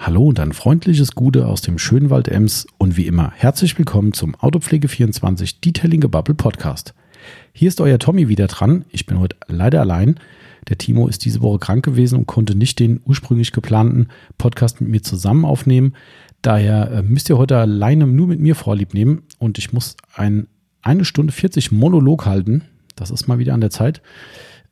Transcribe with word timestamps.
Hallo 0.00 0.28
und 0.28 0.38
ein 0.38 0.52
freundliches 0.52 1.16
Gute 1.16 1.48
aus 1.48 1.60
dem 1.60 1.76
schönen 1.76 2.08
Wald 2.08 2.28
Ems 2.28 2.68
und 2.78 2.96
wie 2.96 3.08
immer 3.08 3.32
herzlich 3.34 3.76
willkommen 3.76 4.12
zum 4.12 4.36
Autopflege24 4.36 5.56
Detailing 5.60 6.02
Bubble 6.02 6.36
Podcast. 6.36 6.94
Hier 7.52 7.66
ist 7.66 7.80
euer 7.80 7.98
Tommy 7.98 8.28
wieder 8.28 8.46
dran. 8.46 8.84
Ich 8.90 9.06
bin 9.06 9.18
heute 9.18 9.34
leider 9.48 9.80
allein. 9.80 10.20
Der 10.68 10.78
Timo 10.78 11.08
ist 11.08 11.24
diese 11.24 11.42
Woche 11.42 11.58
krank 11.58 11.84
gewesen 11.84 12.16
und 12.16 12.26
konnte 12.26 12.54
nicht 12.54 12.78
den 12.78 13.00
ursprünglich 13.06 13.50
geplanten 13.50 14.06
Podcast 14.38 14.80
mit 14.80 14.88
mir 14.88 15.02
zusammen 15.02 15.44
aufnehmen. 15.44 15.94
Daher 16.42 16.92
äh, 16.92 17.02
müsst 17.02 17.28
ihr 17.28 17.36
heute 17.36 17.58
alleine 17.58 18.06
nur 18.06 18.28
mit 18.28 18.38
mir 18.38 18.54
Vorlieb 18.54 18.94
nehmen 18.94 19.24
und 19.38 19.58
ich 19.58 19.72
muss 19.72 19.96
ein 20.14 20.46
eine 20.80 21.04
Stunde 21.04 21.32
40 21.32 21.72
Monolog 21.72 22.24
halten. 22.24 22.62
Das 22.94 23.10
ist 23.10 23.26
mal 23.26 23.40
wieder 23.40 23.52
an 23.52 23.60
der 23.60 23.70
Zeit. 23.70 24.00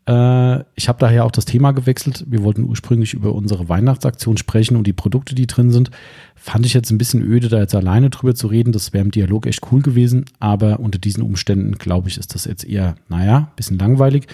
Äh, 0.06 0.60
ich 0.74 0.88
habe 0.88 0.98
daher 0.98 1.24
auch 1.24 1.30
das 1.30 1.44
Thema 1.44 1.72
gewechselt. 1.72 2.24
Wir 2.28 2.42
wollten 2.42 2.64
ursprünglich 2.64 3.14
über 3.14 3.34
unsere 3.34 3.68
Weihnachtsaktion 3.68 4.36
sprechen 4.36 4.76
und 4.76 4.86
die 4.86 4.92
Produkte, 4.92 5.34
die 5.34 5.46
drin 5.46 5.70
sind. 5.70 5.90
Fand 6.34 6.64
ich 6.64 6.74
jetzt 6.74 6.90
ein 6.90 6.98
bisschen 6.98 7.22
öde, 7.22 7.48
da 7.48 7.58
jetzt 7.58 7.74
alleine 7.74 8.10
drüber 8.10 8.34
zu 8.34 8.46
reden. 8.46 8.72
Das 8.72 8.92
wäre 8.92 9.04
im 9.04 9.10
Dialog 9.10 9.46
echt 9.46 9.60
cool 9.72 9.82
gewesen. 9.82 10.24
Aber 10.38 10.80
unter 10.80 10.98
diesen 10.98 11.22
Umständen, 11.22 11.72
glaube 11.72 12.08
ich, 12.08 12.18
ist 12.18 12.34
das 12.34 12.44
jetzt 12.44 12.64
eher, 12.64 12.94
naja, 13.08 13.36
ein 13.38 13.56
bisschen 13.56 13.78
langweilig. 13.78 14.26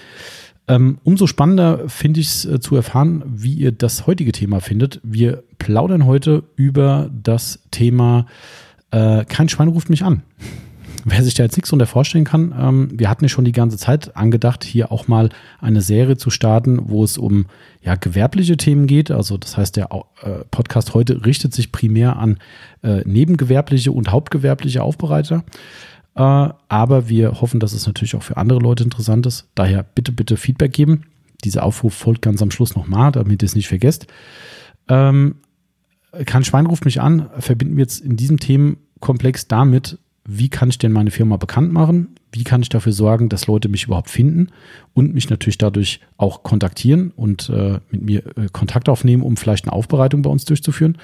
Ähm, 0.67 0.99
umso 1.03 1.27
spannender 1.27 1.89
finde 1.89 2.21
ich 2.21 2.27
es 2.27 2.45
äh, 2.45 2.59
zu 2.59 2.75
erfahren, 2.75 3.23
wie 3.27 3.53
ihr 3.53 3.73
das 3.73 4.07
heutige 4.07 4.31
Thema 4.31 4.61
findet. 4.61 5.01
Wir 5.03 5.43
plaudern 5.57 6.05
heute 6.05 6.43
über 6.55 7.09
das 7.11 7.59
Thema 7.71 8.27
äh, 8.91 9.25
Kein 9.25 9.49
Schwein 9.49 9.67
ruft 9.67 9.89
mich 9.89 10.03
an 10.03 10.23
wer 11.05 11.23
sich 11.23 11.33
da 11.33 11.43
jetzt 11.43 11.57
nichts 11.57 11.71
unter 11.71 11.85
vorstellen 11.85 12.23
kann, 12.23 12.53
ähm, 12.57 12.89
wir 12.93 13.09
hatten 13.09 13.23
ja 13.23 13.29
schon 13.29 13.45
die 13.45 13.51
ganze 13.51 13.77
Zeit 13.77 14.15
angedacht, 14.15 14.63
hier 14.63 14.91
auch 14.91 15.07
mal 15.07 15.29
eine 15.59 15.81
Serie 15.81 16.17
zu 16.17 16.29
starten, 16.29 16.89
wo 16.89 17.03
es 17.03 17.17
um 17.17 17.45
ja, 17.81 17.95
gewerbliche 17.95 18.57
Themen 18.57 18.87
geht. 18.87 19.11
Also 19.11 19.37
das 19.37 19.57
heißt, 19.57 19.75
der 19.75 19.89
äh, 20.21 20.45
Podcast 20.51 20.93
heute 20.93 21.25
richtet 21.25 21.53
sich 21.53 21.71
primär 21.71 22.17
an 22.17 22.37
äh, 22.83 23.01
nebengewerbliche 23.05 23.91
und 23.91 24.11
hauptgewerbliche 24.11 24.83
Aufbereiter. 24.83 25.43
Äh, 26.15 26.21
aber 26.21 27.09
wir 27.09 27.41
hoffen, 27.41 27.59
dass 27.59 27.73
es 27.73 27.87
natürlich 27.87 28.15
auch 28.15 28.23
für 28.23 28.37
andere 28.37 28.59
Leute 28.59 28.83
interessant 28.83 29.25
ist. 29.25 29.47
Daher 29.55 29.83
bitte, 29.83 30.11
bitte 30.11 30.37
Feedback 30.37 30.73
geben. 30.73 31.03
Dieser 31.43 31.63
Aufruf 31.63 31.93
folgt 31.93 32.21
ganz 32.21 32.41
am 32.41 32.51
Schluss 32.51 32.75
nochmal, 32.75 33.11
damit 33.11 33.41
ihr 33.41 33.47
es 33.47 33.55
nicht 33.55 33.67
vergesst. 33.67 34.07
Ähm, 34.87 35.35
Kein 36.25 36.43
Schwein 36.43 36.67
ruft 36.67 36.85
mich 36.85 37.01
an, 37.01 37.29
verbinden 37.39 37.75
wir 37.75 37.83
jetzt 37.83 37.99
in 37.99 38.15
diesem 38.15 38.39
Themenkomplex 38.39 39.47
damit, 39.47 39.97
wie 40.25 40.49
kann 40.49 40.69
ich 40.69 40.77
denn 40.77 40.93
meine 40.93 41.11
Firma 41.11 41.37
bekannt 41.37 41.73
machen? 41.73 42.15
Wie 42.31 42.43
kann 42.43 42.61
ich 42.61 42.69
dafür 42.69 42.93
sorgen, 42.93 43.27
dass 43.27 43.47
Leute 43.47 43.67
mich 43.67 43.85
überhaupt 43.85 44.09
finden 44.09 44.47
und 44.93 45.13
mich 45.13 45.29
natürlich 45.29 45.57
dadurch 45.57 45.99
auch 46.17 46.43
kontaktieren 46.43 47.11
und 47.15 47.49
äh, 47.49 47.79
mit 47.91 48.01
mir 48.03 48.25
äh, 48.37 48.47
Kontakt 48.51 48.87
aufnehmen, 48.87 49.21
um 49.21 49.35
vielleicht 49.35 49.65
eine 49.65 49.73
Aufbereitung 49.73 50.21
bei 50.21 50.29
uns 50.29 50.45
durchzuführen? 50.45 50.97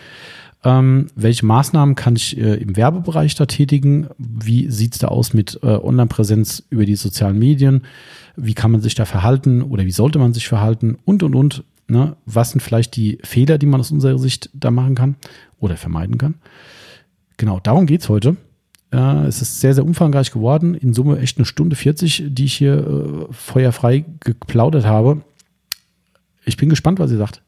Ähm, 0.64 1.08
welche 1.16 1.46
Maßnahmen 1.46 1.96
kann 1.96 2.16
ich 2.16 2.38
äh, 2.38 2.56
im 2.56 2.76
Werbebereich 2.76 3.36
da 3.36 3.46
tätigen? 3.46 4.08
Wie 4.18 4.70
sieht 4.72 4.94
es 4.94 5.00
da 5.00 5.10
aus 5.10 5.34
mit 5.34 5.60
äh, 5.64 5.68
Online-Präsenz 5.68 6.64
über 6.70 6.86
die 6.86 6.96
sozialen 6.96 7.38
Medien? 7.38 7.84
Wie 8.36 8.54
kann 8.54 8.72
man 8.72 8.82
sich 8.82 8.96
da 8.96 9.06
verhalten 9.06 9.62
oder 9.62 9.86
wie 9.86 9.92
sollte 9.92 10.20
man 10.20 10.34
sich 10.34 10.48
verhalten? 10.48 10.98
Und, 11.06 11.24
und, 11.24 11.36
und. 11.36 11.64
Ne? 11.88 12.16
Was 12.26 12.52
sind 12.52 12.62
vielleicht 12.62 12.96
die 12.96 13.20
Fehler, 13.24 13.58
die 13.58 13.66
man 13.66 13.80
aus 13.80 13.92
unserer 13.92 14.18
Sicht 14.18 14.50
da 14.54 14.72
machen 14.72 14.96
kann 14.96 15.16
oder 15.60 15.76
vermeiden 15.76 16.18
kann? 16.18 16.36
Genau, 17.38 17.60
darum 17.60 17.86
geht 17.86 18.02
es 18.02 18.10
heute. 18.10 18.38
Ja, 18.92 19.26
es 19.26 19.42
ist 19.42 19.62
sehr, 19.62 19.76
sehr 19.76 19.86
umfangreich 19.86 20.32
geworden. 20.32 20.74
In 20.74 20.94
Summe 20.94 21.20
echt 21.20 21.38
eine 21.38 21.46
Stunde 21.46 21.76
40, 21.76 22.24
die 22.28 22.46
ich 22.46 22.54
hier 22.54 23.28
äh, 23.30 23.34
feuerfrei 23.34 24.04
geplaudert 24.20 24.86
habe. 24.86 25.22
Ich 26.46 26.58
bin 26.58 26.70
gespannt, 26.70 27.00
was 27.00 27.12
ihr 27.12 27.18
sagt. 27.18 27.44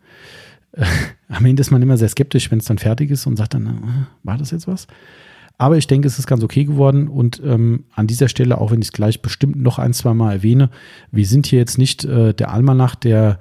Äh, 0.73 0.85
am 1.29 1.45
Ende 1.45 1.61
ist 1.61 1.71
man 1.71 1.81
immer 1.81 1.97
sehr 1.97 2.09
skeptisch, 2.09 2.51
wenn 2.51 2.59
es 2.59 2.65
dann 2.65 2.77
fertig 2.77 3.09
ist 3.09 3.25
und 3.25 3.37
sagt 3.37 3.55
dann, 3.55 3.65
äh, 3.65 4.05
war 4.23 4.37
das 4.37 4.51
jetzt 4.51 4.67
was? 4.67 4.87
Aber 5.57 5.77
ich 5.77 5.87
denke, 5.87 6.07
es 6.07 6.17
ist 6.17 6.27
ganz 6.27 6.43
okay 6.43 6.63
geworden. 6.65 7.07
Und 7.07 7.41
ähm, 7.43 7.85
an 7.93 8.07
dieser 8.07 8.27
Stelle, 8.27 8.59
auch 8.59 8.71
wenn 8.71 8.81
ich 8.81 8.87
es 8.87 8.93
gleich 8.93 9.21
bestimmt 9.21 9.57
noch 9.57 9.79
ein, 9.79 9.93
zwei 9.93 10.13
Mal 10.13 10.33
erwähne, 10.33 10.69
wir 11.11 11.25
sind 11.25 11.45
hier 11.45 11.59
jetzt 11.59 11.77
nicht 11.77 12.03
äh, 12.03 12.33
der 12.33 12.51
Almanach, 12.51 12.95
der, 12.95 13.37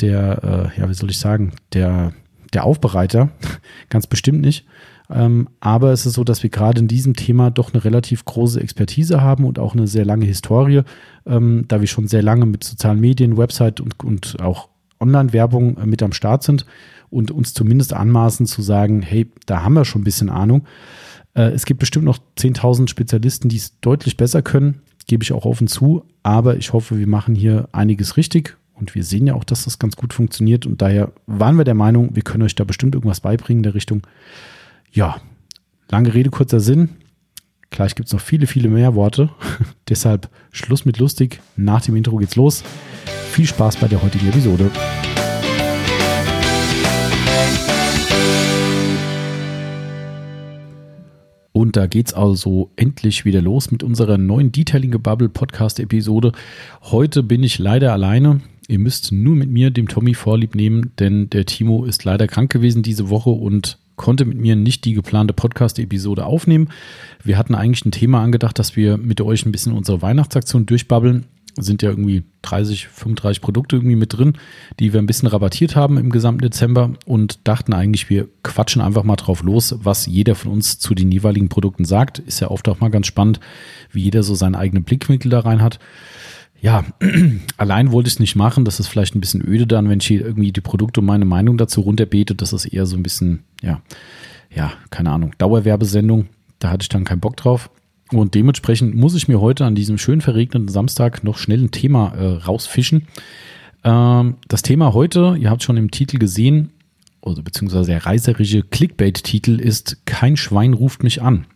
der, 0.00 0.72
äh, 0.76 0.80
ja, 0.80 0.88
wie 0.88 0.94
soll 0.94 1.10
ich 1.10 1.18
sagen, 1.18 1.52
der, 1.72 2.12
der 2.52 2.64
Aufbereiter. 2.64 3.30
ganz 3.88 4.06
bestimmt 4.06 4.40
nicht. 4.40 4.66
Ähm, 5.12 5.48
aber 5.58 5.92
es 5.92 6.06
ist 6.06 6.14
so, 6.14 6.24
dass 6.24 6.42
wir 6.42 6.50
gerade 6.50 6.80
in 6.80 6.88
diesem 6.88 7.14
Thema 7.14 7.50
doch 7.50 7.72
eine 7.72 7.84
relativ 7.84 8.24
große 8.24 8.60
Expertise 8.60 9.20
haben 9.20 9.44
und 9.44 9.58
auch 9.58 9.74
eine 9.74 9.88
sehr 9.88 10.04
lange 10.04 10.26
Historie, 10.26 10.82
ähm, 11.26 11.64
da 11.68 11.80
wir 11.80 11.88
schon 11.88 12.06
sehr 12.06 12.22
lange 12.22 12.46
mit 12.46 12.62
sozialen 12.62 13.00
Medien, 13.00 13.36
Website 13.36 13.80
und, 13.80 14.02
und 14.04 14.36
auch 14.40 14.68
Online-Werbung 15.00 15.78
äh, 15.78 15.86
mit 15.86 16.02
am 16.02 16.12
Start 16.12 16.42
sind 16.42 16.64
und 17.10 17.30
uns 17.30 17.54
zumindest 17.54 17.92
anmaßen 17.92 18.46
zu 18.46 18.62
sagen, 18.62 19.02
hey, 19.02 19.30
da 19.46 19.62
haben 19.64 19.74
wir 19.74 19.84
schon 19.84 20.02
ein 20.02 20.04
bisschen 20.04 20.30
Ahnung. 20.30 20.66
Äh, 21.34 21.50
es 21.50 21.64
gibt 21.66 21.80
bestimmt 21.80 22.04
noch 22.04 22.18
10.000 22.38 22.88
Spezialisten, 22.88 23.48
die 23.48 23.56
es 23.56 23.80
deutlich 23.80 24.16
besser 24.16 24.42
können, 24.42 24.82
gebe 25.06 25.24
ich 25.24 25.32
auch 25.32 25.44
offen 25.44 25.66
zu, 25.66 26.04
aber 26.22 26.56
ich 26.56 26.72
hoffe, 26.72 26.98
wir 26.98 27.08
machen 27.08 27.34
hier 27.34 27.68
einiges 27.72 28.16
richtig 28.16 28.56
und 28.74 28.94
wir 28.94 29.02
sehen 29.02 29.26
ja 29.26 29.34
auch, 29.34 29.44
dass 29.44 29.64
das 29.64 29.80
ganz 29.80 29.96
gut 29.96 30.14
funktioniert 30.14 30.66
und 30.66 30.80
daher 30.82 31.10
waren 31.26 31.56
wir 31.56 31.64
der 31.64 31.74
Meinung, 31.74 32.14
wir 32.14 32.22
können 32.22 32.44
euch 32.44 32.54
da 32.54 32.62
bestimmt 32.62 32.94
irgendwas 32.94 33.20
beibringen 33.20 33.60
in 33.60 33.64
der 33.64 33.74
Richtung. 33.74 34.02
Ja, 34.92 35.20
lange 35.88 36.12
Rede, 36.14 36.30
kurzer 36.30 36.58
Sinn. 36.58 36.88
Gleich 37.70 37.94
gibt 37.94 38.08
es 38.08 38.12
noch 38.12 38.20
viele, 38.20 38.48
viele 38.48 38.68
mehr 38.68 38.96
Worte. 38.96 39.30
Deshalb 39.88 40.28
Schluss 40.50 40.84
mit 40.84 40.98
lustig. 40.98 41.40
Nach 41.54 41.80
dem 41.80 41.94
Intro 41.94 42.16
geht's 42.16 42.34
los. 42.34 42.64
Viel 43.30 43.46
Spaß 43.46 43.76
bei 43.76 43.86
der 43.86 44.02
heutigen 44.02 44.26
Episode. 44.26 44.68
Und 51.52 51.76
da 51.76 51.86
geht's 51.86 52.12
also 52.12 52.72
endlich 52.74 53.24
wieder 53.24 53.42
los 53.42 53.70
mit 53.70 53.84
unserer 53.84 54.18
neuen 54.18 54.50
Detailing 54.50 55.00
Bubble 55.00 55.28
Podcast 55.28 55.78
Episode. 55.78 56.32
Heute 56.82 57.22
bin 57.22 57.44
ich 57.44 57.60
leider 57.60 57.92
alleine. 57.92 58.40
Ihr 58.66 58.80
müsst 58.80 59.12
nur 59.12 59.36
mit 59.36 59.50
mir, 59.50 59.70
dem 59.70 59.86
Tommy, 59.86 60.14
Vorlieb 60.14 60.56
nehmen, 60.56 60.90
denn 60.98 61.30
der 61.30 61.46
Timo 61.46 61.84
ist 61.84 62.02
leider 62.04 62.26
krank 62.26 62.50
gewesen 62.50 62.82
diese 62.82 63.08
Woche 63.08 63.30
und 63.30 63.78
konnte 64.00 64.24
mit 64.24 64.38
mir 64.38 64.56
nicht 64.56 64.86
die 64.86 64.94
geplante 64.94 65.34
Podcast-Episode 65.34 66.24
aufnehmen. 66.24 66.70
Wir 67.22 67.36
hatten 67.36 67.54
eigentlich 67.54 67.84
ein 67.84 67.92
Thema 67.92 68.22
angedacht, 68.22 68.58
dass 68.58 68.74
wir 68.74 68.96
mit 68.96 69.20
euch 69.20 69.44
ein 69.44 69.52
bisschen 69.52 69.74
unsere 69.74 70.00
Weihnachtsaktion 70.00 70.64
durchbabbeln. 70.64 71.26
Sind 71.58 71.82
ja 71.82 71.90
irgendwie 71.90 72.22
30, 72.40 72.88
35 72.88 73.42
Produkte 73.42 73.76
irgendwie 73.76 73.96
mit 73.96 74.16
drin, 74.16 74.38
die 74.78 74.94
wir 74.94 75.02
ein 75.02 75.06
bisschen 75.06 75.28
rabattiert 75.28 75.76
haben 75.76 75.98
im 75.98 76.08
gesamten 76.08 76.40
Dezember 76.40 76.94
und 77.04 77.46
dachten 77.46 77.74
eigentlich, 77.74 78.08
wir 78.08 78.26
quatschen 78.42 78.80
einfach 78.80 79.04
mal 79.04 79.16
drauf 79.16 79.42
los, 79.42 79.76
was 79.82 80.06
jeder 80.06 80.34
von 80.34 80.52
uns 80.52 80.78
zu 80.78 80.94
den 80.94 81.12
jeweiligen 81.12 81.50
Produkten 81.50 81.84
sagt. 81.84 82.20
Ist 82.20 82.40
ja 82.40 82.50
oft 82.50 82.70
auch 82.70 82.80
mal 82.80 82.88
ganz 82.88 83.06
spannend, 83.06 83.38
wie 83.92 84.00
jeder 84.00 84.22
so 84.22 84.34
seinen 84.34 84.54
eigenen 84.54 84.84
Blickwinkel 84.84 85.30
da 85.30 85.40
rein 85.40 85.60
hat 85.60 85.78
ja, 86.60 86.84
allein 87.56 87.92
wollte 87.92 88.08
ich 88.08 88.14
es 88.14 88.20
nicht 88.20 88.36
machen. 88.36 88.64
Das 88.64 88.80
ist 88.80 88.88
vielleicht 88.88 89.14
ein 89.14 89.20
bisschen 89.20 89.46
öde 89.46 89.66
dann, 89.66 89.88
wenn 89.88 90.00
ich 90.00 90.06
hier 90.06 90.24
irgendwie 90.24 90.52
die 90.52 90.60
Produkte 90.60 91.00
und 91.00 91.06
meine 91.06 91.24
Meinung 91.24 91.56
dazu 91.56 91.80
runterbete. 91.80 92.34
Das 92.34 92.52
ist 92.52 92.66
eher 92.66 92.86
so 92.86 92.96
ein 92.96 93.02
bisschen, 93.02 93.44
ja, 93.62 93.80
ja, 94.54 94.72
keine 94.90 95.10
Ahnung, 95.10 95.34
Dauerwerbesendung. 95.38 96.26
Da 96.58 96.70
hatte 96.70 96.82
ich 96.82 96.88
dann 96.88 97.04
keinen 97.04 97.20
Bock 97.20 97.36
drauf. 97.36 97.70
Und 98.12 98.34
dementsprechend 98.34 98.94
muss 98.94 99.14
ich 99.14 99.28
mir 99.28 99.40
heute 99.40 99.64
an 99.64 99.74
diesem 99.74 99.96
schön 99.96 100.20
verregneten 100.20 100.68
Samstag 100.68 101.22
noch 101.22 101.38
schnell 101.38 101.62
ein 101.62 101.70
Thema 101.70 102.12
äh, 102.14 102.26
rausfischen. 102.38 103.06
Ähm, 103.84 104.36
das 104.48 104.62
Thema 104.62 104.92
heute, 104.92 105.36
ihr 105.38 105.48
habt 105.48 105.62
schon 105.62 105.76
im 105.76 105.90
Titel 105.90 106.18
gesehen, 106.18 106.70
also 107.22 107.42
beziehungsweise 107.42 107.90
der 107.90 108.06
reißerische 108.06 108.62
Clickbait-Titel 108.62 109.60
ist 109.60 110.04
Kein 110.06 110.36
Schwein 110.36 110.74
ruft 110.74 111.02
mich 111.02 111.22
an. 111.22 111.46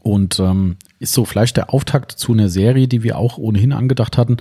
Und 0.00 0.40
ähm, 0.40 0.76
ist 1.00 1.12
so 1.12 1.24
vielleicht 1.24 1.56
der 1.56 1.74
Auftakt 1.74 2.12
zu 2.12 2.32
einer 2.32 2.48
Serie, 2.48 2.86
die 2.86 3.02
wir 3.02 3.18
auch 3.18 3.38
ohnehin 3.38 3.72
angedacht 3.72 4.16
hatten, 4.16 4.36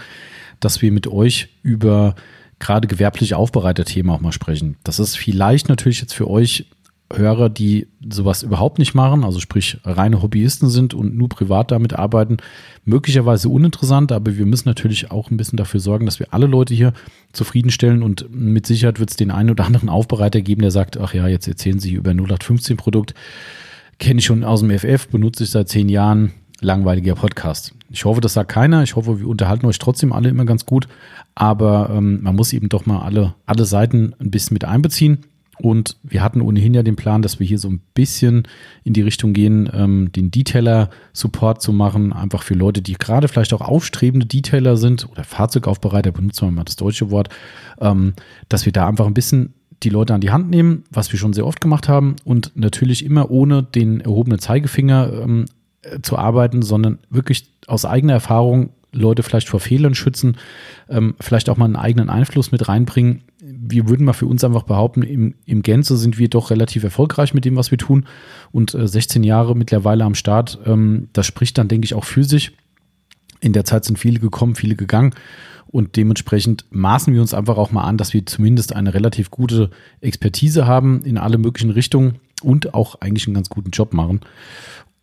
dass 0.59 0.81
wir 0.81 0.91
mit 0.91 1.07
euch 1.07 1.49
über 1.63 2.15
gerade 2.59 2.87
gewerbliche 2.87 3.37
Aufbereiterthemen 3.37 4.11
auch 4.11 4.19
mal 4.19 4.33
sprechen. 4.33 4.75
Das 4.83 4.99
ist 4.99 5.17
vielleicht 5.17 5.69
natürlich 5.69 6.01
jetzt 6.01 6.13
für 6.13 6.29
euch 6.29 6.65
Hörer, 7.11 7.49
die 7.49 7.87
sowas 8.07 8.43
überhaupt 8.43 8.77
nicht 8.77 8.93
machen, 8.93 9.23
also 9.23 9.39
sprich 9.39 9.77
reine 9.83 10.21
Hobbyisten 10.21 10.69
sind 10.69 10.93
und 10.93 11.17
nur 11.17 11.27
privat 11.27 11.71
damit 11.71 11.93
arbeiten, 11.93 12.37
möglicherweise 12.85 13.49
uninteressant, 13.49 14.11
aber 14.11 14.37
wir 14.37 14.45
müssen 14.45 14.69
natürlich 14.69 15.09
auch 15.09 15.31
ein 15.31 15.37
bisschen 15.37 15.57
dafür 15.57 15.79
sorgen, 15.79 16.05
dass 16.05 16.19
wir 16.19 16.27
alle 16.35 16.45
Leute 16.45 16.75
hier 16.75 16.93
zufriedenstellen 17.33 18.03
und 18.03 18.27
mit 18.31 18.67
Sicherheit 18.67 18.99
wird 18.99 19.09
es 19.09 19.15
den 19.15 19.31
einen 19.31 19.49
oder 19.49 19.65
anderen 19.65 19.89
Aufbereiter 19.89 20.41
geben, 20.41 20.61
der 20.61 20.69
sagt, 20.69 20.97
ach 20.97 21.15
ja, 21.15 21.27
jetzt 21.27 21.47
erzählen 21.47 21.79
Sie 21.79 21.93
über 21.93 22.11
0815 22.11 22.77
Produkt 22.77 23.15
kenne 23.99 24.19
ich 24.19 24.25
schon 24.25 24.43
aus 24.43 24.61
dem 24.61 24.71
FF, 24.71 25.09
benutze 25.09 25.43
ich 25.43 25.51
seit 25.51 25.69
zehn 25.69 25.89
Jahren. 25.89 26.31
Langweiliger 26.61 27.15
Podcast. 27.15 27.73
Ich 27.89 28.05
hoffe, 28.05 28.21
das 28.21 28.33
sagt 28.33 28.51
keiner. 28.51 28.83
Ich 28.83 28.95
hoffe, 28.95 29.19
wir 29.19 29.27
unterhalten 29.27 29.65
euch 29.65 29.79
trotzdem 29.79 30.13
alle 30.13 30.29
immer 30.29 30.45
ganz 30.45 30.65
gut. 30.65 30.87
Aber 31.35 31.89
ähm, 31.93 32.21
man 32.21 32.35
muss 32.35 32.53
eben 32.53 32.69
doch 32.69 32.85
mal 32.85 32.99
alle, 32.99 33.35
alle 33.45 33.65
Seiten 33.65 34.13
ein 34.19 34.31
bisschen 34.31 34.55
mit 34.55 34.65
einbeziehen. 34.65 35.19
Und 35.61 35.97
wir 36.03 36.23
hatten 36.23 36.41
ohnehin 36.41 36.73
ja 36.73 36.83
den 36.83 36.95
Plan, 36.95 37.21
dass 37.21 37.39
wir 37.39 37.47
hier 37.47 37.59
so 37.59 37.69
ein 37.69 37.81
bisschen 37.93 38.43
in 38.85 38.93
die 38.93 39.01
Richtung 39.01 39.33
gehen, 39.33 39.69
ähm, 39.73 40.09
den 40.13 40.31
Detailer-Support 40.31 41.61
zu 41.61 41.73
machen. 41.73 42.13
Einfach 42.13 42.43
für 42.43 42.53
Leute, 42.53 42.81
die 42.81 42.93
gerade 42.93 43.27
vielleicht 43.27 43.53
auch 43.53 43.61
aufstrebende 43.61 44.25
Detailer 44.25 44.77
sind 44.77 45.09
oder 45.11 45.25
Fahrzeugaufbereiter, 45.25 46.13
benutzen 46.13 46.47
wir 46.47 46.51
mal 46.51 46.63
das 46.63 46.77
deutsche 46.77 47.11
Wort, 47.11 47.29
ähm, 47.81 48.13
dass 48.47 48.65
wir 48.65 48.71
da 48.71 48.87
einfach 48.87 49.05
ein 49.05 49.13
bisschen 49.13 49.53
die 49.83 49.89
Leute 49.89 50.13
an 50.13 50.21
die 50.21 50.31
Hand 50.31 50.49
nehmen, 50.49 50.83
was 50.91 51.11
wir 51.11 51.19
schon 51.19 51.33
sehr 51.33 51.45
oft 51.45 51.61
gemacht 51.61 51.87
haben 51.89 52.17
und 52.23 52.51
natürlich 52.55 53.05
immer 53.05 53.31
ohne 53.31 53.63
den 53.63 54.01
erhobenen 54.01 54.39
Zeigefinger 54.39 55.11
ähm, 55.23 55.45
äh, 55.81 55.99
zu 56.01 56.17
arbeiten, 56.17 56.61
sondern 56.61 56.99
wirklich 57.09 57.49
aus 57.67 57.85
eigener 57.85 58.13
Erfahrung 58.13 58.71
Leute 58.91 59.23
vielleicht 59.23 59.49
vor 59.49 59.59
Fehlern 59.59 59.93
schützen, 59.93 60.37
ähm, 60.89 61.15
vielleicht 61.19 61.49
auch 61.49 61.57
mal 61.57 61.65
einen 61.65 61.75
eigenen 61.75 62.09
Einfluss 62.09 62.51
mit 62.51 62.67
reinbringen. 62.67 63.21
Wir 63.39 63.87
würden 63.87 64.05
mal 64.05 64.13
für 64.13 64.25
uns 64.25 64.43
einfach 64.43 64.63
behaupten, 64.63 65.03
im, 65.03 65.35
im 65.45 65.61
Gänze 65.61 65.95
sind 65.95 66.17
wir 66.17 66.27
doch 66.27 66.49
relativ 66.49 66.83
erfolgreich 66.83 67.33
mit 67.33 67.45
dem, 67.45 67.55
was 67.55 67.71
wir 67.71 67.77
tun. 67.77 68.05
Und 68.51 68.73
äh, 68.73 68.87
16 68.87 69.23
Jahre 69.23 69.55
mittlerweile 69.55 70.05
am 70.05 70.15
Start, 70.15 70.59
ähm, 70.65 71.09
das 71.13 71.27
spricht 71.27 71.57
dann, 71.57 71.67
denke 71.67 71.85
ich, 71.85 71.93
auch 71.93 72.03
für 72.03 72.23
sich. 72.23 72.51
In 73.41 73.53
der 73.53 73.63
Zeit 73.63 73.85
sind 73.85 73.99
viele 73.99 74.19
gekommen, 74.19 74.55
viele 74.55 74.75
gegangen. 74.75 75.13
Und 75.67 75.95
dementsprechend 75.95 76.65
maßen 76.71 77.13
wir 77.13 77.21
uns 77.21 77.35
einfach 77.35 77.57
auch 77.57 77.71
mal 77.71 77.83
an, 77.83 77.97
dass 77.97 78.13
wir 78.13 78.25
zumindest 78.25 78.75
eine 78.75 78.95
relativ 78.95 79.29
gute 79.29 79.69
Expertise 80.01 80.65
haben 80.65 81.03
in 81.03 81.19
alle 81.19 81.37
möglichen 81.37 81.69
Richtungen 81.69 82.15
und 82.41 82.73
auch 82.73 82.95
eigentlich 83.01 83.27
einen 83.27 83.35
ganz 83.35 83.49
guten 83.49 83.69
Job 83.69 83.93
machen. 83.93 84.21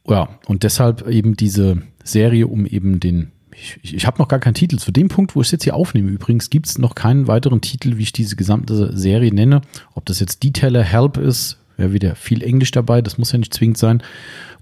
Ja, 0.09 0.29
und 0.47 0.63
deshalb 0.63 1.09
eben 1.09 1.37
diese 1.37 1.83
Serie, 2.05 2.47
um 2.47 2.67
eben 2.67 3.01
den 3.01 3.33
ich, 3.59 3.79
ich, 3.83 3.95
ich 3.95 4.07
habe 4.07 4.19
noch 4.19 4.29
gar 4.29 4.39
keinen 4.39 4.55
Titel. 4.55 4.77
Zu 4.77 4.93
dem 4.93 5.09
Punkt, 5.09 5.35
wo 5.35 5.41
ich 5.41 5.49
es 5.49 5.53
jetzt 5.53 5.65
hier 5.65 5.75
aufnehme, 5.75 6.11
übrigens, 6.11 6.51
gibt 6.51 6.67
es 6.67 6.79
noch 6.79 6.95
keinen 6.95 7.27
weiteren 7.27 7.61
Titel, 7.61 7.97
wie 7.97 8.03
ich 8.03 8.13
diese 8.13 8.37
gesamte 8.37 8.97
Serie 8.97 9.33
nenne. 9.33 9.63
Ob 9.95 10.05
das 10.07 10.21
jetzt 10.21 10.43
Detailer 10.43 10.83
Help 10.83 11.17
ist, 11.17 11.59
wäre 11.77 11.93
wieder 11.93 12.15
viel 12.17 12.43
Englisch 12.43 12.71
dabei, 12.71 13.03
das 13.03 13.19
muss 13.19 13.33
ja 13.33 13.39
nicht 13.39 13.55
zwingend 13.55 13.79
sein. 13.79 14.03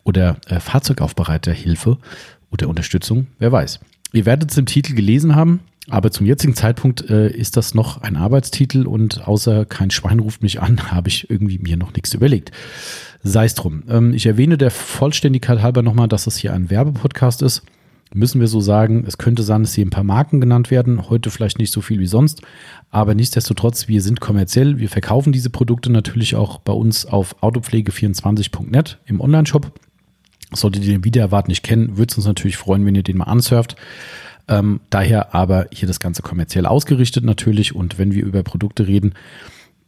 Oder 0.05 0.37
äh, 0.46 0.61
Fahrzeugaufbereiterhilfe 0.61 1.99
oder 2.50 2.69
Unterstützung, 2.69 3.26
wer 3.38 3.50
weiß. 3.50 3.81
Ihr 4.12 4.26
werdet 4.26 4.52
es 4.52 4.58
im 4.58 4.67
Titel 4.67 4.94
gelesen 4.94 5.35
haben, 5.35 5.61
aber 5.88 6.10
zum 6.10 6.26
jetzigen 6.26 6.54
Zeitpunkt 6.54 7.08
äh, 7.10 7.28
ist 7.28 7.56
das 7.56 7.75
noch 7.75 8.02
ein 8.02 8.16
Arbeitstitel 8.16 8.86
und 8.86 9.26
außer 9.26 9.64
kein 9.66 9.90
Schwein 9.90 10.19
ruft 10.19 10.42
mich 10.42 10.60
an, 10.60 10.90
habe 10.92 11.08
ich 11.08 11.31
irgendwie 11.31 11.58
mir 11.58 11.76
noch 11.76 11.92
nichts 11.92 12.14
überlegt. 12.14 12.52
Sei 13.22 13.44
es 13.44 13.54
drum. 13.54 13.84
Ähm, 13.88 14.14
ich 14.14 14.26
erwähne 14.26 14.58
der 14.58 14.70
Vollständigkeit 14.70 15.62
halber 15.62 15.82
nochmal, 15.82 16.08
dass 16.08 16.26
es 16.26 16.36
hier 16.36 16.52
ein 16.52 16.70
Werbepodcast 16.70 17.42
ist 17.42 17.62
müssen 18.14 18.40
wir 18.40 18.46
so 18.46 18.60
sagen, 18.60 19.04
es 19.06 19.19
könnte 19.19 19.42
sein, 19.42 19.62
dass 19.62 19.75
hier 19.75 19.84
ein 19.84 19.90
paar 19.90 20.04
Marken 20.04 20.40
genannt 20.40 20.70
werden, 20.70 21.10
heute 21.10 21.31
vielleicht 21.31 21.58
nicht 21.58 21.72
so 21.72 21.81
viel 21.81 21.98
wie 21.98 22.06
sonst, 22.06 22.42
aber 22.90 23.14
nichtsdestotrotz, 23.14 23.88
wir 23.88 24.00
sind 24.02 24.20
kommerziell, 24.20 24.78
wir 24.78 24.88
verkaufen 24.88 25.32
diese 25.32 25.50
Produkte 25.50 25.90
natürlich 25.90 26.36
auch 26.36 26.58
bei 26.58 26.72
uns 26.72 27.06
auf 27.06 27.42
autopflege24.net 27.42 28.98
im 29.06 29.20
Onlineshop. 29.20 29.72
Solltet 30.52 30.84
ihr 30.84 30.92
den 30.92 31.04
Wiedererwart 31.04 31.48
nicht 31.48 31.64
kennen, 31.64 31.96
würde 31.96 32.12
es 32.12 32.16
uns 32.16 32.26
natürlich 32.26 32.56
freuen, 32.56 32.86
wenn 32.86 32.94
ihr 32.94 33.02
den 33.02 33.19
mal 33.19 33.25
ansurft. 33.25 33.75
Ähm, 34.49 34.81
daher 34.91 35.35
aber 35.35 35.67
hier 35.73 35.88
das 35.88 36.00
Ganze 36.00 36.23
kommerziell 36.23 36.67
ausgerichtet 36.67 37.25
natürlich 37.25 37.75
und 37.75 37.99
wenn 37.99 38.12
wir 38.12 38.25
über 38.25 38.43
Produkte 38.43 38.87
reden, 38.87 39.14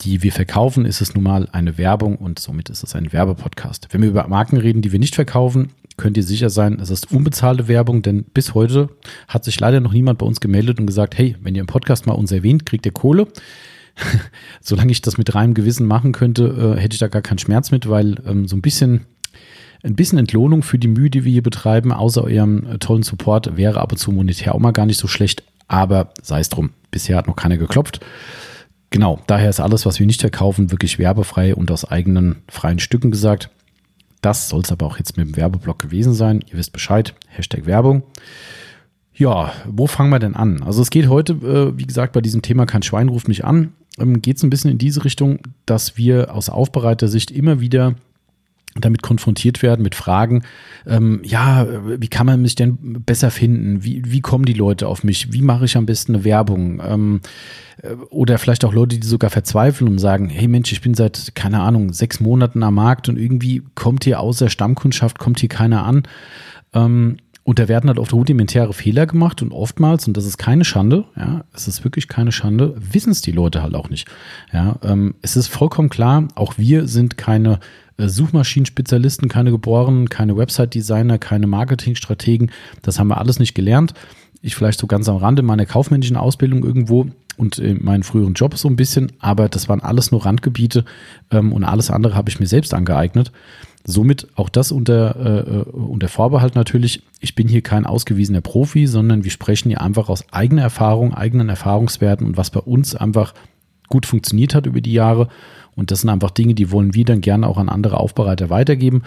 die 0.02 0.22
wir 0.22 0.32
verkaufen, 0.32 0.84
ist 0.84 1.00
es 1.00 1.14
nun 1.14 1.24
mal 1.24 1.48
eine 1.52 1.78
Werbung 1.78 2.16
und 2.16 2.38
somit 2.38 2.68
ist 2.68 2.82
es 2.82 2.94
ein 2.94 3.12
Werbepodcast. 3.12 3.88
Wenn 3.90 4.02
wir 4.02 4.10
über 4.10 4.28
Marken 4.28 4.58
reden, 4.58 4.82
die 4.82 4.92
wir 4.92 4.98
nicht 4.98 5.14
verkaufen, 5.14 5.70
könnt 5.96 6.16
ihr 6.16 6.22
sicher 6.22 6.50
sein, 6.50 6.78
es 6.80 6.90
ist 6.90 7.10
unbezahlte 7.10 7.68
Werbung, 7.68 8.02
denn 8.02 8.24
bis 8.24 8.54
heute 8.54 8.90
hat 9.28 9.44
sich 9.44 9.58
leider 9.58 9.80
noch 9.80 9.92
niemand 9.92 10.18
bei 10.18 10.26
uns 10.26 10.40
gemeldet 10.40 10.78
und 10.78 10.86
gesagt, 10.86 11.16
hey, 11.16 11.36
wenn 11.40 11.54
ihr 11.54 11.62
im 11.62 11.66
Podcast 11.66 12.06
mal 12.06 12.12
uns 12.12 12.32
erwähnt, 12.32 12.66
kriegt 12.66 12.84
ihr 12.84 12.92
Kohle. 12.92 13.28
Solange 14.60 14.92
ich 14.92 15.00
das 15.00 15.16
mit 15.16 15.34
reinem 15.34 15.54
Gewissen 15.54 15.86
machen 15.86 16.12
könnte, 16.12 16.76
äh, 16.76 16.80
hätte 16.80 16.94
ich 16.94 17.00
da 17.00 17.08
gar 17.08 17.22
keinen 17.22 17.38
Schmerz 17.38 17.70
mit, 17.70 17.88
weil 17.88 18.16
ähm, 18.26 18.46
so 18.46 18.56
ein 18.56 18.62
bisschen 18.62 19.06
ein 19.86 19.94
bisschen 19.94 20.18
Entlohnung 20.18 20.62
für 20.62 20.78
die 20.78 20.88
Mühe, 20.88 21.10
die 21.10 21.24
wir 21.24 21.32
hier 21.32 21.42
betreiben, 21.42 21.92
außer 21.92 22.24
eurem 22.24 22.66
äh, 22.66 22.78
tollen 22.78 23.02
Support, 23.02 23.56
wäre 23.56 23.80
ab 23.80 23.92
und 23.92 23.98
zu 23.98 24.12
monetär 24.12 24.54
auch 24.54 24.58
mal 24.58 24.72
gar 24.72 24.86
nicht 24.86 24.98
so 24.98 25.06
schlecht, 25.06 25.44
aber 25.68 26.12
sei 26.22 26.40
es 26.40 26.48
drum. 26.48 26.70
Bisher 26.90 27.16
hat 27.16 27.26
noch 27.26 27.36
keiner 27.36 27.56
geklopft. 27.56 28.00
Genau, 28.90 29.20
daher 29.26 29.50
ist 29.50 29.60
alles, 29.60 29.86
was 29.86 29.98
wir 29.98 30.06
nicht 30.06 30.20
verkaufen, 30.20 30.70
wirklich 30.70 30.98
werbefrei 30.98 31.54
und 31.54 31.70
aus 31.70 31.84
eigenen 31.84 32.36
freien 32.48 32.78
Stücken 32.78 33.10
gesagt. 33.10 33.50
Das 34.22 34.48
soll 34.48 34.62
es 34.62 34.72
aber 34.72 34.86
auch 34.86 34.98
jetzt 34.98 35.16
mit 35.16 35.26
dem 35.26 35.36
Werbeblock 35.36 35.78
gewesen 35.78 36.14
sein. 36.14 36.44
Ihr 36.50 36.58
wisst 36.58 36.72
Bescheid. 36.72 37.14
Hashtag 37.28 37.66
Werbung. 37.66 38.02
Ja, 39.14 39.52
wo 39.66 39.86
fangen 39.86 40.10
wir 40.10 40.18
denn 40.18 40.34
an? 40.34 40.62
Also 40.62 40.82
es 40.82 40.90
geht 40.90 41.08
heute, 41.08 41.32
äh, 41.32 41.78
wie 41.78 41.86
gesagt, 41.86 42.12
bei 42.12 42.20
diesem 42.20 42.42
Thema 42.42 42.66
kein 42.66 42.82
Schwein 42.82 43.08
ruft 43.08 43.28
mich 43.28 43.44
an, 43.44 43.72
ähm, 43.98 44.20
geht 44.20 44.36
es 44.36 44.42
ein 44.42 44.50
bisschen 44.50 44.70
in 44.70 44.78
diese 44.78 45.04
Richtung, 45.04 45.38
dass 45.64 45.96
wir 45.96 46.34
aus 46.34 46.48
Aufbereitersicht 46.48 47.30
immer 47.30 47.60
wieder 47.60 47.94
damit 48.80 49.02
konfrontiert 49.02 49.62
werden 49.62 49.82
mit 49.82 49.94
Fragen, 49.94 50.42
ähm, 50.86 51.20
ja, 51.24 51.66
wie 52.00 52.08
kann 52.08 52.26
man 52.26 52.42
mich 52.42 52.54
denn 52.54 53.02
besser 53.04 53.30
finden? 53.30 53.84
Wie, 53.84 54.02
wie 54.06 54.20
kommen 54.20 54.44
die 54.44 54.52
Leute 54.52 54.88
auf 54.88 55.04
mich? 55.04 55.32
Wie 55.32 55.42
mache 55.42 55.64
ich 55.64 55.76
am 55.76 55.86
besten 55.86 56.14
eine 56.14 56.24
Werbung? 56.24 56.80
Ähm, 56.84 57.20
äh, 57.82 57.94
oder 58.10 58.38
vielleicht 58.38 58.64
auch 58.64 58.72
Leute, 58.72 58.98
die 58.98 59.06
sogar 59.06 59.30
verzweifeln 59.30 59.90
und 59.90 59.98
sagen, 59.98 60.28
hey 60.28 60.48
Mensch, 60.48 60.72
ich 60.72 60.80
bin 60.80 60.94
seit, 60.94 61.34
keine 61.34 61.60
Ahnung, 61.60 61.92
sechs 61.92 62.20
Monaten 62.20 62.62
am 62.62 62.74
Markt 62.74 63.08
und 63.08 63.18
irgendwie 63.18 63.62
kommt 63.74 64.04
hier 64.04 64.20
außer 64.20 64.48
Stammkundschaft, 64.48 65.18
kommt 65.18 65.40
hier 65.40 65.48
keiner 65.48 65.84
an. 65.84 66.02
Ähm, 66.72 67.18
und 67.46 67.60
da 67.60 67.68
werden 67.68 67.86
halt 67.86 68.00
oft 68.00 68.12
rudimentäre 68.12 68.72
Fehler 68.72 69.06
gemacht 69.06 69.40
und 69.40 69.52
oftmals, 69.52 70.08
und 70.08 70.16
das 70.16 70.26
ist 70.26 70.36
keine 70.36 70.64
Schande, 70.64 71.04
ja, 71.16 71.44
es 71.54 71.68
ist 71.68 71.84
wirklich 71.84 72.08
keine 72.08 72.32
Schande, 72.32 72.74
wissen 72.76 73.12
es 73.12 73.22
die 73.22 73.30
Leute 73.30 73.62
halt 73.62 73.76
auch 73.76 73.88
nicht. 73.88 74.08
Ja, 74.52 74.80
ähm, 74.82 75.14
es 75.22 75.36
ist 75.36 75.46
vollkommen 75.46 75.88
klar, 75.88 76.26
auch 76.34 76.58
wir 76.58 76.88
sind 76.88 77.16
keine 77.16 77.60
Suchmaschinenspezialisten, 77.98 79.28
keine 79.28 79.50
Geborenen, 79.50 80.08
keine 80.08 80.36
Website-Designer, 80.36 81.18
keine 81.18 81.46
Marketingstrategen. 81.46 82.50
Das 82.82 82.98
haben 82.98 83.08
wir 83.08 83.18
alles 83.18 83.38
nicht 83.38 83.54
gelernt. 83.54 83.94
Ich 84.42 84.54
vielleicht 84.54 84.78
so 84.78 84.86
ganz 84.86 85.08
am 85.08 85.16
Rande 85.16 85.42
meiner 85.42 85.66
kaufmännischen 85.66 86.16
Ausbildung 86.16 86.62
irgendwo 86.62 87.06
und 87.36 87.58
in 87.58 87.84
meinen 87.84 88.02
früheren 88.02 88.34
Job 88.34 88.56
so 88.56 88.68
ein 88.68 88.76
bisschen, 88.76 89.12
aber 89.18 89.48
das 89.48 89.68
waren 89.68 89.80
alles 89.80 90.10
nur 90.10 90.24
Randgebiete 90.24 90.84
ähm, 91.30 91.52
und 91.52 91.64
alles 91.64 91.90
andere 91.90 92.14
habe 92.14 92.30
ich 92.30 92.40
mir 92.40 92.46
selbst 92.46 92.74
angeeignet. 92.74 93.32
Somit 93.84 94.26
auch 94.34 94.48
das 94.48 94.72
unter, 94.72 95.16
äh, 95.16 95.58
äh, 95.58 95.62
unter 95.62 96.08
Vorbehalt 96.08 96.56
natürlich. 96.56 97.02
Ich 97.20 97.34
bin 97.34 97.46
hier 97.46 97.62
kein 97.62 97.86
ausgewiesener 97.86 98.40
Profi, 98.40 98.86
sondern 98.86 99.22
wir 99.22 99.30
sprechen 99.30 99.68
hier 99.68 99.80
einfach 99.80 100.08
aus 100.08 100.24
eigener 100.32 100.62
Erfahrung, 100.62 101.14
eigenen 101.14 101.48
Erfahrungswerten 101.48 102.26
und 102.26 102.36
was 102.36 102.50
bei 102.50 102.60
uns 102.60 102.96
einfach 102.96 103.32
gut 103.88 104.04
funktioniert 104.04 104.54
hat 104.54 104.66
über 104.66 104.80
die 104.80 104.92
Jahre 104.92 105.28
und 105.76 105.90
das 105.90 106.00
sind 106.00 106.10
einfach 106.10 106.30
Dinge, 106.30 106.54
die 106.54 106.72
wollen 106.72 106.94
wir 106.94 107.04
dann 107.04 107.20
gerne 107.20 107.46
auch 107.46 107.58
an 107.58 107.68
andere 107.68 107.98
Aufbereiter 107.98 108.50
weitergeben 108.50 109.02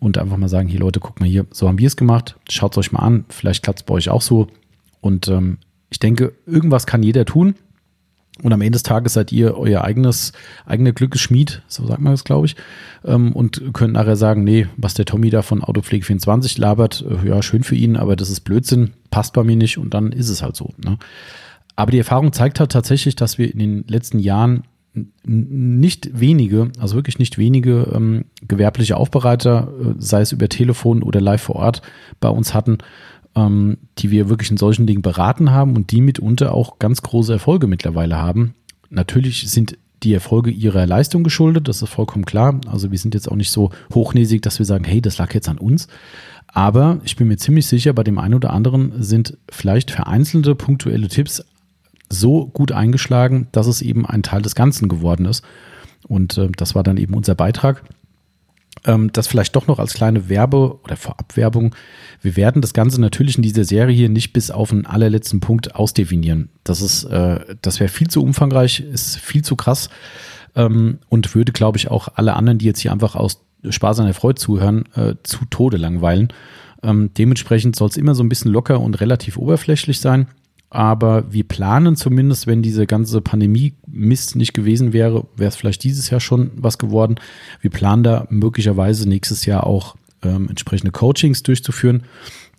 und 0.00 0.18
einfach 0.18 0.36
mal 0.36 0.48
sagen, 0.48 0.68
hier 0.68 0.80
Leute, 0.80 1.00
guck 1.00 1.20
mal 1.20 1.28
hier, 1.28 1.46
so 1.50 1.68
haben 1.68 1.78
wir 1.78 1.86
es 1.86 1.96
gemacht, 1.96 2.36
schaut 2.48 2.72
es 2.72 2.78
euch 2.78 2.92
mal 2.92 3.00
an, 3.00 3.24
vielleicht 3.28 3.62
klappt 3.62 3.80
es 3.80 3.82
bei 3.84 3.94
euch 3.94 4.08
auch 4.08 4.22
so. 4.22 4.46
Und 5.00 5.28
ähm, 5.28 5.58
ich 5.90 5.98
denke, 5.98 6.32
irgendwas 6.46 6.86
kann 6.86 7.02
jeder 7.02 7.24
tun. 7.24 7.56
Und 8.42 8.52
am 8.52 8.62
Ende 8.62 8.72
des 8.72 8.82
Tages 8.82 9.12
seid 9.12 9.30
ihr 9.30 9.58
euer 9.58 9.84
eigenes, 9.84 10.32
eigene 10.64 10.94
Glückesschmied, 10.94 11.62
so 11.68 11.86
sagt 11.86 12.00
man 12.00 12.14
das, 12.14 12.24
glaube 12.24 12.46
ich, 12.46 12.56
ähm, 13.04 13.32
und 13.32 13.74
könnt 13.74 13.92
nachher 13.92 14.16
sagen, 14.16 14.42
nee, 14.42 14.66
was 14.76 14.94
der 14.94 15.04
Tommy 15.04 15.28
da 15.28 15.42
von 15.42 15.62
Autopflege24 15.62 16.58
labert, 16.58 17.04
äh, 17.06 17.28
ja, 17.28 17.42
schön 17.42 17.62
für 17.62 17.74
ihn, 17.74 17.96
aber 17.96 18.16
das 18.16 18.30
ist 18.30 18.40
Blödsinn, 18.40 18.92
passt 19.10 19.34
bei 19.34 19.44
mir 19.44 19.56
nicht 19.56 19.76
und 19.76 19.92
dann 19.92 20.12
ist 20.12 20.30
es 20.30 20.42
halt 20.42 20.56
so. 20.56 20.70
Ne? 20.82 20.98
Aber 21.76 21.90
die 21.90 21.98
Erfahrung 21.98 22.32
zeigt 22.32 22.58
halt 22.58 22.72
tatsächlich, 22.72 23.16
dass 23.16 23.36
wir 23.36 23.52
in 23.52 23.58
den 23.58 23.84
letzten 23.86 24.18
Jahren 24.18 24.64
nicht 25.24 26.20
wenige, 26.20 26.70
also 26.78 26.96
wirklich 26.96 27.18
nicht 27.18 27.38
wenige 27.38 27.90
ähm, 27.94 28.26
gewerbliche 28.46 28.96
Aufbereiter, 28.96 29.72
äh, 29.80 29.94
sei 29.98 30.20
es 30.20 30.32
über 30.32 30.48
Telefon 30.48 31.02
oder 31.02 31.20
live 31.20 31.42
vor 31.42 31.56
Ort, 31.56 31.82
bei 32.20 32.28
uns 32.28 32.52
hatten, 32.52 32.78
ähm, 33.34 33.78
die 33.98 34.10
wir 34.10 34.28
wirklich 34.28 34.50
in 34.50 34.58
solchen 34.58 34.86
Dingen 34.86 35.02
beraten 35.02 35.50
haben 35.50 35.76
und 35.76 35.92
die 35.92 36.02
mitunter 36.02 36.54
auch 36.54 36.78
ganz 36.78 37.00
große 37.02 37.32
Erfolge 37.32 37.66
mittlerweile 37.66 38.18
haben. 38.18 38.54
Natürlich 38.90 39.50
sind 39.50 39.78
die 40.02 40.12
Erfolge 40.12 40.50
ihrer 40.50 40.86
Leistung 40.86 41.22
geschuldet, 41.22 41.68
das 41.68 41.80
ist 41.80 41.88
vollkommen 41.88 42.24
klar. 42.24 42.60
Also 42.66 42.90
wir 42.90 42.98
sind 42.98 43.14
jetzt 43.14 43.30
auch 43.30 43.36
nicht 43.36 43.52
so 43.52 43.70
hochnäsig, 43.94 44.42
dass 44.42 44.58
wir 44.58 44.66
sagen, 44.66 44.84
hey, 44.84 45.00
das 45.00 45.18
lag 45.18 45.32
jetzt 45.32 45.48
an 45.48 45.58
uns. 45.58 45.88
Aber 46.48 47.00
ich 47.04 47.16
bin 47.16 47.28
mir 47.28 47.38
ziemlich 47.38 47.66
sicher, 47.66 47.94
bei 47.94 48.02
dem 48.02 48.18
einen 48.18 48.34
oder 48.34 48.52
anderen 48.52 48.92
sind 49.02 49.38
vielleicht 49.48 49.90
vereinzelte 49.90 50.54
punktuelle 50.54 51.08
Tipps 51.08 51.42
so 52.12 52.46
gut 52.46 52.72
eingeschlagen, 52.72 53.48
dass 53.52 53.66
es 53.66 53.82
eben 53.82 54.06
ein 54.06 54.22
Teil 54.22 54.42
des 54.42 54.54
Ganzen 54.54 54.88
geworden 54.88 55.26
ist. 55.26 55.44
Und 56.06 56.38
äh, 56.38 56.48
das 56.56 56.74
war 56.74 56.82
dann 56.82 56.96
eben 56.96 57.14
unser 57.14 57.34
Beitrag. 57.34 57.82
Ähm, 58.84 59.10
das 59.12 59.26
vielleicht 59.26 59.54
doch 59.54 59.66
noch 59.66 59.78
als 59.78 59.94
kleine 59.94 60.28
Werbe- 60.28 60.78
oder 60.82 60.96
Vorabwerbung. 60.96 61.74
Wir 62.20 62.36
werden 62.36 62.62
das 62.62 62.74
Ganze 62.74 63.00
natürlich 63.00 63.36
in 63.36 63.42
dieser 63.42 63.64
Serie 63.64 63.94
hier 63.94 64.08
nicht 64.08 64.32
bis 64.32 64.50
auf 64.50 64.70
den 64.70 64.86
allerletzten 64.86 65.40
Punkt 65.40 65.74
ausdefinieren. 65.74 66.48
Das 66.64 67.04
äh, 67.04 67.40
das 67.62 67.80
wäre 67.80 67.88
viel 67.88 68.08
zu 68.08 68.22
umfangreich, 68.22 68.80
ist 68.80 69.18
viel 69.18 69.42
zu 69.42 69.56
krass 69.56 69.88
ähm, 70.56 70.98
und 71.08 71.34
würde, 71.34 71.52
glaube 71.52 71.78
ich, 71.78 71.90
auch 71.90 72.08
alle 72.14 72.34
anderen, 72.34 72.58
die 72.58 72.66
jetzt 72.66 72.80
hier 72.80 72.92
einfach 72.92 73.14
aus 73.14 73.44
Spaß 73.68 74.00
an 74.00 74.06
der 74.06 74.14
Freude 74.14 74.40
zuhören, 74.40 74.84
äh, 74.96 75.14
zu 75.22 75.44
Tode 75.48 75.76
langweilen. 75.76 76.28
Ähm, 76.82 77.10
dementsprechend 77.16 77.76
soll 77.76 77.88
es 77.88 77.96
immer 77.96 78.16
so 78.16 78.24
ein 78.24 78.28
bisschen 78.28 78.50
locker 78.50 78.80
und 78.80 79.00
relativ 79.00 79.36
oberflächlich 79.36 80.00
sein 80.00 80.26
aber 80.74 81.30
wir 81.30 81.44
planen 81.44 81.96
zumindest, 81.96 82.46
wenn 82.46 82.62
diese 82.62 82.86
ganze 82.86 83.20
Pandemie-Mist 83.20 84.36
nicht 84.36 84.54
gewesen 84.54 84.94
wäre, 84.94 85.26
wäre 85.36 85.48
es 85.48 85.56
vielleicht 85.56 85.84
dieses 85.84 86.08
Jahr 86.08 86.20
schon 86.20 86.50
was 86.56 86.78
geworden. 86.78 87.16
Wir 87.60 87.70
planen 87.70 88.02
da 88.02 88.26
möglicherweise 88.30 89.06
nächstes 89.06 89.44
Jahr 89.44 89.66
auch 89.66 89.96
ähm, 90.22 90.48
entsprechende 90.48 90.90
Coachings 90.90 91.42
durchzuführen 91.42 92.04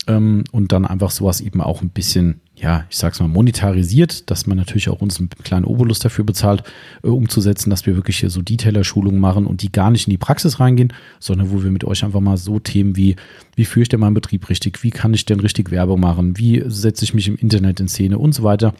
ähm, 0.06 0.44
und 0.52 0.72
dann 0.72 0.86
einfach 0.86 1.10
sowas 1.10 1.42
eben 1.42 1.60
auch 1.60 1.82
ein 1.82 1.90
bisschen 1.90 2.42
ja, 2.56 2.86
ich 2.90 2.98
sag's 2.98 3.20
mal, 3.20 3.28
monetarisiert, 3.28 4.30
dass 4.30 4.46
man 4.46 4.58
natürlich 4.58 4.90
auch 4.90 5.02
uns 5.02 5.20
einen 5.20 5.30
kleinen 5.30 5.66
Obolus 5.66 6.00
dafür 6.00 6.24
bezahlt, 6.24 6.64
äh, 7.04 7.08
umzusetzen, 7.08 7.70
dass 7.70 7.86
wir 7.86 7.96
wirklich 7.96 8.20
hier 8.20 8.30
so 8.30 8.42
Detailer-Schulungen 8.42 9.20
machen 9.20 9.48
und 9.48 9.64
die 9.64 9.72
gar 9.72 9.90
nicht 9.90 10.08
in 10.08 10.12
die 10.12 10.18
Praxis 10.18 10.60
reingehen, 10.60 10.94
sondern 11.20 11.52
wo 11.52 11.64
wir 11.64 11.72
mit 11.72 11.84
euch 11.84 12.04
einfach 12.06 12.20
mal 12.20 12.38
so 12.38 12.60
Themen 12.60 12.96
wie, 12.96 13.16
wie 13.56 13.66
führe 13.66 13.84
ich 13.84 13.90
denn 13.90 14.00
meinen 14.00 14.14
Betrieb 14.14 14.50
richtig, 14.50 14.84
wie 14.84 14.92
kann 14.92 15.14
ich 15.14 15.26
denn 15.26 15.40
richtig 15.40 15.72
Werbung 15.72 16.00
machen, 16.00 16.38
wie 16.38 16.64
setze 16.68 17.04
ich 17.06 17.14
mich 17.14 17.28
im 17.28 17.38
Internet 17.38 17.80
in 17.80 17.88
Szene 17.88 18.20
und 18.20 18.34
so 18.34 18.44
weiter, 18.44 18.76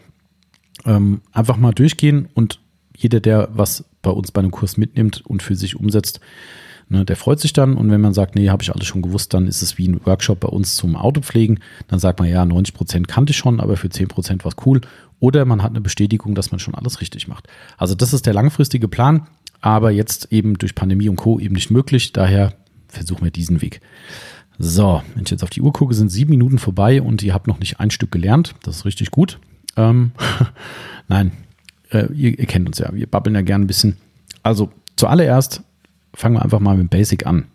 ähm, 0.84 1.20
einfach 1.32 1.56
mal 1.56 1.72
durchgehen 1.72 2.28
und 2.34 2.60
jeder, 2.96 3.18
der 3.18 3.48
was 3.52 3.84
bei 4.02 4.10
uns 4.10 4.30
bei 4.30 4.40
einem 4.40 4.52
Kurs 4.52 4.76
mitnimmt 4.76 5.22
und 5.26 5.42
für 5.42 5.56
sich 5.56 5.74
umsetzt, 5.74 6.20
Ne, 6.88 7.04
der 7.04 7.16
freut 7.16 7.40
sich 7.40 7.52
dann 7.52 7.76
und 7.76 7.90
wenn 7.90 8.00
man 8.00 8.12
sagt, 8.12 8.34
nee, 8.34 8.50
habe 8.50 8.62
ich 8.62 8.72
alles 8.72 8.86
schon 8.86 9.00
gewusst, 9.00 9.32
dann 9.32 9.46
ist 9.46 9.62
es 9.62 9.78
wie 9.78 9.88
ein 9.88 10.04
Workshop 10.04 10.40
bei 10.40 10.48
uns 10.48 10.76
zum 10.76 10.96
Autopflegen. 10.96 11.60
Dann 11.88 11.98
sagt 11.98 12.18
man, 12.18 12.28
ja, 12.28 12.44
90 12.44 12.74
Prozent 12.74 13.08
kannte 13.08 13.30
ich 13.30 13.38
schon, 13.38 13.60
aber 13.60 13.76
für 13.76 13.88
10 13.88 14.08
Prozent 14.08 14.44
war 14.44 14.52
es 14.52 14.66
cool. 14.66 14.82
Oder 15.18 15.46
man 15.46 15.62
hat 15.62 15.70
eine 15.70 15.80
Bestätigung, 15.80 16.34
dass 16.34 16.50
man 16.50 16.58
schon 16.58 16.74
alles 16.74 17.00
richtig 17.00 17.26
macht. 17.26 17.48
Also 17.78 17.94
das 17.94 18.12
ist 18.12 18.26
der 18.26 18.34
langfristige 18.34 18.88
Plan, 18.88 19.26
aber 19.62 19.90
jetzt 19.90 20.30
eben 20.30 20.58
durch 20.58 20.74
Pandemie 20.74 21.08
und 21.08 21.16
Co. 21.16 21.38
eben 21.40 21.54
nicht 21.54 21.70
möglich. 21.70 22.12
Daher 22.12 22.52
versuchen 22.88 23.24
wir 23.24 23.30
diesen 23.30 23.62
Weg. 23.62 23.80
So, 24.58 25.02
wenn 25.14 25.24
ich 25.24 25.30
jetzt 25.30 25.42
auf 25.42 25.50
die 25.50 25.62
Uhr 25.62 25.72
gucke, 25.72 25.94
sind 25.94 26.10
sieben 26.10 26.30
Minuten 26.30 26.58
vorbei 26.58 27.02
und 27.02 27.22
ihr 27.22 27.34
habt 27.34 27.46
noch 27.46 27.58
nicht 27.58 27.80
ein 27.80 27.90
Stück 27.90 28.12
gelernt. 28.12 28.54
Das 28.62 28.76
ist 28.76 28.84
richtig 28.84 29.10
gut. 29.10 29.40
Ähm, 29.76 30.12
Nein, 31.08 31.32
äh, 31.90 32.06
ihr, 32.12 32.38
ihr 32.38 32.46
kennt 32.46 32.66
uns 32.66 32.78
ja. 32.78 32.92
Wir 32.92 33.06
babbeln 33.06 33.34
ja 33.34 33.42
gern 33.42 33.62
ein 33.62 33.66
bisschen. 33.66 33.96
Also 34.42 34.70
zuallererst 34.96 35.62
fangen 36.14 36.36
wir 36.36 36.42
einfach 36.42 36.60
mal 36.60 36.76
mit 36.76 36.90
Basic 36.90 37.26
an. 37.26 37.46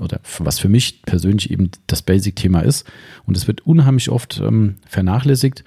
Oder 0.00 0.20
was 0.38 0.58
für 0.58 0.68
mich 0.68 1.02
persönlich 1.02 1.50
eben 1.50 1.70
das 1.86 2.02
Basic-Thema 2.02 2.60
ist. 2.60 2.86
Und 3.26 3.36
es 3.36 3.46
wird 3.46 3.66
unheimlich 3.66 4.10
oft 4.10 4.40
ähm, 4.44 4.76
vernachlässigt. 4.86 5.64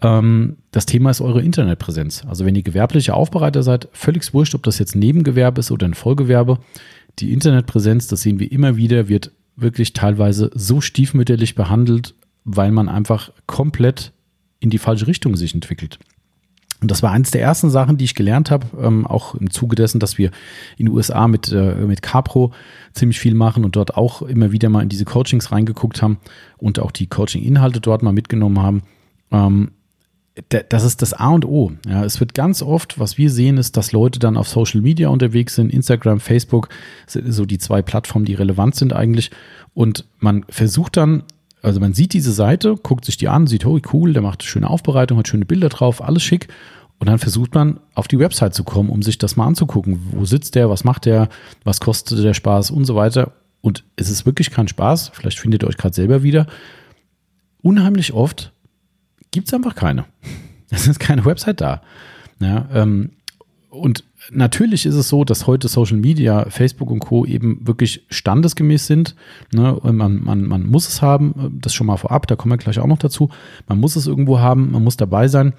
Ähm, 0.00 0.56
das 0.70 0.86
Thema 0.86 1.10
ist 1.10 1.20
eure 1.20 1.42
Internetpräsenz. 1.42 2.24
Also 2.26 2.44
wenn 2.44 2.54
ihr 2.54 2.62
gewerblicher 2.62 3.14
Aufbereiter 3.14 3.62
seid, 3.62 3.88
völlig 3.92 4.32
wurscht, 4.34 4.54
ob 4.54 4.62
das 4.64 4.78
jetzt 4.78 4.96
Nebengewerbe 4.96 5.60
ist 5.60 5.70
oder 5.70 5.86
ein 5.86 5.94
Vollgewerbe. 5.94 6.58
Die 7.20 7.32
Internetpräsenz, 7.32 8.06
das 8.06 8.22
sehen 8.22 8.40
wir 8.40 8.50
immer 8.50 8.76
wieder, 8.76 9.08
wird 9.08 9.32
wirklich 9.56 9.92
teilweise 9.92 10.50
so 10.54 10.80
stiefmütterlich 10.80 11.54
behandelt, 11.54 12.14
weil 12.44 12.70
man 12.70 12.88
einfach 12.88 13.32
komplett 13.46 14.12
in 14.60 14.70
die 14.70 14.78
falsche 14.78 15.06
Richtung 15.06 15.36
sich 15.36 15.54
entwickelt. 15.54 15.98
Und 16.80 16.90
das 16.90 17.02
war 17.02 17.10
eines 17.10 17.32
der 17.32 17.42
ersten 17.42 17.70
Sachen, 17.70 17.96
die 17.96 18.04
ich 18.04 18.14
gelernt 18.14 18.50
habe, 18.50 18.66
ähm, 18.80 19.06
auch 19.06 19.34
im 19.34 19.50
Zuge 19.50 19.74
dessen, 19.74 19.98
dass 19.98 20.16
wir 20.16 20.30
in 20.76 20.86
den 20.86 20.94
USA 20.94 21.26
mit, 21.26 21.50
äh, 21.52 21.74
mit 21.74 22.02
Capro 22.02 22.52
ziemlich 22.92 23.18
viel 23.18 23.34
machen 23.34 23.64
und 23.64 23.74
dort 23.74 23.96
auch 23.96 24.22
immer 24.22 24.52
wieder 24.52 24.68
mal 24.68 24.82
in 24.82 24.88
diese 24.88 25.04
Coachings 25.04 25.50
reingeguckt 25.50 26.02
haben 26.02 26.18
und 26.56 26.78
auch 26.78 26.92
die 26.92 27.08
Coaching-Inhalte 27.08 27.80
dort 27.80 28.02
mal 28.02 28.12
mitgenommen 28.12 28.62
haben. 28.62 28.82
Ähm, 29.32 29.70
das 30.48 30.84
ist 30.84 31.02
das 31.02 31.14
A 31.14 31.30
und 31.30 31.44
O. 31.44 31.72
Ja, 31.88 32.04
es 32.04 32.20
wird 32.20 32.34
ganz 32.34 32.62
oft, 32.62 33.00
was 33.00 33.18
wir 33.18 33.30
sehen, 33.30 33.58
ist, 33.58 33.76
dass 33.76 33.90
Leute 33.90 34.20
dann 34.20 34.36
auf 34.36 34.48
Social 34.48 34.80
Media 34.80 35.08
unterwegs 35.08 35.56
sind, 35.56 35.72
Instagram, 35.72 36.20
Facebook, 36.20 36.68
sind 37.06 37.32
so 37.32 37.44
die 37.44 37.58
zwei 37.58 37.82
Plattformen, 37.82 38.24
die 38.24 38.34
relevant 38.34 38.76
sind 38.76 38.92
eigentlich. 38.92 39.32
Und 39.74 40.06
man 40.20 40.44
versucht 40.48 40.96
dann 40.96 41.24
also 41.68 41.80
man 41.80 41.94
sieht 41.94 42.12
diese 42.12 42.32
Seite, 42.32 42.76
guckt 42.82 43.04
sich 43.04 43.16
die 43.16 43.28
an, 43.28 43.46
sieht, 43.46 43.64
oh 43.64 43.78
cool, 43.92 44.12
der 44.12 44.22
macht 44.22 44.42
schöne 44.42 44.68
Aufbereitung, 44.68 45.18
hat 45.18 45.28
schöne 45.28 45.44
Bilder 45.44 45.68
drauf, 45.68 46.02
alles 46.02 46.22
schick. 46.22 46.48
Und 46.98 47.08
dann 47.08 47.18
versucht 47.18 47.54
man 47.54 47.78
auf 47.94 48.08
die 48.08 48.18
Website 48.18 48.54
zu 48.54 48.64
kommen, 48.64 48.90
um 48.90 49.02
sich 49.02 49.18
das 49.18 49.36
mal 49.36 49.46
anzugucken. 49.46 50.00
Wo 50.10 50.24
sitzt 50.24 50.56
der, 50.56 50.68
was 50.68 50.82
macht 50.82 51.04
der, 51.04 51.28
was 51.62 51.80
kostet 51.80 52.24
der 52.24 52.34
Spaß 52.34 52.72
und 52.72 52.84
so 52.84 52.96
weiter. 52.96 53.32
Und 53.60 53.84
es 53.96 54.10
ist 54.10 54.26
wirklich 54.26 54.50
kein 54.50 54.66
Spaß, 54.66 55.12
vielleicht 55.14 55.38
findet 55.38 55.62
ihr 55.62 55.68
euch 55.68 55.76
gerade 55.76 55.94
selber 55.94 56.22
wieder. 56.22 56.46
Unheimlich 57.62 58.12
oft 58.12 58.52
gibt 59.30 59.48
es 59.48 59.54
einfach 59.54 59.74
keine. 59.74 60.04
Es 60.70 60.86
ist 60.86 61.00
keine 61.00 61.24
Website 61.24 61.62
da. 61.62 61.80
Ja, 62.40 62.68
ähm, 62.74 63.12
und 63.70 64.04
natürlich 64.30 64.86
ist 64.86 64.94
es 64.94 65.08
so, 65.08 65.24
dass 65.24 65.46
heute 65.46 65.68
Social 65.68 65.96
Media, 65.96 66.46
Facebook 66.50 66.90
und 66.90 67.00
Co. 67.00 67.24
eben 67.24 67.66
wirklich 67.66 68.04
standesgemäß 68.10 68.86
sind. 68.86 69.14
Ne? 69.52 69.78
Man, 69.82 70.22
man, 70.22 70.44
man 70.44 70.66
muss 70.66 70.88
es 70.88 71.02
haben, 71.02 71.58
das 71.60 71.74
schon 71.74 71.86
mal 71.86 71.96
vorab, 71.96 72.26
da 72.26 72.36
kommen 72.36 72.52
wir 72.52 72.58
gleich 72.58 72.78
auch 72.78 72.86
noch 72.86 72.98
dazu. 72.98 73.30
Man 73.66 73.78
muss 73.78 73.96
es 73.96 74.06
irgendwo 74.06 74.38
haben, 74.38 74.72
man 74.72 74.84
muss 74.84 74.96
dabei 74.96 75.28
sein. 75.28 75.54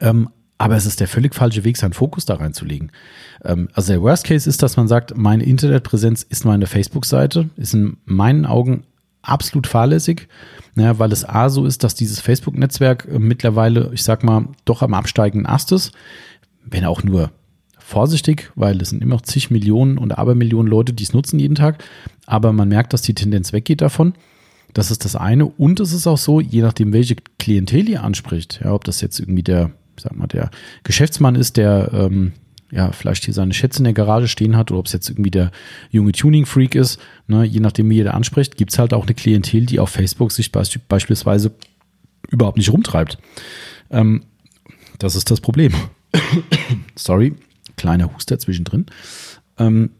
Ähm, 0.00 0.28
aber 0.58 0.76
es 0.76 0.84
ist 0.84 1.00
der 1.00 1.08
völlig 1.08 1.34
falsche 1.34 1.64
Weg, 1.64 1.78
seinen 1.78 1.94
Fokus 1.94 2.26
da 2.26 2.34
reinzulegen. 2.34 2.92
Ähm, 3.44 3.68
also 3.72 3.92
der 3.92 4.02
Worst 4.02 4.24
Case 4.24 4.48
ist, 4.48 4.62
dass 4.62 4.76
man 4.76 4.88
sagt, 4.88 5.16
meine 5.16 5.44
Internetpräsenz 5.44 6.22
ist 6.22 6.44
meine 6.44 6.66
Facebook-Seite, 6.66 7.48
ist 7.56 7.72
in 7.72 7.96
meinen 8.04 8.44
Augen 8.44 8.84
absolut 9.22 9.66
fahrlässig, 9.66 10.28
ja, 10.76 10.98
weil 10.98 11.12
es 11.12 11.24
A 11.24 11.48
so 11.48 11.64
ist, 11.64 11.82
dass 11.82 11.94
dieses 11.94 12.20
Facebook-Netzwerk 12.20 13.08
äh, 13.10 13.18
mittlerweile, 13.18 13.90
ich 13.94 14.02
sag 14.02 14.22
mal, 14.22 14.48
doch 14.64 14.82
am 14.82 14.94
absteigenden 14.94 15.46
Ast 15.46 15.72
ist, 15.72 15.92
wenn 16.64 16.84
auch 16.84 17.02
nur 17.02 17.30
vorsichtig, 17.90 18.50
weil 18.54 18.80
es 18.80 18.90
sind 18.90 19.02
immer 19.02 19.16
noch 19.16 19.22
zig 19.22 19.50
Millionen 19.50 19.98
und 19.98 20.16
Abermillionen 20.16 20.70
Leute, 20.70 20.92
die 20.92 21.02
es 21.02 21.12
nutzen 21.12 21.38
jeden 21.38 21.56
Tag. 21.56 21.82
Aber 22.26 22.52
man 22.52 22.68
merkt, 22.68 22.92
dass 22.92 23.02
die 23.02 23.14
Tendenz 23.14 23.52
weggeht 23.52 23.80
davon. 23.80 24.14
Das 24.72 24.90
ist 24.90 25.04
das 25.04 25.16
eine. 25.16 25.46
Und 25.46 25.80
es 25.80 25.92
ist 25.92 26.06
auch 26.06 26.18
so, 26.18 26.40
je 26.40 26.62
nachdem, 26.62 26.92
welche 26.92 27.16
Klientel 27.38 27.88
ihr 27.88 28.04
anspricht, 28.04 28.60
ja, 28.62 28.72
ob 28.72 28.84
das 28.84 29.00
jetzt 29.00 29.18
irgendwie 29.18 29.42
der, 29.42 29.72
sag 29.98 30.16
mal, 30.16 30.28
der 30.28 30.50
Geschäftsmann 30.84 31.34
ist, 31.34 31.56
der 31.56 31.90
ähm, 31.92 32.32
ja, 32.70 32.92
vielleicht 32.92 33.24
hier 33.24 33.34
seine 33.34 33.52
Schätze 33.52 33.78
in 33.78 33.84
der 33.84 33.92
Garage 33.92 34.28
stehen 34.28 34.56
hat 34.56 34.70
oder 34.70 34.78
ob 34.78 34.86
es 34.86 34.92
jetzt 34.92 35.10
irgendwie 35.10 35.32
der 35.32 35.50
junge 35.90 36.12
Tuning-Freak 36.12 36.76
ist, 36.76 37.00
ne, 37.26 37.44
je 37.44 37.58
nachdem, 37.58 37.90
wie 37.90 37.98
ihr 37.98 38.04
da 38.04 38.12
anspricht, 38.12 38.56
gibt 38.56 38.70
es 38.70 38.78
halt 38.78 38.94
auch 38.94 39.06
eine 39.06 39.14
Klientel, 39.14 39.66
die 39.66 39.80
auf 39.80 39.90
Facebook 39.90 40.30
sich 40.30 40.52
be 40.52 40.62
beispielsweise 40.88 41.50
überhaupt 42.28 42.58
nicht 42.58 42.72
rumtreibt. 42.72 43.18
Ähm, 43.90 44.22
das 44.98 45.16
ist 45.16 45.32
das 45.32 45.40
Problem. 45.40 45.72
Sorry, 46.94 47.34
kleiner 47.76 48.14
Huster 48.14 48.38
zwischendrin. 48.38 48.86
Ähm, 49.58 49.90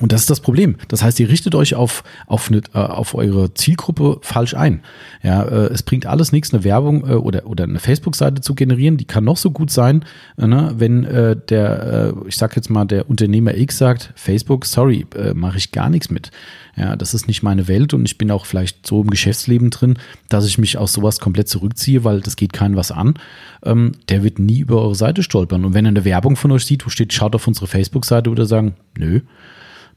und 0.00 0.10
das 0.10 0.22
ist 0.22 0.30
das 0.30 0.40
Problem. 0.40 0.76
Das 0.88 1.02
heißt, 1.02 1.20
ihr 1.20 1.28
richtet 1.28 1.54
euch 1.54 1.74
auf, 1.74 2.02
auf, 2.26 2.48
eine, 2.48 2.62
äh, 2.74 2.78
auf 2.78 3.14
eure 3.14 3.54
Zielgruppe 3.54 4.18
falsch 4.22 4.54
ein. 4.54 4.82
Ja, 5.22 5.42
äh, 5.42 5.66
es 5.72 5.82
bringt 5.82 6.06
alles 6.06 6.32
nichts, 6.32 6.52
eine 6.52 6.64
Werbung 6.64 7.08
äh, 7.08 7.12
oder, 7.12 7.46
oder 7.46 7.64
eine 7.64 7.78
Facebook-Seite 7.78 8.40
zu 8.40 8.54
generieren. 8.54 8.96
Die 8.96 9.04
kann 9.04 9.24
noch 9.24 9.36
so 9.36 9.50
gut 9.50 9.70
sein, 9.70 10.04
äh, 10.38 10.46
ne? 10.46 10.74
wenn 10.76 11.04
äh, 11.04 11.36
der, 11.36 12.14
äh, 12.16 12.28
ich 12.28 12.36
sag 12.36 12.56
jetzt 12.56 12.70
mal, 12.70 12.84
der 12.84 13.08
Unternehmer 13.08 13.54
X 13.54 13.78
sagt, 13.78 14.12
Facebook, 14.16 14.66
sorry, 14.66 15.06
mache 15.34 15.58
ich 15.58 15.72
gar 15.72 15.88
nichts 15.88 16.10
mit. 16.10 16.30
Ja, 16.76 16.96
das 16.96 17.12
ist 17.12 17.28
nicht 17.28 17.42
meine 17.42 17.68
Welt 17.68 17.92
und 17.92 18.04
ich 18.06 18.16
bin 18.16 18.30
auch 18.30 18.46
vielleicht 18.46 18.86
so 18.86 19.02
im 19.02 19.10
Geschäftsleben 19.10 19.70
drin, 19.70 19.98
dass 20.28 20.46
ich 20.46 20.56
mich 20.56 20.78
aus 20.78 20.94
sowas 20.94 21.20
komplett 21.20 21.48
zurückziehe, 21.48 22.02
weil 22.02 22.20
das 22.20 22.36
geht 22.36 22.52
keinem 22.54 22.76
was 22.76 22.90
an. 22.90 23.14
Ähm, 23.62 23.92
der 24.08 24.24
wird 24.24 24.38
nie 24.38 24.60
über 24.60 24.80
eure 24.80 24.94
Seite 24.94 25.22
stolpern. 25.22 25.64
Und 25.64 25.74
wenn 25.74 25.84
er 25.84 25.90
eine 25.90 26.04
Werbung 26.04 26.36
von 26.36 26.50
euch 26.50 26.64
sieht, 26.64 26.86
wo 26.86 26.90
steht, 26.90 27.12
schaut 27.12 27.34
auf 27.34 27.46
unsere 27.46 27.66
Facebook-Seite 27.66 28.30
oder 28.30 28.46
sagen, 28.46 28.74
nö, 28.96 29.20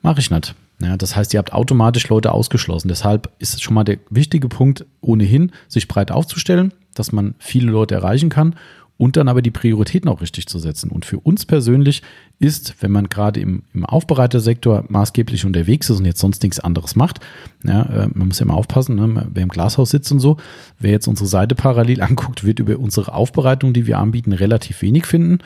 mache 0.06 0.22
ich 0.22 0.32
nicht. 0.32 0.56
Ja, 0.82 0.98
das 0.98 1.16
heißt, 1.16 1.34
ihr 1.34 1.40
habt 1.40 1.54
automatisch 1.54 2.08
Leute 2.10 2.32
ausgeschlossen. 2.32 2.90
Deshalb 2.90 3.30
ist 3.40 3.62
schon 3.64 3.74
mal 3.74 3.84
der 3.84 3.98
wichtige 4.10 4.48
Punkt, 4.48 4.86
ohnehin 5.02 5.52
sich 5.68 5.88
breit 5.88 6.12
aufzustellen, 6.12 6.74
dass 6.94 7.12
man 7.12 7.36
viele 7.40 7.72
Leute 7.72 7.96
erreichen 7.96 8.30
kann 8.30 8.56
und 8.98 9.18
dann 9.18 9.28
aber 9.28 9.42
die 9.42 9.52
Prioritäten 9.52 10.10
auch 10.10 10.22
richtig 10.22 10.48
zu 10.48 10.60
setzen. 10.60 10.90
Und 10.90 11.06
für 11.06 11.20
uns 11.20 11.46
persönlich 11.46 12.02
ist, 12.40 12.76
wenn 12.82 12.92
man 12.92 13.10
gerade 13.10 13.40
im, 13.40 13.64
im 13.74 13.86
Aufbereitersektor 13.86 14.86
maßgeblich 14.88 15.46
unterwegs 15.46 15.90
ist 15.90 16.00
und 16.00 16.06
jetzt 16.06 16.20
sonst 16.20 16.44
nichts 16.44 16.60
anderes 16.60 16.96
macht, 16.96 17.20
ja, 17.64 17.84
äh, 17.84 18.08
man 18.14 18.28
muss 18.28 18.40
ja 18.40 18.46
immer 18.46 18.56
aufpassen, 18.56 18.96
ne, 18.96 19.28
wer 19.34 19.44
im 19.44 19.50
Glashaus 19.50 19.90
sitzt 19.90 20.12
und 20.12 20.20
so, 20.20 20.38
wer 20.80 20.92
jetzt 20.92 21.08
unsere 21.08 21.28
Seite 21.28 21.56
parallel 21.56 22.02
anguckt, 22.04 22.44
wird 22.44 22.60
über 22.60 22.78
unsere 22.78 23.14
Aufbereitung, 23.14 23.74
die 23.74 23.88
wir 23.88 23.98
anbieten, 23.98 24.34
relativ 24.34 24.82
wenig 24.82 25.06
finden. 25.06 25.40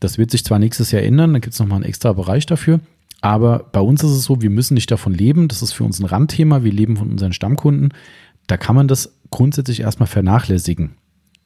Das 0.00 0.18
wird 0.18 0.30
sich 0.30 0.44
zwar 0.44 0.58
nächstes 0.58 0.90
Jahr 0.90 1.02
ändern, 1.02 1.32
dann 1.32 1.40
gibt 1.40 1.54
es 1.54 1.60
nochmal 1.60 1.76
einen 1.76 1.86
extra 1.86 2.12
Bereich 2.12 2.46
dafür. 2.46 2.80
Aber 3.26 3.64
bei 3.72 3.80
uns 3.80 4.04
ist 4.04 4.12
es 4.12 4.22
so, 4.22 4.40
wir 4.40 4.50
müssen 4.50 4.74
nicht 4.74 4.88
davon 4.88 5.12
leben. 5.12 5.48
Das 5.48 5.60
ist 5.60 5.72
für 5.72 5.82
uns 5.82 5.98
ein 5.98 6.06
Randthema. 6.06 6.62
Wir 6.62 6.70
leben 6.70 6.96
von 6.96 7.10
unseren 7.10 7.32
Stammkunden. 7.32 7.92
Da 8.46 8.56
kann 8.56 8.76
man 8.76 8.86
das 8.86 9.18
grundsätzlich 9.30 9.80
erstmal 9.80 10.06
vernachlässigen 10.06 10.94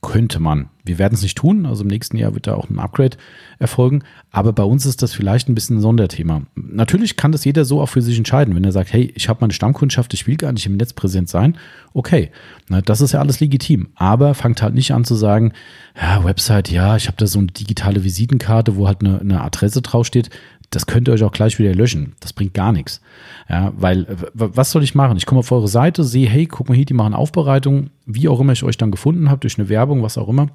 könnte 0.02 0.40
man. 0.40 0.70
Wir 0.82 0.99
werden 0.99 1.14
es 1.14 1.22
nicht 1.22 1.37
tun, 1.37 1.66
also 1.66 1.82
im 1.82 1.88
nächsten 1.88 2.16
Jahr 2.16 2.34
wird 2.34 2.46
da 2.46 2.54
auch 2.54 2.70
ein 2.70 2.78
Upgrade 2.78 3.18
erfolgen, 3.58 4.02
aber 4.30 4.52
bei 4.52 4.62
uns 4.62 4.87
ist 4.87 5.02
das 5.02 5.12
vielleicht 5.12 5.49
ein 5.49 5.54
bisschen 5.54 5.76
ein 5.76 5.82
Sonderthema. 5.82 6.42
Natürlich 6.54 7.16
kann 7.16 7.32
das 7.32 7.44
jeder 7.44 7.66
so 7.66 7.82
auch 7.82 7.88
für 7.88 8.00
sich 8.00 8.16
entscheiden, 8.16 8.54
wenn 8.56 8.64
er 8.64 8.72
sagt, 8.72 8.92
hey, 8.92 9.12
ich 9.14 9.28
habe 9.28 9.42
meine 9.42 9.52
Stammkundschaft, 9.52 10.14
ich 10.14 10.26
will 10.26 10.37
gar 10.37 10.52
nicht 10.52 10.64
im 10.64 10.78
Netz 10.78 10.94
präsent 10.94 11.28
sein, 11.28 11.58
okay, 11.92 12.30
Na, 12.68 12.80
das 12.80 13.02
ist 13.02 13.12
ja 13.12 13.20
alles 13.20 13.40
legitim, 13.40 13.88
aber 13.94 14.34
fangt 14.34 14.62
halt 14.62 14.75
nicht 14.75 14.92
an 14.92 15.04
zu 15.04 15.14
sagen, 15.14 15.52
ja, 16.00 16.25
Website, 16.25 16.70
ja, 16.70 16.96
ich 16.96 17.06
habe 17.06 17.18
da 17.18 17.26
so 17.26 17.38
eine 17.38 17.49
digitale 17.49 18.02
Visitenkarte, 18.02 18.76
wo 18.76 18.88
halt 18.88 19.02
eine, 19.02 19.20
eine 19.20 19.42
Adresse 19.42 19.82
draufsteht, 19.82 20.30
das 20.70 20.86
könnt 20.86 21.08
ihr 21.08 21.14
euch 21.14 21.24
auch 21.24 21.32
gleich 21.32 21.58
wieder 21.58 21.74
löschen. 21.74 22.14
Das 22.20 22.32
bringt 22.32 22.54
gar 22.54 22.72
nichts. 22.72 23.00
Ja, 23.48 23.72
weil, 23.76 24.06
was 24.32 24.70
soll 24.70 24.84
ich 24.84 24.94
machen? 24.94 25.16
Ich 25.16 25.26
komme 25.26 25.40
auf 25.40 25.50
eure 25.50 25.68
Seite, 25.68 26.04
sehe, 26.04 26.28
hey, 26.28 26.46
guck 26.46 26.68
mal 26.68 26.76
hier, 26.76 26.84
die 26.84 26.94
machen 26.94 27.14
Aufbereitung, 27.14 27.90
wie 28.06 28.28
auch 28.28 28.40
immer 28.40 28.52
ich 28.52 28.62
euch 28.62 28.76
dann 28.76 28.92
gefunden 28.92 29.30
habe, 29.30 29.40
durch 29.40 29.58
eine 29.58 29.68
Werbung, 29.68 30.02
was 30.02 30.16
auch 30.16 30.28
immer, 30.28 30.48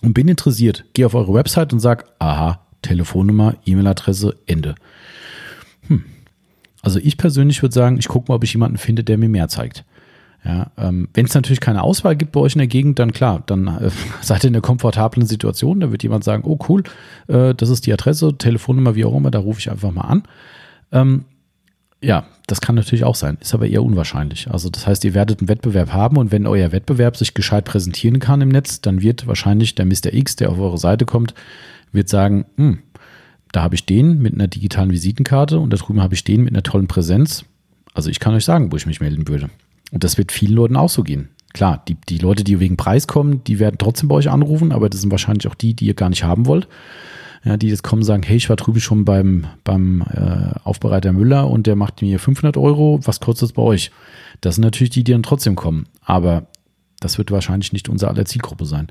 und 0.00 0.14
bin 0.14 0.28
interessiert. 0.28 0.84
Gehe 0.94 1.06
auf 1.06 1.14
eure 1.14 1.34
Website 1.34 1.72
und 1.72 1.80
sage, 1.80 2.04
aha, 2.20 2.60
Telefonnummer, 2.82 3.56
E-Mail-Adresse, 3.66 4.36
Ende. 4.46 4.76
Hm. 5.88 6.04
Also 6.80 7.00
ich 7.00 7.16
persönlich 7.16 7.62
würde 7.62 7.74
sagen, 7.74 7.98
ich 7.98 8.08
gucke 8.08 8.30
mal, 8.30 8.36
ob 8.36 8.44
ich 8.44 8.52
jemanden 8.54 8.78
finde, 8.78 9.02
der 9.02 9.18
mir 9.18 9.28
mehr 9.28 9.48
zeigt. 9.48 9.84
Ja, 10.44 10.72
ähm, 10.76 11.08
wenn 11.14 11.26
es 11.26 11.34
natürlich 11.34 11.60
keine 11.60 11.82
Auswahl 11.84 12.16
gibt 12.16 12.32
bei 12.32 12.40
euch 12.40 12.54
in 12.54 12.58
der 12.58 12.66
Gegend, 12.66 12.98
dann 12.98 13.12
klar, 13.12 13.44
dann 13.46 13.68
äh, 13.68 13.90
seid 14.20 14.42
ihr 14.42 14.48
in 14.48 14.54
einer 14.54 14.62
komfortablen 14.62 15.26
Situation. 15.26 15.80
Da 15.80 15.92
wird 15.92 16.02
jemand 16.02 16.24
sagen, 16.24 16.42
oh 16.44 16.58
cool, 16.68 16.82
äh, 17.28 17.54
das 17.54 17.68
ist 17.68 17.86
die 17.86 17.92
Adresse, 17.92 18.36
Telefonnummer, 18.36 18.96
wie 18.96 19.04
auch 19.04 19.14
immer, 19.14 19.30
da 19.30 19.38
rufe 19.38 19.60
ich 19.60 19.70
einfach 19.70 19.92
mal 19.92 20.02
an. 20.02 20.22
Ähm, 20.90 21.24
ja, 22.02 22.26
das 22.48 22.60
kann 22.60 22.74
natürlich 22.74 23.04
auch 23.04 23.14
sein, 23.14 23.38
ist 23.40 23.54
aber 23.54 23.68
eher 23.68 23.84
unwahrscheinlich. 23.84 24.50
Also 24.50 24.68
das 24.68 24.88
heißt, 24.88 25.04
ihr 25.04 25.14
werdet 25.14 25.38
einen 25.38 25.48
Wettbewerb 25.48 25.92
haben 25.92 26.16
und 26.16 26.32
wenn 26.32 26.48
euer 26.48 26.72
Wettbewerb 26.72 27.16
sich 27.16 27.34
gescheit 27.34 27.64
präsentieren 27.64 28.18
kann 28.18 28.40
im 28.40 28.48
Netz, 28.48 28.80
dann 28.80 29.02
wird 29.02 29.28
wahrscheinlich 29.28 29.76
der 29.76 29.86
Mr. 29.86 30.12
X, 30.12 30.34
der 30.34 30.50
auf 30.50 30.58
eure 30.58 30.78
Seite 30.78 31.06
kommt, 31.06 31.34
wird 31.92 32.08
sagen, 32.08 32.46
hm, 32.56 32.80
da 33.52 33.62
habe 33.62 33.76
ich 33.76 33.86
den 33.86 34.20
mit 34.20 34.34
einer 34.34 34.48
digitalen 34.48 34.90
Visitenkarte 34.90 35.60
und 35.60 35.72
da 35.72 35.76
drüben 35.76 36.02
habe 36.02 36.14
ich 36.14 36.24
den 36.24 36.42
mit 36.42 36.52
einer 36.52 36.64
tollen 36.64 36.88
Präsenz. 36.88 37.44
Also 37.94 38.10
ich 38.10 38.18
kann 38.18 38.34
euch 38.34 38.44
sagen, 38.44 38.72
wo 38.72 38.76
ich 38.76 38.86
mich 38.86 39.00
melden 39.00 39.28
würde. 39.28 39.48
Und 39.92 40.02
das 40.02 40.18
wird 40.18 40.32
vielen 40.32 40.54
Leuten 40.54 40.76
auch 40.76 40.88
so 40.88 41.04
gehen. 41.04 41.28
Klar, 41.52 41.82
die, 41.86 41.96
die 42.08 42.18
Leute, 42.18 42.44
die 42.44 42.58
wegen 42.60 42.76
Preis 42.76 43.06
kommen, 43.06 43.44
die 43.44 43.58
werden 43.58 43.76
trotzdem 43.78 44.08
bei 44.08 44.14
euch 44.14 44.30
anrufen, 44.30 44.72
aber 44.72 44.88
das 44.88 45.02
sind 45.02 45.10
wahrscheinlich 45.10 45.46
auch 45.46 45.54
die, 45.54 45.74
die 45.74 45.86
ihr 45.86 45.94
gar 45.94 46.08
nicht 46.08 46.24
haben 46.24 46.46
wollt. 46.46 46.66
Ja, 47.44 47.56
die 47.56 47.68
jetzt 47.68 47.82
kommen 47.82 48.02
und 48.02 48.06
sagen, 48.06 48.22
hey, 48.22 48.36
ich 48.36 48.48
war 48.48 48.56
drüben 48.56 48.80
schon 48.80 49.04
beim, 49.04 49.46
beim 49.64 50.02
äh, 50.12 50.58
Aufbereiter 50.62 51.12
Müller 51.12 51.50
und 51.50 51.66
der 51.66 51.74
macht 51.76 52.00
mir 52.00 52.18
500 52.18 52.56
Euro, 52.56 53.00
was 53.02 53.20
kostet 53.20 53.46
es 53.48 53.52
bei 53.52 53.62
euch? 53.62 53.90
Das 54.40 54.54
sind 54.54 54.64
natürlich 54.64 54.90
die, 54.90 55.02
die 55.02 55.12
dann 55.12 55.24
trotzdem 55.24 55.56
kommen, 55.56 55.86
aber 56.04 56.46
das 57.00 57.18
wird 57.18 57.32
wahrscheinlich 57.32 57.72
nicht 57.72 57.88
unser 57.88 58.08
aller 58.08 58.24
Zielgruppe 58.24 58.64
sein. 58.64 58.86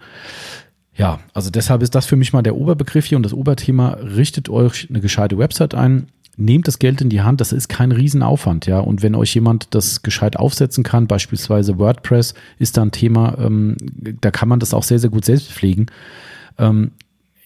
Ja, 0.93 1.20
also 1.34 1.50
deshalb 1.50 1.81
ist 1.81 1.96
das 1.96 2.05
für 2.05 2.17
mich 2.17 2.34
mal 2.34 2.41
der 2.41 2.58
Oberbegriff 2.58 3.05
hier 3.05 3.17
und 3.17 3.24
das 3.24 3.34
Oberthema, 3.34 3.91
richtet 3.91 4.50
euch 4.50 4.89
eine 4.89 5.00
gescheite 5.00 5.38
Website 5.38 5.74
ein, 5.74 6.08
nehmt 6.38 6.68
das 6.68 6.80
Geld 6.80 7.02
in 7.02 7.10
die 7.10 7.22
Hand, 7.22 7.42
das 7.42 7.52
ist 7.52 7.68
kein 7.68 7.92
Riesenaufwand, 7.92 8.66
ja. 8.66 8.80
Und 8.80 9.02
wenn 9.02 9.16
euch 9.16 9.34
jemand 9.36 9.74
das 9.76 10.02
gescheit 10.02 10.38
aufsetzen 10.38 10.84
kann, 10.84 11.08
beispielsweise 11.08 11.78
WordPress 11.78 12.34
ist 12.58 12.78
da 12.78 12.84
ein 12.84 12.92
Thema, 12.92 13.38
ähm, 13.40 13.76
da 14.22 14.32
kann 14.32 14.50
man 14.50 14.60
das 14.60 14.74
auch 14.74 14.84
sehr, 14.84 15.00
sehr 15.00 15.10
gut 15.10 15.26
selbst 15.26 15.52
pflegen. 15.52 15.88
Ähm, 16.58 16.92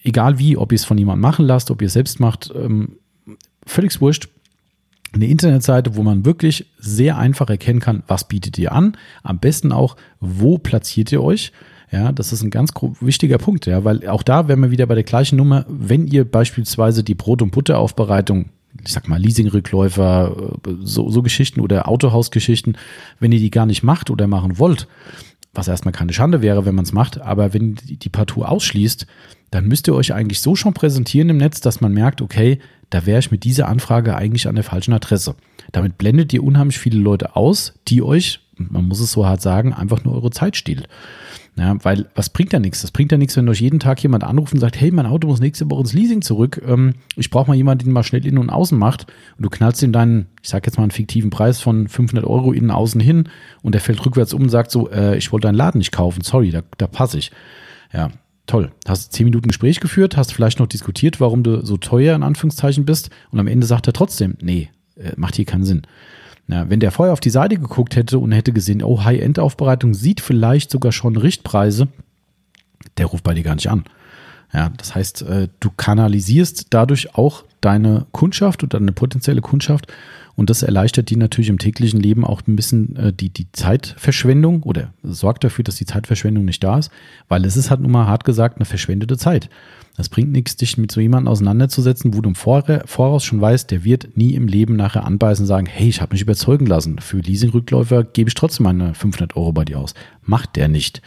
egal 0.02 0.38
wie, 0.38 0.56
ob 0.56 0.72
ihr 0.72 0.76
es 0.76 0.84
von 0.84 0.98
jemandem 0.98 1.22
machen 1.22 1.46
lasst, 1.46 1.70
ob 1.70 1.82
ihr 1.82 1.86
es 1.86 1.94
selbst 1.94 2.20
macht, 2.20 2.52
ähm, 2.54 2.96
völlig 3.66 4.00
wurscht. 4.00 4.28
Eine 5.12 5.26
Internetseite, 5.26 5.96
wo 5.96 6.02
man 6.02 6.24
wirklich 6.24 6.66
sehr 6.78 7.16
einfach 7.16 7.48
erkennen 7.48 7.80
kann, 7.80 8.02
was 8.06 8.28
bietet 8.28 8.58
ihr 8.58 8.72
an. 8.72 8.96
Am 9.22 9.38
besten 9.38 9.72
auch, 9.72 9.96
wo 10.20 10.58
platziert 10.58 11.10
ihr 11.10 11.22
euch. 11.22 11.52
Ja, 11.90 12.12
das 12.12 12.32
ist 12.32 12.42
ein 12.42 12.50
ganz 12.50 12.72
wichtiger 13.00 13.38
Punkt, 13.38 13.66
ja, 13.66 13.84
weil 13.84 14.08
auch 14.08 14.24
da 14.24 14.48
wären 14.48 14.60
wir 14.60 14.72
wieder 14.72 14.86
bei 14.86 14.96
der 14.96 15.04
gleichen 15.04 15.36
Nummer, 15.36 15.64
wenn 15.68 16.08
ihr 16.08 16.30
beispielsweise 16.30 17.04
die 17.04 17.14
Brot- 17.14 17.42
und 17.42 17.52
Butteraufbereitung 17.52 18.50
ich 18.86 18.92
sag 18.92 19.08
mal, 19.08 19.20
Leasingrückläufer, 19.20 20.58
so, 20.80 21.10
so 21.10 21.22
Geschichten 21.22 21.60
oder 21.60 21.88
Autohausgeschichten, 21.88 22.78
wenn 23.18 23.32
ihr 23.32 23.40
die 23.40 23.50
gar 23.50 23.66
nicht 23.66 23.82
macht 23.82 24.10
oder 24.10 24.26
machen 24.26 24.58
wollt, 24.58 24.86
was 25.52 25.68
erstmal 25.68 25.92
keine 25.92 26.12
Schande 26.12 26.42
wäre, 26.42 26.64
wenn 26.64 26.74
man 26.74 26.84
es 26.84 26.92
macht, 26.92 27.20
aber 27.20 27.52
wenn 27.52 27.74
die, 27.74 27.96
die 27.96 28.08
Partout 28.08 28.44
ausschließt, 28.44 29.06
dann 29.50 29.66
müsst 29.66 29.88
ihr 29.88 29.94
euch 29.94 30.12
eigentlich 30.12 30.40
so 30.40 30.56
schon 30.56 30.74
präsentieren 30.74 31.30
im 31.30 31.36
Netz, 31.38 31.60
dass 31.60 31.80
man 31.80 31.92
merkt, 31.92 32.20
okay, 32.20 32.58
da 32.90 33.06
wäre 33.06 33.18
ich 33.18 33.30
mit 33.30 33.44
dieser 33.44 33.68
Anfrage 33.68 34.16
eigentlich 34.16 34.48
an 34.48 34.54
der 34.54 34.64
falschen 34.64 34.92
Adresse. 34.92 35.34
Damit 35.72 35.98
blendet 35.98 36.32
ihr 36.32 36.44
unheimlich 36.44 36.78
viele 36.78 36.98
Leute 36.98 37.36
aus, 37.36 37.74
die 37.88 38.02
euch, 38.02 38.40
man 38.56 38.84
muss 38.84 39.00
es 39.00 39.12
so 39.12 39.26
hart 39.26 39.42
sagen, 39.42 39.72
einfach 39.72 40.04
nur 40.04 40.14
eure 40.14 40.30
Zeit 40.30 40.56
stehlen. 40.56 40.86
Ja, 41.58 41.74
weil 41.82 42.06
was 42.14 42.28
bringt 42.28 42.52
ja 42.52 42.58
nichts? 42.58 42.82
Das 42.82 42.90
bringt 42.90 43.12
ja 43.12 43.18
nichts, 43.18 43.34
wenn 43.36 43.48
euch 43.48 43.62
jeden 43.62 43.80
Tag 43.80 44.02
jemand 44.02 44.24
anruft 44.24 44.52
und 44.52 44.60
sagt, 44.60 44.78
hey, 44.78 44.90
mein 44.90 45.06
Auto 45.06 45.26
muss 45.26 45.40
nächste 45.40 45.70
Woche 45.70 45.80
ins 45.80 45.94
Leasing 45.94 46.20
zurück. 46.20 46.60
Ähm, 46.66 46.96
ich 47.16 47.30
brauche 47.30 47.48
mal 47.48 47.56
jemanden, 47.56 47.84
den 47.84 47.92
mal 47.94 48.02
schnell 48.02 48.26
innen 48.26 48.36
und 48.36 48.50
außen 48.50 48.78
macht. 48.78 49.06
Und 49.38 49.42
du 49.42 49.48
knallst 49.48 49.82
ihm 49.82 49.90
deinen, 49.90 50.26
ich 50.42 50.50
sag 50.50 50.66
jetzt 50.66 50.76
mal 50.76 50.82
einen 50.82 50.90
fiktiven 50.90 51.30
Preis 51.30 51.60
von 51.60 51.88
500 51.88 52.26
Euro 52.26 52.52
innen 52.52 52.68
und 52.68 52.76
außen 52.76 53.00
hin 53.00 53.30
und 53.62 53.72
der 53.72 53.80
fällt 53.80 54.04
rückwärts 54.04 54.34
um 54.34 54.42
und 54.42 54.48
sagt 54.50 54.70
so, 54.70 54.90
äh, 54.90 55.16
ich 55.16 55.32
wollte 55.32 55.46
deinen 55.46 55.54
Laden 55.54 55.78
nicht 55.78 55.92
kaufen, 55.92 56.22
sorry, 56.22 56.50
da, 56.50 56.60
da 56.76 56.86
passe 56.86 57.16
ich. 57.16 57.32
Ja, 57.90 58.10
toll. 58.46 58.70
Hast 58.86 59.14
zehn 59.14 59.24
Minuten 59.24 59.48
Gespräch 59.48 59.80
geführt, 59.80 60.18
hast 60.18 60.34
vielleicht 60.34 60.58
noch 60.58 60.66
diskutiert, 60.66 61.20
warum 61.20 61.42
du 61.42 61.64
so 61.64 61.78
teuer 61.78 62.14
in 62.14 62.22
Anführungszeichen 62.22 62.84
bist 62.84 63.08
und 63.30 63.40
am 63.40 63.46
Ende 63.46 63.66
sagt 63.66 63.86
er 63.86 63.94
trotzdem, 63.94 64.36
nee, 64.42 64.68
äh, 64.96 65.12
macht 65.16 65.36
hier 65.36 65.46
keinen 65.46 65.64
Sinn. 65.64 65.82
Ja, 66.48 66.70
wenn 66.70 66.80
der 66.80 66.92
vorher 66.92 67.12
auf 67.12 67.20
die 67.20 67.30
Seite 67.30 67.56
geguckt 67.56 67.96
hätte 67.96 68.18
und 68.18 68.32
hätte 68.32 68.52
gesehen, 68.52 68.82
oh, 68.82 69.02
High-End-Aufbereitung 69.04 69.94
sieht 69.94 70.20
vielleicht 70.20 70.70
sogar 70.70 70.92
schon 70.92 71.16
Richtpreise, 71.16 71.88
der 72.98 73.06
ruft 73.06 73.24
bei 73.24 73.34
dir 73.34 73.42
gar 73.42 73.56
nicht 73.56 73.68
an. 73.68 73.84
Ja, 74.52 74.70
das 74.76 74.94
heißt, 74.94 75.22
äh, 75.22 75.48
du 75.58 75.70
kanalisierst 75.76 76.68
dadurch 76.70 77.16
auch 77.16 77.44
deine 77.60 78.06
Kundschaft 78.12 78.62
oder 78.62 78.78
deine 78.78 78.92
potenzielle 78.92 79.40
Kundschaft 79.40 79.92
und 80.36 80.50
das 80.50 80.62
erleichtert 80.62 81.08
dir 81.08 81.16
natürlich 81.16 81.48
im 81.48 81.58
täglichen 81.58 81.98
Leben 81.98 82.24
auch 82.24 82.42
ein 82.46 82.56
bisschen 82.56 82.94
äh, 82.96 83.12
die, 83.12 83.30
die 83.30 83.50
Zeitverschwendung 83.52 84.62
oder 84.62 84.92
sorgt 85.02 85.44
dafür, 85.44 85.64
dass 85.64 85.76
die 85.76 85.86
Zeitverschwendung 85.86 86.44
nicht 86.44 86.62
da 86.62 86.78
ist, 86.78 86.90
weil 87.28 87.44
es 87.46 87.56
ist 87.56 87.70
halt 87.70 87.80
nun 87.80 87.90
mal 87.90 88.06
hart 88.06 88.24
gesagt 88.24 88.56
eine 88.56 88.66
verschwendete 88.66 89.16
Zeit. 89.16 89.48
Das 89.96 90.10
bringt 90.10 90.30
nichts, 90.30 90.56
dich 90.56 90.76
mit 90.76 90.92
so 90.92 91.00
jemandem 91.00 91.32
auseinanderzusetzen, 91.32 92.12
wo 92.12 92.20
du 92.20 92.28
im 92.28 92.34
Voraus 92.34 93.24
schon 93.24 93.40
weißt, 93.40 93.70
der 93.70 93.82
wird 93.82 94.14
nie 94.14 94.34
im 94.34 94.46
Leben 94.46 94.76
nachher 94.76 95.06
anbeißen 95.06 95.44
und 95.44 95.48
sagen, 95.48 95.66
hey, 95.66 95.88
ich 95.88 96.02
habe 96.02 96.12
mich 96.12 96.20
überzeugen 96.20 96.66
lassen. 96.66 96.98
Für 96.98 97.16
Leasingrückläufer 97.16 98.04
gebe 98.04 98.28
ich 98.28 98.34
trotzdem 98.34 98.64
meine 98.64 98.94
500 98.94 99.36
Euro 99.36 99.52
bei 99.52 99.64
dir 99.64 99.78
aus. 99.78 99.94
Macht 100.22 100.56
der 100.56 100.68
nicht. 100.68 101.00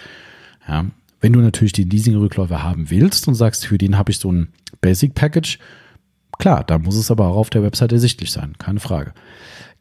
Ja. 0.67 0.85
Wenn 1.21 1.33
du 1.33 1.39
natürlich 1.39 1.73
die 1.73 1.83
Leasingrückläufer 1.83 2.63
haben 2.63 2.89
willst 2.89 3.27
und 3.27 3.35
sagst, 3.35 3.67
für 3.67 3.77
den 3.77 3.95
habe 3.95 4.09
ich 4.09 4.17
so 4.17 4.31
ein 4.31 4.47
Basic 4.81 5.13
Package, 5.13 5.59
Klar, 6.39 6.63
da 6.63 6.79
muss 6.79 6.95
es 6.95 7.11
aber 7.11 7.27
auch 7.27 7.35
auf 7.35 7.49
der 7.49 7.63
Website 7.63 7.91
ersichtlich 7.91 8.31
sein, 8.31 8.53
keine 8.57 8.79
Frage. 8.79 9.13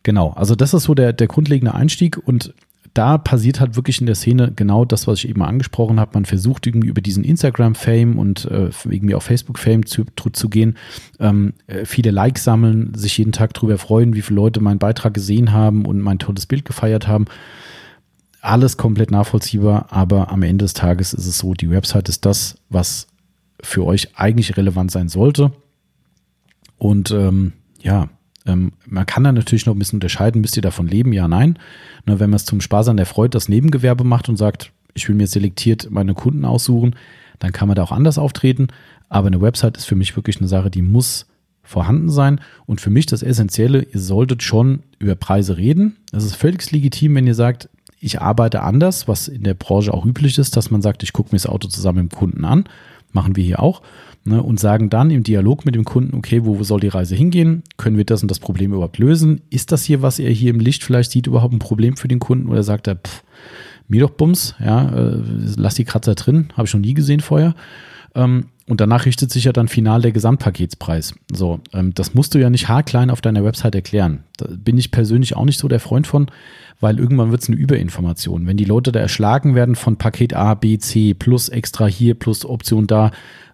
Genau, 0.03 0.31
also 0.31 0.55
das 0.55 0.75
ist 0.75 0.85
so 0.85 0.95
der, 0.95 1.13
der 1.13 1.29
grundlegende 1.29 1.75
Einstieg 1.75 2.19
und 2.19 2.53
da 2.95 3.17
passiert 3.17 3.61
halt 3.61 3.77
wirklich 3.77 4.01
in 4.01 4.07
der 4.07 4.17
Szene 4.17 4.53
genau 4.55 4.85
das, 4.85 5.07
was 5.07 5.19
ich 5.19 5.29
eben 5.29 5.43
angesprochen 5.43 6.01
habe. 6.01 6.13
Man 6.15 6.25
versucht 6.25 6.67
irgendwie 6.67 6.89
über 6.89 7.01
diesen 7.01 7.23
Instagram-Fame 7.23 8.19
und 8.19 8.47
äh, 8.47 8.71
irgendwie 8.85 9.15
auf 9.15 9.23
Facebook-Fame 9.23 9.87
zu, 9.87 10.05
zu 10.33 10.49
gehen, 10.49 10.77
ähm, 11.21 11.53
äh, 11.69 11.85
viele 11.85 12.11
Likes 12.11 12.43
sammeln, 12.43 12.93
sich 12.95 13.17
jeden 13.19 13.31
Tag 13.31 13.55
darüber 13.55 13.79
freuen, 13.79 14.15
wie 14.15 14.23
viele 14.23 14.41
Leute 14.41 14.61
meinen 14.61 14.81
Beitrag 14.81 15.15
gesehen 15.15 15.53
haben 15.53 15.87
und 15.87 16.01
mein 16.01 16.19
tolles 16.19 16.47
Bild 16.47 16.65
gefeiert 16.65 17.07
haben. 17.07 17.27
Alles 18.41 18.77
komplett 18.77 19.13
nachvollziehbar, 19.13 19.87
aber 19.91 20.31
am 20.31 20.43
Ende 20.43 20.65
des 20.65 20.73
Tages 20.73 21.13
ist 21.13 21.27
es 21.27 21.39
so, 21.39 21.55
die 21.55 21.71
Website 21.71 22.09
ist 22.09 22.25
das, 22.25 22.57
was 22.69 23.07
für 23.61 23.85
euch 23.85 24.17
eigentlich 24.17 24.57
relevant 24.57 24.91
sein 24.91 25.09
sollte. 25.09 25.53
Und 26.79 27.11
ähm, 27.11 27.53
ja, 27.81 28.09
ähm, 28.47 28.73
man 28.87 29.07
kann 29.07 29.25
da 29.25 29.33
natürlich 29.33 29.67
noch 29.67 29.75
ein 29.75 29.79
bisschen 29.79 29.99
unterscheiden, 29.99 30.41
müsst 30.41 30.57
ihr 30.57 30.63
davon 30.63 30.89
leben? 30.89 31.13
Ja, 31.13 31.29
nein. 31.29 31.59
Nur 32.07 32.21
wenn 32.21 32.31
man 32.31 32.37
es 32.37 32.47
zum 32.47 32.61
Spaß 32.61 32.89
an 32.89 32.97
der 32.97 33.07
Freude 33.07 33.31
das 33.31 33.49
Nebengewerbe 33.49 34.05
macht 34.05 34.29
und 34.29 34.37
sagt, 34.37 34.73
ich 34.95 35.09
will 35.09 35.17
mir 35.17 35.27
selektiert 35.27 35.89
meine 35.91 36.15
Kunden 36.15 36.45
aussuchen, 36.45 36.97
dann 37.39 37.53
kann 37.53 37.69
man 37.69 37.77
da 37.77 37.83
auch 37.83 37.93
anders 37.93 38.19
auftreten. 38.19 38.69
Aber 39.09 39.29
eine 39.29 39.41
Website 39.41 39.77
ist 39.77 39.85
für 39.85 39.95
mich 39.95 40.17
wirklich 40.17 40.39
eine 40.39 40.49
Sache, 40.49 40.71
die 40.71 40.83
muss 40.83 41.27
vorhanden 41.63 42.11
sein. 42.11 42.41
Und 42.67 42.81
für 42.81 42.91
mich 42.91 43.07
das 43.07 43.23
Essentielle, 43.23 43.83
ihr 43.83 44.01
solltet 44.01 44.43
schon 44.43 44.83
über 44.99 45.15
Preise 45.15 45.57
reden. 45.57 45.97
Es 46.13 46.25
ist 46.25 46.35
völlig 46.35 46.71
legitim, 46.71 47.15
wenn 47.15 47.27
ihr 47.27 47.35
sagt, 47.35 47.69
ich 48.01 48.21
arbeite 48.21 48.63
anders, 48.63 49.09
was 49.09 49.29
in 49.29 49.43
der 49.43 49.55
Branche 49.55 49.93
auch 49.93 50.07
üblich 50.07 50.39
ist, 50.39 50.57
dass 50.57 50.71
man 50.71 50.83
sagt, 50.83 51.03
ich 51.03 51.13
gucke 51.13 51.31
mir 51.31 51.37
das 51.37 51.47
Auto 51.47 51.69
zusammen 51.69 52.05
mit 52.05 52.13
dem 52.13 52.19
Kunden 52.19 52.45
an. 52.45 52.65
Machen 53.13 53.37
wir 53.37 53.45
hier 53.45 53.61
auch 53.61 53.83
ne, 54.25 54.43
und 54.43 54.61
sagen 54.61 54.91
dann 54.91 55.11
im 55.11 55.23
Dialog 55.23 55.65
mit 55.65 55.75
dem 55.75 55.85
Kunden, 55.85 56.17
okay, 56.17 56.45
wo 56.45 56.63
soll 56.63 56.81
die 56.81 56.89
Reise 56.89 57.15
hingehen? 57.15 57.63
Können 57.77 57.97
wir 57.97 58.05
das 58.05 58.23
und 58.23 58.31
das 58.31 58.39
Problem 58.39 58.73
überhaupt 58.73 58.99
lösen? 58.99 59.41
Ist 59.51 59.73
das 59.73 59.85
hier, 59.85 60.03
was 60.03 60.19
er 60.19 60.31
hier 60.31 60.51
im 60.51 60.61
Licht 60.61 60.85
vielleicht 60.85 61.11
sieht, 61.11 61.27
überhaupt 61.27 61.55
ein 61.55 61.59
Problem 61.59 61.97
für 61.97 62.09
den 62.09 62.19
Kunden 62.19 62.49
oder 62.49 62.63
sagt 62.63 62.87
er, 62.87 62.97
pff, 62.97 63.23
mir 63.89 64.03
doch 64.03 64.11
Bums, 64.11 64.55
ja, 64.63 64.89
äh, 64.91 65.23
lass 65.57 65.75
die 65.75 65.85
Kratzer 65.85 66.15
drin, 66.15 66.49
habe 66.55 66.67
ich 66.67 66.75
noch 66.75 66.81
nie 66.81 66.95
gesehen 66.95 67.21
vorher. 67.21 67.55
Ähm, 68.15 68.47
und 68.67 68.83
danach 68.83 69.07
richtet 69.07 69.31
sich 69.31 69.45
ja 69.45 69.53
dann 69.53 69.69
final 69.69 70.03
der 70.03 70.13
Gesamtpaketspreis. 70.13 71.15
So, 71.33 71.61
ähm, 71.73 71.95
das 71.95 72.15
musst 72.15 72.35
du 72.35 72.39
ja 72.39 72.51
nicht 72.51 72.69
haarklein 72.69 73.11
auf 73.11 73.23
deiner 73.23 73.45
Website 73.45 73.75
erklären. 73.75 74.25
Da 74.37 74.47
bin 74.51 74.77
ich 74.77 74.91
persönlich 74.91 75.37
auch 75.37 75.47
nicht 75.47 75.59
so 75.59 75.69
der 75.69 75.81
Freund 75.81 76.07
von, 76.07 76.27
weil 76.81 76.99
irgendwann 76.99 77.31
wird 77.31 77.43
es 77.43 77.49
eine 77.49 77.57
Überinformation. 77.57 78.47
Wenn 78.47 78.59
die 78.59 78.67
Leute 78.67 78.93
da 78.93 79.01
erschlagen 79.01 79.55
werden 79.55 79.75
von 79.75 79.97
Paket 79.97 80.35
A, 80.35 80.55
B, 80.55 80.79
C, 80.79 81.15
plus 81.15 81.49
extra 81.49 81.87
hier, 81.87 82.15
plus 82.15 82.45
Option 82.45 82.87
da, 82.87 83.11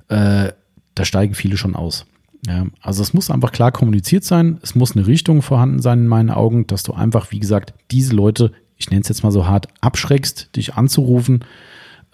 äh, 0.09 0.53
da 0.95 1.05
steigen 1.05 1.35
viele 1.35 1.57
schon 1.57 1.75
aus. 1.77 2.07
Ja, 2.47 2.67
also 2.83 3.03
es 3.03 3.15
muss 3.15 3.31
einfach 3.31 3.53
klar 3.53 3.73
kommuniziert 3.73 4.25
sein, 4.25 4.59
es 4.63 4.75
muss 4.75 4.95
eine 4.95 5.07
Richtung 5.07 5.41
vorhanden 5.41 5.81
sein 5.81 6.01
in 6.01 6.09
meinen 6.09 6.31
Augen, 6.31 6.67
dass 6.67 6.83
du 6.83 6.93
einfach, 6.93 7.31
wie 7.31 7.41
gesagt, 7.41 7.73
diese 7.91 8.15
Leute, 8.15 8.53
ich 8.77 8.91
nenne 8.91 9.01
es 9.01 9.09
jetzt 9.09 9.23
mal 9.23 9.31
so 9.31 9.47
hart, 9.47 9.69
abschreckst, 9.81 10.55
dich 10.55 10.75
anzurufen, 10.75 11.45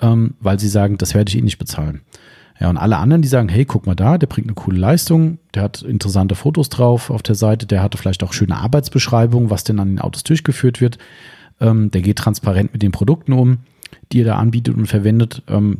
ähm, 0.00 0.34
weil 0.40 0.60
sie 0.60 0.68
sagen, 0.68 0.98
das 0.98 1.14
werde 1.14 1.30
ich 1.30 1.38
eh 1.38 1.42
nicht 1.42 1.58
bezahlen. 1.58 2.02
Ja, 2.60 2.68
und 2.68 2.76
alle 2.76 2.98
anderen, 2.98 3.22
die 3.22 3.28
sagen, 3.28 3.48
hey, 3.48 3.64
guck 3.64 3.86
mal 3.86 3.96
da, 3.96 4.18
der 4.18 4.26
bringt 4.26 4.46
eine 4.46 4.54
coole 4.54 4.78
Leistung, 4.78 5.38
der 5.54 5.62
hat 5.62 5.82
interessante 5.82 6.34
Fotos 6.34 6.68
drauf 6.68 7.10
auf 7.10 7.22
der 7.22 7.34
Seite, 7.34 7.66
der 7.66 7.82
hatte 7.82 7.96
vielleicht 7.98 8.22
auch 8.22 8.34
schöne 8.34 8.56
Arbeitsbeschreibungen, 8.56 9.50
was 9.50 9.64
denn 9.64 9.80
an 9.80 9.88
den 9.88 9.98
Autos 9.98 10.24
durchgeführt 10.24 10.80
wird, 10.80 10.98
ähm, 11.60 11.90
der 11.90 12.02
geht 12.02 12.18
transparent 12.18 12.72
mit 12.72 12.82
den 12.82 12.92
Produkten 12.92 13.32
um, 13.32 13.58
die 14.12 14.20
er 14.20 14.26
da 14.26 14.36
anbietet 14.36 14.76
und 14.76 14.86
verwendet, 14.86 15.42
ähm, 15.48 15.78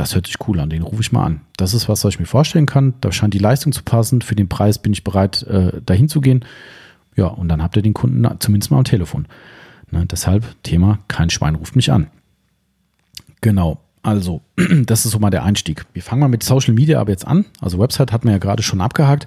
das 0.00 0.14
hört 0.14 0.26
sich 0.26 0.36
cool 0.48 0.58
an, 0.60 0.70
den 0.70 0.80
rufe 0.80 1.02
ich 1.02 1.12
mal 1.12 1.26
an. 1.26 1.42
Das 1.58 1.74
ist 1.74 1.86
was, 1.86 2.04
was 2.04 2.14
ich 2.14 2.20
mir 2.20 2.24
vorstellen 2.24 2.64
kann. 2.64 2.94
Da 3.02 3.12
scheint 3.12 3.34
die 3.34 3.38
Leistung 3.38 3.72
zu 3.72 3.82
passen. 3.82 4.22
Für 4.22 4.34
den 4.34 4.48
Preis 4.48 4.78
bin 4.78 4.94
ich 4.94 5.04
bereit, 5.04 5.42
äh, 5.42 5.82
dahin 5.84 6.08
zu 6.08 6.22
gehen. 6.22 6.46
Ja, 7.16 7.26
und 7.26 7.48
dann 7.48 7.62
habt 7.62 7.76
ihr 7.76 7.82
den 7.82 7.92
Kunden 7.92 8.26
zumindest 8.38 8.70
mal 8.70 8.78
am 8.78 8.84
Telefon. 8.84 9.26
Ne, 9.90 10.06
deshalb 10.06 10.56
Thema, 10.62 11.00
kein 11.08 11.28
Schwein 11.28 11.54
ruft 11.54 11.76
mich 11.76 11.92
an. 11.92 12.06
Genau. 13.42 13.78
Also, 14.02 14.40
das 14.86 15.04
ist 15.04 15.10
so 15.10 15.18
mal 15.18 15.28
der 15.28 15.44
Einstieg. 15.44 15.84
Wir 15.92 16.02
fangen 16.02 16.20
mal 16.20 16.28
mit 16.28 16.42
Social 16.44 16.72
Media 16.72 16.98
aber 16.98 17.10
jetzt 17.10 17.26
an. 17.26 17.44
Also 17.60 17.78
Website 17.78 18.10
hat 18.10 18.24
man 18.24 18.32
ja 18.32 18.38
gerade 18.38 18.62
schon 18.62 18.80
abgehakt. 18.80 19.26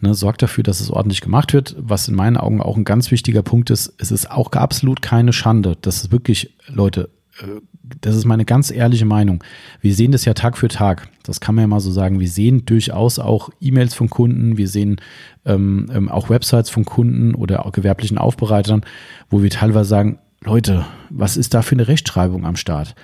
Ne, 0.00 0.14
sorgt 0.14 0.40
dafür, 0.42 0.62
dass 0.62 0.80
es 0.80 0.88
ordentlich 0.88 1.20
gemacht 1.20 1.52
wird. 1.52 1.74
Was 1.80 2.06
in 2.06 2.14
meinen 2.14 2.36
Augen 2.36 2.60
auch 2.60 2.76
ein 2.76 2.84
ganz 2.84 3.10
wichtiger 3.10 3.42
Punkt 3.42 3.70
ist, 3.70 3.92
es 3.98 4.12
ist 4.12 4.30
auch 4.30 4.52
absolut 4.52 5.02
keine 5.02 5.32
Schande. 5.32 5.76
Das 5.80 5.96
ist 5.96 6.12
wirklich, 6.12 6.54
Leute, 6.68 7.10
äh, 7.40 7.60
das 8.00 8.16
ist 8.16 8.24
meine 8.24 8.44
ganz 8.44 8.70
ehrliche 8.70 9.04
Meinung. 9.04 9.42
Wir 9.80 9.94
sehen 9.94 10.12
das 10.12 10.24
ja 10.24 10.34
Tag 10.34 10.56
für 10.56 10.68
Tag. 10.68 11.08
Das 11.24 11.40
kann 11.40 11.54
man 11.54 11.62
ja 11.62 11.68
mal 11.68 11.80
so 11.80 11.90
sagen. 11.90 12.20
Wir 12.20 12.28
sehen 12.28 12.64
durchaus 12.64 13.18
auch 13.18 13.50
E-Mails 13.60 13.94
von 13.94 14.08
Kunden. 14.08 14.56
Wir 14.56 14.68
sehen 14.68 15.00
ähm, 15.44 15.90
ähm, 15.92 16.08
auch 16.08 16.30
Websites 16.30 16.70
von 16.70 16.84
Kunden 16.84 17.34
oder 17.34 17.66
auch 17.66 17.72
gewerblichen 17.72 18.18
Aufbereitern, 18.18 18.82
wo 19.30 19.42
wir 19.42 19.50
teilweise 19.50 19.88
sagen, 19.88 20.18
Leute, 20.44 20.86
was 21.10 21.36
ist 21.36 21.54
da 21.54 21.62
für 21.62 21.74
eine 21.74 21.88
Rechtschreibung 21.88 22.44
am 22.46 22.56
Start? 22.56 22.94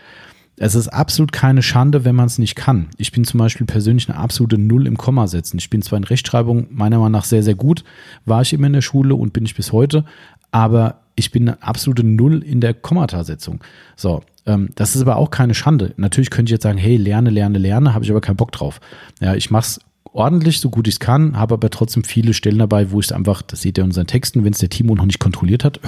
Es 0.60 0.74
ist 0.74 0.88
absolut 0.88 1.30
keine 1.30 1.62
Schande, 1.62 2.04
wenn 2.04 2.16
man 2.16 2.26
es 2.26 2.38
nicht 2.38 2.56
kann. 2.56 2.88
Ich 2.96 3.12
bin 3.12 3.24
zum 3.24 3.38
Beispiel 3.38 3.66
persönlich 3.66 4.08
eine 4.08 4.18
absolute 4.18 4.58
Null 4.58 4.88
im 4.88 4.96
Komma 4.96 5.28
setzen. 5.28 5.58
Ich 5.58 5.70
bin 5.70 5.82
zwar 5.82 5.98
in 5.98 6.04
Rechtschreibung 6.04 6.66
meiner 6.70 6.98
Meinung 6.98 7.12
nach 7.12 7.24
sehr, 7.24 7.44
sehr 7.44 7.54
gut, 7.54 7.84
war 8.24 8.42
ich 8.42 8.52
immer 8.52 8.66
in 8.66 8.72
der 8.72 8.80
Schule 8.80 9.14
und 9.14 9.32
bin 9.32 9.44
ich 9.44 9.54
bis 9.54 9.72
heute, 9.72 10.04
aber 10.50 11.02
ich 11.18 11.32
bin 11.32 11.48
eine 11.48 11.62
absolute 11.62 12.04
Null 12.04 12.42
in 12.42 12.60
der 12.60 12.74
Kommatasetzung. 12.74 13.60
So, 13.96 14.22
ähm, 14.46 14.70
das 14.76 14.94
ist 14.94 15.02
aber 15.02 15.16
auch 15.16 15.30
keine 15.30 15.54
Schande. 15.54 15.92
Natürlich 15.96 16.30
könnte 16.30 16.50
ich 16.50 16.52
jetzt 16.54 16.62
sagen, 16.62 16.78
hey, 16.78 16.96
lerne, 16.96 17.30
lerne, 17.30 17.58
lerne, 17.58 17.92
habe 17.92 18.04
ich 18.04 18.10
aber 18.10 18.20
keinen 18.20 18.36
Bock 18.36 18.52
drauf. 18.52 18.80
Ja, 19.20 19.34
ich 19.34 19.50
mache 19.50 19.64
es 19.64 19.80
ordentlich, 20.12 20.60
so 20.60 20.70
gut 20.70 20.86
ich 20.86 20.94
es 20.94 21.00
kann, 21.00 21.36
habe 21.36 21.54
aber 21.54 21.70
trotzdem 21.70 22.04
viele 22.04 22.34
Stellen 22.34 22.58
dabei, 22.58 22.92
wo 22.92 23.00
ich 23.00 23.06
es 23.06 23.12
einfach, 23.12 23.42
das 23.42 23.62
seht 23.62 23.78
ihr 23.78 23.84
in 23.84 23.90
unseren 23.90 24.06
Texten, 24.06 24.44
wenn 24.44 24.52
es 24.52 24.60
der 24.60 24.70
Timo 24.70 24.94
noch 24.94 25.04
nicht 25.04 25.18
kontrolliert 25.18 25.64
hat, 25.64 25.80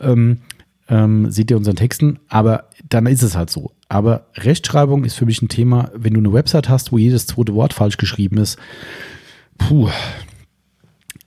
ähm, 0.00 0.38
ähm, 0.88 1.30
seht 1.30 1.50
ihr 1.50 1.56
unseren 1.56 1.76
Texten, 1.76 2.18
aber 2.28 2.64
dann 2.88 3.06
ist 3.06 3.22
es 3.22 3.36
halt 3.36 3.50
so. 3.50 3.72
Aber 3.88 4.26
Rechtschreibung 4.34 5.04
ist 5.04 5.14
für 5.14 5.26
mich 5.26 5.40
ein 5.42 5.48
Thema, 5.48 5.90
wenn 5.94 6.14
du 6.14 6.20
eine 6.20 6.32
Website 6.32 6.68
hast, 6.68 6.92
wo 6.92 6.98
jedes 6.98 7.26
zweite 7.26 7.54
Wort 7.54 7.72
falsch 7.72 7.96
geschrieben 7.96 8.38
ist, 8.38 8.58
puh, 9.58 9.88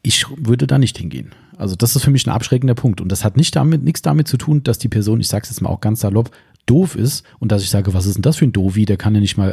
ich 0.01 0.25
würde 0.37 0.67
da 0.67 0.77
nicht 0.77 0.97
hingehen. 0.97 1.31
Also 1.59 1.75
das 1.75 1.95
ist 1.95 2.03
für 2.03 2.11
mich 2.11 2.25
ein 2.25 2.31
abschreckender 2.31 2.75
Punkt. 2.75 3.01
Und 3.01 3.11
das 3.11 3.23
hat 3.23 3.37
nicht 3.37 3.55
damit, 3.55 3.83
nichts 3.83 4.01
damit 4.01 4.27
zu 4.27 4.37
tun, 4.37 4.63
dass 4.63 4.79
die 4.79 4.87
Person, 4.87 5.19
ich 5.19 5.27
sage 5.27 5.43
es 5.43 5.49
jetzt 5.49 5.61
mal 5.61 5.69
auch 5.69 5.81
ganz 5.81 5.99
salopp, 6.01 6.31
doof 6.65 6.95
ist 6.95 7.25
und 7.39 7.51
dass 7.51 7.63
ich 7.63 7.69
sage, 7.69 7.93
was 7.93 8.05
ist 8.05 8.15
denn 8.15 8.21
das 8.21 8.37
für 8.37 8.45
ein 8.45 8.51
Dovi, 8.51 8.85
der 8.85 8.97
kann 8.97 9.15
ja 9.15 9.21
nicht 9.21 9.37
mal 9.37 9.49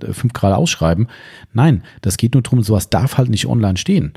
äh, 0.00 0.06
äh 0.06 0.12
fünf 0.12 0.34
Grad 0.34 0.54
ausschreiben. 0.54 1.08
Nein, 1.52 1.82
das 2.02 2.16
geht 2.16 2.34
nur 2.34 2.42
darum, 2.42 2.62
sowas 2.62 2.90
darf 2.90 3.16
halt 3.16 3.30
nicht 3.30 3.46
online 3.46 3.76
stehen 3.76 4.12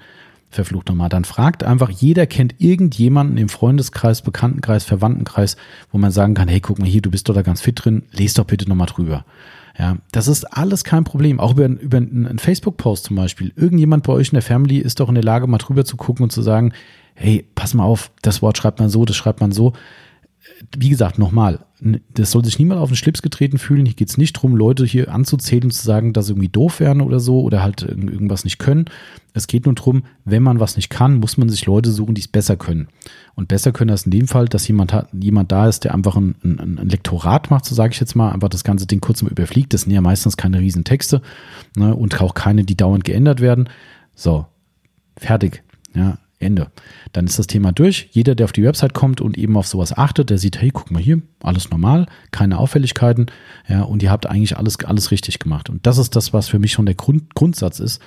verflucht 0.52 0.90
nochmal, 0.90 1.10
dann 1.10 1.24
fragt 1.24 1.64
einfach, 1.64 1.90
jeder 1.90 2.28
kennt 2.28 2.56
irgendjemanden 2.60 3.38
im 3.38 3.50
Freundeskreis, 3.50 4.22
Bekanntenkreis, 4.22 4.84
Verwandtenkreis, 4.84 5.56
wo 5.92 5.98
man 5.98 6.12
sagen 6.12 6.34
kann, 6.34 6.50
hey, 6.50 6.60
guck 6.60 6.78
mal 6.78 6.88
hier, 6.88 7.02
du 7.02 7.10
bist 7.10 7.30
doch 7.30 7.34
da 7.34 7.42
ganz 7.42 7.62
fit 7.62 7.84
drin, 7.84 8.04
lest 8.12 8.38
doch 8.38 8.46
bitte 8.46 8.68
nochmal 8.68 8.88
drüber. 8.88 9.26
Ja, 9.80 9.98
das 10.12 10.28
ist 10.28 10.44
alles 10.46 10.84
kein 10.84 11.06
Problem. 11.06 11.40
Auch 11.40 11.54
über, 11.54 11.66
über 11.66 11.98
einen 11.98 12.38
Facebook-Post 12.38 13.06
zum 13.06 13.16
Beispiel. 13.16 13.54
Irgendjemand 13.56 14.04
bei 14.04 14.12
euch 14.12 14.28
in 14.28 14.36
der 14.36 14.42
Family 14.42 14.78
ist 14.78 15.00
doch 15.00 15.08
in 15.08 15.16
der 15.16 15.24
Lage, 15.24 15.48
mal 15.48 15.58
drüber 15.58 15.86
zu 15.86 15.96
gucken 15.96 16.24
und 16.24 16.32
zu 16.32 16.42
sagen, 16.42 16.74
hey, 17.22 17.46
pass 17.56 17.74
mal 17.74 17.84
auf, 17.84 18.12
das 18.22 18.42
Wort 18.42 18.58
schreibt 18.58 18.80
man 18.80 18.90
so, 18.90 19.06
das 19.06 19.16
schreibt 19.16 19.42
man 19.42 19.52
so 19.52 19.74
wie 20.78 20.90
gesagt, 20.90 21.20
nochmal, 21.20 21.60
das 22.14 22.32
soll 22.32 22.46
sich 22.46 22.60
niemand 22.60 22.80
auf 22.80 22.90
den 22.90 22.96
Schlips 22.96 23.22
getreten 23.22 23.58
fühlen. 23.58 23.86
Hier 23.86 23.96
geht 23.96 24.10
es 24.10 24.18
nicht 24.18 24.36
darum, 24.36 24.56
Leute 24.56 24.86
hier 24.86 25.12
anzuzählen 25.12 25.66
und 25.66 25.72
zu 25.72 25.84
sagen, 25.84 26.14
dass 26.14 26.28
sie 26.28 26.34
irgendwie 26.34 26.50
doof 26.50 26.80
wären 26.80 27.02
oder 27.02 27.20
so 27.20 27.42
oder 27.42 27.62
halt 27.64 27.82
irgendwas 27.82 28.44
nicht 28.44 28.60
können. 28.60 28.86
Es 29.34 29.48
geht 29.48 29.66
nur 29.66 29.76
darum, 29.76 30.04
wenn 30.26 30.44
man 30.44 30.60
was 30.60 30.76
nicht 30.76 30.90
kann, 30.90 31.20
muss 31.20 31.38
man 31.38 31.50
sich 31.50 31.66
Leute 31.66 31.92
suchen, 31.92 32.16
die 32.16 32.22
es 32.22 32.28
besser 32.28 32.58
können. 32.58 32.88
Und 33.36 33.48
besser 33.48 33.72
können 33.72 33.90
das 33.90 34.06
in 34.06 34.12
dem 34.12 34.28
Fall, 34.28 34.46
dass 34.46 34.68
jemand, 34.68 34.94
hat, 34.94 35.10
jemand 35.14 35.52
da 35.52 35.68
ist, 35.68 35.84
der 35.84 35.94
einfach 35.94 36.16
ein, 36.16 36.36
ein, 36.44 36.80
ein 36.80 36.90
Lektorat 36.90 37.50
macht, 37.50 37.66
so 37.66 37.74
sage 37.74 37.94
ich 37.94 38.00
jetzt 38.00 38.16
mal, 38.16 38.32
einfach 38.32 38.50
das 38.50 38.64
ganze 38.64 38.88
Ding 38.88 39.02
kurz 39.02 39.22
mal 39.22 39.32
überfliegt. 39.32 39.74
Das 39.74 39.82
sind 39.82 39.92
ja 39.92 40.02
meistens 40.02 40.38
keine 40.38 40.60
riesen 40.60 40.84
Texte 40.84 41.22
ne, 41.76 41.96
und 41.96 42.20
auch 42.22 42.34
keine, 42.34 42.64
die 42.64 42.78
dauernd 42.78 43.04
geändert 43.04 43.42
werden. 43.42 43.70
So, 44.16 44.46
fertig. 45.18 45.64
Ja, 45.96 46.18
Ende. 46.42 46.72
Dann 47.14 47.26
ist 47.26 47.40
das 47.40 47.48
Thema 47.48 47.72
durch. 47.72 48.10
Jeder, 48.12 48.36
der 48.36 48.46
auf 48.46 48.52
die 48.52 48.64
Website 48.64 48.94
kommt 48.94 49.22
und 49.22 49.38
eben 49.38 49.58
auf 49.58 49.68
sowas 49.68 49.98
achtet, 49.98 50.30
der 50.30 50.38
sieht, 50.38 50.62
hey, 50.62 50.72
guck 50.72 50.92
mal 50.92 51.02
hier, 51.02 51.22
alles 51.42 51.70
normal, 51.70 52.08
keine 52.32 52.58
Auffälligkeiten, 52.58 53.28
ja, 53.68 53.84
und 53.84 54.04
ihr 54.04 54.12
habt 54.12 54.28
eigentlich 54.28 54.58
alles, 54.58 54.78
alles 54.84 55.12
richtig 55.12 55.40
gemacht. 55.40 55.70
Und 55.70 55.86
das 55.86 55.98
ist 55.98 56.16
das, 56.16 56.34
was 56.34 56.50
für 56.50 56.60
mich 56.60 56.72
schon 56.74 56.86
der 56.86 56.96
Grund, 56.96 57.36
Grundsatz 57.36 57.80
ist. 57.80 58.02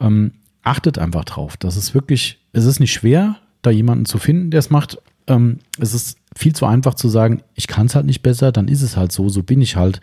Ähm, 0.00 0.32
achtet 0.62 0.98
einfach 0.98 1.24
drauf. 1.24 1.56
Das 1.56 1.76
ist 1.76 1.94
wirklich, 1.94 2.38
es 2.52 2.64
ist 2.64 2.80
nicht 2.80 2.92
schwer, 2.92 3.36
da 3.62 3.70
jemanden 3.70 4.04
zu 4.04 4.18
finden, 4.18 4.50
der 4.50 4.58
es 4.58 4.70
macht. 4.70 4.98
Ähm, 5.26 5.58
es 5.78 5.94
ist 5.94 6.18
viel 6.36 6.54
zu 6.54 6.66
einfach 6.66 6.94
zu 6.94 7.08
sagen, 7.08 7.42
ich 7.54 7.66
kann 7.66 7.86
es 7.86 7.94
halt 7.94 8.06
nicht 8.06 8.22
besser, 8.22 8.52
dann 8.52 8.68
ist 8.68 8.82
es 8.82 8.96
halt 8.96 9.12
so, 9.12 9.28
so 9.28 9.42
bin 9.42 9.60
ich 9.60 9.76
halt. 9.76 10.00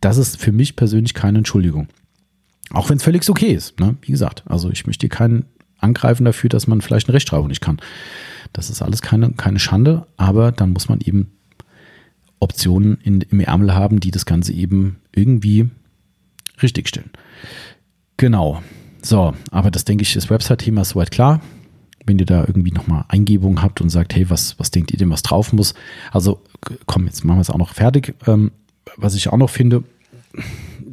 Das 0.00 0.16
ist 0.16 0.40
für 0.40 0.52
mich 0.52 0.76
persönlich 0.76 1.14
keine 1.14 1.38
Entschuldigung. 1.38 1.88
Auch 2.70 2.90
wenn 2.90 2.98
es 2.98 3.02
völlig 3.02 3.28
okay 3.28 3.52
ist. 3.52 3.80
Ne? 3.80 3.96
Wie 4.02 4.12
gesagt, 4.12 4.44
also 4.46 4.70
ich 4.70 4.86
möchte 4.86 5.08
keinen 5.08 5.46
angreifen 5.78 6.24
dafür, 6.24 6.50
dass 6.50 6.66
man 6.66 6.80
vielleicht 6.80 7.08
eine 7.08 7.14
Rechtschreibung 7.14 7.48
nicht 7.48 7.60
kann. 7.60 7.80
Das 8.52 8.70
ist 8.70 8.82
alles 8.82 9.02
keine, 9.02 9.32
keine 9.32 9.58
Schande, 9.58 10.06
aber 10.16 10.52
dann 10.52 10.72
muss 10.72 10.88
man 10.88 11.00
eben 11.00 11.30
Optionen 12.40 12.98
in, 13.02 13.20
im 13.20 13.40
Ärmel 13.40 13.74
haben, 13.74 14.00
die 14.00 14.10
das 14.10 14.26
Ganze 14.26 14.52
eben 14.52 14.98
irgendwie 15.14 15.70
richtigstellen. 16.62 17.10
Genau. 18.16 18.62
So, 19.02 19.34
aber 19.50 19.70
das 19.70 19.84
denke 19.84 20.02
ich, 20.02 20.14
das 20.14 20.30
Website-Thema 20.30 20.82
ist 20.82 20.90
soweit 20.90 21.10
klar. 21.10 21.40
Wenn 22.04 22.18
ihr 22.18 22.26
da 22.26 22.40
irgendwie 22.40 22.72
nochmal 22.72 23.04
Eingebungen 23.08 23.62
habt 23.62 23.80
und 23.80 23.90
sagt, 23.90 24.14
hey, 24.14 24.30
was, 24.30 24.58
was 24.58 24.70
denkt 24.70 24.92
ihr 24.92 24.98
denn, 24.98 25.10
was 25.10 25.22
drauf 25.22 25.52
muss? 25.52 25.74
Also, 26.10 26.42
komm, 26.86 27.06
jetzt 27.06 27.24
machen 27.24 27.38
wir 27.38 27.42
es 27.42 27.50
auch 27.50 27.58
noch 27.58 27.74
fertig. 27.74 28.14
Ähm, 28.26 28.50
was 28.96 29.14
ich 29.14 29.28
auch 29.28 29.36
noch 29.36 29.50
finde, 29.50 29.84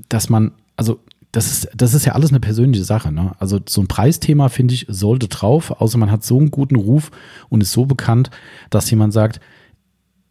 dass 0.10 0.30
man, 0.30 0.52
also 0.76 1.00
das 1.36 1.48
ist, 1.48 1.69
das 1.76 1.93
ist 1.93 2.06
ja 2.06 2.13
alles 2.13 2.30
eine 2.30 2.39
persönliche 2.39 2.86
Sache. 2.86 3.12
Ne? 3.12 3.34
Also 3.39 3.60
so 3.67 3.82
ein 3.82 3.88
Preisthema, 3.88 4.48
finde 4.48 4.74
ich, 4.74 4.86
sollte 4.88 5.28
drauf, 5.28 5.69
außer 5.82 5.98
man 5.98 6.10
hat 6.10 6.24
so 6.24 6.39
einen 6.39 6.50
guten 6.50 6.78
Ruf 6.78 7.12
und 7.50 7.62
ist 7.62 7.74
so 7.74 7.86
bekannt, 7.86 8.30
dass 8.69 8.89
jemand 8.89 9.12
sagt, 9.12 9.41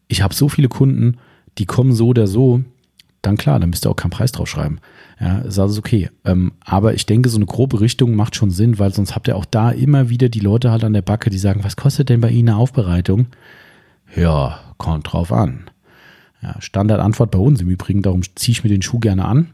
ich 0.09 0.23
habe 0.23 0.35
so 0.35 0.49
viele 0.49 0.69
Kunden, 0.69 1.19
die 1.59 1.67
kommen 1.67 1.93
so 1.93 2.09
oder 2.09 2.27
so, 2.27 2.63
dann 3.21 3.37
klar, 3.37 3.61
dann 3.61 3.69
müsst 3.69 3.85
ihr 3.85 3.91
auch 3.91 3.97
keinen 3.97 4.13
Preis 4.13 4.33
draufschreiben. 4.33 4.81
Ja, 5.21 5.39
ist 5.41 5.59
alles 5.59 5.79
okay. 5.79 6.09
Ähm, 6.25 6.53
aber 6.65 6.95
ich 6.95 7.05
denke, 7.05 7.29
so 7.29 7.37
eine 7.37 7.47
grobe 7.47 7.81
Richtung 7.81 8.15
macht 8.17 8.35
schon 8.35 8.51
Sinn, 8.51 8.79
weil 8.79 8.95
sonst 8.95 9.15
habt 9.15 9.29
ihr 9.29 9.37
auch 9.37 9.45
da 9.45 9.71
immer 9.71 10.09
wieder 10.09 10.31
die 10.31 10.41
Leute 10.41 10.71
halt 10.71 10.85
an 10.85 10.95
der 10.95 11.03
Backe, 11.03 11.29
die 11.29 11.39
sagen, 11.39 11.65
was 11.65 11.77
kostet 11.77 12.09
denn 12.09 12.23
bei 12.23 12.31
Ihnen 12.31 12.49
eine 12.49 12.59
Aufbereitung? 12.59 13.27
Ja, 14.17 14.59
kommt 14.79 15.13
drauf 15.13 15.33
an. 15.33 15.71
Ja, 16.43 16.57
Standardantwort 16.61 17.31
bei 17.31 17.39
uns 17.39 17.61
im 17.61 17.69
Übrigen, 17.69 18.01
darum 18.01 18.23
ziehe 18.35 18.53
ich 18.53 18.65
mir 18.65 18.71
den 18.71 18.83
Schuh 18.83 19.01
gerne 19.01 19.27
an. 19.27 19.51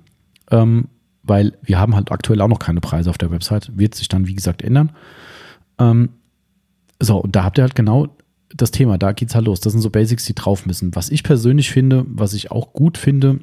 Ähm, 0.51 0.89
weil 1.31 1.57
wir 1.63 1.79
haben 1.79 1.95
halt 1.95 2.11
aktuell 2.11 2.41
auch 2.41 2.49
noch 2.49 2.59
keine 2.59 2.81
Preise 2.81 3.09
auf 3.09 3.17
der 3.17 3.31
Website. 3.31 3.71
Wird 3.79 3.95
sich 3.95 4.09
dann, 4.09 4.27
wie 4.27 4.35
gesagt, 4.35 4.63
ändern. 4.63 4.91
Ähm, 5.79 6.09
so, 6.99 7.19
und 7.19 7.37
da 7.37 7.45
habt 7.45 7.57
ihr 7.57 7.63
halt 7.63 7.77
genau 7.77 8.09
das 8.55 8.73
Thema, 8.73 8.99
da 8.99 9.13
geht's 9.13 9.37
halt 9.37 9.47
los. 9.47 9.61
Das 9.61 9.73
sind 9.73 9.81
so 9.81 9.91
Basics, 9.91 10.25
die 10.25 10.35
drauf 10.35 10.67
müssen. 10.67 10.95
Was 10.97 11.09
ich 11.09 11.23
persönlich 11.23 11.71
finde, 11.71 12.05
was 12.09 12.35
ich 12.35 12.51
auch 12.51 12.73
gut 12.73 12.99
finde, 12.99 13.39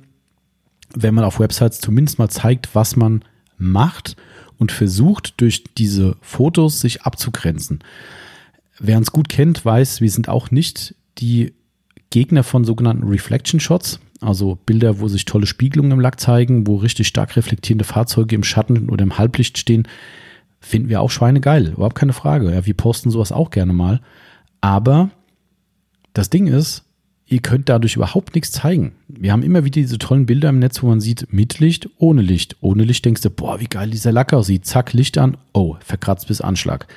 wenn 0.93 1.15
man 1.15 1.23
auf 1.23 1.39
Websites 1.39 1.79
zumindest 1.79 2.19
mal 2.19 2.29
zeigt, 2.29 2.75
was 2.75 2.97
man 2.97 3.23
macht 3.57 4.17
und 4.57 4.73
versucht, 4.73 5.39
durch 5.39 5.63
diese 5.77 6.17
Fotos 6.21 6.81
sich 6.81 7.03
abzugrenzen. 7.03 7.79
Wer 8.79 8.97
uns 8.97 9.13
gut 9.13 9.29
kennt, 9.29 9.63
weiß, 9.63 10.01
wir 10.01 10.11
sind 10.11 10.27
auch 10.27 10.51
nicht 10.51 10.93
die 11.19 11.53
Gegner 12.09 12.43
von 12.43 12.65
sogenannten 12.65 13.07
Reflection 13.07 13.61
Shots. 13.61 14.01
Also 14.21 14.57
Bilder, 14.65 14.99
wo 14.99 15.07
sich 15.07 15.25
tolle 15.25 15.45
Spiegelungen 15.45 15.91
im 15.91 15.99
Lack 15.99 16.19
zeigen, 16.19 16.65
wo 16.67 16.77
richtig 16.77 17.07
stark 17.07 17.35
reflektierende 17.35 17.85
Fahrzeuge 17.85 18.35
im 18.35 18.43
Schatten 18.43 18.89
oder 18.89 19.03
im 19.03 19.17
Halblicht 19.17 19.57
stehen, 19.57 19.87
finden 20.59 20.89
wir 20.89 21.01
auch 21.01 21.11
schweinegeil. 21.11 21.69
Überhaupt 21.69 21.95
keine 21.95 22.13
Frage. 22.13 22.51
Ja, 22.51 22.65
wir 22.65 22.73
posten 22.73 23.11
sowas 23.11 23.31
auch 23.31 23.51
gerne 23.51 23.73
mal. 23.73 24.01
Aber 24.61 25.11
das 26.13 26.29
Ding 26.29 26.47
ist, 26.47 26.83
ihr 27.27 27.41
könnt 27.41 27.69
dadurch 27.69 27.95
überhaupt 27.95 28.33
nichts 28.33 28.51
zeigen. 28.51 28.93
Wir 29.07 29.31
haben 29.31 29.43
immer 29.43 29.65
wieder 29.65 29.81
diese 29.81 29.99
tollen 29.99 30.25
Bilder 30.25 30.49
im 30.49 30.59
Netz, 30.59 30.81
wo 30.81 30.87
man 30.87 31.01
sieht, 31.01 31.31
mit 31.31 31.59
Licht, 31.59 31.89
ohne 31.97 32.21
Licht. 32.21 32.55
Ohne 32.61 32.83
Licht 32.83 33.05
denkst 33.05 33.21
du, 33.21 33.29
boah, 33.29 33.59
wie 33.59 33.67
geil 33.67 33.91
dieser 33.91 34.11
Lack 34.11 34.33
aussieht. 34.33 34.65
Zack, 34.65 34.93
Licht 34.93 35.17
an, 35.17 35.37
oh, 35.53 35.75
verkratzt 35.79 36.27
bis 36.27 36.41
Anschlag. 36.41 36.87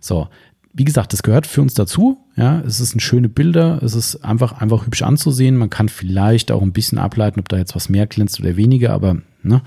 So, 0.00 0.28
wie 0.72 0.84
gesagt, 0.84 1.12
das 1.12 1.22
gehört 1.22 1.46
für 1.46 1.62
uns 1.62 1.74
dazu. 1.74 2.18
Ja, 2.36 2.60
es 2.60 2.78
sind 2.78 3.00
schöne 3.00 3.28
Bilder, 3.28 3.82
es 3.82 3.94
ist 3.94 4.24
einfach, 4.24 4.60
einfach 4.60 4.86
hübsch 4.86 5.02
anzusehen. 5.02 5.56
Man 5.56 5.70
kann 5.70 5.88
vielleicht 5.88 6.52
auch 6.52 6.62
ein 6.62 6.72
bisschen 6.72 6.98
ableiten, 6.98 7.40
ob 7.40 7.48
da 7.48 7.58
jetzt 7.58 7.74
was 7.74 7.88
mehr 7.88 8.06
glänzt 8.06 8.40
oder 8.40 8.56
weniger, 8.56 8.92
aber 8.92 9.18
ne, 9.42 9.62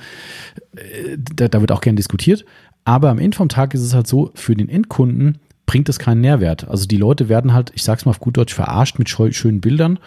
äh, 0.76 1.18
da, 1.18 1.48
da 1.50 1.62
wird 1.62 1.72
auch 1.72 1.82
gern 1.82 1.96
diskutiert. 1.96 2.46
Aber 2.86 3.10
am 3.10 3.20
Ende 3.20 3.36
vom 3.36 3.50
Tag 3.50 3.74
ist 3.74 3.82
es 3.82 3.94
halt 3.94 4.08
so, 4.08 4.32
für 4.36 4.56
den 4.56 4.70
Endkunden 4.70 5.40
bringt 5.66 5.90
es 5.90 6.00
keinen 6.00 6.22
Nährwert. 6.22 6.68
Also 6.68 6.88
die 6.88 6.98
Leute 6.98 7.30
werden 7.30 7.54
halt, 7.54 7.72
ich 7.76 7.84
sag's 7.84 8.06
mal 8.06 8.12
auf 8.12 8.20
gut 8.20 8.38
Deutsch, 8.38 8.54
verarscht 8.54 9.00
mit 9.00 9.10
schönen 9.10 9.62
Bildern. 9.62 10.00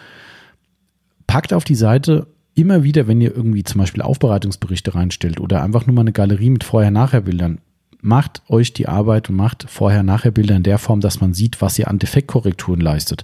Packt 1.25 1.53
auf 1.53 1.63
die 1.63 1.75
Seite 1.75 2.27
immer 2.53 2.83
wieder, 2.83 3.07
wenn 3.07 3.21
ihr 3.21 3.35
irgendwie 3.35 3.63
zum 3.63 3.79
Beispiel 3.79 4.01
Aufbereitungsberichte 4.01 4.95
reinstellt 4.95 5.39
oder 5.39 5.63
einfach 5.63 5.85
nur 5.85 5.93
mal 5.93 6.01
eine 6.01 6.11
Galerie 6.11 6.49
mit 6.49 6.63
Vorher-Nachher-Bildern, 6.63 7.59
macht 8.01 8.41
euch 8.47 8.73
die 8.73 8.87
Arbeit 8.87 9.29
und 9.29 9.35
macht 9.35 9.65
Vorher-Nachher-Bilder 9.69 10.55
in 10.55 10.63
der 10.63 10.77
Form, 10.77 11.01
dass 11.01 11.21
man 11.21 11.33
sieht, 11.33 11.61
was 11.61 11.77
ihr 11.79 11.87
an 11.87 11.99
Defektkorrekturen 11.99 12.81
leistet. 12.81 13.23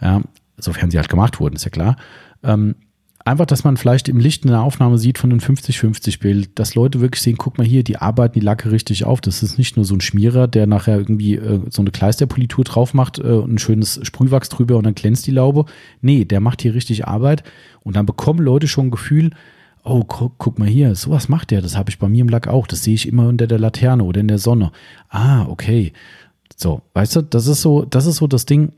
Ja, 0.00 0.22
sofern 0.56 0.90
sie 0.90 0.98
halt 0.98 1.08
gemacht 1.08 1.40
wurden, 1.40 1.56
ist 1.56 1.64
ja 1.64 1.70
klar. 1.70 1.96
Ähm, 2.42 2.74
einfach, 3.24 3.46
dass 3.46 3.64
man 3.64 3.76
vielleicht 3.76 4.08
im 4.08 4.20
Licht 4.20 4.44
eine 4.44 4.60
Aufnahme 4.60 4.98
sieht 4.98 5.18
von 5.18 5.30
einem 5.30 5.40
50-50-Bild, 5.40 6.58
dass 6.58 6.74
Leute 6.74 7.00
wirklich 7.00 7.22
sehen, 7.22 7.38
guck 7.38 7.58
mal 7.58 7.66
hier, 7.66 7.82
die 7.82 7.96
arbeiten 7.96 8.38
die 8.38 8.44
Lacke 8.44 8.70
richtig 8.70 9.04
auf. 9.04 9.20
Das 9.20 9.42
ist 9.42 9.58
nicht 9.58 9.76
nur 9.76 9.84
so 9.84 9.94
ein 9.94 10.00
Schmierer, 10.00 10.46
der 10.46 10.66
nachher 10.66 10.98
irgendwie 10.98 11.36
äh, 11.36 11.60
so 11.70 11.82
eine 11.82 11.90
Kleisterpolitur 11.90 12.64
drauf 12.64 12.94
macht 12.94 13.18
äh, 13.18 13.22
und 13.22 13.54
ein 13.54 13.58
schönes 13.58 14.00
Sprühwachs 14.02 14.48
drüber 14.48 14.76
und 14.76 14.84
dann 14.84 14.94
glänzt 14.94 15.26
die 15.26 15.32
Laube. 15.32 15.64
Nee, 16.02 16.24
der 16.24 16.40
macht 16.40 16.62
hier 16.62 16.74
richtig 16.74 17.06
Arbeit 17.06 17.42
und 17.82 17.96
dann 17.96 18.06
bekommen 18.06 18.40
Leute 18.40 18.68
schon 18.68 18.88
ein 18.88 18.90
Gefühl, 18.90 19.30
oh, 19.84 20.02
guck, 20.04 20.38
guck 20.38 20.58
mal 20.58 20.68
hier, 20.68 20.94
sowas 20.94 21.28
macht 21.28 21.50
der, 21.50 21.60
das 21.60 21.76
habe 21.76 21.90
ich 21.90 21.98
bei 21.98 22.08
mir 22.08 22.22
im 22.22 22.28
Lack 22.28 22.48
auch, 22.48 22.66
das 22.66 22.82
sehe 22.82 22.94
ich 22.94 23.06
immer 23.06 23.28
unter 23.28 23.46
der 23.46 23.58
Laterne 23.58 24.02
oder 24.02 24.20
in 24.20 24.28
der 24.28 24.38
Sonne. 24.38 24.72
Ah, 25.10 25.44
okay. 25.46 25.92
So, 26.56 26.82
weißt 26.94 27.16
du, 27.16 27.22
das 27.22 27.46
ist 27.46 27.62
so, 27.62 27.84
das 27.84 28.06
ist 28.06 28.16
so 28.16 28.26
das 28.26 28.46
Ding, 28.46 28.72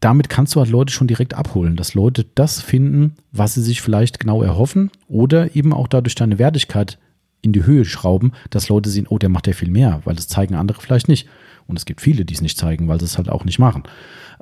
damit 0.00 0.28
kannst 0.28 0.54
du 0.54 0.60
halt 0.60 0.70
Leute 0.70 0.92
schon 0.92 1.06
direkt 1.06 1.34
abholen, 1.34 1.76
dass 1.76 1.94
Leute 1.94 2.26
das 2.34 2.60
finden, 2.60 3.14
was 3.32 3.54
sie 3.54 3.62
sich 3.62 3.82
vielleicht 3.82 4.18
genau 4.18 4.42
erhoffen 4.42 4.90
oder 5.08 5.54
eben 5.54 5.72
auch 5.72 5.88
dadurch 5.88 6.14
deine 6.14 6.38
Wertigkeit 6.38 6.98
in 7.42 7.52
die 7.52 7.64
Höhe 7.64 7.84
schrauben, 7.84 8.32
dass 8.50 8.68
Leute 8.68 8.90
sehen, 8.90 9.06
oh, 9.08 9.18
der 9.18 9.28
macht 9.28 9.46
ja 9.46 9.52
viel 9.52 9.70
mehr, 9.70 10.00
weil 10.04 10.14
das 10.14 10.28
zeigen 10.28 10.54
andere 10.54 10.80
vielleicht 10.80 11.08
nicht. 11.08 11.28
Und 11.66 11.76
es 11.76 11.84
gibt 11.84 12.00
viele, 12.00 12.24
die 12.24 12.34
es 12.34 12.40
nicht 12.40 12.58
zeigen, 12.58 12.88
weil 12.88 12.98
sie 12.98 13.06
es 13.06 13.18
halt 13.18 13.28
auch 13.28 13.44
nicht 13.44 13.58
machen. 13.58 13.82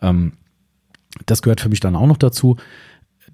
Ähm, 0.03 0.35
das 1.27 1.43
gehört 1.43 1.61
für 1.61 1.69
mich 1.69 1.81
dann 1.81 1.97
auch 1.97 2.07
noch 2.07 2.17
dazu 2.17 2.57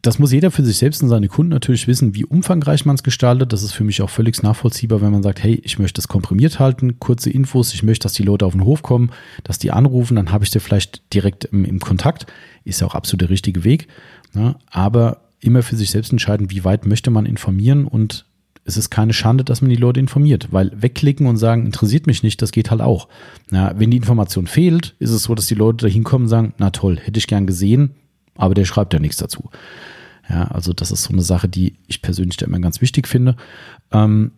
das 0.02 0.18
muss 0.18 0.32
jeder 0.32 0.50
für 0.50 0.64
sich 0.64 0.78
selbst 0.78 1.02
und 1.02 1.10
seine 1.10 1.28
Kunden 1.28 1.50
natürlich 1.50 1.86
wissen, 1.86 2.14
wie 2.14 2.24
umfangreich 2.24 2.86
man 2.86 2.96
es 2.96 3.02
gestaltet. 3.02 3.52
Das 3.52 3.62
ist 3.62 3.72
für 3.72 3.84
mich 3.84 4.00
auch 4.00 4.08
völlig 4.08 4.42
nachvollziehbar, 4.42 5.02
wenn 5.02 5.12
man 5.12 5.22
sagt, 5.22 5.42
hey, 5.42 5.60
ich 5.62 5.78
möchte 5.78 6.00
es 6.00 6.08
komprimiert 6.08 6.58
halten, 6.58 6.98
kurze 6.98 7.28
Infos, 7.28 7.74
ich 7.74 7.82
möchte, 7.82 8.04
dass 8.04 8.14
die 8.14 8.22
Leute 8.22 8.46
auf 8.46 8.52
den 8.52 8.64
Hof 8.64 8.82
kommen, 8.82 9.10
dass 9.44 9.58
die 9.58 9.72
anrufen, 9.72 10.16
dann 10.16 10.32
habe 10.32 10.44
ich 10.44 10.50
sie 10.50 10.60
vielleicht 10.60 11.02
direkt 11.12 11.44
im, 11.46 11.64
im, 11.64 11.80
Kontakt. 11.80 12.26
Ist 12.64 12.80
ja 12.80 12.86
auch 12.86 12.94
absolut 12.94 13.22
der 13.22 13.30
richtige 13.30 13.64
Weg. 13.64 13.88
Ne? 14.32 14.56
Aber 14.70 15.18
immer 15.40 15.62
für 15.62 15.76
sich 15.76 15.90
selbst 15.90 16.12
entscheiden, 16.12 16.50
wie 16.50 16.64
weit 16.64 16.86
möchte 16.86 17.10
man 17.10 17.26
informieren 17.26 17.84
und 17.84 18.24
es 18.64 18.76
ist 18.76 18.90
keine 18.90 19.12
Schande, 19.12 19.42
dass 19.42 19.62
man 19.62 19.70
die 19.70 19.76
Leute 19.76 20.00
informiert, 20.00 20.48
weil 20.50 20.70
wegklicken 20.74 21.26
und 21.26 21.38
sagen, 21.38 21.66
interessiert 21.66 22.06
mich 22.06 22.22
nicht, 22.22 22.40
das 22.40 22.52
geht 22.52 22.70
halt 22.70 22.80
auch. 22.80 23.08
Na, 23.50 23.74
wenn 23.78 23.90
die 23.90 23.96
Information 23.96 24.46
fehlt, 24.46 24.94
ist 24.98 25.10
es 25.10 25.24
so, 25.24 25.34
dass 25.34 25.46
die 25.46 25.54
Leute 25.54 25.86
da 25.86 25.92
hinkommen 25.92 26.26
und 26.26 26.30
sagen, 26.30 26.54
na 26.58 26.70
toll, 26.70 26.98
hätte 27.02 27.18
ich 27.18 27.26
gern 27.26 27.46
gesehen, 27.46 27.94
aber 28.36 28.54
der 28.54 28.64
schreibt 28.64 28.92
ja 28.92 28.98
nichts 28.98 29.16
dazu. 29.16 29.50
Ja, 30.28 30.44
also 30.44 30.72
das 30.72 30.92
ist 30.92 31.02
so 31.02 31.12
eine 31.12 31.22
Sache, 31.22 31.48
die 31.48 31.74
ich 31.88 32.02
persönlich 32.02 32.36
da 32.36 32.46
immer 32.46 32.60
ganz 32.60 32.80
wichtig 32.80 33.08
finde. 33.08 33.36
Ähm, 33.92 34.32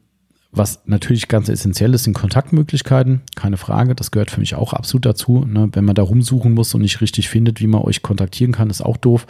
was 0.50 0.82
natürlich 0.86 1.28
ganz 1.28 1.48
essentiell 1.48 1.94
ist, 1.94 2.04
sind 2.04 2.12
Kontaktmöglichkeiten, 2.12 3.22
keine 3.36 3.56
Frage. 3.56 3.94
Das 3.94 4.10
gehört 4.10 4.30
für 4.30 4.40
mich 4.40 4.54
auch 4.54 4.74
absolut 4.74 5.06
dazu. 5.06 5.46
Ne? 5.46 5.70
Wenn 5.72 5.84
man 5.84 5.94
da 5.94 6.02
rumsuchen 6.02 6.52
muss 6.52 6.74
und 6.74 6.82
nicht 6.82 7.00
richtig 7.00 7.28
findet, 7.28 7.60
wie 7.60 7.66
man 7.66 7.82
euch 7.82 8.02
kontaktieren 8.02 8.52
kann, 8.52 8.68
ist 8.68 8.82
auch 8.82 8.98
doof. 8.98 9.26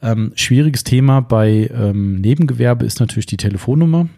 Ähm, 0.00 0.32
schwieriges 0.34 0.82
Thema 0.82 1.20
bei 1.20 1.70
ähm, 1.72 2.20
Nebengewerbe 2.20 2.84
ist 2.84 2.98
natürlich 2.98 3.26
die 3.26 3.36
Telefonnummer. 3.36 4.08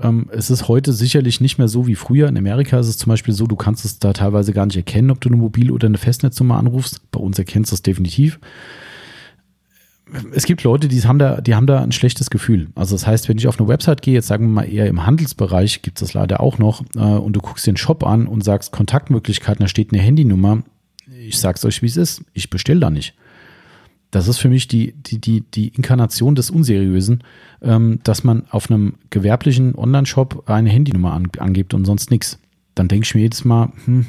Ähm, 0.00 0.28
es 0.32 0.50
ist 0.50 0.66
heute 0.66 0.92
sicherlich 0.92 1.40
nicht 1.40 1.58
mehr 1.58 1.68
so 1.68 1.86
wie 1.86 1.94
früher. 1.94 2.28
In 2.28 2.38
Amerika 2.38 2.80
ist 2.80 2.88
es 2.88 2.98
zum 2.98 3.10
Beispiel 3.10 3.34
so, 3.34 3.46
du 3.46 3.54
kannst 3.56 3.84
es 3.84 4.00
da 4.00 4.12
teilweise 4.12 4.52
gar 4.52 4.66
nicht 4.66 4.76
erkennen, 4.76 5.12
ob 5.12 5.20
du 5.20 5.28
eine 5.28 5.36
Mobil- 5.36 5.70
oder 5.70 5.86
eine 5.86 5.98
Festnetznummer 5.98 6.58
anrufst. 6.58 7.08
Bei 7.12 7.20
uns 7.20 7.38
erkennst 7.38 7.70
du 7.70 7.74
es 7.76 7.82
definitiv 7.82 8.40
es 10.32 10.44
gibt 10.44 10.62
Leute, 10.62 10.88
die 10.88 11.00
haben 11.02 11.18
da, 11.18 11.40
die 11.40 11.54
haben 11.54 11.66
da 11.66 11.82
ein 11.82 11.92
schlechtes 11.92 12.30
Gefühl. 12.30 12.68
Also 12.74 12.94
das 12.94 13.06
heißt, 13.06 13.28
wenn 13.28 13.38
ich 13.38 13.48
auf 13.48 13.58
eine 13.58 13.68
Website 13.68 14.02
gehe, 14.02 14.14
jetzt 14.14 14.26
sagen 14.26 14.46
wir 14.46 14.52
mal 14.52 14.72
eher 14.72 14.86
im 14.86 15.06
Handelsbereich, 15.06 15.82
gibt 15.82 15.98
es 16.00 16.08
das 16.08 16.14
leider 16.14 16.40
auch 16.40 16.58
noch, 16.58 16.82
äh, 16.94 16.98
und 16.98 17.34
du 17.34 17.40
guckst 17.40 17.66
den 17.66 17.76
Shop 17.76 18.04
an 18.04 18.26
und 18.26 18.44
sagst 18.44 18.72
Kontaktmöglichkeiten, 18.72 19.62
da 19.62 19.68
steht 19.68 19.92
eine 19.92 20.02
Handynummer. 20.02 20.62
Ich 21.26 21.38
sag's 21.38 21.64
euch, 21.64 21.82
wie 21.82 21.86
es 21.86 21.96
ist. 21.96 22.24
Ich 22.32 22.50
bestelle 22.50 22.80
da 22.80 22.90
nicht. 22.90 23.14
Das 24.10 24.28
ist 24.28 24.38
für 24.38 24.50
mich 24.50 24.68
die, 24.68 24.92
die, 24.92 25.18
die, 25.18 25.40
die 25.40 25.68
Inkarnation 25.68 26.34
des 26.34 26.50
Unseriösen, 26.50 27.24
ähm, 27.62 28.00
dass 28.04 28.24
man 28.24 28.44
auf 28.50 28.70
einem 28.70 28.94
gewerblichen 29.08 29.74
Online-Shop 29.74 30.50
eine 30.50 30.68
Handynummer 30.68 31.12
an, 31.14 31.28
angibt 31.38 31.72
und 31.72 31.86
sonst 31.86 32.10
nichts. 32.10 32.38
Dann 32.74 32.88
denke 32.88 33.06
ich 33.06 33.14
mir 33.14 33.22
jedes 33.22 33.44
Mal, 33.44 33.72
hm, 33.86 34.06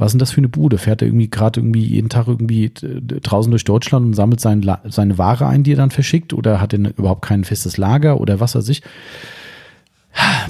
was 0.00 0.08
ist 0.08 0.12
denn 0.14 0.18
das 0.20 0.32
für 0.32 0.38
eine 0.38 0.48
Bude? 0.48 0.78
Fährt 0.78 1.02
er 1.02 1.08
irgendwie 1.08 1.28
gerade 1.28 1.60
irgendwie 1.60 1.84
jeden 1.84 2.08
Tag 2.08 2.26
irgendwie 2.26 2.72
draußen 2.72 3.50
durch 3.50 3.64
Deutschland 3.64 4.06
und 4.06 4.14
sammelt 4.14 4.40
sein, 4.40 4.68
seine 4.86 5.18
Ware 5.18 5.46
ein, 5.46 5.62
die 5.62 5.74
er 5.74 5.76
dann 5.76 5.90
verschickt? 5.90 6.32
Oder 6.32 6.58
hat 6.58 6.72
er 6.72 6.78
überhaupt 6.78 7.22
kein 7.22 7.44
festes 7.44 7.76
Lager 7.76 8.18
oder 8.18 8.40
was 8.40 8.54
weiß 8.54 8.70
ich? 8.70 8.82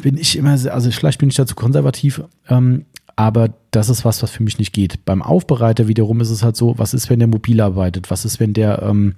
Bin 0.02 0.16
ich 0.16 0.36
immer, 0.36 0.52
also 0.52 0.90
vielleicht 0.92 1.18
bin 1.18 1.28
ich 1.28 1.34
dazu 1.34 1.56
konservativ, 1.56 2.22
ähm, 2.48 2.86
aber 3.16 3.52
das 3.72 3.88
ist 3.90 4.04
was, 4.04 4.22
was 4.22 4.30
für 4.30 4.44
mich 4.44 4.58
nicht 4.58 4.72
geht. 4.72 5.04
Beim 5.04 5.20
Aufbereiter 5.20 5.88
wiederum 5.88 6.20
ist 6.20 6.30
es 6.30 6.44
halt 6.44 6.56
so, 6.56 6.78
was 6.78 6.94
ist, 6.94 7.10
wenn 7.10 7.18
der 7.18 7.28
mobil 7.28 7.60
arbeitet? 7.60 8.08
Was 8.10 8.24
ist, 8.24 8.38
wenn 8.38 8.54
der, 8.54 8.82
ähm, 8.82 9.16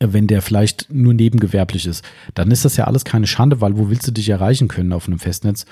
wenn 0.00 0.26
der 0.26 0.40
vielleicht 0.40 0.92
nur 0.92 1.12
nebengewerblich 1.12 1.86
ist? 1.86 2.02
Dann 2.32 2.50
ist 2.50 2.64
das 2.64 2.78
ja 2.78 2.84
alles 2.84 3.04
keine 3.04 3.26
Schande, 3.26 3.60
weil 3.60 3.76
wo 3.76 3.90
willst 3.90 4.08
du 4.08 4.10
dich 4.10 4.30
erreichen 4.30 4.68
können 4.68 4.94
auf 4.94 5.06
einem 5.06 5.18
Festnetz? 5.18 5.66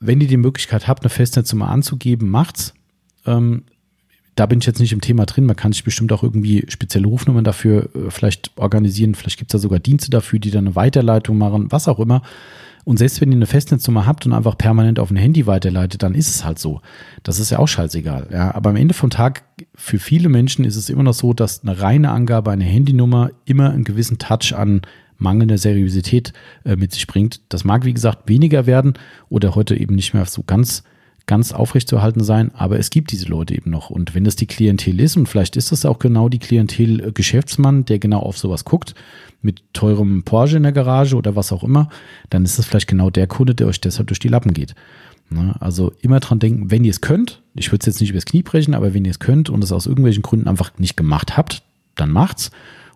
Wenn 0.00 0.20
ihr 0.20 0.28
die 0.28 0.38
Möglichkeit 0.38 0.88
habt, 0.88 1.02
eine 1.02 1.10
Festnetznummer 1.10 1.68
anzugeben, 1.68 2.30
macht's. 2.30 2.74
Ähm, 3.26 3.64
da 4.36 4.44
bin 4.44 4.58
ich 4.58 4.66
jetzt 4.66 4.80
nicht 4.80 4.92
im 4.92 5.00
Thema 5.00 5.24
drin. 5.24 5.46
Man 5.46 5.56
kann 5.56 5.72
sich 5.72 5.82
bestimmt 5.82 6.12
auch 6.12 6.22
irgendwie 6.22 6.66
spezielle 6.68 7.06
Rufnummern 7.06 7.44
dafür 7.44 7.88
äh, 7.94 8.10
vielleicht 8.10 8.52
organisieren. 8.56 9.14
Vielleicht 9.14 9.38
gibt 9.38 9.50
es 9.50 9.52
da 9.52 9.58
sogar 9.58 9.78
Dienste 9.78 10.10
dafür, 10.10 10.38
die 10.38 10.50
dann 10.50 10.66
eine 10.66 10.76
Weiterleitung 10.76 11.38
machen, 11.38 11.72
was 11.72 11.88
auch 11.88 11.98
immer. 11.98 12.22
Und 12.84 12.98
selbst 12.98 13.20
wenn 13.20 13.32
ihr 13.32 13.36
eine 13.36 13.46
Festnetznummer 13.46 14.06
habt 14.06 14.26
und 14.26 14.32
einfach 14.32 14.56
permanent 14.56 15.00
auf 15.00 15.10
ein 15.10 15.16
Handy 15.16 15.46
weiterleitet, 15.46 16.04
dann 16.04 16.14
ist 16.14 16.28
es 16.28 16.44
halt 16.44 16.60
so. 16.60 16.82
Das 17.24 17.40
ist 17.40 17.50
ja 17.50 17.58
auch 17.58 17.66
scheißegal. 17.66 18.28
Ja, 18.30 18.54
aber 18.54 18.70
am 18.70 18.76
Ende 18.76 18.94
vom 18.94 19.10
Tag, 19.10 19.42
für 19.74 19.98
viele 19.98 20.28
Menschen 20.28 20.64
ist 20.64 20.76
es 20.76 20.88
immer 20.88 21.02
noch 21.02 21.14
so, 21.14 21.32
dass 21.32 21.62
eine 21.62 21.80
reine 21.80 22.12
Angabe 22.12 22.52
einer 22.52 22.64
Handynummer 22.64 23.30
immer 23.44 23.70
einen 23.70 23.82
gewissen 23.82 24.18
Touch 24.18 24.54
an 24.54 24.82
mangelnder 25.18 25.58
Seriosität 25.58 26.32
äh, 26.64 26.76
mit 26.76 26.92
sich 26.92 27.08
bringt. 27.08 27.40
Das 27.48 27.64
mag, 27.64 27.84
wie 27.84 27.94
gesagt, 27.94 28.28
weniger 28.28 28.66
werden 28.66 28.94
oder 29.30 29.56
heute 29.56 29.74
eben 29.74 29.96
nicht 29.96 30.14
mehr 30.14 30.24
so 30.26 30.44
ganz 30.44 30.84
ganz 31.26 31.52
aufrechtzuerhalten 31.52 32.22
sein, 32.22 32.52
aber 32.54 32.78
es 32.78 32.90
gibt 32.90 33.10
diese 33.10 33.26
Leute 33.26 33.54
eben 33.54 33.70
noch. 33.70 33.90
Und 33.90 34.14
wenn 34.14 34.24
das 34.24 34.36
die 34.36 34.46
Klientel 34.46 35.00
ist, 35.00 35.16
und 35.16 35.28
vielleicht 35.28 35.56
ist 35.56 35.72
das 35.72 35.84
auch 35.84 35.98
genau 35.98 36.28
die 36.28 36.38
Klientel 36.38 37.08
äh, 37.08 37.12
Geschäftsmann, 37.12 37.84
der 37.84 37.98
genau 37.98 38.20
auf 38.20 38.38
sowas 38.38 38.64
guckt, 38.64 38.94
mit 39.42 39.62
teurem 39.72 40.22
Porsche 40.22 40.56
in 40.56 40.62
der 40.62 40.72
Garage 40.72 41.16
oder 41.16 41.36
was 41.36 41.52
auch 41.52 41.64
immer, 41.64 41.88
dann 42.30 42.44
ist 42.44 42.58
das 42.58 42.66
vielleicht 42.66 42.88
genau 42.88 43.10
der 43.10 43.26
Kunde, 43.26 43.54
der 43.54 43.66
euch 43.66 43.80
deshalb 43.80 44.08
durch 44.08 44.20
die 44.20 44.28
Lappen 44.28 44.54
geht. 44.54 44.74
Ne? 45.28 45.54
Also 45.60 45.92
immer 46.00 46.20
dran 46.20 46.38
denken, 46.38 46.70
wenn 46.70 46.84
ihr 46.84 46.90
es 46.90 47.00
könnt, 47.00 47.42
ich 47.54 47.72
würde 47.72 47.80
es 47.80 47.86
jetzt 47.86 48.00
nicht 48.00 48.10
übers 48.10 48.24
Knie 48.24 48.42
brechen, 48.42 48.74
aber 48.74 48.94
wenn 48.94 49.04
ihr 49.04 49.10
es 49.10 49.18
könnt 49.18 49.50
und 49.50 49.62
es 49.64 49.72
aus 49.72 49.86
irgendwelchen 49.86 50.22
Gründen 50.22 50.48
einfach 50.48 50.72
nicht 50.78 50.96
gemacht 50.96 51.36
habt, 51.36 51.62
dann 51.96 52.10
macht's. 52.10 52.50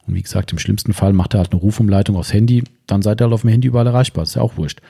Und 0.07 0.15
wie 0.15 0.23
gesagt, 0.23 0.53
im 0.53 0.59
schlimmsten 0.59 0.93
Fall 0.93 1.13
macht 1.13 1.35
er 1.35 1.39
halt 1.39 1.53
eine 1.53 1.61
Rufumleitung 1.61 2.17
aufs 2.17 2.33
Handy, 2.33 2.65
dann 2.87 3.03
seid 3.03 3.21
ihr 3.21 3.25
halt 3.25 3.35
auf 3.35 3.43
dem 3.43 3.51
Handy 3.51 3.69
überall 3.69 3.87
erreichbar. 3.87 4.23
ist 4.23 4.37
ja 4.37 4.43
auch 4.43 4.57
wurscht. 4.57 4.81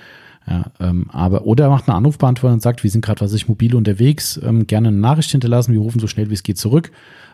Ja, 0.47 0.71
ähm, 0.81 1.07
aber, 1.11 1.47
oder 1.47 1.65
er 1.65 1.71
macht 1.71 1.89
einen 1.89 1.99
Anrufbeantworter 1.99 2.55
und 2.55 2.63
sagt, 2.63 2.83
wir 2.83 2.91
sind 2.91 3.05
gerade, 3.05 3.21
was 3.21 3.33
ich, 3.35 3.49
mobil 3.49 3.75
unterwegs, 3.75 4.41
ähm, 4.43 4.67
gerne 4.67 4.89
eine 4.89 4.97
Nachricht 4.97 5.31
hinterlassen, 5.31 5.73
wir 5.73 5.81
rufen 5.81 6.01
so 6.01 6.07
schnell 6.07 6.31
wie 6.31 6.35
es 6.35 6.43
geht 6.43 6.59
zurück. 6.59 6.91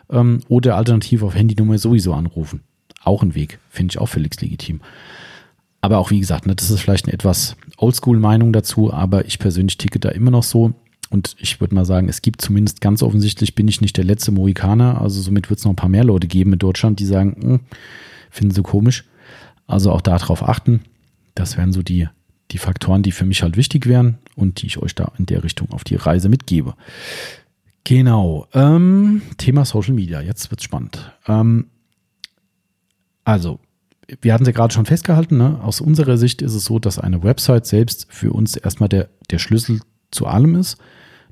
Ähm, 0.09 0.41
oder 0.47 0.75
alternativ 0.75 1.23
auf 1.23 1.35
Handynummer 1.35 1.77
sowieso 1.77 2.13
anrufen. 2.13 2.61
Auch 3.03 3.23
ein 3.23 3.35
Weg, 3.35 3.59
finde 3.69 3.93
ich 3.93 3.99
auch 3.99 4.07
völlig 4.07 4.39
legitim. 4.41 4.81
Aber 5.81 5.99
auch 5.99 6.11
wie 6.11 6.19
gesagt, 6.19 6.45
ne, 6.47 6.55
das 6.55 6.69
ist 6.69 6.81
vielleicht 6.81 7.05
eine 7.05 7.13
etwas 7.13 7.55
Oldschool-Meinung 7.77 8.51
dazu, 8.51 8.93
aber 8.93 9.25
ich 9.25 9.39
persönlich 9.39 9.77
ticke 9.77 9.99
da 9.99 10.09
immer 10.09 10.31
noch 10.31 10.43
so. 10.43 10.73
Und 11.09 11.35
ich 11.39 11.61
würde 11.61 11.75
mal 11.75 11.85
sagen, 11.85 12.09
es 12.09 12.21
gibt 12.21 12.41
zumindest 12.41 12.81
ganz 12.81 13.01
offensichtlich, 13.01 13.55
bin 13.55 13.67
ich 13.67 13.79
nicht 13.79 13.95
der 13.95 14.03
letzte 14.03 14.31
Mohikaner. 14.31 15.01
Also 15.01 15.21
somit 15.21 15.49
wird 15.49 15.59
es 15.59 15.65
noch 15.65 15.71
ein 15.71 15.77
paar 15.77 15.89
mehr 15.89 16.03
Leute 16.03 16.27
geben 16.27 16.53
in 16.53 16.59
Deutschland, 16.59 16.99
die 16.99 17.05
sagen, 17.05 17.37
hm, 17.39 17.59
finden 18.29 18.53
sie 18.53 18.63
komisch. 18.63 19.05
Also 19.67 19.91
auch 19.91 20.01
darauf 20.01 20.47
achten. 20.47 20.81
Das 21.35 21.55
wären 21.55 21.71
so 21.71 21.83
die 21.83 22.09
die 22.51 22.57
Faktoren, 22.57 23.03
die 23.03 23.11
für 23.11 23.25
mich 23.25 23.43
halt 23.43 23.57
wichtig 23.57 23.87
wären 23.87 24.17
und 24.35 24.61
die 24.61 24.67
ich 24.67 24.77
euch 24.77 24.95
da 24.95 25.11
in 25.17 25.25
der 25.25 25.43
Richtung 25.43 25.71
auf 25.71 25.83
die 25.83 25.95
Reise 25.95 26.29
mitgebe. 26.29 26.75
Genau. 27.83 28.47
Ähm, 28.53 29.21
Thema 29.37 29.65
Social 29.65 29.93
Media. 29.93 30.21
Jetzt 30.21 30.51
wird's 30.51 30.63
spannend. 30.63 31.11
Ähm, 31.27 31.67
also, 33.23 33.59
wir 34.21 34.33
hatten 34.33 34.43
es 34.43 34.47
ja 34.47 34.53
gerade 34.53 34.73
schon 34.73 34.85
festgehalten. 34.85 35.37
Ne? 35.37 35.61
Aus 35.61 35.81
unserer 35.81 36.17
Sicht 36.17 36.41
ist 36.41 36.53
es 36.53 36.65
so, 36.65 36.79
dass 36.79 36.99
eine 36.99 37.23
Website 37.23 37.65
selbst 37.65 38.07
für 38.09 38.31
uns 38.31 38.55
erstmal 38.55 38.89
der, 38.89 39.09
der 39.29 39.39
Schlüssel 39.39 39.81
zu 40.11 40.27
allem 40.27 40.55
ist. 40.55 40.77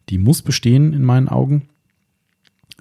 Die 0.09 0.17
muss 0.17 0.41
bestehen 0.41 0.93
in 0.93 1.03
meinen 1.03 1.29
Augen. 1.29 1.69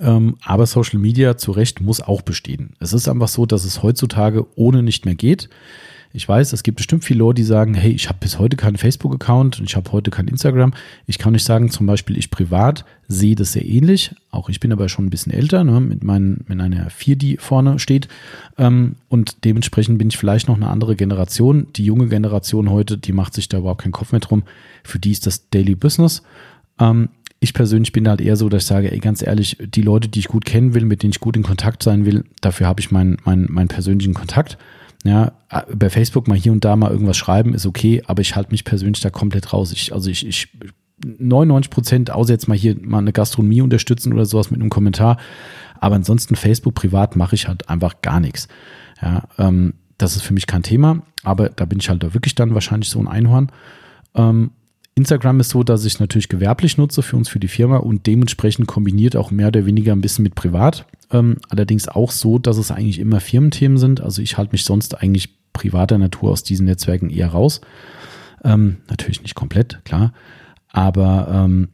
Ähm, 0.01 0.37
aber 0.43 0.67
Social 0.67 0.99
Media 0.99 1.37
zu 1.37 1.53
Recht 1.53 1.81
muss 1.81 2.01
auch 2.01 2.23
bestehen. 2.23 2.75
Es 2.81 2.93
ist 2.93 3.09
einfach 3.09 3.29
so, 3.29 3.47
dass 3.47 3.65
es 3.65 3.83
heutzutage 3.83 4.47
ohne 4.57 4.83
nicht 4.83 5.05
mehr 5.05 5.15
geht. 5.15 5.49
Ich 6.17 6.29
weiß, 6.29 6.53
es 6.53 6.63
gibt 6.63 6.77
bestimmt 6.77 7.05
viele 7.05 7.19
Leute, 7.19 7.39
die 7.39 7.43
sagen, 7.43 7.75
hey, 7.75 7.91
ich 7.91 8.09
habe 8.09 8.21
bis 8.21 8.39
heute 8.39 8.57
keinen 8.57 8.77
Facebook-Account 8.77 9.59
und 9.59 9.69
ich 9.69 9.75
habe 9.75 9.91
heute 9.91 10.13
kein 10.13 10.29
Instagram. 10.29 10.73
Ich 11.09 11.19
kann 11.19 11.33
nicht 11.33 11.43
sagen, 11.43 11.71
zum 11.71 11.87
Beispiel 11.87 12.17
ich 12.17 12.31
privat 12.31 12.85
sehe 13.09 13.35
das 13.35 13.53
sehr 13.53 13.67
ähnlich. 13.67 14.15
Auch 14.31 14.49
ich 14.49 14.61
bin 14.61 14.73
aber 14.73 14.89
schon 14.89 15.07
ein 15.07 15.11
bisschen 15.11 15.33
älter, 15.33 15.65
ne, 15.65 15.81
mit, 15.81 16.05
meinen, 16.05 16.45
mit 16.47 16.61
einer 16.61 16.89
4, 16.89 17.17
die 17.17 17.37
vorne 17.39 17.81
steht. 17.81 18.07
Ähm, 18.59 18.95
und 19.09 19.45
dementsprechend 19.45 19.99
bin 19.99 20.07
ich 20.07 20.17
vielleicht 20.17 20.47
noch 20.47 20.55
eine 20.55 20.69
andere 20.69 20.95
Generation. 20.95 21.67
Die 21.75 21.85
junge 21.85 22.07
Generation 22.07 22.71
heute, 22.71 22.97
die 22.97 23.13
macht 23.13 23.35
sich 23.35 23.49
da 23.49 23.59
überhaupt 23.59 23.83
keinen 23.83 23.91
Kopf 23.91 24.13
mehr 24.13 24.21
drum. 24.21 24.45
Für 24.85 25.01
die 25.01 25.11
ist 25.11 25.27
das 25.27 25.51
Daily 25.51 25.75
Business. 25.75 26.23
Ähm, 26.79 27.09
ich 27.41 27.55
persönlich 27.55 27.91
bin 27.91 28.07
halt 28.07 28.21
eher 28.21 28.37
so, 28.37 28.49
dass 28.49 28.63
ich 28.63 28.69
sage, 28.69 28.93
ey, 28.93 29.01
ganz 29.01 29.21
ehrlich, 29.21 29.57
die 29.61 29.83
Leute, 29.83 30.07
die 30.07 30.21
ich 30.21 30.29
gut 30.29 30.45
kennen 30.45 30.75
will, 30.75 30.85
mit 30.85 31.03
denen 31.03 31.11
ich 31.11 31.19
gut 31.19 31.37
in 31.37 31.43
Kontakt 31.43 31.83
sein 31.83 32.07
will, 32.07 32.25
dafür 32.41 32.69
habe 32.69 32.81
ich 32.81 32.93
meinen, 32.93 33.17
meinen, 33.25 33.53
meinen 33.53 33.69
persönlichen 33.69 34.15
Kontakt. 34.15 34.59
Ja, 35.05 35.33
bei 35.73 35.91
Facebook 35.91 36.29
mal 36.29 36.39
hier 36.39 36.51
und 36.51 36.65
da 36.65 36.77
mal 36.77 36.91
irgendwas 36.91 37.19
schreiben 37.19 37.53
ist 37.53 37.67
okay, 37.67 38.03
aber 38.07 38.23
ich 38.23 38.37
halte 38.37 38.53
mich 38.53 38.65
persönlich 38.65 39.03
da 39.03 39.11
komplett 39.11 39.53
raus. 39.53 39.71
Ich, 39.71 39.93
also 39.93 40.09
ich, 40.09 40.27
ich 40.27 40.49
99 41.05 41.71
Prozent, 41.71 42.11
außer 42.11 42.33
jetzt 42.33 42.49
mal 42.49 42.57
hier 42.57 42.77
mal 42.81 42.99
eine 42.99 43.13
Gastronomie 43.13 43.61
unterstützen 43.61 44.15
oder 44.15 44.25
sowas 44.25 44.51
mit 44.51 44.61
einem 44.61 44.71
Kommentar. 44.71 45.19
Aber 45.79 45.97
ansonsten 45.97 46.37
Facebook 46.37 46.75
privat 46.75 47.17
mache 47.17 47.35
ich 47.35 47.49
halt 47.49 47.69
einfach 47.69 48.01
gar 48.01 48.19
nichts. 48.19 48.49
Ja, 49.03 49.25
ähm, 49.39 49.75
das 49.99 50.17
ist 50.17 50.23
für 50.23 50.33
mich 50.33 50.47
kein 50.47 50.63
Thema, 50.63 51.03
aber 51.23 51.51
da 51.51 51.67
bin 51.67 51.79
ich 51.79 51.91
halt 51.91 52.03
da 52.03 52.15
wirklich 52.15 52.35
dann 52.35 52.55
wahrscheinlich 52.55 52.89
so 52.89 52.99
ein 52.99 53.09
Einhorn. 53.09 53.53
Ähm, 54.15 54.53
Instagram 54.97 55.41
ist 55.41 55.51
so, 55.51 55.65
dass 55.65 55.85
ich 55.85 55.99
natürlich 55.99 56.29
gewerblich 56.29 56.79
nutze 56.79 57.03
für 57.03 57.17
uns, 57.17 57.29
für 57.29 57.41
die 57.41 57.49
Firma 57.49 57.79
und 57.79 58.07
dementsprechend 58.07 58.69
kombiniert 58.69 59.17
auch 59.17 59.31
mehr 59.31 59.49
oder 59.49 59.67
weniger 59.67 59.93
ein 59.93 60.01
bisschen 60.01 60.23
mit 60.23 60.37
privat. 60.37 60.87
Ähm, 61.11 61.39
allerdings 61.49 61.89
auch 61.89 62.13
so, 62.13 62.39
dass 62.39 62.59
es 62.59 62.71
eigentlich 62.71 63.01
immer 63.01 63.21
Firmenthemen 63.21 63.79
sind. 63.79 64.01
Also 64.01 64.23
ich 64.23 64.39
halte 64.39 64.53
mich 64.53 64.65
sonst 64.65 65.01
eigentlich 65.01 65.37
privater 65.53 65.99
Natur 65.99 66.31
aus 66.31 66.45
diesen 66.45 66.67
Netzwerken 66.67 67.11
eher 67.11 67.29
raus. 67.29 67.61
Ähm, 68.45 68.79
natürlich 68.89 69.23
nicht 69.23 69.35
komplett, 69.35 69.85
klar. 69.85 70.13
Aber 70.69 71.29
ähm, 71.29 71.71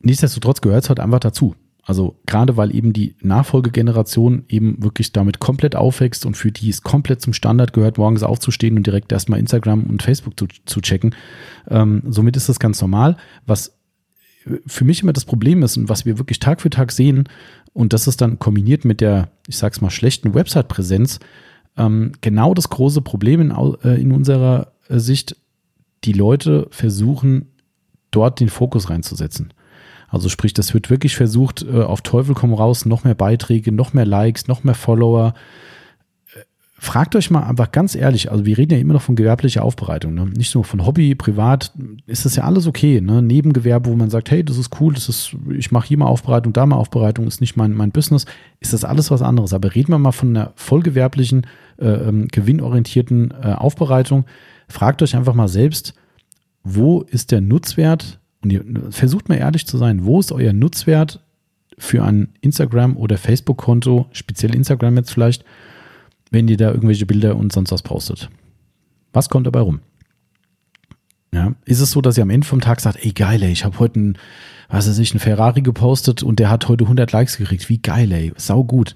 nichtsdestotrotz 0.00 0.60
gehört 0.60 0.84
es 0.84 0.88
halt 0.88 1.00
einfach 1.00 1.20
dazu. 1.20 1.56
Also 1.88 2.16
gerade 2.26 2.58
weil 2.58 2.74
eben 2.76 2.92
die 2.92 3.16
Nachfolgegeneration 3.22 4.44
eben 4.50 4.82
wirklich 4.82 5.12
damit 5.12 5.40
komplett 5.40 5.74
aufwächst 5.74 6.26
und 6.26 6.36
für 6.36 6.52
die 6.52 6.68
es 6.68 6.82
komplett 6.82 7.22
zum 7.22 7.32
Standard 7.32 7.72
gehört, 7.72 7.96
morgens 7.96 8.22
aufzustehen 8.22 8.76
und 8.76 8.86
direkt 8.86 9.10
erstmal 9.10 9.40
Instagram 9.40 9.84
und 9.84 10.02
Facebook 10.02 10.38
zu, 10.38 10.48
zu 10.66 10.82
checken. 10.82 11.14
Ähm, 11.66 12.02
somit 12.06 12.36
ist 12.36 12.50
das 12.50 12.60
ganz 12.60 12.82
normal. 12.82 13.16
Was 13.46 13.78
für 14.66 14.84
mich 14.84 15.02
immer 15.02 15.14
das 15.14 15.24
Problem 15.24 15.62
ist 15.62 15.78
und 15.78 15.88
was 15.88 16.04
wir 16.04 16.18
wirklich 16.18 16.40
Tag 16.40 16.60
für 16.60 16.68
Tag 16.68 16.92
sehen, 16.92 17.26
und 17.72 17.94
das 17.94 18.06
ist 18.06 18.20
dann 18.20 18.38
kombiniert 18.38 18.84
mit 18.84 19.00
der, 19.00 19.30
ich 19.46 19.56
sag's 19.56 19.80
mal, 19.80 19.88
schlechten 19.88 20.34
Website-Präsenz, 20.34 21.20
ähm, 21.78 22.12
genau 22.20 22.52
das 22.52 22.68
große 22.68 23.00
Problem 23.00 23.40
in, 23.40 23.50
äh, 23.82 23.98
in 23.98 24.12
unserer 24.12 24.72
äh, 24.90 24.98
Sicht. 24.98 25.36
Die 26.04 26.12
Leute 26.12 26.66
versuchen, 26.70 27.46
dort 28.10 28.40
den 28.40 28.50
Fokus 28.50 28.90
reinzusetzen. 28.90 29.54
Also 30.08 30.28
sprich, 30.28 30.54
das 30.54 30.72
wird 30.74 30.90
wirklich 30.90 31.16
versucht, 31.16 31.64
äh, 31.70 31.82
auf 31.82 32.00
Teufel 32.00 32.34
komm 32.34 32.54
raus, 32.54 32.86
noch 32.86 33.04
mehr 33.04 33.14
Beiträge, 33.14 33.72
noch 33.72 33.92
mehr 33.92 34.06
Likes, 34.06 34.48
noch 34.48 34.64
mehr 34.64 34.74
Follower. 34.74 35.34
Äh, 36.34 36.40
fragt 36.78 37.14
euch 37.14 37.30
mal 37.30 37.42
einfach 37.42 37.72
ganz 37.72 37.94
ehrlich, 37.94 38.30
also 38.32 38.46
wir 38.46 38.56
reden 38.56 38.72
ja 38.72 38.78
immer 38.78 38.94
noch 38.94 39.02
von 39.02 39.16
gewerblicher 39.16 39.62
Aufbereitung, 39.62 40.14
ne? 40.14 40.24
nicht 40.24 40.54
nur 40.54 40.64
von 40.64 40.86
Hobby, 40.86 41.14
privat, 41.14 41.72
ist 42.06 42.24
das 42.24 42.36
ja 42.36 42.44
alles 42.44 42.66
okay. 42.66 43.02
Ne? 43.02 43.20
Nebengewerbe, 43.20 43.90
wo 43.90 43.96
man 43.96 44.08
sagt, 44.08 44.30
hey, 44.30 44.42
das 44.42 44.56
ist 44.56 44.80
cool, 44.80 44.94
das 44.94 45.10
ist, 45.10 45.36
ich 45.50 45.72
mache 45.72 45.88
hier 45.88 45.98
mal 45.98 46.06
Aufbereitung, 46.06 46.54
da 46.54 46.64
mal 46.64 46.76
Aufbereitung, 46.76 47.26
ist 47.26 47.42
nicht 47.42 47.56
mein, 47.56 47.74
mein 47.74 47.92
Business, 47.92 48.24
ist 48.60 48.72
das 48.72 48.84
alles 48.84 49.10
was 49.10 49.20
anderes. 49.20 49.52
Aber 49.52 49.74
reden 49.74 49.92
wir 49.92 49.98
mal 49.98 50.12
von 50.12 50.30
einer 50.30 50.52
vollgewerblichen, 50.56 51.46
äh, 51.78 51.86
ähm, 51.86 52.28
gewinnorientierten 52.28 53.34
äh, 53.42 53.52
Aufbereitung. 53.52 54.24
Fragt 54.68 55.02
euch 55.02 55.14
einfach 55.14 55.34
mal 55.34 55.48
selbst, 55.48 55.92
wo 56.64 57.02
ist 57.02 57.30
der 57.30 57.42
Nutzwert 57.42 58.20
und 58.42 58.92
versucht 58.94 59.28
mal 59.28 59.36
ehrlich 59.36 59.66
zu 59.66 59.78
sein, 59.78 60.04
wo 60.04 60.20
ist 60.20 60.32
euer 60.32 60.52
Nutzwert 60.52 61.20
für 61.76 62.04
ein 62.04 62.30
Instagram- 62.40 62.96
oder 62.96 63.18
Facebook-Konto, 63.18 64.06
speziell 64.12 64.54
Instagram 64.54 64.96
jetzt 64.96 65.12
vielleicht, 65.12 65.44
wenn 66.30 66.48
ihr 66.48 66.56
da 66.56 66.70
irgendwelche 66.70 67.06
Bilder 67.06 67.36
und 67.36 67.52
sonst 67.52 67.72
was 67.72 67.82
postet? 67.82 68.28
Was 69.12 69.28
kommt 69.28 69.46
dabei 69.46 69.60
rum? 69.60 69.80
Ja, 71.32 71.54
ist 71.64 71.80
es 71.80 71.90
so, 71.90 72.00
dass 72.00 72.16
ihr 72.16 72.22
am 72.22 72.30
Ende 72.30 72.46
vom 72.46 72.60
Tag 72.60 72.80
sagt, 72.80 73.04
ey 73.04 73.12
geil, 73.12 73.42
ey, 73.42 73.52
ich 73.52 73.64
habe 73.64 73.78
heute 73.78 74.00
einen, 74.00 74.18
was 74.68 74.88
weiß 74.88 74.98
ich, 74.98 75.12
einen 75.12 75.20
Ferrari 75.20 75.62
gepostet 75.62 76.22
und 76.22 76.38
der 76.38 76.50
hat 76.50 76.68
heute 76.68 76.84
100 76.84 77.12
Likes 77.12 77.36
gekriegt. 77.36 77.68
Wie 77.68 77.78
geil, 77.78 78.10
ey, 78.12 78.32
sau 78.36 78.64
gut. 78.64 78.94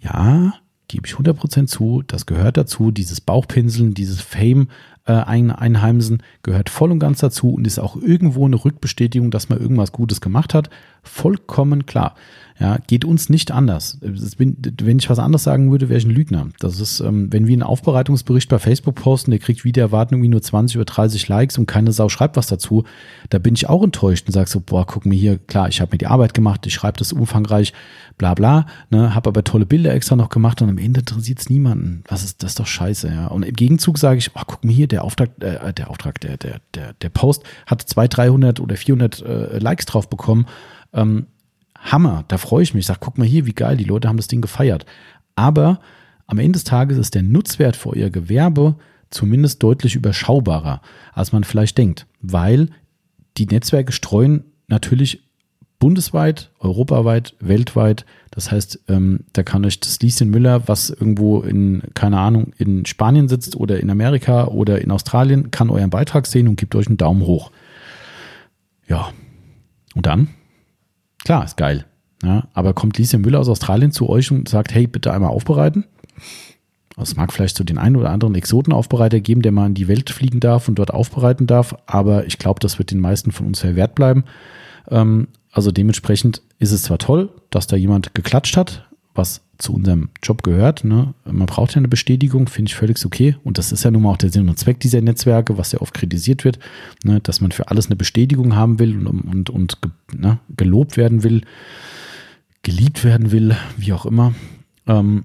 Ja, 0.00 0.54
gebe 0.88 1.06
ich 1.06 1.14
100% 1.14 1.66
zu, 1.66 2.02
das 2.06 2.26
gehört 2.26 2.56
dazu, 2.56 2.90
dieses 2.90 3.20
Bauchpinseln, 3.20 3.92
dieses 3.92 4.20
Fame 4.20 4.68
äh, 5.06 5.12
ein, 5.12 5.50
einheimsen 5.50 6.22
gehört 6.42 6.68
voll 6.68 6.92
und 6.92 6.98
ganz 6.98 7.20
dazu 7.20 7.54
und 7.54 7.66
ist 7.66 7.78
auch 7.78 7.96
irgendwo 7.96 8.44
eine 8.44 8.62
Rückbestätigung, 8.64 9.30
dass 9.30 9.48
man 9.48 9.60
irgendwas 9.60 9.92
Gutes 9.92 10.20
gemacht 10.20 10.54
hat. 10.54 10.70
Vollkommen 11.02 11.86
klar. 11.86 12.14
Ja, 12.58 12.78
geht 12.86 13.04
uns 13.04 13.28
nicht 13.28 13.50
anders. 13.50 13.98
Wenn 14.00 14.98
ich 14.98 15.10
was 15.10 15.18
anderes 15.18 15.42
sagen 15.42 15.70
würde, 15.70 15.90
wäre 15.90 15.98
ich 15.98 16.06
ein 16.06 16.10
Lügner. 16.10 16.48
Das 16.58 16.80
ist, 16.80 17.00
ähm, 17.00 17.30
wenn 17.30 17.46
wir 17.46 17.52
einen 17.52 17.62
Aufbereitungsbericht 17.62 18.48
bei 18.48 18.58
Facebook 18.58 18.94
posten, 18.94 19.30
der 19.30 19.40
kriegt 19.40 19.64
wieder 19.64 19.82
Erwarten 19.82 20.14
irgendwie 20.14 20.30
nur 20.30 20.40
20 20.40 20.78
oder 20.78 20.86
30 20.86 21.28
Likes 21.28 21.58
und 21.58 21.66
keine 21.66 21.92
Sau 21.92 22.08
schreibt 22.08 22.36
was 22.36 22.46
dazu, 22.46 22.84
da 23.28 23.38
bin 23.38 23.54
ich 23.54 23.68
auch 23.68 23.82
enttäuscht 23.82 24.26
und 24.26 24.32
sage 24.32 24.48
so, 24.48 24.60
boah, 24.60 24.86
guck 24.86 25.04
mir 25.04 25.18
hier, 25.18 25.36
klar, 25.36 25.68
ich 25.68 25.82
habe 25.82 25.92
mir 25.92 25.98
die 25.98 26.06
Arbeit 26.06 26.32
gemacht, 26.32 26.66
ich 26.66 26.72
schreibe 26.72 26.98
das 26.98 27.12
umfangreich, 27.12 27.74
bla 28.16 28.32
bla, 28.32 28.64
ne, 28.88 29.14
habe 29.14 29.28
aber 29.28 29.44
tolle 29.44 29.66
Bilder 29.66 29.92
extra 29.92 30.16
noch 30.16 30.30
gemacht 30.30 30.62
und 30.62 30.70
am 30.70 30.78
Ende 30.78 31.00
interessiert 31.00 31.40
es 31.40 31.50
niemanden. 31.50 32.04
Was 32.08 32.24
ist 32.24 32.42
das 32.42 32.52
ist 32.52 32.60
doch 32.60 32.66
scheiße, 32.66 33.08
ja. 33.08 33.26
Und 33.26 33.42
im 33.42 33.54
Gegenzug 33.54 33.98
sage 33.98 34.16
ich, 34.16 34.30
oh, 34.34 34.40
guck 34.46 34.64
mir 34.64 34.72
hier, 34.72 34.88
der 34.88 35.04
Auftrag, 35.04 35.30
äh, 35.40 35.74
der 35.74 35.90
Auftrag, 35.90 36.20
der, 36.20 36.38
der, 36.38 36.60
der, 36.74 36.94
der 36.94 37.08
Post 37.10 37.42
hat 37.66 37.82
200, 37.82 38.16
300 38.16 38.60
oder 38.60 38.76
400 38.76 39.22
äh, 39.22 39.58
Likes 39.58 39.84
drauf 39.84 40.08
bekommen. 40.08 40.46
Ähm, 40.94 41.26
Hammer, 41.92 42.24
da 42.28 42.38
freue 42.38 42.62
ich 42.62 42.74
mich. 42.74 42.82
Ich 42.82 42.86
sage, 42.86 43.00
guck 43.02 43.18
mal 43.18 43.26
hier, 43.26 43.46
wie 43.46 43.52
geil, 43.52 43.76
die 43.76 43.84
Leute 43.84 44.08
haben 44.08 44.16
das 44.16 44.28
Ding 44.28 44.40
gefeiert. 44.40 44.86
Aber 45.34 45.80
am 46.26 46.38
Ende 46.38 46.52
des 46.52 46.64
Tages 46.64 46.98
ist 46.98 47.14
der 47.14 47.22
Nutzwert 47.22 47.76
für 47.76 47.90
euer 47.90 48.10
Gewerbe 48.10 48.76
zumindest 49.10 49.62
deutlich 49.62 49.94
überschaubarer, 49.94 50.80
als 51.12 51.32
man 51.32 51.44
vielleicht 51.44 51.78
denkt, 51.78 52.06
weil 52.20 52.70
die 53.36 53.46
Netzwerke 53.46 53.92
streuen 53.92 54.44
natürlich 54.66 55.22
bundesweit, 55.78 56.50
europaweit, 56.58 57.34
weltweit. 57.38 58.06
Das 58.30 58.50
heißt, 58.50 58.80
ähm, 58.88 59.20
da 59.32 59.42
kann 59.42 59.64
euch 59.64 59.78
das 59.78 60.00
Lieschen 60.00 60.30
Müller, 60.30 60.68
was 60.68 60.90
irgendwo 60.90 61.40
in, 61.40 61.82
keine 61.94 62.18
Ahnung, 62.18 62.52
in 62.58 62.86
Spanien 62.86 63.28
sitzt 63.28 63.56
oder 63.56 63.78
in 63.78 63.90
Amerika 63.90 64.46
oder 64.46 64.80
in 64.80 64.90
Australien, 64.90 65.50
kann 65.50 65.70
euren 65.70 65.90
Beitrag 65.90 66.26
sehen 66.26 66.48
und 66.48 66.56
gibt 66.56 66.74
euch 66.74 66.86
einen 66.86 66.96
Daumen 66.96 67.22
hoch. 67.22 67.52
Ja. 68.88 69.12
Und 69.94 70.06
dann? 70.06 70.28
Klar, 71.26 71.44
ist 71.44 71.56
geil. 71.56 71.84
Ja, 72.22 72.46
aber 72.54 72.72
kommt 72.72 72.98
Lieschen 72.98 73.20
Müller 73.20 73.40
aus 73.40 73.48
Australien 73.48 73.90
zu 73.90 74.08
euch 74.08 74.30
und 74.30 74.48
sagt, 74.48 74.72
hey, 74.72 74.86
bitte 74.86 75.12
einmal 75.12 75.30
aufbereiten? 75.30 75.84
Es 76.96 77.16
mag 77.16 77.32
vielleicht 77.32 77.56
so 77.56 77.64
den 77.64 77.78
einen 77.78 77.96
oder 77.96 78.10
anderen 78.10 78.36
Exotenaufbereiter 78.36 79.18
geben, 79.18 79.42
der 79.42 79.50
mal 79.50 79.66
in 79.66 79.74
die 79.74 79.88
Welt 79.88 80.08
fliegen 80.10 80.38
darf 80.38 80.68
und 80.68 80.76
dort 80.76 80.94
aufbereiten 80.94 81.48
darf, 81.48 81.74
aber 81.86 82.26
ich 82.26 82.38
glaube, 82.38 82.60
das 82.60 82.78
wird 82.78 82.92
den 82.92 83.00
meisten 83.00 83.32
von 83.32 83.44
uns 83.44 83.58
verwehrt 83.58 83.96
bleiben. 83.96 84.22
Ähm, 84.88 85.26
also 85.50 85.72
dementsprechend 85.72 86.42
ist 86.60 86.70
es 86.70 86.84
zwar 86.84 86.98
toll, 86.98 87.30
dass 87.50 87.66
da 87.66 87.74
jemand 87.74 88.14
geklatscht 88.14 88.56
hat, 88.56 88.85
was 89.16 89.42
zu 89.58 89.74
unserem 89.74 90.10
Job 90.22 90.42
gehört. 90.42 90.84
Ne? 90.84 91.14
Man 91.24 91.46
braucht 91.46 91.72
ja 91.72 91.78
eine 91.78 91.88
Bestätigung, 91.88 92.48
finde 92.48 92.68
ich 92.68 92.74
völlig 92.74 93.04
okay. 93.04 93.36
Und 93.44 93.58
das 93.58 93.72
ist 93.72 93.84
ja 93.84 93.90
nun 93.90 94.02
mal 94.02 94.10
auch 94.10 94.16
der 94.16 94.30
Sinn 94.30 94.48
und 94.48 94.58
Zweck 94.58 94.80
dieser 94.80 95.00
Netzwerke, 95.00 95.56
was 95.56 95.72
ja 95.72 95.80
oft 95.80 95.94
kritisiert 95.94 96.44
wird, 96.44 96.58
ne? 97.04 97.20
dass 97.20 97.40
man 97.40 97.52
für 97.52 97.68
alles 97.68 97.86
eine 97.86 97.96
Bestätigung 97.96 98.54
haben 98.54 98.78
will 98.78 99.06
und, 99.06 99.22
und, 99.22 99.50
und 99.50 99.78
ne? 100.14 100.38
gelobt 100.56 100.96
werden 100.96 101.22
will, 101.22 101.42
geliebt 102.62 103.04
werden 103.04 103.32
will, 103.32 103.56
wie 103.76 103.92
auch 103.92 104.06
immer. 104.06 104.34
Ähm, 104.86 105.24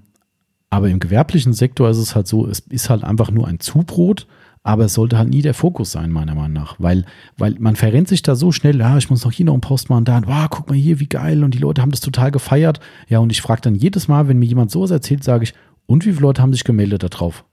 aber 0.70 0.88
im 0.88 1.00
gewerblichen 1.00 1.52
Sektor 1.52 1.90
ist 1.90 1.98
es 1.98 2.14
halt 2.14 2.26
so, 2.26 2.46
es 2.46 2.60
ist 2.60 2.88
halt 2.88 3.04
einfach 3.04 3.30
nur 3.30 3.46
ein 3.46 3.60
Zubrot 3.60 4.26
aber 4.62 4.84
es 4.84 4.94
sollte 4.94 5.18
halt 5.18 5.28
nie 5.28 5.42
der 5.42 5.54
Fokus 5.54 5.90
sein, 5.90 6.12
meiner 6.12 6.34
Meinung 6.34 6.52
nach. 6.52 6.76
Weil, 6.78 7.04
weil 7.36 7.56
man 7.58 7.74
verrennt 7.74 8.08
sich 8.08 8.22
da 8.22 8.36
so 8.36 8.52
schnell, 8.52 8.78
ja, 8.78 8.96
ich 8.96 9.10
muss 9.10 9.24
noch 9.24 9.32
hier 9.32 9.46
noch 9.46 9.54
einen 9.54 9.60
Post 9.60 9.90
machen, 9.90 10.04
da, 10.04 10.22
wow, 10.24 10.46
guck 10.48 10.68
mal 10.68 10.76
hier, 10.76 11.00
wie 11.00 11.08
geil. 11.08 11.42
Und 11.42 11.54
die 11.54 11.58
Leute 11.58 11.82
haben 11.82 11.90
das 11.90 12.00
total 12.00 12.30
gefeiert. 12.30 12.78
Ja, 13.08 13.18
und 13.18 13.32
ich 13.32 13.42
frage 13.42 13.62
dann 13.62 13.74
jedes 13.74 14.06
Mal, 14.06 14.28
wenn 14.28 14.38
mir 14.38 14.46
jemand 14.46 14.70
sowas 14.70 14.90
erzählt, 14.90 15.24
sage 15.24 15.44
ich, 15.44 15.54
und 15.86 16.06
wie 16.06 16.12
viele 16.12 16.22
Leute 16.22 16.42
haben 16.42 16.52
sich 16.52 16.64
gemeldet 16.64 17.02
da 17.02 17.08
drauf? 17.08 17.44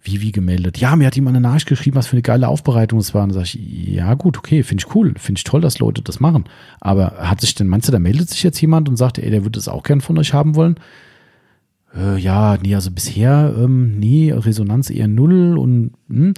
Wie, 0.00 0.20
wie 0.20 0.30
gemeldet? 0.30 0.78
Ja, 0.78 0.94
mir 0.94 1.08
hat 1.08 1.16
jemand 1.16 1.36
eine 1.36 1.48
Nachricht 1.48 1.66
geschrieben, 1.66 1.96
was 1.96 2.06
für 2.06 2.12
eine 2.12 2.22
geile 2.22 2.46
Aufbereitung 2.46 3.00
es 3.00 3.12
war. 3.12 3.24
Und 3.24 3.30
dann 3.30 3.44
sage 3.44 3.58
ich, 3.58 3.88
ja, 3.88 4.14
gut, 4.14 4.38
okay, 4.38 4.62
finde 4.62 4.84
ich 4.86 4.94
cool. 4.94 5.12
Finde 5.18 5.40
ich 5.40 5.44
toll, 5.44 5.60
dass 5.60 5.80
Leute 5.80 6.02
das 6.02 6.20
machen. 6.20 6.44
Aber 6.80 7.16
hat 7.18 7.40
sich 7.40 7.56
denn, 7.56 7.66
meinst 7.66 7.88
du, 7.88 7.92
da 7.92 7.98
meldet 7.98 8.30
sich 8.30 8.44
jetzt 8.44 8.60
jemand 8.60 8.88
und 8.88 8.96
sagt, 8.96 9.18
ey, 9.18 9.30
der 9.30 9.42
würde 9.42 9.58
es 9.58 9.66
auch 9.66 9.82
gern 9.82 10.00
von 10.00 10.16
euch 10.18 10.32
haben 10.32 10.54
wollen? 10.54 10.76
Äh, 11.96 12.18
ja, 12.18 12.58
nee, 12.62 12.74
also 12.74 12.90
bisher, 12.90 13.54
ähm, 13.58 13.98
nee, 13.98 14.32
Resonanz 14.32 14.90
eher 14.90 15.08
null 15.08 15.56
und 15.58 15.92
hm, 16.08 16.34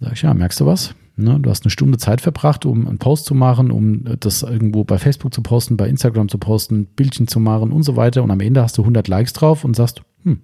sag 0.00 0.12
ich, 0.12 0.22
ja, 0.22 0.34
merkst 0.34 0.60
du 0.60 0.66
was? 0.66 0.94
Ne, 1.16 1.38
du 1.38 1.48
hast 1.48 1.64
eine 1.64 1.70
Stunde 1.70 1.98
Zeit 1.98 2.20
verbracht, 2.20 2.66
um 2.66 2.88
einen 2.88 2.98
Post 2.98 3.26
zu 3.26 3.34
machen, 3.34 3.70
um 3.70 4.04
das 4.18 4.42
irgendwo 4.42 4.82
bei 4.82 4.98
Facebook 4.98 5.32
zu 5.32 5.42
posten, 5.42 5.76
bei 5.76 5.88
Instagram 5.88 6.28
zu 6.28 6.38
posten, 6.38 6.86
Bildchen 6.86 7.28
zu 7.28 7.38
machen 7.38 7.70
und 7.70 7.84
so 7.84 7.94
weiter. 7.94 8.24
Und 8.24 8.32
am 8.32 8.40
Ende 8.40 8.62
hast 8.62 8.78
du 8.78 8.82
100 8.82 9.06
Likes 9.06 9.32
drauf 9.32 9.64
und 9.64 9.76
sagst, 9.76 10.02
hm, 10.24 10.40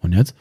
und 0.00 0.14
jetzt? 0.14 0.34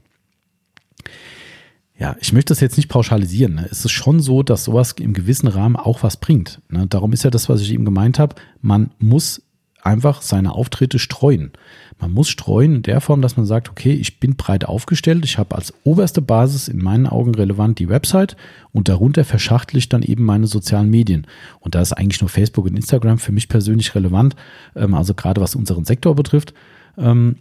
Ja, 1.99 2.16
ich 2.20 2.34
möchte 2.34 2.51
das 2.51 2.60
jetzt 2.60 2.78
nicht 2.78 2.89
pauschalisieren. 2.89 3.55
Ne? 3.55 3.68
Es 3.70 3.86
ist 3.86 3.91
schon 3.91 4.20
so, 4.20 4.43
dass 4.43 4.64
sowas 4.64 4.93
im 4.93 5.14
gewissen 5.14 5.47
Rahmen 5.47 5.76
auch 5.76 6.03
was 6.03 6.18
bringt. 6.18 6.62
Ne? 6.70 6.86
Darum 6.88 7.14
ist 7.14 7.24
ja 7.24 7.30
das, 7.30 7.49
was 7.49 7.62
ich 7.62 7.72
eben 7.72 7.86
gemeint 7.86 8.20
habe. 8.20 8.36
Man 8.62 8.91
muss 8.99 9.41
einfach 9.82 10.22
seine 10.22 10.53
Auftritte 10.53 10.99
streuen. 10.99 11.51
Man 12.00 12.14
muss 12.14 12.30
streuen 12.30 12.76
in 12.76 12.84
der 12.84 13.02
Form, 13.02 13.22
dass 13.22 13.38
man 13.38 13.48
sagt, 13.48 13.70
okay, 13.70 13.91
ich 13.91 14.20
bin 14.20 14.36
breit 14.36 14.66
aufgestellt, 14.66 15.26
ich 15.26 15.39
habe 15.39 15.56
als 15.56 15.74
oberste 15.84 16.22
Basis 16.22 16.68
in 16.68 16.78
meinen 16.78 17.08
Augen 17.08 17.34
relevant 17.34 17.80
die 17.80 17.89
Website 17.89 18.38
und 18.72 18.88
darunter 18.88 19.26
verschachtle 19.26 19.80
ich 19.80 19.89
dann 19.89 20.04
eben 20.04 20.24
meine 20.24 20.45
sozialen 20.45 20.91
Medien. 20.91 21.26
Und 21.60 21.74
da 21.74 21.82
ist 21.82 21.93
eigentlich 21.93 22.22
nur 22.22 22.30
Facebook 22.30 22.66
und 22.66 22.76
Instagram 22.76 23.18
für 23.18 23.32
mich 23.32 23.50
persönlich 23.50 23.95
relevant, 23.95 24.36
ähm, 24.76 24.93
also 24.93 25.16
gerade 25.16 25.41
was 25.41 25.56
unseren 25.56 25.86
Sektor 25.86 26.14
betrifft. 26.14 26.54
Ähm, 26.98 27.38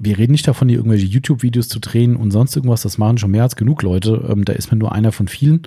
wir 0.00 0.18
reden 0.18 0.32
nicht 0.32 0.48
davon, 0.48 0.68
hier 0.68 0.78
irgendwelche 0.78 1.06
YouTube-Videos 1.06 1.68
zu 1.68 1.78
drehen 1.78 2.16
und 2.16 2.32
sonst 2.32 2.56
irgendwas, 2.56 2.82
das 2.82 2.98
machen 2.98 3.18
schon 3.18 3.30
mehr 3.30 3.44
als 3.44 3.54
genug 3.54 3.82
Leute. 3.82 4.26
Ähm, 4.28 4.44
da 4.44 4.54
ist 4.54 4.72
man 4.72 4.78
nur 4.78 4.92
einer 4.92 5.12
von 5.12 5.28
vielen. 5.28 5.62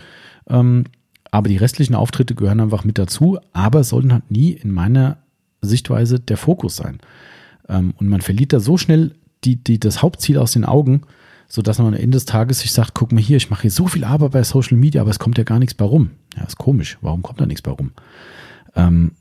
aber 0.50 1.50
die 1.50 1.58
restlichen 1.58 1.94
Auftritte 1.94 2.36
gehören 2.36 2.62
einfach 2.62 2.86
mit 2.86 2.98
dazu, 2.98 3.38
aber 3.52 3.84
sollten 3.84 4.14
halt 4.14 4.32
nie 4.32 4.52
in 4.52 4.72
meiner 4.72 5.18
Sichtweise 5.62 6.20
der 6.20 6.38
Fokus 6.38 6.78
sein. 6.78 7.00
Ähm, 7.70 7.94
und 7.98 8.08
man 8.08 8.22
verliert 8.22 8.54
da 8.54 8.60
so 8.60 8.78
schnell 8.78 9.16
die, 9.44 9.56
die, 9.56 9.80
das 9.80 10.02
Hauptziel 10.02 10.38
aus 10.38 10.54
den 10.54 10.66
Augen, 10.66 11.02
sodass 11.48 11.78
man 11.78 11.88
am 11.88 11.94
Ende 11.94 12.16
des 12.16 12.26
Tages 12.26 12.60
sich 12.60 12.72
sagt, 12.72 12.94
guck 12.94 13.12
mal 13.12 13.22
hier, 13.22 13.38
ich 13.38 13.50
mache 13.50 13.64
hier 13.64 13.72
so 13.72 13.88
viel 13.88 14.04
Arbeit 14.04 14.32
bei 14.32 14.44
Social 14.44 14.78
Media, 14.78 15.02
aber 15.02 15.12
es 15.12 15.20
kommt 15.20 15.38
ja 15.38 15.44
gar 15.44 15.60
nichts 15.60 15.74
bei 15.74 15.86
rum. 15.86 16.12
Ja, 16.36 16.44
ist 16.44 16.58
komisch. 16.58 16.98
Warum 17.02 17.22
kommt 17.22 17.40
da 17.40 17.46
nichts 17.46 17.62
bei 17.62 17.72
rum? 17.72 17.92
Ähm, 18.76 19.12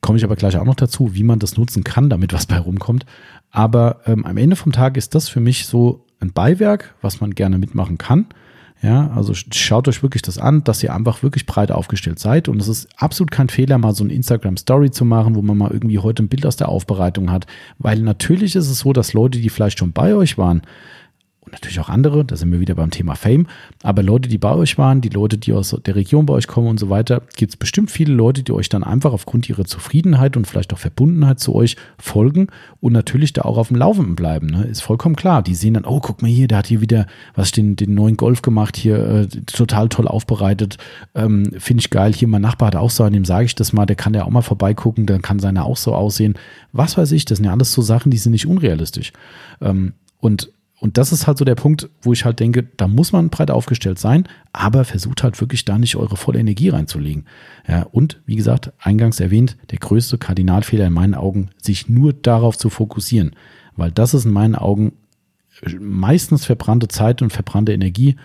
komme 0.00 0.18
ich 0.18 0.24
aber 0.24 0.36
gleich 0.36 0.56
auch 0.56 0.64
noch 0.64 0.74
dazu, 0.74 1.14
wie 1.14 1.22
man 1.22 1.38
das 1.38 1.56
nutzen 1.56 1.84
kann, 1.84 2.10
damit 2.10 2.32
was 2.32 2.46
bei 2.46 2.58
rumkommt. 2.58 3.06
Aber 3.50 4.00
ähm, 4.06 4.26
am 4.26 4.36
Ende 4.36 4.56
vom 4.56 4.72
Tag 4.72 4.96
ist 4.96 5.14
das 5.14 5.28
für 5.28 5.40
mich 5.40 5.66
so 5.66 6.04
ein 6.20 6.32
Beiwerk, 6.32 6.94
was 7.00 7.20
man 7.20 7.34
gerne 7.34 7.58
mitmachen 7.58 7.98
kann. 7.98 8.26
Ja, 8.82 9.12
also 9.14 9.32
schaut 9.32 9.86
euch 9.86 10.02
wirklich 10.02 10.22
das 10.22 10.38
an, 10.38 10.64
dass 10.64 10.82
ihr 10.82 10.92
einfach 10.92 11.22
wirklich 11.22 11.46
breit 11.46 11.70
aufgestellt 11.70 12.18
seid. 12.18 12.48
Und 12.48 12.60
es 12.60 12.66
ist 12.66 12.88
absolut 12.96 13.30
kein 13.30 13.48
Fehler, 13.48 13.78
mal 13.78 13.94
so 13.94 14.02
ein 14.02 14.10
Instagram 14.10 14.56
Story 14.56 14.90
zu 14.90 15.04
machen, 15.04 15.36
wo 15.36 15.42
man 15.42 15.56
mal 15.56 15.70
irgendwie 15.70 16.00
heute 16.00 16.24
ein 16.24 16.28
Bild 16.28 16.44
aus 16.44 16.56
der 16.56 16.68
Aufbereitung 16.68 17.30
hat. 17.30 17.46
Weil 17.78 18.00
natürlich 18.00 18.56
ist 18.56 18.68
es 18.68 18.80
so, 18.80 18.92
dass 18.92 19.12
Leute, 19.12 19.38
die 19.38 19.50
vielleicht 19.50 19.78
schon 19.78 19.92
bei 19.92 20.16
euch 20.16 20.36
waren, 20.36 20.62
und 21.44 21.52
natürlich 21.52 21.80
auch 21.80 21.88
andere, 21.88 22.24
da 22.24 22.36
sind 22.36 22.52
wir 22.52 22.60
wieder 22.60 22.76
beim 22.76 22.90
Thema 22.90 23.16
Fame, 23.16 23.48
aber 23.82 24.04
Leute, 24.04 24.28
die 24.28 24.38
bei 24.38 24.54
euch 24.54 24.78
waren, 24.78 25.00
die 25.00 25.08
Leute, 25.08 25.38
die 25.38 25.52
aus 25.52 25.76
der 25.84 25.96
Region 25.96 26.24
bei 26.24 26.34
euch 26.34 26.46
kommen 26.46 26.68
und 26.68 26.78
so 26.78 26.88
weiter, 26.88 27.22
gibt 27.36 27.52
es 27.52 27.56
bestimmt 27.56 27.90
viele 27.90 28.14
Leute, 28.14 28.44
die 28.44 28.52
euch 28.52 28.68
dann 28.68 28.84
einfach 28.84 29.12
aufgrund 29.12 29.48
ihrer 29.48 29.64
Zufriedenheit 29.64 30.36
und 30.36 30.46
vielleicht 30.46 30.72
auch 30.72 30.78
Verbundenheit 30.78 31.40
zu 31.40 31.52
euch 31.54 31.76
folgen 31.98 32.46
und 32.80 32.92
natürlich 32.92 33.32
da 33.32 33.42
auch 33.42 33.58
auf 33.58 33.68
dem 33.68 33.76
Laufenden 33.76 34.14
bleiben. 34.14 34.46
Ne? 34.46 34.64
Ist 34.64 34.82
vollkommen 34.82 35.16
klar. 35.16 35.42
Die 35.42 35.56
sehen 35.56 35.74
dann, 35.74 35.84
oh, 35.84 35.98
guck 35.98 36.22
mal 36.22 36.28
hier, 36.28 36.46
der 36.46 36.58
hat 36.58 36.68
hier 36.68 36.80
wieder, 36.80 37.06
was 37.34 37.50
den, 37.50 37.74
den 37.74 37.94
neuen 37.94 38.16
Golf 38.16 38.42
gemacht, 38.42 38.76
hier 38.76 39.04
äh, 39.04 39.26
total 39.26 39.88
toll 39.88 40.06
aufbereitet, 40.06 40.78
ähm, 41.16 41.50
finde 41.58 41.80
ich 41.80 41.90
geil. 41.90 42.12
Hier, 42.12 42.28
mein 42.28 42.42
Nachbar 42.42 42.68
hat 42.68 42.76
auch 42.76 42.90
so, 42.90 43.02
an 43.02 43.12
dem 43.12 43.24
sage 43.24 43.46
ich 43.46 43.56
das 43.56 43.72
mal, 43.72 43.86
der 43.86 43.96
kann 43.96 44.14
ja 44.14 44.24
auch 44.24 44.30
mal 44.30 44.42
vorbeigucken, 44.42 45.06
dann 45.06 45.22
kann 45.22 45.40
seiner 45.40 45.64
auch 45.64 45.76
so 45.76 45.92
aussehen. 45.92 46.34
Was 46.72 46.96
weiß 46.96 47.10
ich, 47.10 47.24
das 47.24 47.38
sind 47.38 47.46
ja 47.46 47.52
alles 47.52 47.72
so 47.72 47.82
Sachen, 47.82 48.12
die 48.12 48.18
sind 48.18 48.30
nicht 48.30 48.46
unrealistisch. 48.46 49.12
Ähm, 49.60 49.94
und 50.20 50.52
und 50.82 50.98
das 50.98 51.12
ist 51.12 51.28
halt 51.28 51.38
so 51.38 51.44
der 51.44 51.54
Punkt, 51.54 51.88
wo 52.00 52.12
ich 52.12 52.24
halt 52.24 52.40
denke, 52.40 52.64
da 52.64 52.88
muss 52.88 53.12
man 53.12 53.28
breit 53.28 53.52
aufgestellt 53.52 54.00
sein, 54.00 54.24
aber 54.52 54.84
versucht 54.84 55.22
halt 55.22 55.40
wirklich 55.40 55.64
da 55.64 55.78
nicht 55.78 55.94
eure 55.94 56.16
volle 56.16 56.40
Energie 56.40 56.70
reinzulegen. 56.70 57.26
Ja, 57.68 57.84
und 57.84 58.20
wie 58.26 58.34
gesagt, 58.34 58.72
eingangs 58.80 59.20
erwähnt, 59.20 59.56
der 59.70 59.78
größte 59.78 60.18
Kardinalfehler 60.18 60.88
in 60.88 60.92
meinen 60.92 61.14
Augen, 61.14 61.50
sich 61.62 61.88
nur 61.88 62.12
darauf 62.12 62.58
zu 62.58 62.68
fokussieren, 62.68 63.36
weil 63.76 63.92
das 63.92 64.12
ist 64.12 64.24
in 64.24 64.32
meinen 64.32 64.56
Augen 64.56 64.94
meistens 65.78 66.46
verbrannte 66.46 66.88
Zeit 66.88 67.22
und 67.22 67.32
verbrannte 67.32 67.72
Energie 67.72 68.16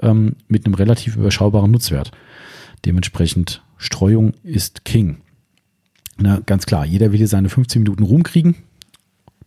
ähm, 0.00 0.36
mit 0.48 0.64
einem 0.64 0.74
relativ 0.74 1.16
überschaubaren 1.16 1.70
Nutzwert. 1.70 2.12
Dementsprechend 2.86 3.62
Streuung 3.76 4.32
ist 4.42 4.86
King. 4.86 5.18
Na, 6.16 6.40
ganz 6.46 6.64
klar, 6.64 6.86
jeder 6.86 7.12
will 7.12 7.18
hier 7.18 7.28
seine 7.28 7.50
15 7.50 7.82
Minuten 7.82 8.04
Ruhm 8.04 8.22
kriegen 8.22 8.56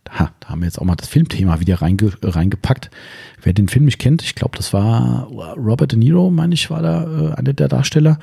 ha, 0.08 0.32
da 0.40 0.48
haben 0.48 0.60
wir 0.60 0.66
jetzt 0.66 0.80
auch 0.80 0.84
mal 0.84 0.96
das 0.96 1.08
Filmthema 1.08 1.60
wieder 1.60 1.82
reinge, 1.82 2.12
reingepackt. 2.22 2.90
Wer 3.42 3.52
den 3.52 3.68
Film 3.68 3.84
nicht 3.84 3.98
kennt, 3.98 4.22
ich 4.22 4.34
glaube, 4.34 4.56
das 4.56 4.72
war 4.72 5.26
Robert 5.56 5.92
De 5.92 5.98
Niro, 5.98 6.30
meine 6.30 6.54
ich, 6.54 6.70
war 6.70 6.82
da 6.82 7.04
äh, 7.04 7.34
einer 7.34 7.52
der 7.52 7.68
Darsteller. 7.68 8.18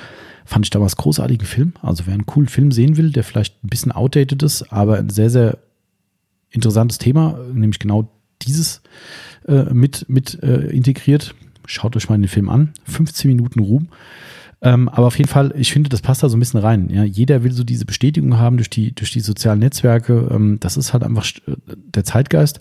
Fand 0.46 0.66
ich 0.66 0.70
damals 0.70 0.96
großartigen 0.96 1.46
Film. 1.46 1.74
Also 1.82 2.06
wer 2.06 2.14
einen 2.14 2.26
coolen 2.26 2.48
Film 2.48 2.72
sehen 2.72 2.98
will, 2.98 3.12
der 3.12 3.24
vielleicht 3.24 3.64
ein 3.64 3.70
bisschen 3.70 3.92
outdated 3.92 4.44
ist, 4.44 4.72
aber 4.72 4.98
ein 4.98 5.10
sehr, 5.10 5.30
sehr 5.30 5.58
interessantes 6.50 6.98
Thema, 6.98 7.40
nämlich 7.54 7.80
genau 7.80 8.10
dieses 8.42 8.82
äh, 9.48 9.66
mit, 9.74 10.08
mit 10.10 10.42
äh, 10.44 10.68
integriert. 10.68 11.36
Schaut 11.66 11.96
euch 11.96 12.10
mal 12.10 12.18
den 12.18 12.28
Film 12.28 12.50
an. 12.50 12.74
15 12.86 13.30
Minuten 13.30 13.60
Ruhm. 13.60 13.90
Ähm, 14.62 14.90
aber 14.90 15.08
auf 15.08 15.18
jeden 15.18 15.30
Fall, 15.30 15.54
ich 15.56 15.72
finde, 15.72 15.90
das 15.90 16.02
passt 16.02 16.24
da 16.24 16.30
so 16.30 16.38
ein 16.38 16.40
bisschen 16.40 16.60
rein. 16.60 16.90
Ja, 16.90 17.04
jeder 17.04 17.44
will 17.44 17.52
so 17.52 17.64
diese 17.64 17.86
Bestätigung 17.86 18.38
haben 18.38 18.58
durch 18.58 18.70
die, 18.70 18.94
durch 18.94 19.12
die 19.12 19.20
sozialen 19.20 19.60
Netzwerke. 19.60 20.30
Ähm, 20.32 20.60
das 20.60 20.78
ist 20.78 20.94
halt 20.94 21.04
einfach 21.04 21.26
äh, 21.48 21.56
der 21.76 22.04
Zeitgeist. 22.04 22.60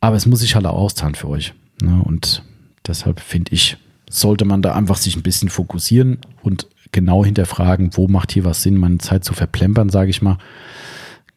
Aber 0.00 0.16
es 0.16 0.26
muss 0.26 0.40
sich 0.40 0.54
halt 0.54 0.66
auch 0.66 0.78
auszahlen 0.78 1.14
für 1.14 1.28
euch. 1.28 1.52
Ne? 1.82 2.00
Und 2.02 2.42
deshalb 2.86 3.20
finde 3.20 3.52
ich, 3.52 3.76
sollte 4.08 4.44
man 4.44 4.62
da 4.62 4.74
einfach 4.74 4.96
sich 4.96 5.14
ein 5.14 5.22
bisschen 5.22 5.50
fokussieren 5.50 6.18
und 6.42 6.66
genau 6.92 7.24
hinterfragen, 7.24 7.90
wo 7.96 8.08
macht 8.08 8.32
hier 8.32 8.44
was 8.44 8.62
Sinn, 8.62 8.76
meine 8.76 8.98
Zeit 8.98 9.24
zu 9.24 9.34
verplempern, 9.34 9.90
sage 9.90 10.10
ich 10.10 10.22
mal. 10.22 10.38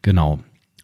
Genau. 0.02 0.40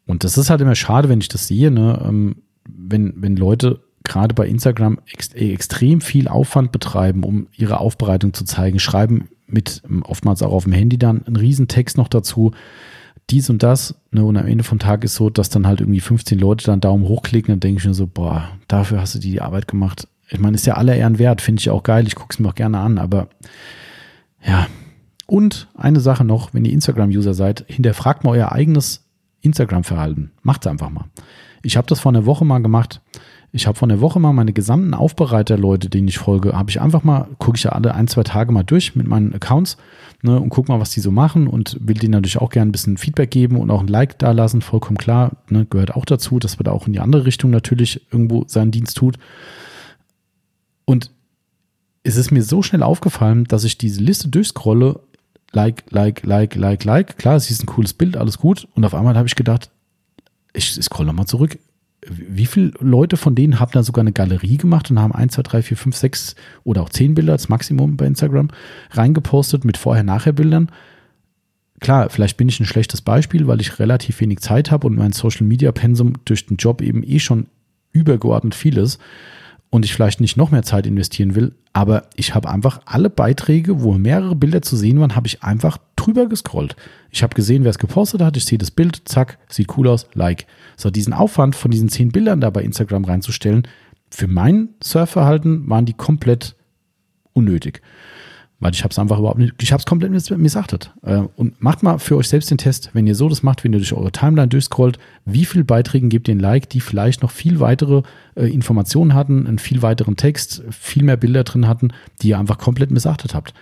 Und 0.07 0.25
das 0.25 0.37
ist 0.39 0.51
halt 0.51 0.61
immer 0.61 0.75
schade, 0.75 1.09
wenn 1.09 1.21
ich 1.21 1.29
das 1.29 1.47
sehe, 1.47 1.71
ne? 1.71 2.03
Ähm, 2.07 2.37
wenn, 2.69 3.15
wenn 3.17 3.37
Leute 3.37 3.81
gerade 4.05 4.35
bei 4.35 4.47
Instagram 4.47 4.99
ex 5.07 5.29
extrem 5.35 6.01
viel 6.01 6.29
Aufwand 6.29 6.73
betreiben, 6.73 7.23
um 7.25 7.49
ihre 7.57 7.81
Aufbereitung 7.81 8.33
zu 8.33 8.45
zeigen, 8.45 8.79
schreiben 8.79 9.29
mit 9.47 9.83
oftmals 10.05 10.43
auch 10.43 10.53
auf 10.53 10.65
dem 10.65 10.73
Handy 10.73 10.99
dann 10.99 11.27
einen 11.27 11.37
Riesentext 11.37 11.97
noch 11.97 12.09
dazu, 12.09 12.53
dies 13.31 13.51
und 13.51 13.63
das. 13.63 13.95
Ne, 14.11 14.25
und 14.25 14.37
am 14.37 14.47
Ende 14.47 14.65
vom 14.65 14.79
Tag 14.79 15.05
ist 15.05 15.15
so, 15.15 15.31
dass 15.31 15.51
dann 15.51 15.67
halt 15.67 15.81
irgendwie 15.81 16.01
15 16.01 16.39
Leute 16.39 16.67
dann 16.67 16.81
Daumen 16.81 17.07
hochklicken 17.07 17.55
und 17.55 17.65
denke 17.65 17.81
ich 17.81 17.87
mir 17.87 17.95
so, 17.95 18.07
boah, 18.07 18.51
dafür 18.69 19.01
hast 19.01 19.15
du 19.15 19.19
die 19.19 19.41
Arbeit 19.41 19.69
gemacht. 19.69 20.09
Ich 20.29 20.39
meine, 20.39 20.55
ist 20.55 20.67
ja 20.67 20.75
aller 20.75 20.95
Ehren 20.95 21.19
wert, 21.19 21.41
finde 21.41 21.61
ich 21.61 21.71
auch 21.71 21.83
geil, 21.83 22.07
ich 22.07 22.15
gucke 22.15 22.33
es 22.33 22.39
mir 22.39 22.49
auch 22.49 22.55
gerne 22.55 22.79
an, 22.79 22.99
aber 22.99 23.29
ja. 24.45 24.67
Und 25.27 25.69
eine 25.75 26.01
Sache 26.01 26.25
noch, 26.25 26.55
wenn 26.55 26.65
ihr 26.65 26.73
Instagram-User 26.73 27.35
seid, 27.35 27.65
hinterfragt 27.69 28.25
mal 28.25 28.31
euer 28.31 28.51
eigenes 28.53 29.05
Instagram-Verhalten. 29.43 30.33
Macht 30.43 30.65
es 30.65 30.71
einfach 30.71 30.91
mal. 30.91 31.05
Ich 31.63 31.77
habe 31.77 31.87
das 31.87 32.01
vor 32.01 32.11
einer 32.11 32.27
Woche 32.27 32.45
mal 32.45 32.59
gemacht. 32.59 33.01
Ich 33.53 33.67
habe 33.67 33.77
vor 33.77 33.89
einer 33.89 34.01
Woche 34.01 34.21
mal 34.21 34.33
meine 34.33 34.53
gesamten 34.53 34.95
Aufbereiter-Leute, 34.95 35.89
denen 35.89 36.07
ich 36.07 36.19
folge, 36.19 36.53
habe 36.53 36.71
ich 36.71 36.81
einfach 36.81 37.03
mal, 37.03 37.27
gucke 37.39 37.57
ich 37.57 37.65
ja 37.65 37.73
alle 37.73 37.95
ein, 37.95 38.07
zwei 38.07 38.23
Tage 38.23 38.53
mal 38.53 38.63
durch 38.63 38.95
mit 38.95 39.09
meinen 39.09 39.35
Accounts 39.35 39.77
ne, 40.23 40.39
und 40.39 40.51
gucke 40.51 40.71
mal, 40.71 40.79
was 40.79 40.91
die 40.91 41.01
so 41.01 41.11
machen 41.11 41.49
und 41.49 41.77
will 41.81 41.97
denen 41.97 42.13
natürlich 42.13 42.39
auch 42.39 42.51
gerne 42.51 42.69
ein 42.69 42.73
bisschen 42.73 42.97
Feedback 42.97 43.31
geben 43.31 43.57
und 43.57 43.71
auch 43.71 43.81
ein 43.81 43.89
Like 43.89 44.19
da 44.21 44.31
lassen, 44.31 44.63
vollkommen 44.63 44.99
klar, 44.99 45.33
ne, 45.49 45.67
gehört 45.69 45.97
auch 45.97 46.05
dazu, 46.05 46.39
dass 46.39 46.59
man 46.59 46.65
da 46.65 46.73
auch 46.73 46.87
in 46.87 46.93
die 46.93 47.01
andere 47.01 47.27
Richtung 47.27 47.51
natürlich 47.51 48.07
irgendwo 48.13 48.45
seinen 48.47 48.71
Dienst 48.71 48.97
tut. 48.97 49.19
Und 50.85 51.11
es 52.05 52.17
ist 52.17 52.31
mir 52.31 52.45
so 52.45 52.63
schnell 52.63 52.85
aufgefallen, 52.85 53.45
dass 53.45 53.65
ich 53.65 53.79
diese 53.79 54.01
Liste 54.01 54.29
durchscrolle, 54.29 55.01
like, 55.53 55.85
like, 55.91 56.25
like, 56.25 56.55
like, 56.55 56.85
like. 56.85 57.19
Klar, 57.19 57.35
es 57.35 57.51
ist 57.51 57.65
ein 57.65 57.67
cooles 57.67 57.95
Bild, 57.95 58.17
alles 58.17 58.39
gut. 58.39 58.69
Und 58.75 58.85
auf 58.85 58.95
einmal 58.95 59.17
habe 59.17 59.27
ich 59.27 59.35
gedacht, 59.35 59.71
ich 60.53 60.73
scroll 60.73 61.07
nochmal 61.07 61.27
zurück 61.27 61.59
wie 62.11 62.47
viele 62.47 62.73
Leute 62.81 63.17
von 63.17 63.35
denen 63.35 63.61
haben 63.61 63.73
da 63.73 63.83
sogar 63.83 64.03
eine 64.03 64.13
Galerie 64.13 64.57
gemacht 64.57 64.91
und 64.91 64.99
haben 64.99 65.15
1, 65.15 65.35
2, 65.35 65.43
3, 65.43 65.63
4, 65.63 65.77
5, 65.77 65.97
6 65.97 66.37
oder 66.65 66.83
auch 66.83 66.89
10 66.89 67.15
Bilder, 67.15 67.33
das 67.33 67.49
Maximum 67.49 67.97
bei 67.97 68.07
Instagram, 68.07 68.49
reingepostet 68.91 69.65
mit 69.65 69.77
Vorher-Nachher-Bildern? 69.77 70.71
Klar, 71.81 72.11
vielleicht 72.11 72.37
bin 72.37 72.49
ich 72.49 72.61
ein 72.61 72.67
schlechtes 72.67 73.01
Beispiel, 73.01 73.47
weil 73.47 73.61
ich 73.61 73.79
relativ 73.79 74.21
wenig 74.21 74.41
Zeit 74.41 74.71
habe 74.71 74.87
und 74.87 74.97
mein 74.97 75.13
Social-Media-Pensum 75.13 76.15
durch 76.25 76.47
den 76.47 76.57
Job 76.57 76.83
eben 76.83 77.03
eh 77.03 77.19
schon 77.19 77.47
übergeordnet 77.93 78.55
viel 78.55 78.77
ist 78.77 79.01
und 79.71 79.85
ich 79.85 79.95
vielleicht 79.95 80.21
nicht 80.21 80.37
noch 80.37 80.51
mehr 80.51 80.63
Zeit 80.63 80.87
investieren 80.87 81.35
will, 81.35 81.55
aber 81.73 82.05
ich 82.17 82.35
habe 82.35 82.51
einfach 82.51 82.81
alle 82.85 83.09
Beiträge, 83.09 83.83
wo 83.83 83.95
mehrere 83.95 84.35
Bilder 84.35 84.63
zu 84.63 84.77
sehen 84.77 85.01
waren, 85.01 85.17
habe 85.17 85.29
ich 85.29 85.43
einfach 85.43 85.79
drüber 86.11 86.29
gescrollt. 86.29 86.77
Ich 87.11 87.23
habe 87.23 87.35
gesehen, 87.35 87.65
wer 87.65 87.71
es 87.71 87.79
gepostet 87.79 88.23
hat, 88.23 88.37
ich 88.37 88.45
sehe 88.45 88.59
das 88.59 88.71
Bild, 88.71 89.03
zack, 89.05 89.39
sieht 89.49 89.77
cool 89.77 89.89
aus, 89.89 90.07
like. 90.15 90.47
So, 90.77 90.91
diesen 90.91 91.13
Aufwand 91.13 91.57
von 91.57 91.71
diesen 91.71 91.89
zehn 91.89 92.11
Bildern 92.11 92.41
da 92.41 92.51
bei 92.51 92.63
Instagram 92.63 93.05
reinzustellen, 93.05 93.67
für 94.11 94.27
mein 94.27 94.71
Surfverhalten 94.83 95.69
waren 95.71 95.87
die 95.87 95.95
komplett 95.95 96.57
unnötig. 97.33 97.81
Weil 98.63 98.73
ich 98.75 98.83
habe 98.83 98.91
es 98.91 98.99
einfach 98.99 99.19
überhaupt 99.19 99.39
nicht, 99.39 99.55
ich 99.63 99.73
habe 99.73 99.81
es 99.81 99.87
komplett 99.87 100.11
missachtet. 100.37 100.93
Äh, 101.03 101.23
und 101.37 101.63
macht 101.63 101.83
mal 101.83 101.99
für 101.99 102.17
euch 102.17 102.29
selbst 102.29 102.51
den 102.51 102.59
Test, 102.59 102.91
wenn 102.93 103.07
ihr 103.07 103.15
so 103.15 103.29
das 103.29 103.43
macht, 103.43 103.65
wenn 103.65 103.73
ihr 103.73 103.79
durch 103.79 103.95
eure 103.95 104.13
Timeline 104.13 104.49
durchscrollt, 104.49 104.99
wie 105.25 105.47
viele 105.47 105.65
Beiträge 105.65 106.09
gebt 106.09 106.29
ihr 106.29 106.35
ein 106.35 106.41
Like, 106.41 106.69
die 106.69 106.81
vielleicht 106.81 107.23
noch 107.23 107.31
viel 107.31 107.61
weitere 107.61 108.03
äh, 108.35 108.47
Informationen 108.47 109.15
hatten, 109.15 109.47
einen 109.47 109.59
viel 109.59 109.81
weiteren 109.81 110.17
Text, 110.17 110.63
viel 110.71 111.05
mehr 111.05 111.17
Bilder 111.17 111.45
drin 111.45 111.67
hatten, 111.67 111.93
die 112.21 112.29
ihr 112.29 112.39
einfach 112.39 112.59
komplett 112.59 112.91
missachtet 112.91 113.35
habt. 113.35 113.55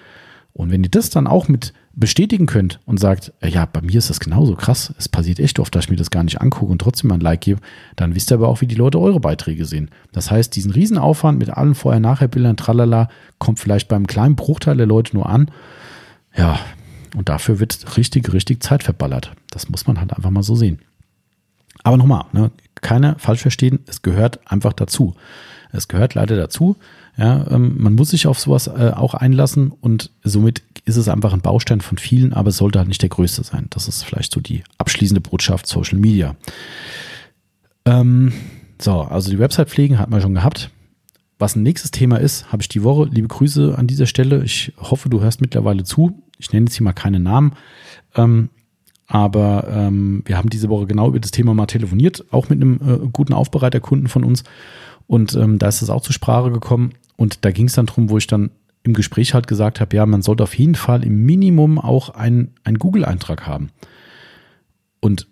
Und 0.52 0.72
wenn 0.72 0.82
ihr 0.82 0.90
das 0.90 1.10
dann 1.10 1.28
auch 1.28 1.46
mit 1.46 1.72
bestätigen 1.98 2.46
könnt 2.46 2.78
und 2.86 3.00
sagt, 3.00 3.32
äh, 3.40 3.48
ja, 3.48 3.66
bei 3.66 3.80
mir 3.80 3.98
ist 3.98 4.10
das 4.10 4.20
genauso 4.20 4.54
krass, 4.54 4.94
es 4.98 5.08
passiert 5.08 5.40
echt 5.40 5.58
oft, 5.58 5.74
dass 5.74 5.86
ich 5.86 5.90
mir 5.90 5.96
das 5.96 6.10
gar 6.10 6.22
nicht 6.22 6.40
angucke 6.40 6.70
und 6.70 6.80
trotzdem 6.80 7.10
ein 7.10 7.20
Like 7.20 7.40
gebe, 7.40 7.60
dann 7.96 8.14
wisst 8.14 8.30
ihr 8.30 8.36
aber 8.36 8.48
auch, 8.48 8.60
wie 8.60 8.66
die 8.66 8.76
Leute 8.76 9.00
eure 9.00 9.20
Beiträge 9.20 9.64
sehen. 9.64 9.90
Das 10.12 10.30
heißt, 10.30 10.54
diesen 10.54 10.70
Riesenaufwand 10.70 11.38
mit 11.38 11.50
allen 11.50 11.74
Vorher-Nachher-Bildern, 11.74 12.56
tralala, 12.56 13.08
kommt 13.38 13.58
vielleicht 13.58 13.88
beim 13.88 14.06
kleinen 14.06 14.36
Bruchteil 14.36 14.76
der 14.76 14.86
Leute 14.86 15.16
nur 15.16 15.28
an. 15.28 15.50
Ja, 16.36 16.60
Und 17.16 17.28
dafür 17.28 17.58
wird 17.58 17.96
richtig, 17.96 18.32
richtig 18.32 18.62
Zeit 18.62 18.82
verballert. 18.82 19.32
Das 19.50 19.68
muss 19.68 19.86
man 19.86 19.98
halt 19.98 20.12
einfach 20.12 20.30
mal 20.30 20.42
so 20.42 20.54
sehen. 20.54 20.78
Aber 21.82 21.96
nochmal, 21.96 22.26
ne, 22.32 22.50
keine 22.80 23.16
falsch 23.18 23.40
verstehen, 23.40 23.80
es 23.86 24.02
gehört 24.02 24.40
einfach 24.50 24.72
dazu. 24.72 25.14
Es 25.72 25.88
gehört 25.88 26.14
leider 26.14 26.36
dazu. 26.36 26.76
Ja, 27.16 27.46
ähm, 27.50 27.76
man 27.78 27.94
muss 27.94 28.10
sich 28.10 28.26
auf 28.26 28.38
sowas 28.38 28.68
äh, 28.68 28.92
auch 28.94 29.14
einlassen 29.14 29.72
und 29.72 30.10
somit 30.22 30.62
ist 30.88 30.96
es 30.96 31.08
einfach 31.08 31.32
ein 31.32 31.40
Baustein 31.40 31.80
von 31.80 31.98
vielen, 31.98 32.32
aber 32.32 32.48
es 32.48 32.56
sollte 32.56 32.78
halt 32.78 32.88
nicht 32.88 33.02
der 33.02 33.10
größte 33.10 33.44
sein. 33.44 33.66
Das 33.70 33.88
ist 33.88 34.02
vielleicht 34.02 34.32
so 34.32 34.40
die 34.40 34.64
abschließende 34.78 35.20
Botschaft 35.20 35.66
Social 35.66 35.98
Media. 35.98 36.34
Ähm, 37.84 38.32
so, 38.80 39.02
also 39.02 39.30
die 39.30 39.38
Website 39.38 39.68
pflegen 39.68 39.98
hat 39.98 40.10
man 40.10 40.20
schon 40.20 40.34
gehabt. 40.34 40.70
Was 41.38 41.54
ein 41.54 41.62
nächstes 41.62 41.90
Thema 41.90 42.16
ist, 42.16 42.50
habe 42.50 42.62
ich 42.62 42.68
die 42.68 42.82
Woche. 42.82 43.08
Liebe 43.12 43.28
Grüße 43.28 43.76
an 43.76 43.86
dieser 43.86 44.06
Stelle. 44.06 44.42
Ich 44.42 44.72
hoffe, 44.78 45.08
du 45.08 45.20
hörst 45.20 45.40
mittlerweile 45.40 45.84
zu. 45.84 46.22
Ich 46.38 46.52
nenne 46.52 46.66
jetzt 46.66 46.76
hier 46.76 46.84
mal 46.84 46.92
keine 46.92 47.20
Namen. 47.20 47.52
Ähm, 48.16 48.48
aber 49.06 49.68
ähm, 49.70 50.22
wir 50.26 50.36
haben 50.36 50.50
diese 50.50 50.68
Woche 50.68 50.86
genau 50.86 51.08
über 51.08 51.20
das 51.20 51.30
Thema 51.30 51.54
mal 51.54 51.66
telefoniert, 51.66 52.24
auch 52.30 52.48
mit 52.48 52.60
einem 52.60 52.80
äh, 52.82 53.08
guten 53.12 53.32
Aufbereiterkunden 53.32 54.08
von 54.08 54.24
uns. 54.24 54.42
Und 55.06 55.34
ähm, 55.34 55.58
da 55.58 55.68
ist 55.68 55.82
es 55.82 55.90
auch 55.90 56.02
zur 56.02 56.12
Sprache 56.12 56.50
gekommen. 56.50 56.92
Und 57.16 57.44
da 57.44 57.50
ging 57.50 57.66
es 57.66 57.74
dann 57.74 57.86
drum, 57.86 58.10
wo 58.10 58.18
ich 58.18 58.26
dann 58.26 58.50
im 58.88 58.94
Gespräch 58.94 59.34
halt 59.34 59.46
gesagt 59.46 59.80
habe, 59.80 59.94
ja, 59.94 60.06
man 60.06 60.22
sollte 60.22 60.42
auf 60.42 60.56
jeden 60.56 60.74
Fall 60.74 61.04
im 61.04 61.24
Minimum 61.24 61.78
auch 61.78 62.08
einen 62.10 62.54
Google-Eintrag 62.78 63.46
haben. 63.46 63.68
Und 65.00 65.28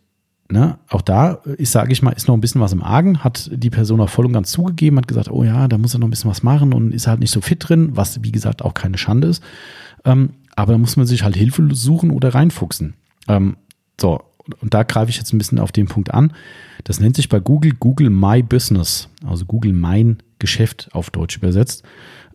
ne, 0.51 0.79
auch 0.91 1.01
da 1.01 1.33
ist, 1.57 1.73
sage 1.73 1.91
ich 1.93 2.03
mal, 2.03 2.13
ist 2.13 2.29
noch 2.29 2.35
ein 2.35 2.43
bisschen 2.43 2.61
was 2.61 2.75
im 2.75 2.83
Argen, 2.83 3.25
hat 3.25 3.51
die 3.51 3.71
Person 3.71 4.01
auch 4.01 4.11
voll 4.11 4.27
und 4.27 4.35
ganz 4.35 4.51
zugegeben, 4.51 4.99
hat 4.99 5.09
gesagt, 5.09 5.31
oh 5.31 5.43
ja, 5.43 5.69
da 5.69 5.79
muss 5.79 5.95
er 5.95 6.01
noch 6.01 6.07
ein 6.07 6.11
bisschen 6.11 6.31
was 6.31 6.43
machen 6.43 6.75
und 6.75 6.93
ist 6.93 7.07
halt 7.07 7.21
nicht 7.21 7.33
so 7.33 7.41
fit 7.41 7.67
drin, 7.67 7.97
was 7.97 8.23
wie 8.23 8.31
gesagt 8.31 8.63
auch 8.63 8.75
keine 8.75 8.99
Schande 8.99 9.29
ist. 9.29 9.43
Ähm, 10.05 10.35
aber 10.55 10.73
da 10.73 10.79
muss 10.79 10.99
man 10.99 11.07
sich 11.07 11.23
halt 11.23 11.35
Hilfe 11.35 11.67
suchen 11.73 12.11
oder 12.11 12.35
reinfuchsen. 12.35 12.95
Ähm, 13.27 13.57
so, 13.99 14.21
und 14.61 14.75
da 14.75 14.83
greife 14.83 15.11
ich 15.11 15.17
jetzt 15.17 15.33
ein 15.33 15.39
bisschen 15.39 15.59
auf 15.59 15.73
den 15.73 15.87
Punkt 15.87 16.13
an. 16.13 16.35
Das 16.85 17.01
nennt 17.01 17.17
sich 17.17 17.31
bei 17.31 17.41
Google 17.41 17.73
Google 17.73 18.11
My 18.11 18.43
Business, 18.43 19.09
also 19.27 19.47
Google 19.47 19.73
Mein 19.73 20.19
Geschäft 20.39 20.91
auf 20.93 21.09
Deutsch 21.09 21.39
übersetzt 21.39 21.85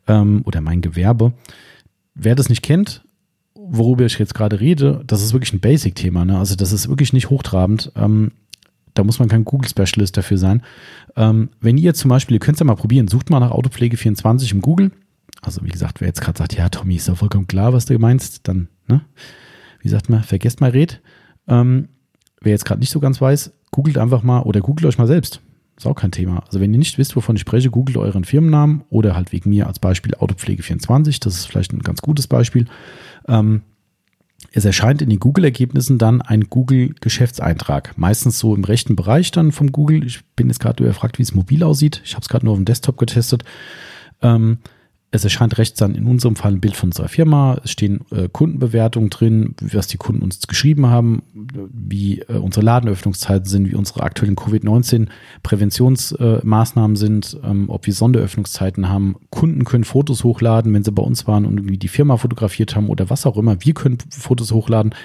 ähm, 0.07 0.41
oder 0.45 0.61
mein 0.61 0.81
Gewerbe. 0.81 1.33
Wer 2.13 2.35
das 2.35 2.49
nicht 2.49 2.61
kennt, 2.61 3.03
worüber 3.55 4.05
ich 4.05 4.19
jetzt 4.19 4.33
gerade 4.33 4.59
rede, 4.59 5.03
das 5.05 5.21
ist 5.21 5.33
wirklich 5.33 5.53
ein 5.53 5.59
Basic-Thema. 5.59 6.25
Ne? 6.25 6.37
Also 6.37 6.55
das 6.55 6.71
ist 6.71 6.89
wirklich 6.89 7.13
nicht 7.13 7.29
hochtrabend. 7.29 7.91
Ähm, 7.95 8.31
da 8.93 9.03
muss 9.03 9.19
man 9.19 9.29
kein 9.29 9.45
Google-Specialist 9.45 10.17
dafür 10.17 10.37
sein. 10.37 10.63
Ähm, 11.15 11.49
wenn 11.61 11.77
ihr 11.77 11.93
zum 11.93 12.09
Beispiel, 12.09 12.35
ihr 12.35 12.39
könnt 12.39 12.55
es 12.55 12.59
ja 12.59 12.65
mal 12.65 12.75
probieren, 12.75 13.07
sucht 13.07 13.29
mal 13.29 13.39
nach 13.39 13.51
Autopflege24 13.51 14.51
im 14.51 14.61
Google. 14.61 14.91
Also 15.41 15.63
wie 15.63 15.69
gesagt, 15.69 16.01
wer 16.01 16.07
jetzt 16.07 16.21
gerade 16.21 16.37
sagt, 16.37 16.55
ja 16.55 16.69
Tommy, 16.69 16.95
ist 16.95 17.07
ja 17.07 17.15
vollkommen 17.15 17.47
klar, 17.47 17.73
was 17.73 17.85
du 17.85 17.97
meinst, 17.97 18.47
dann, 18.47 18.67
ne? 18.87 19.01
wie 19.79 19.89
sagt 19.89 20.09
man, 20.09 20.23
vergesst 20.23 20.61
mal 20.61 20.71
Red. 20.71 21.01
Ähm, 21.47 21.87
wer 22.41 22.51
jetzt 22.51 22.65
gerade 22.65 22.79
nicht 22.79 22.91
so 22.91 22.99
ganz 22.99 23.21
weiß, 23.21 23.53
googelt 23.71 23.97
einfach 23.97 24.23
mal 24.23 24.41
oder 24.41 24.61
googelt 24.61 24.85
euch 24.85 24.97
mal 24.97 25.07
selbst. 25.07 25.41
Ist 25.81 25.87
auch 25.87 25.95
kein 25.95 26.11
Thema. 26.11 26.43
Also 26.45 26.59
wenn 26.59 26.71
ihr 26.71 26.77
nicht 26.77 26.99
wisst, 26.99 27.15
wovon 27.15 27.35
ich 27.35 27.41
spreche, 27.41 27.71
googelt 27.71 27.97
euren 27.97 28.23
Firmennamen 28.23 28.83
oder 28.91 29.15
halt 29.15 29.31
wegen 29.31 29.49
mir 29.49 29.65
als 29.65 29.79
Beispiel 29.79 30.13
Autopflege24. 30.13 31.19
Das 31.23 31.33
ist 31.33 31.47
vielleicht 31.47 31.73
ein 31.73 31.79
ganz 31.79 32.03
gutes 32.03 32.27
Beispiel. 32.27 32.67
Ähm, 33.27 33.63
es 34.51 34.63
erscheint 34.63 35.01
in 35.01 35.09
den 35.09 35.19
Google-Ergebnissen 35.19 35.97
dann 35.97 36.21
ein 36.21 36.51
Google-Geschäftseintrag. 36.51 37.97
Meistens 37.97 38.37
so 38.37 38.53
im 38.53 38.63
rechten 38.63 38.95
Bereich 38.95 39.31
dann 39.31 39.51
vom 39.51 39.71
Google. 39.71 40.05
Ich 40.05 40.23
bin 40.35 40.49
jetzt 40.49 40.59
gerade 40.59 40.83
überfragt, 40.83 41.17
wie 41.17 41.23
es 41.23 41.33
mobil 41.33 41.63
aussieht. 41.63 41.99
Ich 42.05 42.13
habe 42.13 42.21
es 42.21 42.29
gerade 42.29 42.45
nur 42.45 42.51
auf 42.51 42.59
dem 42.59 42.65
Desktop 42.65 42.97
getestet. 42.99 43.43
Ähm, 44.21 44.59
es 45.13 45.25
erscheint 45.25 45.57
rechts 45.57 45.77
dann 45.77 45.95
in 45.95 46.05
unserem 46.05 46.37
Fall 46.37 46.53
ein 46.53 46.61
Bild 46.61 46.77
von 46.77 46.87
unserer 46.89 47.09
Firma. 47.09 47.59
Es 47.65 47.71
stehen 47.71 47.99
äh, 48.11 48.29
Kundenbewertungen 48.29 49.09
drin, 49.09 49.55
was 49.59 49.87
die 49.87 49.97
Kunden 49.97 50.23
uns 50.23 50.39
geschrieben 50.47 50.87
haben, 50.87 51.23
wie 51.33 52.21
äh, 52.21 52.37
unsere 52.37 52.65
Ladenöffnungszeiten 52.65 53.45
sind, 53.45 53.69
wie 53.69 53.75
unsere 53.75 54.03
aktuellen 54.03 54.37
Covid-19-Präventionsmaßnahmen 54.37 56.95
äh, 56.95 56.99
sind, 56.99 57.37
ähm, 57.43 57.69
ob 57.69 57.85
wir 57.85 57.93
Sonderöffnungszeiten 57.93 58.87
haben. 58.87 59.17
Kunden 59.29 59.65
können 59.65 59.83
Fotos 59.83 60.23
hochladen, 60.23 60.73
wenn 60.73 60.85
sie 60.85 60.93
bei 60.93 61.03
uns 61.03 61.27
waren 61.27 61.45
und 61.45 61.57
irgendwie 61.57 61.77
die 61.77 61.89
Firma 61.89 62.15
fotografiert 62.15 62.77
haben 62.77 62.87
oder 62.87 63.09
was 63.09 63.25
auch 63.25 63.35
immer. 63.35 63.65
Wir 63.65 63.73
können 63.73 63.97
Fotos 64.11 64.53
hochladen. 64.53 64.95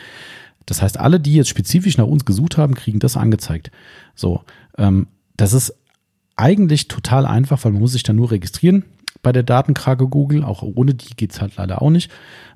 Das 0.67 0.83
heißt, 0.83 1.01
alle, 1.01 1.19
die 1.19 1.35
jetzt 1.35 1.49
spezifisch 1.49 1.99
nach 1.99 2.07
uns 2.07 2.25
gesucht 2.25 2.59
haben, 2.59 2.75
kriegen 2.75 3.01
das 3.01 3.17
angezeigt. 3.17 3.73
So, 4.15 4.43
ähm, 4.79 5.09
das 5.37 5.53
ist 5.53 5.75
eigentlich 6.37 6.87
total 6.87 7.27
einfach, 7.27 7.65
weil 7.65 7.73
man 7.73 7.81
muss 7.81 7.91
sich 7.93 8.05
dann 8.05 8.15
nur 8.15 8.31
registrieren 8.31 8.85
bei 9.27 9.33
der 9.33 9.43
Datenkrake 9.43 10.07
Google. 10.07 10.45
Auch 10.45 10.63
ohne 10.63 10.95
die 10.95 11.17
geht 11.17 11.33
es 11.33 11.41
halt 11.41 11.57
leider 11.57 11.83
auch 11.83 11.91
nicht. 11.91 12.13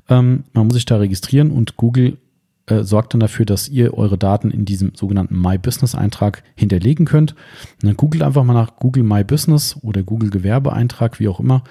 Ähm, 0.08 0.44
man 0.52 0.66
muss 0.66 0.74
sich 0.74 0.84
da 0.84 0.98
registrieren 0.98 1.50
und 1.50 1.76
Google 1.76 2.18
äh, 2.66 2.84
sorgt 2.84 3.12
dann 3.12 3.18
dafür, 3.18 3.44
dass 3.44 3.68
ihr 3.68 3.92
eure 3.94 4.16
Daten 4.16 4.52
in 4.52 4.66
diesem 4.66 4.92
sogenannten 4.94 5.36
My 5.36 5.58
Business 5.58 5.96
Eintrag 5.96 6.44
hinterlegen 6.54 7.06
könnt. 7.06 7.32
Und 7.32 7.88
dann 7.88 7.96
googelt 7.96 8.22
einfach 8.22 8.44
mal 8.44 8.54
nach 8.54 8.76
Google 8.76 9.02
My 9.02 9.24
Business 9.24 9.78
oder 9.82 10.04
Google 10.04 10.30
Gewerbeeintrag, 10.30 11.18
wie 11.18 11.26
auch 11.26 11.40
immer. 11.40 11.64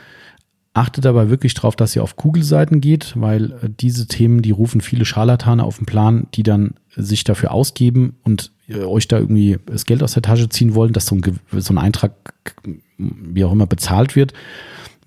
Achtet 0.73 1.05
dabei 1.05 1.29
wirklich 1.29 1.53
darauf, 1.53 1.77
dass 1.77 1.95
ihr 1.95 2.03
auf 2.03 2.17
Google-Seiten 2.17 2.81
geht, 2.81 3.13
weil 3.15 3.53
äh, 3.53 3.69
diese 3.69 4.05
Themen, 4.05 4.41
die 4.41 4.51
rufen 4.51 4.81
viele 4.81 5.05
Scharlatane 5.05 5.63
auf 5.63 5.77
den 5.77 5.85
Plan, 5.85 6.27
die 6.33 6.43
dann 6.43 6.73
sich 6.93 7.23
dafür 7.23 7.53
ausgeben 7.53 8.17
und 8.23 8.51
äh, 8.67 8.83
euch 8.83 9.07
da 9.07 9.17
irgendwie 9.17 9.59
das 9.65 9.85
Geld 9.85 10.03
aus 10.03 10.11
der 10.11 10.23
Tasche 10.23 10.49
ziehen 10.49 10.75
wollen, 10.75 10.91
dass 10.91 11.05
so 11.05 11.15
ein, 11.15 11.39
so 11.53 11.73
ein 11.73 11.77
Eintrag, 11.77 12.33
wie 12.97 13.45
auch 13.45 13.53
immer, 13.53 13.65
bezahlt 13.65 14.17
wird. 14.17 14.33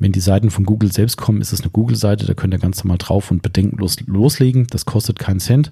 Wenn 0.03 0.11
die 0.11 0.19
Seiten 0.19 0.51
von 0.51 0.65
Google 0.65 0.91
selbst 0.91 1.17
kommen, 1.17 1.41
ist 1.41 1.53
es 1.53 1.61
eine 1.61 1.71
Google-Seite, 1.71 2.27
da 2.27 2.35
könnt 2.35 2.53
ihr 2.53 2.59
ganz 2.59 2.83
normal 2.83 2.99
drauf 2.99 3.31
und 3.31 3.41
bedenkenlos 3.41 4.01
loslegen. 4.07 4.67
Das 4.67 4.85
kostet 4.85 5.21
keinen 5.21 5.39
Cent. 5.39 5.71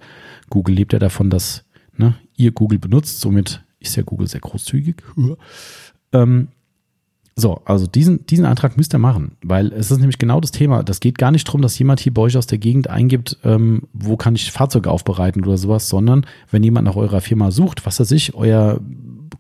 Google 0.51 0.77
lebt 0.77 0.93
ja 0.93 1.01
davon, 1.01 1.31
dass 1.31 1.65
ne, 1.97 2.15
ihr 2.37 2.53
Google 2.53 2.79
benutzt. 2.79 3.19
Somit 3.21 3.65
ist 3.81 3.97
ja 3.97 4.05
Google 4.05 4.29
sehr 4.29 4.41
großzügig. 4.41 5.03
ähm, 6.13 6.47
so, 7.35 7.61
also 7.65 7.89
diesen, 7.89 8.25
diesen 8.27 8.45
Antrag 8.45 8.77
müsst 8.77 8.95
ihr 8.95 8.99
machen, 8.99 9.33
weil 9.43 9.73
es 9.73 9.91
ist 9.91 9.99
nämlich 9.99 10.19
genau 10.19 10.41
das 10.41 10.53
Thema. 10.53 10.85
Das 10.85 11.01
geht 11.01 11.19
gar 11.19 11.33
nicht 11.33 11.49
darum, 11.49 11.61
dass 11.61 11.77
jemand 11.77 11.99
hier 11.99 12.15
bei 12.15 12.23
euch 12.23 12.37
aus 12.37 12.47
der 12.47 12.59
Gegend 12.59 12.89
eingibt, 12.89 13.37
ähm, 13.43 13.89
wo 13.93 14.17
kann 14.17 14.37
ich 14.37 14.53
Fahrzeuge 14.53 14.93
aufbereiten 14.93 15.43
oder 15.45 15.59
sowas, 15.59 15.89
sondern 15.89 16.25
wenn 16.53 16.63
jemand 16.63 16.85
nach 16.85 16.95
eurer 16.95 17.21
Firma 17.21 17.51
sucht, 17.51 17.85
was 17.85 17.99
weiß 17.99 18.13
ich, 18.13 18.33
euer 18.37 18.81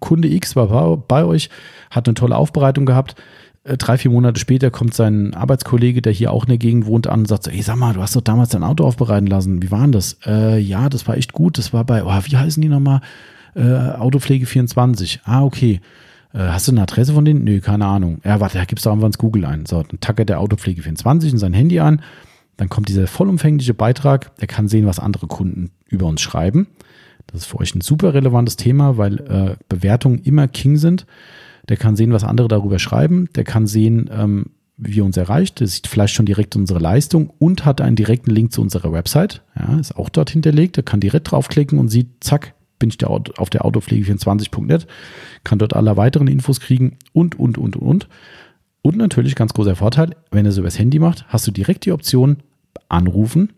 Kunde 0.01 0.27
X 0.27 0.57
war 0.57 0.97
bei 0.97 1.25
euch, 1.25 1.49
hat 1.91 2.09
eine 2.09 2.15
tolle 2.15 2.37
Aufbereitung 2.37 2.87
gehabt, 2.87 3.15
drei, 3.65 3.99
vier 3.99 4.11
Monate 4.11 4.41
später 4.41 4.71
kommt 4.71 4.95
sein 4.95 5.35
Arbeitskollege, 5.35 6.03
der 6.03 6.13
hier 6.13 6.33
auch 6.33 6.45
in 6.45 6.49
der 6.49 6.59
Gegend 6.59 6.87
wohnt, 6.87 7.07
an 7.07 7.21
und 7.21 7.29
sagt 7.29 7.45
so, 7.45 7.51
ey, 7.51 7.63
sag 7.63 7.77
mal, 7.77 7.95
du 7.95 8.01
hast 8.01 8.17
doch 8.17 8.23
damals 8.23 8.51
dein 8.51 8.65
Auto 8.65 8.85
aufbereiten 8.85 9.27
lassen. 9.27 9.63
Wie 9.63 9.71
war 9.71 9.83
denn 9.83 9.93
das? 9.93 10.19
Äh, 10.25 10.59
ja, 10.59 10.89
das 10.89 11.07
war 11.07 11.17
echt 11.17 11.33
gut. 11.33 11.59
Das 11.59 11.73
war 11.73 11.85
bei, 11.85 12.05
oh, 12.05 12.21
wie 12.25 12.37
heißen 12.37 12.61
die 12.61 12.69
nochmal? 12.69 13.01
Äh, 13.55 13.63
Autopflege 13.63 14.47
24. 14.47 15.21
Ah, 15.25 15.43
okay. 15.43 15.81
Äh, 16.33 16.39
hast 16.39 16.69
du 16.69 16.73
eine 16.73 16.83
Adresse 16.83 17.13
von 17.13 17.25
denen? 17.25 17.45
Nö, 17.45 17.61
keine 17.61 17.87
Ahnung. 17.87 18.21
Ja, 18.25 18.41
warte, 18.41 18.59
da 18.59 18.65
gibst 18.65 18.87
du 18.87 18.91
einfach 18.91 19.07
ins 19.07 19.19
Google 19.19 19.45
ein. 19.45 19.67
So, 19.67 19.83
dann 19.83 20.01
tackert 20.01 20.29
der 20.29 20.41
Autopflege 20.41 20.83
24 20.83 21.33
in 21.33 21.39
sein 21.39 21.53
Handy 21.53 21.81
an. 21.81 22.01
Dann 22.57 22.69
kommt 22.69 22.89
dieser 22.89 23.07
vollumfängliche 23.07 23.75
Beitrag. 23.75 24.33
Er 24.39 24.47
kann 24.47 24.69
sehen, 24.69 24.87
was 24.87 24.99
andere 24.99 25.27
Kunden 25.27 25.71
über 25.87 26.07
uns 26.07 26.21
schreiben. 26.21 26.69
Das 27.27 27.43
ist 27.43 27.47
für 27.47 27.59
euch 27.59 27.75
ein 27.75 27.81
super 27.81 28.15
relevantes 28.15 28.57
Thema, 28.57 28.97
weil 28.97 29.21
äh, 29.21 29.57
Bewertungen 29.69 30.19
immer 30.23 30.49
King 30.49 30.77
sind 30.77 31.07
der 31.71 31.77
kann 31.77 31.95
sehen, 31.95 32.13
was 32.13 32.25
andere 32.25 32.49
darüber 32.49 32.81
schreiben, 32.81 33.29
der 33.37 33.45
kann 33.45 33.69
sehen, 33.69 34.11
ähm, 34.13 34.47
wie 34.77 35.01
er 35.01 35.05
uns 35.05 35.17
erreicht, 35.17 35.61
der 35.61 35.69
sieht 35.69 35.87
vielleicht 35.87 36.15
schon 36.15 36.27
direkt 36.27 36.57
unsere 36.57 36.81
Leistung 36.81 37.31
und 37.39 37.65
hat 37.65 37.81
einen 37.81 37.95
direkten 37.95 38.31
Link 38.31 38.53
zu 38.53 38.61
unserer 38.61 38.93
Website, 38.93 39.43
ja, 39.57 39.79
ist 39.79 39.97
auch 39.97 40.09
dort 40.09 40.31
hinterlegt, 40.31 40.77
er 40.77 40.83
kann 40.83 40.99
direkt 40.99 41.31
draufklicken 41.31 41.79
und 41.79 41.89
sieht, 41.89 42.09
zack, 42.21 42.55
bin 42.81 42.89
ich 42.89 42.99
der, 42.99 43.09
auf 43.11 43.51
der 43.51 43.65
Autopflege24.net, 43.65 44.89
kann 45.45 45.61
dort 45.61 45.77
alle 45.77 45.97
weiteren 45.97 46.27
Infos 46.27 46.59
kriegen 46.59 46.99
und, 47.13 47.39
und, 47.39 47.57
und, 47.57 47.77
und. 47.77 48.09
Und 48.83 48.97
natürlich 48.97 49.37
ganz 49.37 49.53
großer 49.53 49.77
Vorteil, 49.77 50.17
wenn 50.33 50.47
er 50.47 50.53
so 50.53 50.63
übers 50.63 50.79
Handy 50.79 50.99
macht, 50.99 51.25
hast 51.29 51.47
du 51.47 51.53
direkt 51.53 51.85
die 51.85 51.93
Option 51.93 52.39
anrufen 52.89 53.53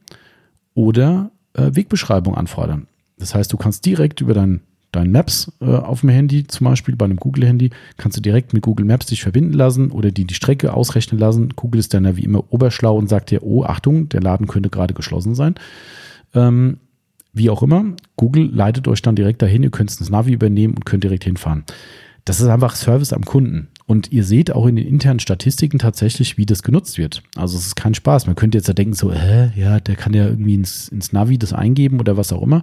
oder 0.74 1.30
äh, 1.54 1.70
Wegbeschreibung 1.72 2.34
anfordern. 2.34 2.88
Das 3.16 3.34
heißt, 3.34 3.50
du 3.50 3.56
kannst 3.56 3.86
direkt 3.86 4.20
über 4.20 4.34
dein 4.34 4.60
dein 4.92 5.10
Maps 5.10 5.50
äh, 5.60 5.64
auf 5.64 6.00
dem 6.00 6.10
Handy, 6.10 6.46
zum 6.46 6.66
Beispiel 6.66 6.94
bei 6.94 7.06
einem 7.06 7.16
Google-Handy, 7.16 7.70
kannst 7.96 8.18
du 8.18 8.20
direkt 8.20 8.52
mit 8.52 8.62
Google 8.62 8.86
Maps 8.86 9.06
dich 9.06 9.22
verbinden 9.22 9.54
lassen 9.54 9.90
oder 9.90 10.10
die 10.10 10.26
die 10.26 10.34
Strecke 10.34 10.74
ausrechnen 10.74 11.18
lassen. 11.18 11.50
Google 11.56 11.80
ist 11.80 11.92
dann 11.94 12.04
ja 12.04 12.16
wie 12.16 12.24
immer 12.24 12.44
oberschlau 12.52 12.96
und 12.96 13.08
sagt 13.08 13.30
dir, 13.30 13.42
oh, 13.42 13.64
Achtung, 13.64 14.08
der 14.10 14.20
Laden 14.20 14.46
könnte 14.46 14.70
gerade 14.70 14.94
geschlossen 14.94 15.34
sein. 15.34 15.54
Ähm, 16.34 16.78
wie 17.32 17.50
auch 17.50 17.62
immer, 17.62 17.84
Google 18.16 18.50
leitet 18.52 18.86
euch 18.86 19.00
dann 19.00 19.16
direkt 19.16 19.40
dahin, 19.40 19.62
ihr 19.62 19.70
könnt 19.70 19.98
das 19.98 20.10
Navi 20.10 20.32
übernehmen 20.32 20.74
und 20.74 20.84
könnt 20.84 21.02
direkt 21.02 21.24
hinfahren. 21.24 21.64
Das 22.26 22.40
ist 22.40 22.46
einfach 22.46 22.76
Service 22.76 23.12
am 23.12 23.24
Kunden. 23.24 23.68
Und 23.86 24.12
ihr 24.12 24.22
seht 24.22 24.52
auch 24.52 24.66
in 24.66 24.76
den 24.76 24.86
internen 24.86 25.18
Statistiken 25.18 25.78
tatsächlich, 25.78 26.38
wie 26.38 26.46
das 26.46 26.62
genutzt 26.62 26.98
wird. 26.98 27.22
Also 27.34 27.56
es 27.58 27.66
ist 27.66 27.74
kein 27.74 27.94
Spaß. 27.94 28.26
Man 28.26 28.36
könnte 28.36 28.58
jetzt 28.58 28.68
ja 28.68 28.74
denken, 28.74 28.94
so, 28.94 29.12
hä, 29.12 29.50
ja, 29.56 29.80
der 29.80 29.96
kann 29.96 30.14
ja 30.14 30.26
irgendwie 30.26 30.54
ins, 30.54 30.88
ins 30.88 31.12
Navi 31.12 31.36
das 31.36 31.52
eingeben 31.52 31.98
oder 31.98 32.16
was 32.16 32.32
auch 32.32 32.42
immer 32.42 32.62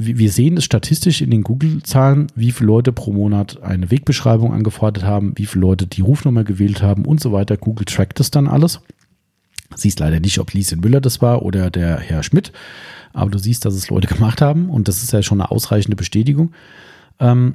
wir 0.00 0.30
sehen 0.30 0.56
es 0.56 0.64
statistisch 0.64 1.20
in 1.22 1.30
den 1.32 1.42
Google-Zahlen, 1.42 2.28
wie 2.36 2.52
viele 2.52 2.68
Leute 2.68 2.92
pro 2.92 3.12
Monat 3.12 3.60
eine 3.62 3.90
Wegbeschreibung 3.90 4.52
angefordert 4.52 5.02
haben, 5.02 5.32
wie 5.36 5.46
viele 5.46 5.62
Leute 5.62 5.88
die 5.88 6.02
Rufnummer 6.02 6.44
gewählt 6.44 6.82
haben 6.82 7.04
und 7.04 7.20
so 7.20 7.32
weiter. 7.32 7.56
Google 7.56 7.84
trackt 7.84 8.20
das 8.20 8.30
dann 8.30 8.46
alles. 8.46 8.80
Siehst 9.74 9.98
leider 9.98 10.20
nicht, 10.20 10.38
ob 10.38 10.52
Lieschen 10.52 10.80
Müller 10.80 11.00
das 11.00 11.20
war 11.20 11.42
oder 11.42 11.70
der 11.70 11.98
Herr 11.98 12.22
Schmidt, 12.22 12.52
aber 13.12 13.30
du 13.30 13.38
siehst, 13.38 13.64
dass 13.64 13.74
es 13.74 13.90
Leute 13.90 14.06
gemacht 14.14 14.40
haben 14.40 14.70
und 14.70 14.86
das 14.86 15.02
ist 15.02 15.12
ja 15.12 15.20
schon 15.22 15.40
eine 15.40 15.50
ausreichende 15.50 15.96
Bestätigung. 15.96 16.52
Ähm, 17.18 17.54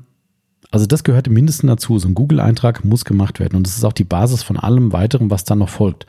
also 0.70 0.86
das 0.86 1.06
gehört 1.06 1.28
im 1.28 1.34
Mindesten 1.34 1.68
dazu. 1.68 1.98
So 1.98 2.10
ein 2.10 2.14
Google-Eintrag 2.14 2.84
muss 2.84 3.06
gemacht 3.06 3.40
werden 3.40 3.56
und 3.56 3.66
das 3.66 3.78
ist 3.78 3.86
auch 3.86 3.94
die 3.94 4.04
Basis 4.04 4.44
von 4.44 4.58
allem 4.58 4.92
weiteren, 4.92 5.30
was 5.30 5.46
dann 5.46 5.60
noch 5.60 5.70
folgt. 5.70 6.08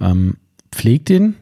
Ähm, 0.00 0.36
pflegt 0.70 1.08
den, 1.08 1.36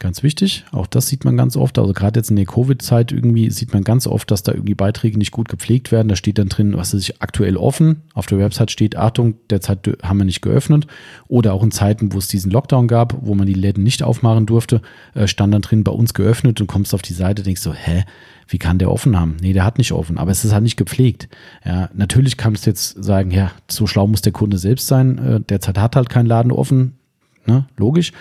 Ganz 0.00 0.22
wichtig, 0.22 0.64
auch 0.70 0.86
das 0.86 1.08
sieht 1.08 1.24
man 1.24 1.36
ganz 1.36 1.56
oft. 1.56 1.76
Also 1.76 1.92
gerade 1.92 2.20
jetzt 2.20 2.30
in 2.30 2.36
der 2.36 2.44
Covid-Zeit 2.44 3.10
irgendwie 3.10 3.50
sieht 3.50 3.72
man 3.72 3.82
ganz 3.82 4.06
oft, 4.06 4.30
dass 4.30 4.44
da 4.44 4.52
irgendwie 4.52 4.74
Beiträge 4.74 5.18
nicht 5.18 5.32
gut 5.32 5.48
gepflegt 5.48 5.90
werden. 5.90 6.06
Da 6.06 6.14
steht 6.14 6.38
dann 6.38 6.48
drin, 6.48 6.76
was 6.76 6.94
ist 6.94 7.20
aktuell 7.20 7.56
offen. 7.56 8.02
Auf 8.14 8.26
der 8.26 8.38
Website 8.38 8.70
steht, 8.70 8.94
Achtung, 8.94 9.34
derzeit 9.50 9.90
haben 10.04 10.18
wir 10.18 10.24
nicht 10.24 10.40
geöffnet. 10.40 10.86
Oder 11.26 11.52
auch 11.52 11.64
in 11.64 11.72
Zeiten, 11.72 12.12
wo 12.12 12.18
es 12.18 12.28
diesen 12.28 12.52
Lockdown 12.52 12.86
gab, 12.86 13.16
wo 13.22 13.34
man 13.34 13.48
die 13.48 13.54
Läden 13.54 13.82
nicht 13.82 14.04
aufmachen 14.04 14.46
durfte, 14.46 14.82
äh, 15.14 15.26
stand 15.26 15.52
dann 15.52 15.62
drin, 15.62 15.82
bei 15.82 15.90
uns 15.90 16.14
geöffnet 16.14 16.60
und 16.60 16.68
kommst 16.68 16.94
auf 16.94 17.02
die 17.02 17.12
Seite, 17.12 17.42
denkst 17.42 17.62
so, 17.62 17.74
hä, 17.74 18.04
wie 18.46 18.58
kann 18.58 18.78
der 18.78 18.92
offen 18.92 19.18
haben? 19.18 19.36
Nee, 19.40 19.52
der 19.52 19.64
hat 19.64 19.78
nicht 19.78 19.90
offen, 19.90 20.16
aber 20.16 20.30
es 20.30 20.44
ist 20.44 20.52
halt 20.52 20.62
nicht 20.62 20.76
gepflegt. 20.76 21.28
Ja, 21.64 21.90
natürlich 21.92 22.36
kannst 22.36 22.66
du 22.66 22.70
jetzt 22.70 23.02
sagen, 23.02 23.32
ja, 23.32 23.50
so 23.68 23.88
schlau 23.88 24.06
muss 24.06 24.22
der 24.22 24.32
Kunde 24.32 24.58
selbst 24.58 24.86
sein. 24.86 25.18
Äh, 25.18 25.40
derzeit 25.40 25.76
hat 25.76 25.96
halt 25.96 26.08
kein 26.08 26.26
Laden 26.26 26.52
offen, 26.52 26.98
ne? 27.46 27.66
logisch. 27.76 28.12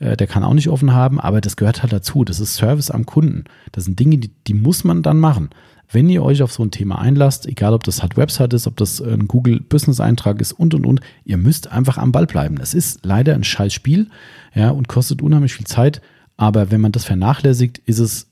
Äh, 0.00 0.16
der 0.16 0.26
kann 0.26 0.42
auch 0.42 0.54
nicht 0.54 0.68
offen 0.68 0.92
haben, 0.92 1.20
aber 1.20 1.40
das 1.40 1.56
gehört 1.56 1.82
halt 1.82 1.92
dazu. 1.92 2.24
Das 2.24 2.40
ist 2.40 2.54
Service 2.54 2.90
am 2.90 3.06
Kunden. 3.06 3.44
Das 3.70 3.84
sind 3.84 4.00
Dinge, 4.00 4.18
die, 4.18 4.32
die 4.46 4.54
muss 4.54 4.82
man 4.82 5.02
dann 5.02 5.18
machen. 5.18 5.50
Wenn 5.92 6.08
ihr 6.08 6.22
euch 6.22 6.42
auf 6.42 6.52
so 6.52 6.62
ein 6.62 6.70
Thema 6.70 7.00
einlasst, 7.00 7.46
egal 7.46 7.74
ob 7.74 7.84
das 7.84 8.00
halt 8.00 8.16
Website 8.16 8.52
ist, 8.52 8.66
ob 8.66 8.76
das 8.76 9.00
ein 9.00 9.26
Google 9.26 9.60
Business 9.60 10.00
Eintrag 10.00 10.40
ist 10.40 10.52
und 10.52 10.72
und 10.74 10.86
und, 10.86 11.00
ihr 11.24 11.36
müsst 11.36 11.70
einfach 11.70 11.98
am 11.98 12.12
Ball 12.12 12.26
bleiben. 12.26 12.58
Es 12.60 12.74
ist 12.74 13.04
leider 13.04 13.34
ein 13.34 13.44
scheiß 13.44 13.72
Spiel, 13.72 14.08
ja, 14.54 14.70
und 14.70 14.88
kostet 14.88 15.20
unheimlich 15.20 15.54
viel 15.54 15.66
Zeit. 15.66 16.00
Aber 16.36 16.70
wenn 16.70 16.80
man 16.80 16.92
das 16.92 17.04
vernachlässigt, 17.04 17.78
ist 17.78 17.98
es 17.98 18.30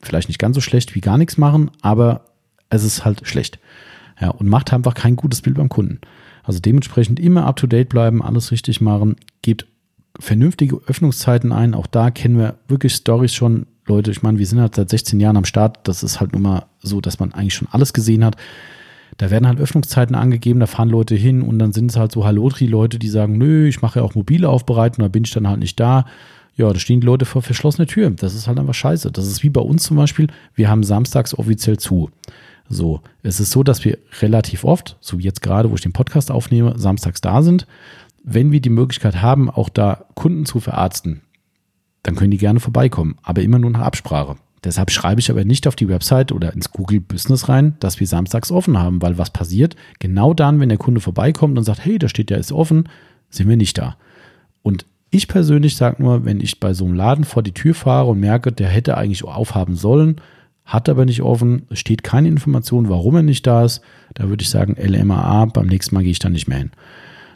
vielleicht 0.00 0.28
nicht 0.28 0.38
ganz 0.38 0.54
so 0.54 0.60
schlecht 0.60 0.94
wie 0.94 1.00
gar 1.00 1.16
nichts 1.16 1.38
machen, 1.38 1.70
aber 1.80 2.26
es 2.68 2.84
ist 2.84 3.04
halt 3.04 3.26
schlecht. 3.26 3.58
Ja, 4.20 4.28
und 4.28 4.48
macht 4.48 4.72
einfach 4.72 4.94
kein 4.94 5.16
gutes 5.16 5.40
Bild 5.40 5.56
beim 5.56 5.70
Kunden. 5.70 6.00
Also 6.44 6.60
dementsprechend 6.60 7.18
immer 7.18 7.46
up 7.46 7.56
to 7.56 7.66
date 7.66 7.88
bleiben, 7.88 8.22
alles 8.22 8.52
richtig 8.52 8.82
machen, 8.82 9.16
vernünftige 10.18 10.80
Öffnungszeiten 10.86 11.52
ein. 11.52 11.74
Auch 11.74 11.86
da 11.86 12.10
kennen 12.10 12.38
wir 12.38 12.56
wirklich 12.68 12.94
Stories 12.94 13.34
schon. 13.34 13.66
Leute, 13.86 14.10
ich 14.10 14.22
meine, 14.22 14.38
wir 14.38 14.46
sind 14.46 14.60
halt 14.60 14.74
seit 14.74 14.88
16 14.88 15.20
Jahren 15.20 15.36
am 15.36 15.44
Start. 15.44 15.86
Das 15.86 16.02
ist 16.02 16.20
halt 16.20 16.32
nun 16.32 16.42
mal 16.42 16.66
so, 16.82 17.00
dass 17.00 17.18
man 17.18 17.34
eigentlich 17.34 17.54
schon 17.54 17.68
alles 17.70 17.92
gesehen 17.92 18.24
hat. 18.24 18.36
Da 19.18 19.30
werden 19.30 19.46
halt 19.46 19.60
Öffnungszeiten 19.60 20.16
angegeben, 20.16 20.60
da 20.60 20.66
fahren 20.66 20.88
Leute 20.88 21.14
hin 21.14 21.42
und 21.42 21.58
dann 21.58 21.72
sind 21.72 21.90
es 21.90 21.96
halt 21.96 22.10
so 22.10 22.24
Halotri-Leute, 22.24 22.98
die 22.98 23.08
sagen, 23.08 23.38
nö, 23.38 23.68
ich 23.68 23.80
mache 23.80 24.00
ja 24.00 24.04
auch 24.04 24.14
mobile 24.14 24.48
Aufbereitung, 24.48 25.04
da 25.04 25.08
bin 25.08 25.24
ich 25.24 25.30
dann 25.30 25.46
halt 25.46 25.60
nicht 25.60 25.78
da. 25.78 26.06
Ja, 26.56 26.72
da 26.72 26.78
stehen 26.78 27.00
die 27.00 27.06
Leute 27.06 27.24
vor 27.24 27.42
verschlossener 27.42 27.86
Tür. 27.86 28.10
Das 28.10 28.34
ist 28.34 28.48
halt 28.48 28.58
einfach 28.58 28.74
scheiße. 28.74 29.12
Das 29.12 29.26
ist 29.26 29.42
wie 29.42 29.50
bei 29.50 29.60
uns 29.60 29.84
zum 29.84 29.96
Beispiel, 29.96 30.28
wir 30.54 30.68
haben 30.68 30.82
samstags 30.82 31.36
offiziell 31.36 31.78
zu. 31.78 32.10
So, 32.68 33.02
es 33.22 33.40
ist 33.40 33.50
so, 33.50 33.62
dass 33.62 33.84
wir 33.84 33.98
relativ 34.20 34.64
oft, 34.64 34.96
so 35.00 35.18
wie 35.18 35.24
jetzt 35.24 35.42
gerade, 35.42 35.70
wo 35.70 35.74
ich 35.74 35.82
den 35.82 35.92
Podcast 35.92 36.30
aufnehme, 36.30 36.74
samstags 36.78 37.20
da 37.20 37.42
sind 37.42 37.66
wenn 38.24 38.50
wir 38.50 38.60
die 38.60 38.70
Möglichkeit 38.70 39.22
haben, 39.22 39.50
auch 39.50 39.68
da 39.68 40.06
Kunden 40.14 40.46
zu 40.46 40.58
verarzten, 40.58 41.20
dann 42.02 42.16
können 42.16 42.30
die 42.30 42.38
gerne 42.38 42.58
vorbeikommen, 42.58 43.16
aber 43.22 43.42
immer 43.42 43.58
nur 43.58 43.70
nach 43.70 43.82
Absprache. 43.82 44.36
Deshalb 44.64 44.90
schreibe 44.90 45.20
ich 45.20 45.30
aber 45.30 45.44
nicht 45.44 45.68
auf 45.68 45.76
die 45.76 45.88
Website 45.88 46.32
oder 46.32 46.54
ins 46.54 46.70
Google 46.70 47.00
Business 47.00 47.50
rein, 47.50 47.76
dass 47.80 48.00
wir 48.00 48.06
samstags 48.06 48.50
offen 48.50 48.78
haben, 48.78 49.02
weil 49.02 49.18
was 49.18 49.30
passiert? 49.30 49.76
Genau 49.98 50.32
dann, 50.32 50.58
wenn 50.58 50.70
der 50.70 50.78
Kunde 50.78 51.02
vorbeikommt 51.02 51.58
und 51.58 51.64
sagt, 51.64 51.84
hey, 51.84 51.98
da 51.98 52.08
steht 52.08 52.30
ja, 52.30 52.38
ist 52.38 52.50
offen, 52.50 52.88
sind 53.28 53.48
wir 53.48 53.58
nicht 53.58 53.76
da. 53.76 53.96
Und 54.62 54.86
ich 55.10 55.28
persönlich 55.28 55.76
sage 55.76 56.02
nur, 56.02 56.24
wenn 56.24 56.40
ich 56.40 56.60
bei 56.60 56.72
so 56.72 56.86
einem 56.86 56.94
Laden 56.94 57.24
vor 57.24 57.42
die 57.42 57.52
Tür 57.52 57.74
fahre 57.74 58.08
und 58.08 58.20
merke, 58.20 58.52
der 58.52 58.68
hätte 58.68 58.96
eigentlich 58.96 59.24
aufhaben 59.24 59.76
sollen, 59.76 60.20
hat 60.64 60.88
aber 60.88 61.04
nicht 61.04 61.20
offen, 61.20 61.66
es 61.68 61.78
steht 61.78 62.02
keine 62.02 62.28
Information, 62.28 62.88
warum 62.88 63.16
er 63.16 63.22
nicht 63.22 63.46
da 63.46 63.64
ist, 63.64 63.82
da 64.14 64.30
würde 64.30 64.42
ich 64.42 64.48
sagen, 64.48 64.76
LMAA, 64.80 65.44
beim 65.46 65.66
nächsten 65.66 65.94
Mal 65.94 66.02
gehe 66.02 66.12
ich 66.12 66.18
da 66.20 66.30
nicht 66.30 66.48
mehr 66.48 66.58
hin. 66.58 66.70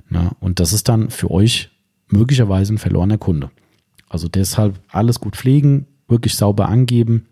Na, 0.08 0.32
und 0.40 0.60
das 0.60 0.72
ist 0.72 0.88
dann 0.88 1.10
für 1.10 1.30
euch 1.30 1.70
möglicherweise 2.08 2.74
ein 2.74 2.78
verlorener 2.78 3.18
Kunde. 3.18 3.50
Also 4.08 4.28
deshalb 4.28 4.80
alles 4.88 5.20
gut 5.20 5.36
pflegen, 5.36 5.86
wirklich 6.08 6.34
sauber 6.34 6.68
angeben. 6.68 7.26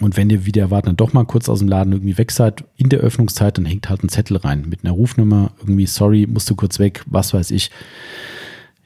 Und 0.00 0.18
wenn 0.18 0.28
ihr 0.28 0.44
wieder 0.44 0.62
erwartet, 0.62 0.88
dann 0.88 0.96
doch 0.96 1.14
mal 1.14 1.24
kurz 1.24 1.48
aus 1.48 1.60
dem 1.60 1.68
Laden 1.68 1.94
irgendwie 1.94 2.18
weg 2.18 2.30
seid, 2.30 2.64
in 2.76 2.90
der 2.90 3.00
Öffnungszeit, 3.00 3.56
dann 3.56 3.64
hängt 3.64 3.88
halt 3.88 4.04
ein 4.04 4.10
Zettel 4.10 4.36
rein 4.36 4.66
mit 4.68 4.84
einer 4.84 4.92
Rufnummer, 4.92 5.52
irgendwie, 5.58 5.86
sorry, 5.86 6.26
musst 6.26 6.50
du 6.50 6.54
kurz 6.54 6.78
weg, 6.78 7.02
was 7.06 7.32
weiß 7.32 7.50
ich. 7.50 7.70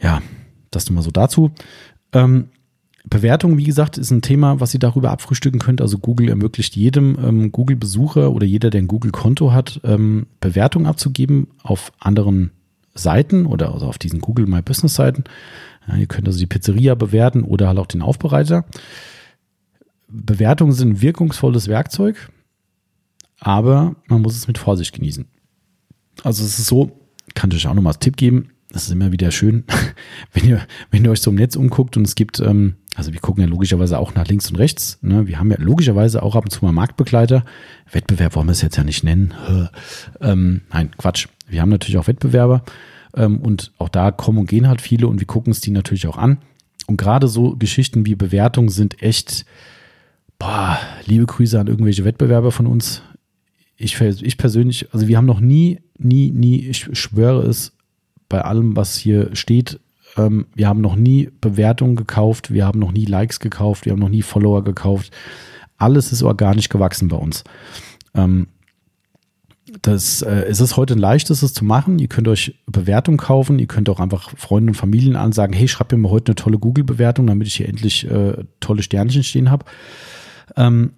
Ja, 0.01 0.23
das 0.71 0.89
nur 0.89 0.95
mal 0.95 1.03
so 1.03 1.11
dazu. 1.11 1.51
Ähm, 2.13 2.51
Bewertung, 3.09 3.59
wie 3.59 3.65
gesagt, 3.65 3.99
ist 3.99 4.13
ein 4.13 4.23
Thema, 4.23 4.61
was 4.61 4.73
ihr 4.73 4.79
darüber 4.79 5.11
abfrühstücken 5.11 5.59
könnt. 5.59 5.81
Also 5.81 5.99
Google 5.99 6.29
ermöglicht 6.29 6.77
jedem 6.77 7.19
ähm, 7.21 7.51
Google-Besucher 7.51 8.31
oder 8.31 8.47
jeder, 8.47 8.71
der 8.71 8.83
ein 8.83 8.89
Google-Konto 8.89 9.53
hat, 9.53 9.81
ähm, 9.83 10.27
Bewertung 10.39 10.87
abzugeben 10.87 11.49
auf 11.63 11.93
anderen 11.99 12.53
Seiten 12.95 13.47
oder 13.47 13.73
also 13.73 13.87
auf 13.87 13.99
diesen 13.99 14.21
Google 14.21 14.47
My 14.47 14.63
Business 14.63 14.95
Seiten. 14.95 15.25
Ja, 15.87 15.97
ihr 15.97 16.07
könnt 16.07 16.27
also 16.27 16.39
die 16.39 16.47
Pizzeria 16.47 16.95
bewerten 16.95 17.43
oder 17.43 17.69
halt 17.69 17.79
auch 17.79 17.87
den 17.87 18.03
Aufbereiter. 18.03 18.65
Bewertungen 20.09 20.73
sind 20.73 20.91
ein 20.91 21.01
wirkungsvolles 21.03 21.69
Werkzeug, 21.69 22.31
aber 23.39 23.95
man 24.09 24.23
muss 24.23 24.37
es 24.37 24.49
mit 24.49 24.59
Vorsicht 24.59 24.95
genießen. 24.95 25.27
Also 26.25 26.45
es 26.45 26.59
ist 26.59 26.67
so, 26.67 26.93
kann 27.35 27.51
ich 27.51 27.57
euch 27.57 27.69
auch 27.69 27.75
nochmal 27.75 27.93
als 27.93 28.01
Tipp 28.01 28.17
geben, 28.17 28.51
das 28.73 28.85
ist 28.85 28.93
immer 28.93 29.13
wieder 29.13 29.31
schön, 29.31 29.65
wenn 30.33 30.49
ihr, 30.49 30.61
wenn 30.91 31.05
ihr 31.05 31.11
euch 31.11 31.21
so 31.21 31.31
im 31.31 31.37
Netz 31.37 31.57
umguckt 31.57 31.97
und 31.97 32.07
es 32.07 32.15
gibt, 32.15 32.41
ähm, 32.41 32.75
also 32.95 33.13
wir 33.13 33.21
gucken 33.21 33.43
ja 33.43 33.49
logischerweise 33.49 33.99
auch 33.99 34.15
nach 34.15 34.27
links 34.27 34.49
und 34.51 34.57
rechts. 34.57 34.99
Ne? 35.03 35.27
Wir 35.27 35.39
haben 35.39 35.51
ja 35.51 35.57
logischerweise 35.59 36.23
auch 36.23 36.37
ab 36.37 36.45
und 36.45 36.51
zu 36.51 36.65
mal 36.65 36.73
Marktbegleiter. 36.73 37.45
Wettbewerb 37.91 38.37
wollen 38.37 38.47
wir 38.47 38.53
es 38.53 38.63
jetzt 38.63 38.77
ja 38.77 38.85
nicht 38.85 39.05
nennen. 39.05 39.35
Ähm, 40.21 40.63
nein, 40.73 40.91
Quatsch. 40.97 41.29
Wir 41.49 41.61
haben 41.61 41.69
natürlich 41.69 41.99
auch 41.99 42.07
Wettbewerber 42.07 42.63
ähm, 43.15 43.39
und 43.39 43.73
auch 43.79 43.89
da 43.89 44.11
kommen 44.11 44.39
und 44.39 44.49
gehen 44.49 44.69
halt 44.69 44.81
viele 44.81 45.09
und 45.09 45.21
wir 45.21 45.27
gucken 45.27 45.51
es 45.51 45.61
die 45.61 45.71
natürlich 45.71 46.07
auch 46.07 46.17
an. 46.17 46.39
Und 46.87 46.97
gerade 46.97 47.29
so 47.29 47.57
Geschichten 47.57 48.07
wie 48.07 48.15
Bewertungen 48.15 48.69
sind 48.69 49.03
echt, 49.03 49.45
boah, 50.39 50.79
liebe 51.07 51.27
Grüße 51.27 51.59
an 51.59 51.67
irgendwelche 51.67 52.05
Wettbewerber 52.05 52.53
von 52.53 52.67
uns. 52.67 53.03
Ich, 53.77 54.01
ich 54.01 54.37
persönlich, 54.37 54.93
also 54.93 55.09
wir 55.09 55.17
haben 55.17 55.27
noch 55.27 55.41
nie, 55.41 55.81
nie, 55.97 56.31
nie, 56.31 56.67
ich 56.67 56.89
schwöre 56.99 57.47
es, 57.47 57.73
bei 58.31 58.41
allem, 58.41 58.77
was 58.77 58.97
hier 58.97 59.37
steht, 59.37 59.79
ähm, 60.17 60.47
wir 60.55 60.69
haben 60.69 60.81
noch 60.81 60.97
nie 60.97 61.31
Bewertungen 61.43 61.97
gekauft, 61.97 62.51
wir 62.51 62.65
haben 62.65 62.79
noch 62.79 62.93
nie 62.93 63.05
Likes 63.05 63.41
gekauft, 63.41 63.85
wir 63.85 63.93
haben 63.93 64.01
noch 64.01 64.09
nie 64.09 64.23
Follower 64.23 64.65
gekauft. 64.65 65.13
Alles 65.77 66.13
ist 66.13 66.23
organisch 66.23 66.71
gewachsen 66.71 67.09
bei 67.09 67.17
uns. 67.17 67.45
Ähm, 68.15 68.49
das, 69.83 70.23
äh, 70.23 70.47
es 70.49 70.61
ist 70.61 70.77
heute 70.77 70.95
ein 70.95 70.99
leichtes, 70.99 71.43
es 71.43 71.55
zu 71.55 71.65
machen. 71.65 71.99
Ihr 71.99 72.09
könnt 72.09 72.29
euch 72.29 72.61
Bewertungen 72.67 73.19
kaufen. 73.19 73.59
Ihr 73.59 73.67
könnt 73.67 73.89
auch 73.89 74.01
einfach 74.01 74.31
Freunde 74.37 74.71
und 74.71 74.75
Familien 74.75 75.17
ansagen, 75.17 75.55
hey, 75.55 75.69
schreibt 75.69 75.93
mir 75.93 75.99
mal 75.99 76.11
heute 76.11 76.31
eine 76.31 76.37
tolle 76.37 76.59
Google-Bewertung, 76.59 77.27
damit 77.27 77.47
ich 77.47 77.55
hier 77.55 77.69
endlich 77.69 78.11
äh, 78.11 78.45
tolle 78.59 78.83
Sternchen 78.83 79.23
stehen 79.23 79.51
habe. 79.51 79.65
Ähm, 80.57 80.95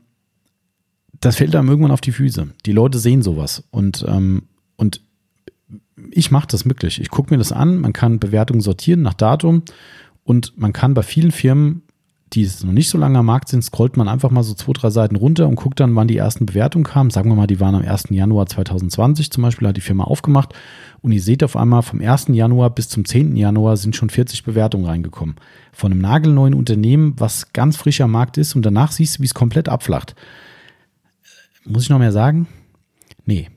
das 1.21 1.37
fällt 1.37 1.55
einem 1.55 1.69
irgendwann 1.69 1.93
auf 1.93 2.01
die 2.01 2.13
Füße. 2.13 2.49
Die 2.67 2.73
Leute 2.73 2.99
sehen 2.99 3.23
sowas. 3.23 3.65
Und, 3.71 4.05
ähm, 4.09 4.45
und 4.77 5.03
ich 6.13 6.31
mache 6.31 6.47
das 6.49 6.65
wirklich. 6.67 7.01
Ich 7.01 7.11
gucke 7.11 7.33
mir 7.33 7.39
das 7.39 7.53
an. 7.53 7.79
Man 7.79 7.93
kann 7.93 8.19
Bewertungen 8.19 8.61
sortieren 8.61 9.03
nach 9.03 9.15
Datum. 9.15 9.63
Und 10.25 10.57
man 10.57 10.73
kann 10.73 10.95
bei 10.95 11.03
vielen 11.03 11.33
Firmen 11.33 11.83
die 12.35 12.49
noch 12.63 12.73
nicht 12.73 12.89
so 12.89 12.97
lange 12.97 13.19
am 13.19 13.27
Markt 13.27 13.49
sind, 13.49 13.63
scrollt 13.63 13.97
man 13.97 14.09
einfach 14.09 14.31
mal 14.31 14.43
so 14.43 14.55
zwei, 14.55 14.73
drei 14.73 14.91
Seiten 14.91 15.17
runter 15.17 15.49
und 15.49 15.57
guckt 15.57 15.81
dann, 15.81 15.95
wann 15.95 16.09
die 16.09 16.17
ersten 16.17 16.47
Bewertungen 16.47 16.85
kamen. 16.85 17.11
Sagen 17.11 17.29
wir 17.29 17.37
mal, 17.37 17.47
die 17.47 17.61
waren 17.61 17.75
am 17.75 17.83
1. 17.83 18.05
Januar 18.11 18.47
2020 18.47 19.31
zum 19.31 19.43
Beispiel, 19.43 19.69
hat 19.69 19.77
die 19.77 19.83
Firma 19.83 20.05
aufgemacht. 20.05 20.55
Und 21.03 21.13
ihr 21.13 21.21
seht 21.21 21.45
auf 21.45 21.57
einmal, 21.57 21.83
vom 21.83 22.01
1. 22.01 22.29
Januar 22.29 22.71
bis 22.71 22.89
zum 22.89 23.05
10. 23.05 23.37
Januar 23.37 23.77
sind 23.77 23.97
schon 23.97 24.09
40 24.09 24.45
Bewertungen 24.45 24.87
reingekommen. 24.87 25.37
Von 25.73 25.93
einem 25.93 26.01
nagelneuen 26.01 26.55
Unternehmen, 26.55 27.15
was 27.19 27.53
ganz 27.53 27.77
frisch 27.77 28.01
am 28.01 28.13
Markt 28.13 28.39
ist 28.39 28.57
und 28.57 28.65
danach 28.65 28.93
siehst 28.93 29.19
du, 29.19 29.23
wie 29.23 29.27
es 29.27 29.35
komplett 29.35 29.69
abflacht. 29.69 30.15
Muss 31.65 31.85
ich 31.85 31.91
noch 31.91 31.99
mehr 31.99 32.13
sagen? 32.13 32.49
Nee. 33.27 33.51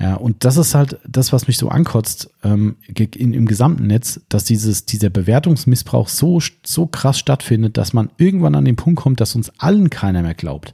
Ja, 0.00 0.14
und 0.14 0.46
das 0.46 0.56
ist 0.56 0.74
halt 0.74 0.98
das, 1.06 1.30
was 1.30 1.46
mich 1.46 1.58
so 1.58 1.68
ankotzt 1.68 2.30
ähm, 2.42 2.76
in, 2.88 3.34
im 3.34 3.44
gesamten 3.44 3.86
Netz, 3.86 4.20
dass 4.30 4.44
dieses, 4.44 4.86
dieser 4.86 5.10
Bewertungsmissbrauch 5.10 6.08
so, 6.08 6.40
so 6.64 6.86
krass 6.86 7.18
stattfindet, 7.18 7.76
dass 7.76 7.92
man 7.92 8.08
irgendwann 8.16 8.54
an 8.54 8.64
den 8.64 8.76
Punkt 8.76 8.98
kommt, 8.98 9.20
dass 9.20 9.36
uns 9.36 9.52
allen 9.58 9.90
keiner 9.90 10.22
mehr 10.22 10.32
glaubt. 10.32 10.72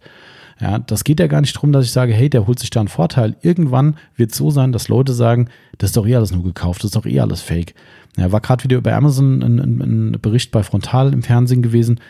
Ja, 0.61 0.79
das 0.79 1.03
geht 1.03 1.19
ja 1.19 1.27
gar 1.27 1.41
nicht 1.41 1.57
darum, 1.57 1.73
dass 1.73 1.85
ich 1.85 1.91
sage, 1.91 2.15
hey, 2.15 2.31
der 2.31 2.47
holt 2.47 2.61
sich 2.61 2.71
da 2.71 2.81
einen 2.81 2.89
Vorteil. 2.89 3.37
Irgendwann 3.43 3.97
wird 4.15 4.31
es 4.31 4.39
so 4.39 4.51
sein, 4.51 4.73
dass 4.73 4.89
Leute 4.89 5.13
sagen, 5.13 5.49
das 5.77 5.91
ist 5.91 5.97
doch 5.97 6.07
eh 6.07 6.15
alles 6.15 6.31
nur 6.31 6.45
gekauft, 6.45 6.83
das 6.83 6.91
ist 6.91 6.97
doch 6.97 7.05
eh 7.05 7.19
alles 7.19 7.43
fake. 7.43 7.75
Ja, 8.17 8.31
war 8.31 8.41
gerade 8.41 8.63
wieder 8.63 8.79
über 8.79 8.95
Amazon 8.95 9.43
ein, 9.43 9.59
ein, 9.59 9.81
ein 9.81 10.21
Bericht 10.23 10.53
bei 10.53 10.63
Frontal 10.63 11.13
im 11.13 11.25
Fernsehen 11.25 11.63
gewesen 11.63 12.01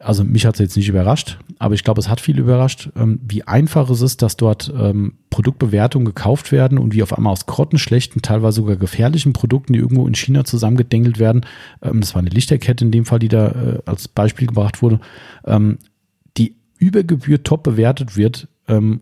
also 0.00 0.22
mich 0.22 0.46
hat 0.46 0.54
es 0.54 0.60
jetzt 0.60 0.76
nicht 0.76 0.88
überrascht, 0.88 1.38
aber 1.58 1.74
ich 1.74 1.82
glaube, 1.82 2.00
es 2.00 2.08
hat 2.08 2.20
viel 2.20 2.38
überrascht, 2.38 2.90
ähm, 2.96 3.20
wie 3.26 3.42
einfach 3.42 3.90
es 3.90 4.00
ist, 4.00 4.22
dass 4.22 4.36
dort 4.36 4.72
ähm, 4.76 5.14
Produktbewertungen 5.30 6.06
gekauft 6.06 6.52
werden 6.52 6.78
und 6.78 6.94
wie 6.94 7.02
auf 7.02 7.16
einmal 7.16 7.32
aus 7.32 7.46
grottenschlechten, 7.46 8.22
teilweise 8.22 8.56
sogar 8.56 8.76
gefährlichen 8.76 9.32
Produkten, 9.32 9.72
die 9.72 9.80
irgendwo 9.80 10.06
in 10.06 10.14
China 10.14 10.44
zusammengedengelt 10.44 11.18
werden, 11.18 11.44
ähm, 11.82 12.00
das 12.00 12.14
war 12.14 12.20
eine 12.20 12.30
Lichterkette 12.30 12.84
in 12.84 12.92
dem 12.92 13.06
Fall, 13.06 13.18
die 13.18 13.28
da 13.28 13.48
äh, 13.48 13.78
als 13.86 14.06
Beispiel 14.06 14.46
gebracht 14.46 14.82
wurde, 14.82 15.00
ähm, 15.44 15.78
die 16.36 16.54
über 16.78 17.02
Gebühr 17.02 17.42
top 17.42 17.64
bewertet 17.64 18.16
wird, 18.16 18.46
ähm, 18.68 19.00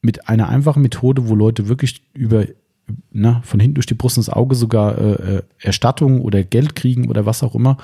mit 0.00 0.28
einer 0.28 0.48
einfachen 0.48 0.82
Methode, 0.82 1.28
wo 1.28 1.36
Leute 1.36 1.68
wirklich 1.68 2.02
über 2.14 2.46
na, 3.12 3.40
von 3.44 3.60
hinten 3.60 3.76
durch 3.76 3.86
die 3.86 3.94
Brust 3.94 4.16
ins 4.16 4.28
Auge 4.28 4.56
sogar 4.56 4.98
äh, 4.98 5.36
äh 5.36 5.42
Erstattung 5.60 6.20
oder 6.20 6.42
Geld 6.42 6.74
kriegen 6.74 7.08
oder 7.08 7.26
was 7.26 7.44
auch 7.44 7.54
immer. 7.54 7.76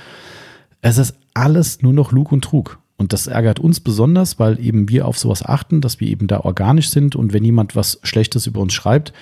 Es 0.81 0.99
ist 0.99 1.17
alles 1.39 1.83
nur 1.83 1.93
noch 1.93 2.13
Lug 2.13 2.33
und 2.33 2.43
Trug. 2.43 2.79
Und 2.97 3.13
das 3.13 3.29
ärgert 3.29 3.61
uns 3.61 3.79
besonders, 3.79 4.41
weil 4.41 4.59
eben 4.59 4.89
wir 4.89 5.07
auf 5.07 5.19
sowas 5.19 5.45
achten, 5.45 5.81
dass 5.81 6.01
wir 6.01 6.09
eben 6.09 6.27
da 6.27 6.41
organisch 6.41 6.91
sind 6.91 7.15
und 7.15 7.33
wenn 7.33 7.45
jemand 7.45 7.77
was 7.77 8.01
Schlechtes 8.03 8.47
über 8.49 8.61
uns 8.61 8.75
schreibt, 8.75 9.13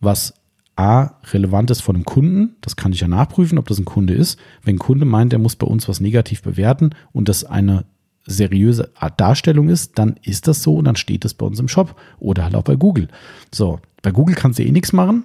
was 0.00 0.34
A, 0.76 1.14
relevant 1.32 1.70
ist 1.70 1.80
von 1.80 1.96
einem 1.96 2.04
Kunden, 2.04 2.54
das 2.60 2.76
kann 2.76 2.92
ich 2.92 3.00
ja 3.00 3.08
nachprüfen, 3.08 3.58
ob 3.58 3.66
das 3.66 3.78
ein 3.78 3.84
Kunde 3.84 4.14
ist. 4.14 4.38
Wenn 4.62 4.76
ein 4.76 4.78
Kunde 4.78 5.06
meint, 5.06 5.32
er 5.32 5.38
muss 5.38 5.56
bei 5.56 5.66
uns 5.66 5.88
was 5.88 6.00
negativ 6.00 6.42
bewerten 6.42 6.90
und 7.12 7.28
das 7.28 7.44
eine 7.44 7.84
seriöse 8.26 8.90
Darstellung 9.16 9.70
ist, 9.70 9.98
dann 9.98 10.16
ist 10.22 10.46
das 10.46 10.62
so 10.62 10.76
und 10.76 10.84
dann 10.84 10.96
steht 10.96 11.24
das 11.24 11.34
bei 11.34 11.46
uns 11.46 11.58
im 11.58 11.68
Shop 11.68 11.96
oder 12.18 12.44
halt 12.44 12.54
auch 12.54 12.62
bei 12.62 12.76
Google. 12.76 13.08
So, 13.52 13.80
bei 14.02 14.12
Google 14.12 14.36
kannst 14.36 14.58
du 14.58 14.64
eh 14.64 14.70
nichts 14.70 14.92
machen. 14.92 15.24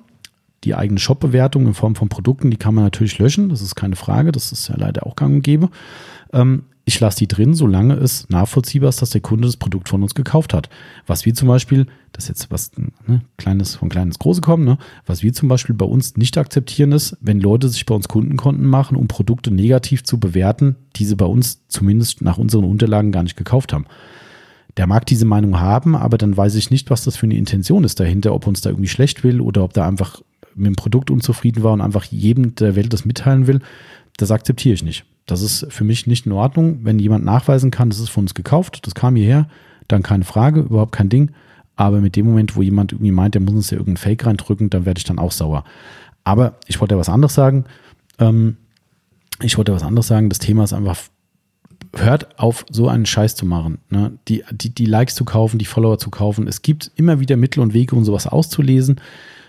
Die 0.63 0.75
eigene 0.75 0.99
Shop-Bewertung 0.99 1.67
in 1.67 1.73
Form 1.73 1.95
von 1.95 2.09
Produkten, 2.09 2.51
die 2.51 2.57
kann 2.57 2.75
man 2.75 2.83
natürlich 2.83 3.17
löschen, 3.19 3.49
das 3.49 3.61
ist 3.61 3.75
keine 3.75 3.95
Frage, 3.95 4.31
das 4.31 4.51
ist 4.51 4.67
ja 4.69 4.75
leider 4.77 5.05
auch 5.05 5.15
gang 5.15 5.35
und 5.35 5.41
gäbe. 5.41 5.69
Ähm, 6.33 6.63
ich 6.83 6.99
lasse 6.99 7.19
die 7.19 7.27
drin, 7.27 7.53
solange 7.53 7.93
es 7.93 8.27
nachvollziehbar 8.29 8.89
ist, 8.89 9.01
dass 9.01 9.11
der 9.11 9.21
Kunde 9.21 9.47
das 9.47 9.57
Produkt 9.57 9.87
von 9.87 10.01
uns 10.01 10.15
gekauft 10.15 10.53
hat. 10.53 10.69
Was 11.05 11.25
wir 11.25 11.33
zum 11.33 11.47
Beispiel, 11.47 11.85
das 12.11 12.25
ist 12.25 12.29
jetzt 12.29 12.51
was 12.51 12.71
ne, 12.75 13.21
kleines 13.37 13.75
von 13.75 13.89
kleines 13.89 14.17
große 14.17 14.41
kommen, 14.41 14.65
ne, 14.65 14.77
was 15.05 15.21
wir 15.21 15.31
zum 15.31 15.47
Beispiel 15.47 15.75
bei 15.75 15.85
uns 15.85 16.17
nicht 16.17 16.37
akzeptieren 16.37 16.91
ist, 16.91 17.17
wenn 17.21 17.39
Leute 17.39 17.69
sich 17.69 17.85
bei 17.85 17.93
uns 17.93 18.07
Kundenkonten 18.07 18.65
machen, 18.65 18.97
um 18.97 19.07
Produkte 19.07 19.51
negativ 19.51 20.03
zu 20.03 20.19
bewerten, 20.19 20.75
die 20.95 21.05
sie 21.05 21.15
bei 21.15 21.25
uns 21.25 21.61
zumindest 21.67 22.21
nach 22.23 22.37
unseren 22.37 22.65
Unterlagen 22.65 23.11
gar 23.11 23.23
nicht 23.23 23.37
gekauft 23.37 23.73
haben. 23.73 23.85
Der 24.77 24.87
mag 24.87 25.05
diese 25.05 25.25
Meinung 25.25 25.59
haben, 25.59 25.95
aber 25.95 26.17
dann 26.17 26.35
weiß 26.35 26.55
ich 26.55 26.71
nicht, 26.71 26.89
was 26.89 27.03
das 27.03 27.15
für 27.15 27.25
eine 27.25 27.35
Intention 27.35 27.83
ist 27.83 27.99
dahinter, 27.99 28.33
ob 28.33 28.47
uns 28.47 28.61
da 28.61 28.69
irgendwie 28.69 28.89
schlecht 28.89 29.23
will 29.23 29.39
oder 29.39 29.63
ob 29.63 29.73
da 29.73 29.87
einfach 29.87 30.21
mit 30.55 30.67
dem 30.67 30.75
Produkt 30.75 31.11
unzufrieden 31.11 31.63
war 31.63 31.73
und 31.73 31.81
einfach 31.81 32.05
jedem 32.05 32.55
der 32.55 32.75
Welt 32.75 32.91
das 32.91 33.05
mitteilen 33.05 33.47
will. 33.47 33.59
Das 34.17 34.31
akzeptiere 34.31 34.73
ich 34.73 34.83
nicht. 34.83 35.05
Das 35.25 35.41
ist 35.41 35.67
für 35.69 35.83
mich 35.83 36.07
nicht 36.07 36.25
in 36.25 36.31
Ordnung. 36.31 36.79
Wenn 36.83 36.99
jemand 36.99 37.25
nachweisen 37.25 37.71
kann, 37.71 37.89
das 37.89 37.99
ist 37.99 38.09
von 38.09 38.25
uns 38.25 38.33
gekauft, 38.33 38.85
das 38.85 38.95
kam 38.95 39.15
hierher, 39.15 39.47
dann 39.87 40.03
keine 40.03 40.23
Frage, 40.23 40.61
überhaupt 40.61 40.91
kein 40.91 41.09
Ding. 41.09 41.31
Aber 41.75 42.01
mit 42.01 42.15
dem 42.15 42.25
Moment, 42.25 42.55
wo 42.55 42.61
jemand 42.61 42.91
irgendwie 42.91 43.11
meint, 43.11 43.33
der 43.33 43.41
muss 43.41 43.53
uns 43.53 43.71
ja 43.71 43.77
irgendeinen 43.77 43.97
Fake 43.97 44.25
reindrücken, 44.25 44.69
dann 44.69 44.85
werde 44.85 44.99
ich 44.99 45.03
dann 45.03 45.19
auch 45.19 45.31
sauer. 45.31 45.63
Aber 46.23 46.55
ich 46.67 46.79
wollte 46.79 46.95
ja 46.95 46.99
was 46.99 47.09
anderes 47.09 47.33
sagen. 47.33 47.65
Ähm, 48.19 48.57
ich 49.41 49.57
wollte 49.57 49.73
was 49.73 49.83
anderes 49.83 50.07
sagen. 50.07 50.29
Das 50.29 50.39
Thema 50.39 50.63
ist 50.63 50.73
einfach, 50.73 50.97
hört 51.95 52.39
auf, 52.39 52.65
so 52.69 52.87
einen 52.87 53.05
Scheiß 53.05 53.35
zu 53.35 53.45
machen. 53.45 53.79
Ne? 53.89 54.17
Die, 54.27 54.43
die, 54.51 54.73
die 54.73 54.85
Likes 54.85 55.15
zu 55.15 55.25
kaufen, 55.25 55.57
die 55.57 55.65
Follower 55.65 55.97
zu 55.97 56.09
kaufen. 56.09 56.47
Es 56.47 56.61
gibt 56.61 56.91
immer 56.95 57.19
wieder 57.19 57.37
Mittel 57.37 57.61
und 57.61 57.73
Wege, 57.73 57.95
um 57.95 58.03
sowas 58.03 58.27
auszulesen. 58.27 59.01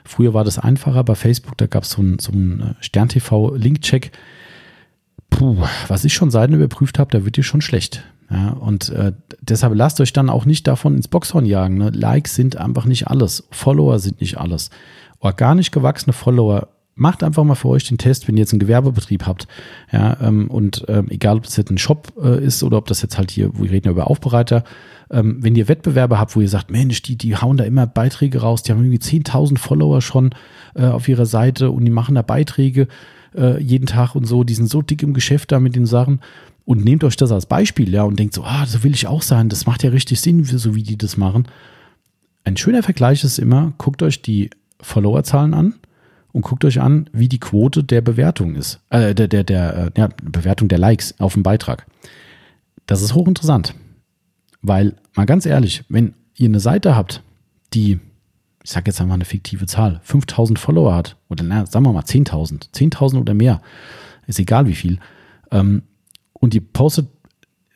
Früher 0.05 0.35
war 0.35 0.45
das 0.45 0.59
einfacher 0.59 1.05
bei 1.05 1.15
Facebook, 1.15 1.57
da 1.59 1.67
gab 1.67 1.85
es 1.85 1.91
so 1.91 2.03
einen, 2.03 2.19
so 2.19 2.33
äh, 2.33 2.75
Stern-TV-Link-Check 2.81 4.11
puh, 5.33 5.57
was 5.89 6.05
ich 6.05 6.15
schon 6.15 6.31
Seiten 6.31 6.55
überprüft 6.55 6.99
habe, 6.99 7.11
da 7.11 7.25
wird 7.25 7.37
dir 7.37 7.43
schon 7.43 7.61
schlecht. 7.61 8.05
Ja, 8.31 8.51
und 8.51 8.89
äh, 8.91 9.13
deshalb 9.41 9.75
lasst 9.75 10.01
euch 10.01 10.13
dann 10.13 10.31
auch 10.31 10.45
nicht 10.45 10.67
davon 10.67 10.97
ins 10.97 11.09
Boxhorn 11.09 11.45
jagen. 11.45 11.77
Ne? 11.77 11.91
Likes 11.91 12.35
sind 12.35 12.57
einfach 12.57 12.87
nicht 12.87 13.09
alles. 13.09 13.47
Follower 13.51 13.99
sind 13.99 14.21
nicht 14.21 14.39
alles. 14.39 14.71
Organisch 15.19 15.71
gewachsene 15.71 16.13
Follower, 16.13 16.69
macht 16.95 17.23
einfach 17.23 17.45
mal 17.45 17.55
für 17.55 17.69
euch 17.69 17.89
den 17.89 17.99
Test, 17.99 18.29
wenn 18.29 18.37
ihr 18.37 18.41
jetzt 18.41 18.53
einen 18.53 18.61
Gewerbebetrieb 18.61 19.27
habt. 19.27 19.47
Ja, 19.91 20.17
ähm, 20.21 20.51
und 20.51 20.85
ähm, 20.89 21.07
egal, 21.11 21.37
ob 21.37 21.45
das 21.45 21.57
jetzt 21.57 21.71
ein 21.71 21.79
Shop 21.79 22.13
äh, 22.23 22.45
ist 22.45 22.63
oder 22.63 22.77
ob 22.79 22.87
das 22.87 23.03
jetzt 23.03 23.19
halt 23.19 23.31
hier, 23.31 23.51
wo 23.55 23.65
wir 23.65 23.71
reden 23.71 23.91
über 23.91 24.09
Aufbereiter, 24.09 24.65
ähm, 25.11 25.39
wenn 25.41 25.57
ihr 25.57 25.69
Wettbewerber 25.69 26.19
habt, 26.19 26.37
wo 26.37 26.41
ihr 26.41 26.49
sagt, 26.49 26.71
Mensch, 26.71 27.03
die, 27.03 27.17
die 27.17 27.37
hauen 27.37 27.57
da 27.57 27.65
immer 27.65 27.87
Beiträge 27.87 28.41
raus, 28.41 28.63
die 28.63 28.73
haben 28.73 28.81
irgendwie 28.81 28.99
10.000 28.99 29.59
Follower 29.59 30.01
schon 30.03 30.35
äh, 30.75 30.87
auf 30.87 31.09
ihrer 31.09 31.27
Seite 31.27 31.71
und 31.71 31.85
die 31.85 31.91
machen 31.91 32.15
da 32.15 32.23
Beiträge 32.23 32.89
äh, 33.37 33.61
jeden 33.61 33.87
Tag 33.87 34.15
und 34.15 34.27
so, 34.27 34.45
die 34.45 34.55
sind 34.55 34.69
so 34.69 34.83
dick 34.83 35.03
im 35.03 35.15
Geschäft 35.15 35.53
da 35.53 35.61
mit 35.61 35.77
den 35.77 35.87
Sachen 35.87 36.21
und 36.65 36.85
nehmt 36.85 37.05
euch 37.05 37.17
das 37.17 37.33
als 37.33 37.47
Beispiel, 37.47 37.93
ja, 37.93 38.05
und 38.05 38.19
denkt 38.19 38.35
so, 38.35 38.45
ah, 38.45 38.67
so 38.67 38.85
will 38.85 38.95
ich 38.95 39.07
auch 39.07 39.23
sein, 39.23 39.49
das 39.49 39.67
macht 39.67 39.83
ja 39.83 39.91
richtig 39.91 40.21
Sinn, 40.21 40.45
so 40.45 40.75
wie 40.75 40.83
die 40.83 40.97
das 40.97 41.17
machen. 41.17 41.47
Ein 42.45 42.57
schöner 42.57 42.83
Vergleich 42.83 43.25
ist 43.25 43.39
immer, 43.39 43.73
guckt 43.79 44.03
euch 44.03 44.23
die 44.23 44.51
Followerzahlen 44.81 45.55
an 45.55 45.75
und 46.33 46.43
guckt 46.43 46.65
euch 46.65 46.81
an, 46.81 47.09
wie 47.13 47.29
die 47.29 47.41
Quote 47.41 47.85
der 47.85 48.01
Bewertung 48.01 48.55
ist, 48.55 48.81
äh, 48.91 49.15
der, 49.15 49.29
der, 49.29 49.45
der, 49.45 49.77
äh, 49.77 50.01
ja, 50.01 50.09
Bewertung 50.23 50.69
der 50.69 50.79
Likes 50.79 51.15
auf 51.21 51.35
dem 51.35 51.43
Beitrag. 51.43 51.87
Das 52.87 53.03
ist 53.03 53.15
hochinteressant, 53.15 53.75
weil, 54.61 54.97
mal 55.15 55.27
ganz 55.27 55.47
ehrlich, 55.47 55.85
wenn 55.89 56.15
ihr 56.37 56.49
eine 56.49 56.61
Seite 56.61 56.97
habt, 56.97 57.23
die 57.75 58.01
ich 58.65 58.71
sage 58.71 58.91
jetzt 58.91 59.01
einmal 59.01 59.17
eine 59.17 59.25
fiktive 59.25 59.67
Zahl, 59.67 60.01
5000 60.05 60.59
Follower 60.59 60.95
hat, 60.95 61.17
oder 61.29 61.45
na, 61.45 61.67
sagen 61.67 61.85
wir 61.85 61.93
mal 61.93 62.05
10.000, 62.05 62.73
10.000 62.73 63.21
oder 63.21 63.35
mehr, 63.35 63.61
ist 64.27 64.39
egal 64.39 64.67
wie 64.67 64.75
viel, 64.75 64.99
ähm, 65.51 65.83
und 66.33 66.55
ihr 66.55 66.61
postet 66.61 67.09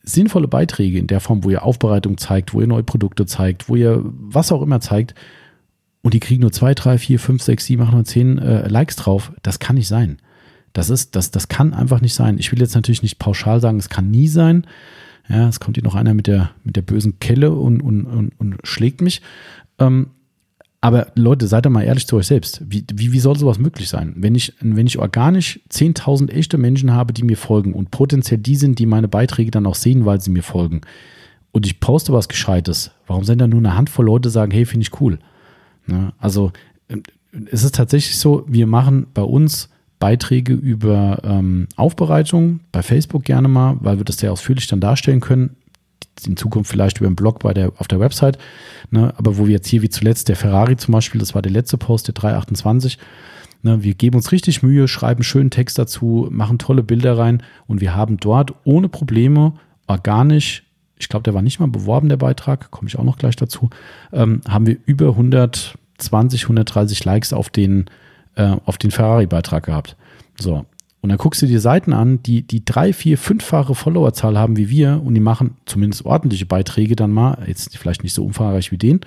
sinnvolle 0.03 0.49
Beiträge 0.49 0.99
in 0.99 1.09
der 1.09 1.20
Form, 1.20 1.43
wo 1.43 1.51
ihr 1.51 1.64
Aufbereitung 1.64 2.16
zeigt, 2.18 2.55
wo 2.55 2.61
ihr 2.61 2.68
neue 2.68 2.84
Produkte 2.84 3.26
zeigt, 3.26 3.68
wo 3.68 3.76
ihr 3.76 4.01
was 4.05 4.53
auch 4.53 4.62
immer 4.62 4.80
zeigt, 4.80 5.14
und 6.03 6.14
die 6.14 6.20
kriegen 6.20 6.43
nur 6.43 6.53
2, 6.53 6.74
3, 6.74 6.99
4, 6.99 7.18
5, 7.18 7.43
6, 7.43 7.64
7, 7.64 7.82
8, 7.82 7.93
9, 7.93 8.05
10 8.05 8.39
äh, 8.39 8.68
Likes 8.68 8.95
drauf, 8.95 9.32
das 9.43 9.59
kann 9.59 9.74
nicht 9.74 9.89
sein. 9.89 10.18
Das 10.72 10.91
ist, 10.91 11.16
das, 11.16 11.30
das 11.32 11.49
kann 11.49 11.74
einfach 11.74 12.01
nicht 12.01 12.14
sein. 12.14 12.39
Ich 12.39 12.53
will 12.53 12.61
jetzt 12.61 12.74
natürlich 12.74 13.03
nicht 13.03 13.18
pauschal 13.18 13.61
sagen, 13.61 13.78
es 13.78 13.89
kann 13.89 14.11
nie 14.11 14.28
sein. 14.28 14.66
Ja, 15.28 15.49
es 15.49 15.59
kommt 15.59 15.76
hier 15.76 15.82
noch 15.82 15.95
einer 15.95 16.14
mit 16.14 16.26
der, 16.26 16.51
mit 16.62 16.76
der 16.76 16.82
bösen 16.82 17.18
Kelle 17.18 17.51
und, 17.51 17.80
und, 17.80 18.05
und, 18.05 18.32
und 18.39 18.57
schlägt 18.62 19.01
mich. 19.01 19.22
Ähm, 19.78 20.11
aber 20.87 21.09
Leute, 21.16 21.49
seid 21.49 21.66
doch 21.66 21.70
mal 21.70 21.82
ehrlich 21.82 22.07
zu 22.07 22.14
euch 22.14 22.28
selbst. 22.28 22.62
Wie, 22.64 22.84
wie, 22.95 23.12
wie 23.12 23.18
soll 23.18 23.37
sowas 23.37 23.59
möglich 23.59 23.89
sein? 23.89 24.14
Wenn 24.16 24.37
ich, 24.37 24.53
wenn 24.61 24.87
ich 24.87 25.01
organisch 25.01 25.59
10.000 25.68 26.30
echte 26.30 26.59
Menschen 26.59 26.93
habe, 26.93 27.12
die 27.12 27.24
mir 27.24 27.37
folgen 27.37 27.72
und 27.72 27.91
potenziell 27.91 28.39
die 28.39 28.55
sind, 28.55 28.78
die 28.78 28.87
meine 28.87 29.09
Beiträge 29.09 29.51
dann 29.51 29.66
auch 29.66 29.74
sehen, 29.74 30.07
weil 30.07 30.20
sie 30.20 30.30
mir 30.30 30.45
folgen 30.45 30.82
und 31.51 31.66
ich 31.66 31.80
poste 31.80 32.12
was 32.12 32.28
Gescheites, 32.28 32.93
warum 33.09 33.24
sind 33.24 33.41
da 33.41 33.49
nur 33.49 33.59
eine 33.59 33.74
Handvoll 33.74 34.07
Leute, 34.07 34.30
sagen, 34.30 34.53
hey, 34.53 34.64
finde 34.64 34.84
ich 34.84 35.01
cool? 35.01 35.18
Ne? 35.89 36.12
Also 36.20 36.53
ähm, 36.89 37.03
es 37.51 37.64
ist 37.64 37.74
tatsächlich 37.74 38.16
so, 38.16 38.45
wir 38.47 38.68
machen 38.68 39.09
bei 39.12 39.22
uns 39.22 39.68
Beiträge 39.99 40.53
über 40.53 41.20
ähm, 41.24 41.66
Aufbereitung, 41.74 42.61
bei 42.70 42.84
Facebook 42.84 43.24
gerne 43.24 43.49
mal, 43.49 43.76
weil 43.80 43.97
wir 43.99 44.05
das 44.05 44.18
sehr 44.18 44.30
ausführlich 44.30 44.68
dann 44.68 44.78
darstellen 44.78 45.18
können 45.18 45.57
in 46.25 46.37
Zukunft 46.37 46.71
vielleicht 46.71 46.99
über 46.99 47.07
einen 47.07 47.17
Blog 47.17 47.41
bei 47.41 47.53
der, 47.53 47.73
auf 47.79 47.89
der 47.89 48.01
Website. 48.01 48.39
Ne? 48.91 49.12
Aber 49.17 49.39
wo 49.39 49.47
wir 49.47 49.53
jetzt 49.53 49.69
hier 49.69 49.83
wie 49.83 49.89
zuletzt 49.89 50.29
der 50.29 50.37
Ferrari 50.37 50.77
zum 50.77 50.93
Beispiel, 50.93 51.19
das 51.19 51.35
war 51.35 51.43
der 51.43 51.53
letzte 51.53 51.77
Post, 51.77 52.09
der 52.09 52.14
328, 52.14 52.99
ne? 53.62 53.83
wir 53.83 53.95
geben 53.95 54.17
uns 54.17 54.33
richtig 54.33 54.62
Mühe, 54.62 54.89
schreiben 54.89 55.23
schönen 55.23 55.51
Text 55.51 55.79
dazu, 55.79 56.29
machen 56.31 56.59
tolle 56.59 56.83
Bilder 56.83 57.19
rein 57.19 57.43
und 57.67 57.81
wir 57.81 57.95
haben 57.95 58.17
dort 58.19 58.55
ohne 58.64 58.89
Probleme 58.89 59.55
organisch, 59.87 60.64
ich 60.99 61.09
glaube, 61.09 61.25
der 61.25 61.35
war 61.35 61.43
nicht 61.43 61.61
mal 61.61 61.69
beworben, 61.69 62.09
der 62.09 62.17
Beitrag, 62.17 62.71
komme 62.71 62.89
ich 62.89 62.99
auch 62.99 63.05
noch 63.05 63.19
gleich 63.19 63.37
dazu, 63.37 63.71
ähm, 64.12 64.41
haben 64.49 64.67
wir 64.67 64.77
über 64.87 65.09
120, 65.09 66.45
130 66.45 67.05
Likes 67.05 67.33
auf 67.33 67.51
den, 67.51 67.87
äh, 68.35 68.57
auf 68.64 68.79
den 68.79 68.91
Ferrari-Beitrag 68.91 69.64
gehabt. 69.64 69.97
So, 70.39 70.64
und 71.07 71.11
dann 71.11 71.19
guckst 71.19 71.41
du 71.41 71.47
dir 71.47 71.61
Seiten 71.61 71.93
an, 71.93 72.21
die, 72.25 72.43
die 72.43 72.65
drei, 72.65 72.93
vier, 72.93 73.17
fünffache 73.17 73.77
Followerzahl 73.77 74.37
haben 74.37 74.57
wie 74.57 74.69
wir 74.69 75.01
und 75.05 75.15
die 75.15 75.21
machen 75.21 75.57
zumindest 75.65 76.05
ordentliche 76.05 76.47
Beiträge 76.47 76.97
dann 76.97 77.13
mal, 77.13 77.45
jetzt 77.47 77.79
vielleicht 77.79 78.03
nicht 78.03 78.13
so 78.13 78.25
umfangreich 78.25 78.73
wie 78.73 78.77
den, 78.77 79.03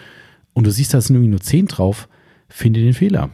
und 0.53 0.65
du 0.65 0.71
siehst, 0.71 0.93
da 0.93 1.01
sind 1.01 1.17
irgendwie 1.17 1.31
nur 1.31 1.41
zehn 1.41 1.67
drauf, 1.67 2.07
finde 2.47 2.79
den 2.79 2.93
Fehler. 2.93 3.31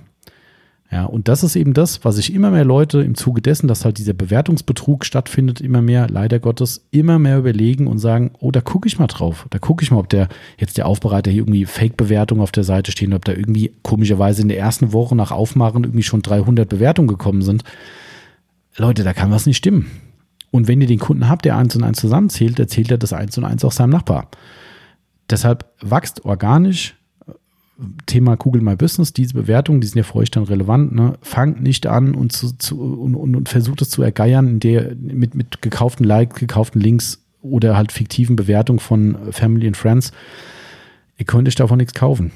Ja, 0.92 1.06
und 1.06 1.28
das 1.28 1.44
ist 1.44 1.56
eben 1.56 1.76
das, 1.76 2.04
was 2.04 2.16
sich 2.16 2.34
immer 2.34 2.50
mehr 2.50 2.66
Leute 2.66 3.02
im 3.04 3.14
Zuge 3.14 3.40
dessen, 3.40 3.68
dass 3.68 3.86
halt 3.86 4.00
dieser 4.00 4.14
Bewertungsbetrug 4.14 5.06
stattfindet, 5.06 5.62
immer 5.62 5.84
mehr, 5.84 6.08
leider 6.10 6.40
Gottes, 6.40 6.88
immer 6.90 7.20
mehr 7.20 7.38
überlegen 7.38 7.86
und 7.86 8.00
sagen, 8.00 8.32
oh, 8.40 8.50
da 8.50 8.62
gucke 8.62 8.88
ich 8.88 8.98
mal 8.98 9.06
drauf. 9.06 9.46
Da 9.52 9.60
gucke 9.60 9.84
ich 9.84 9.92
mal, 9.92 10.00
ob 10.00 10.10
der 10.10 10.28
jetzt 10.58 10.80
der 10.80 10.88
Aufbereiter 10.88 11.30
hier 11.30 11.42
irgendwie 11.42 11.66
Fake-Bewertungen 11.66 12.42
auf 12.42 12.52
der 12.52 12.64
Seite 12.64 12.92
stehen, 12.92 13.14
ob 13.14 13.26
da 13.26 13.34
irgendwie 13.34 13.74
komischerweise 13.84 14.42
in 14.42 14.48
der 14.48 14.58
ersten 14.58 14.92
Woche 14.92 15.16
nach 15.16 15.30
Aufmachen 15.30 15.84
irgendwie 15.84 16.02
schon 16.02 16.24
300 16.24 16.68
Bewertungen 16.68 17.08
gekommen 17.08 17.44
sind. 17.44 17.64
Leute, 18.78 19.04
da 19.04 19.14
kann 19.14 19.32
was 19.32 19.46
nicht 19.46 19.58
stimmen. 19.58 19.90
Und 20.52 20.68
wenn 20.68 20.82
ihr 20.82 20.88
den 20.88 21.00
Kunden 21.00 21.28
habt, 21.28 21.46
der 21.46 21.58
eins 21.58 21.76
und 21.76 21.84
eins 21.84 22.00
zusammenzählt, 22.00 22.60
erzählt 22.60 22.92
er 22.92 22.98
das 22.98 23.14
eins 23.14 23.38
und 23.38 23.46
eins 23.46 23.66
auch 23.66 23.72
seinem 23.72 23.90
Nachbar. 23.90 24.30
Deshalb 25.30 25.66
wächst 25.82 26.26
organisch. 26.26 26.96
Thema 28.06 28.38
Google 28.38 28.62
My 28.62 28.78
Business, 28.78 29.12
diese 29.12 29.34
Bewertungen, 29.34 29.82
die 29.82 29.88
sind 29.88 29.98
ja 29.98 30.04
für 30.04 30.16
euch 30.16 30.32
dann 30.32 30.44
relevant. 30.44 30.96
Ne? 30.96 31.18
Fangt 31.22 31.62
nicht 31.62 31.88
an 31.88 32.16
und, 32.16 32.32
zu, 32.32 32.58
zu, 32.58 32.80
und, 32.80 33.16
und, 33.16 33.36
und 33.36 33.50
versucht 33.50 33.82
es 33.82 33.90
zu 33.90 34.02
ergeiern, 34.02 34.48
in 34.48 34.60
der, 34.62 34.96
mit, 34.96 35.36
mit 35.36 35.62
gekauften 35.62 36.06
Likes, 36.06 36.40
gekauften 36.40 36.80
Links 36.80 37.22
oder 37.42 37.76
halt 37.76 37.92
fiktiven 37.92 38.38
Bewertungen 38.38 38.80
von 38.80 39.18
Family 39.32 39.68
and 39.68 39.76
Friends. 39.76 40.14
Ihr 41.18 41.26
könnt 41.26 41.50
euch 41.50 41.56
davon 41.56 41.78
nichts 41.78 41.94
kaufen. 41.94 42.32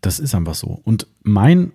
Das 0.00 0.20
ist 0.20 0.36
einfach 0.36 0.54
so. 0.54 0.80
Und 0.84 1.08
mein 1.24 1.72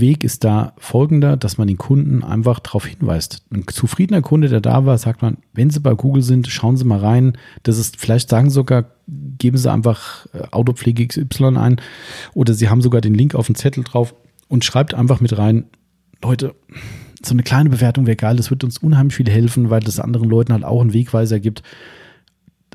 Weg 0.00 0.24
ist 0.24 0.44
da 0.44 0.72
folgender, 0.78 1.36
dass 1.36 1.58
man 1.58 1.68
den 1.68 1.76
Kunden 1.76 2.22
einfach 2.22 2.60
darauf 2.60 2.86
hinweist. 2.86 3.44
Ein 3.52 3.66
zufriedener 3.66 4.22
Kunde, 4.22 4.48
der 4.48 4.60
da 4.60 4.86
war, 4.86 4.96
sagt 4.98 5.22
man, 5.22 5.38
wenn 5.52 5.70
Sie 5.70 5.80
bei 5.80 5.94
Google 5.94 6.22
sind, 6.22 6.48
schauen 6.48 6.76
Sie 6.76 6.84
mal 6.84 6.98
rein. 6.98 7.36
Das 7.62 7.78
ist, 7.78 7.98
vielleicht 7.98 8.28
sagen 8.28 8.50
sogar, 8.50 8.84
geben 9.06 9.58
Sie 9.58 9.70
einfach 9.70 10.26
äh, 10.32 10.42
Autopflege 10.50 11.06
XY 11.06 11.56
ein 11.56 11.80
oder 12.34 12.54
Sie 12.54 12.68
haben 12.68 12.82
sogar 12.82 13.00
den 13.00 13.14
Link 13.14 13.34
auf 13.34 13.46
den 13.46 13.54
Zettel 13.54 13.84
drauf 13.84 14.14
und 14.48 14.64
schreibt 14.64 14.94
einfach 14.94 15.20
mit 15.20 15.36
rein, 15.36 15.64
Leute, 16.22 16.54
so 17.24 17.32
eine 17.32 17.42
kleine 17.42 17.70
Bewertung 17.70 18.06
wäre 18.06 18.16
geil, 18.16 18.36
das 18.36 18.50
wird 18.50 18.64
uns 18.64 18.78
unheimlich 18.78 19.16
viel 19.16 19.30
helfen, 19.30 19.70
weil 19.70 19.80
das 19.80 20.00
anderen 20.00 20.28
Leuten 20.28 20.52
halt 20.52 20.64
auch 20.64 20.80
einen 20.80 20.92
Wegweiser 20.92 21.40
gibt. 21.40 21.62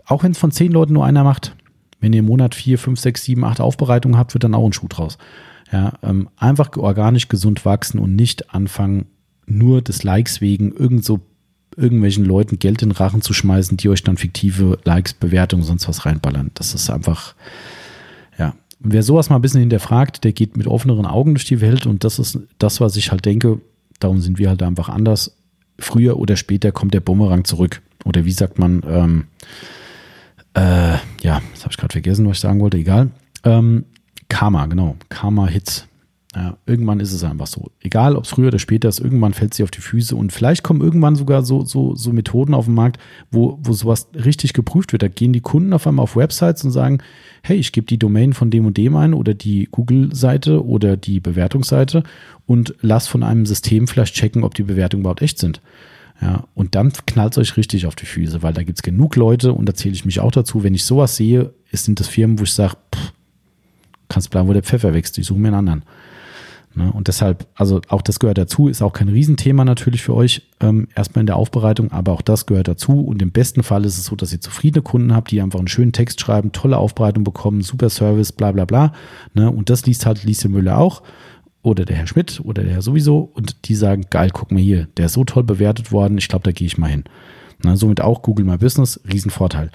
Auch 0.05 0.23
wenn 0.23 0.31
es 0.31 0.37
von 0.37 0.51
zehn 0.51 0.71
Leuten 0.71 0.93
nur 0.93 1.05
einer 1.05 1.23
macht, 1.23 1.55
wenn 1.99 2.13
ihr 2.13 2.19
im 2.19 2.25
Monat 2.25 2.55
vier, 2.55 2.77
fünf, 2.77 2.99
sechs, 2.99 3.23
sieben, 3.23 3.45
acht 3.45 3.61
Aufbereitungen 3.61 4.17
habt, 4.17 4.33
wird 4.33 4.43
dann 4.43 4.55
auch 4.55 4.65
ein 4.65 4.73
Schuh 4.73 4.87
draus. 4.87 5.17
Ja, 5.71 5.93
ähm, 6.03 6.29
einfach 6.35 6.75
organisch 6.75 7.29
gesund 7.29 7.63
wachsen 7.65 7.99
und 7.99 8.15
nicht 8.15 8.53
anfangen, 8.53 9.05
nur 9.45 9.81
des 9.81 10.03
Likes 10.03 10.41
wegen 10.41 10.73
irgend 10.73 11.05
so 11.05 11.21
irgendwelchen 11.77 12.25
Leuten 12.25 12.59
Geld 12.59 12.81
in 12.81 12.89
den 12.89 12.95
Rachen 12.95 13.21
zu 13.21 13.33
schmeißen, 13.33 13.77
die 13.77 13.89
euch 13.89 14.03
dann 14.03 14.17
fiktive 14.17 14.77
Likes, 14.83 15.13
Bewertungen, 15.13 15.63
sonst 15.63 15.87
was 15.87 16.05
reinballern. 16.05 16.51
Das 16.53 16.73
ist 16.73 16.89
einfach, 16.89 17.35
ja. 18.37 18.53
Und 18.83 18.93
wer 18.93 19.03
sowas 19.03 19.29
mal 19.29 19.37
ein 19.37 19.41
bisschen 19.41 19.61
hinterfragt, 19.61 20.23
der 20.23 20.33
geht 20.33 20.57
mit 20.57 20.67
offeneren 20.67 21.05
Augen 21.05 21.33
durch 21.35 21.45
die 21.45 21.61
Welt 21.61 21.85
und 21.85 22.03
das 22.03 22.19
ist 22.19 22.39
das, 22.57 22.81
was 22.81 22.97
ich 22.97 23.11
halt 23.11 23.25
denke, 23.25 23.61
darum 23.99 24.19
sind 24.19 24.39
wir 24.39 24.49
halt 24.49 24.63
einfach 24.63 24.89
anders. 24.89 25.37
Früher 25.79 26.17
oder 26.17 26.35
später 26.35 26.71
kommt 26.71 26.93
der 26.93 26.99
Bumerang 26.99 27.45
zurück. 27.45 27.81
Oder 28.03 28.25
wie 28.25 28.31
sagt 28.31 28.59
man, 28.59 28.83
ähm, 28.87 29.25
äh, 30.53 30.97
ja, 31.21 31.41
das 31.53 31.63
habe 31.63 31.71
ich 31.71 31.77
gerade 31.77 31.93
vergessen, 31.93 32.27
was 32.27 32.37
ich 32.37 32.41
sagen 32.41 32.59
wollte, 32.59 32.77
egal. 32.77 33.11
Ähm, 33.43 33.85
Karma, 34.31 34.65
genau. 34.65 34.95
Karma-Hits. 35.09 35.87
Ja, 36.33 36.55
irgendwann 36.65 37.01
ist 37.01 37.11
es 37.11 37.25
einfach 37.25 37.47
so. 37.47 37.69
Egal, 37.81 38.15
ob 38.15 38.23
es 38.23 38.29
früher 38.29 38.47
oder 38.47 38.59
später 38.59 38.87
ist, 38.87 39.01
irgendwann 39.01 39.33
fällt 39.33 39.53
sie 39.53 39.63
auf 39.63 39.71
die 39.71 39.81
Füße 39.81 40.15
und 40.15 40.31
vielleicht 40.31 40.63
kommen 40.63 40.79
irgendwann 40.79 41.17
sogar 41.17 41.43
so, 41.43 41.65
so, 41.65 41.93
so 41.95 42.13
Methoden 42.13 42.53
auf 42.53 42.65
den 42.65 42.73
Markt, 42.73 43.01
wo, 43.29 43.59
wo 43.61 43.73
sowas 43.73 44.07
richtig 44.13 44.53
geprüft 44.53 44.93
wird. 44.93 45.03
Da 45.03 45.09
gehen 45.09 45.33
die 45.33 45.41
Kunden 45.41 45.73
auf 45.73 45.85
einmal 45.85 46.03
auf 46.03 46.15
Websites 46.15 46.63
und 46.63 46.71
sagen, 46.71 46.99
hey, 47.43 47.57
ich 47.57 47.73
gebe 47.73 47.85
die 47.85 47.99
Domain 47.99 48.31
von 48.31 48.49
dem 48.49 48.65
und 48.65 48.77
dem 48.77 48.95
ein 48.95 49.13
oder 49.13 49.33
die 49.33 49.67
Google-Seite 49.69 50.65
oder 50.65 50.95
die 50.95 51.19
Bewertungsseite 51.19 52.03
und 52.45 52.73
lass 52.79 53.07
von 53.07 53.23
einem 53.23 53.45
System 53.45 53.89
vielleicht 53.89 54.15
checken, 54.15 54.45
ob 54.45 54.55
die 54.55 54.63
Bewertungen 54.63 55.01
überhaupt 55.01 55.21
echt 55.21 55.39
sind. 55.39 55.61
Ja, 56.21 56.45
und 56.53 56.75
dann 56.75 56.93
knallt 57.05 57.33
es 57.33 57.39
euch 57.39 57.57
richtig 57.57 57.87
auf 57.87 57.95
die 57.95 58.05
Füße, 58.05 58.41
weil 58.41 58.53
da 58.53 58.63
gibt 58.63 58.77
es 58.77 58.83
genug 58.83 59.17
Leute 59.17 59.51
und 59.51 59.67
da 59.67 59.73
zähle 59.73 59.95
ich 59.95 60.05
mich 60.05 60.21
auch 60.21 60.31
dazu, 60.31 60.63
wenn 60.63 60.75
ich 60.75 60.85
sowas 60.85 61.17
sehe, 61.17 61.53
sind 61.73 61.99
das 61.99 62.07
Firmen, 62.07 62.39
wo 62.39 62.43
ich 62.43 62.53
sage, 62.53 62.77
kannst 64.11 64.29
bleiben, 64.29 64.47
wo 64.47 64.53
der 64.53 64.63
Pfeffer 64.63 64.93
wächst. 64.93 65.17
Ich 65.17 65.25
suche 65.25 65.39
mir 65.39 65.49
einen 65.49 65.57
anderen. 65.57 65.83
Ne? 66.73 66.91
Und 66.91 67.07
deshalb, 67.07 67.47
also 67.55 67.81
auch 67.89 68.01
das 68.01 68.19
gehört 68.19 68.37
dazu, 68.37 68.67
ist 68.67 68.81
auch 68.81 68.93
kein 68.93 69.09
Riesenthema 69.09 69.65
natürlich 69.65 70.01
für 70.01 70.13
euch, 70.13 70.43
ähm, 70.61 70.87
erstmal 70.95 71.21
in 71.21 71.27
der 71.27 71.35
Aufbereitung, 71.35 71.91
aber 71.91 72.13
auch 72.13 72.21
das 72.21 72.45
gehört 72.45 72.67
dazu. 72.67 73.01
Und 73.01 73.21
im 73.21 73.31
besten 73.31 73.63
Fall 73.63 73.83
ist 73.85 73.97
es 73.97 74.05
so, 74.05 74.15
dass 74.15 74.31
ihr 74.31 74.39
zufriedene 74.39 74.81
Kunden 74.81 75.13
habt, 75.13 75.31
die 75.31 75.41
einfach 75.41 75.59
einen 75.59 75.67
schönen 75.67 75.91
Text 75.91 76.21
schreiben, 76.21 76.51
tolle 76.51 76.77
Aufbereitung 76.77 77.23
bekommen, 77.23 77.61
super 77.61 77.89
Service, 77.89 78.31
bla 78.31 78.51
bla 78.51 78.65
bla. 78.65 78.93
Ne? 79.33 79.51
Und 79.51 79.69
das 79.69 79.85
liest 79.85 80.05
halt 80.05 80.23
Lise 80.23 80.47
Müller 80.47 80.77
auch 80.77 81.01
oder 81.61 81.85
der 81.85 81.97
Herr 81.97 82.07
Schmidt 82.07 82.41
oder 82.43 82.63
der 82.63 82.73
Herr 82.73 82.81
sowieso 82.81 83.19
und 83.19 83.67
die 83.67 83.75
sagen, 83.75 84.05
geil, 84.09 84.29
guck 84.33 84.51
mal 84.51 84.61
hier, 84.61 84.87
der 84.97 85.07
ist 85.07 85.13
so 85.13 85.23
toll 85.23 85.43
bewertet 85.43 85.91
worden, 85.91 86.17
ich 86.17 86.27
glaube, 86.27 86.43
da 86.43 86.51
gehe 86.51 86.65
ich 86.65 86.77
mal 86.77 86.89
hin. 86.89 87.03
Na, 87.63 87.75
somit 87.75 88.01
auch 88.01 88.23
Google 88.23 88.45
My 88.45 88.57
Business, 88.57 88.99
Riesenvorteil. 89.11 89.69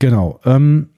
Genau. 0.00 0.40
Ähm, 0.44 0.88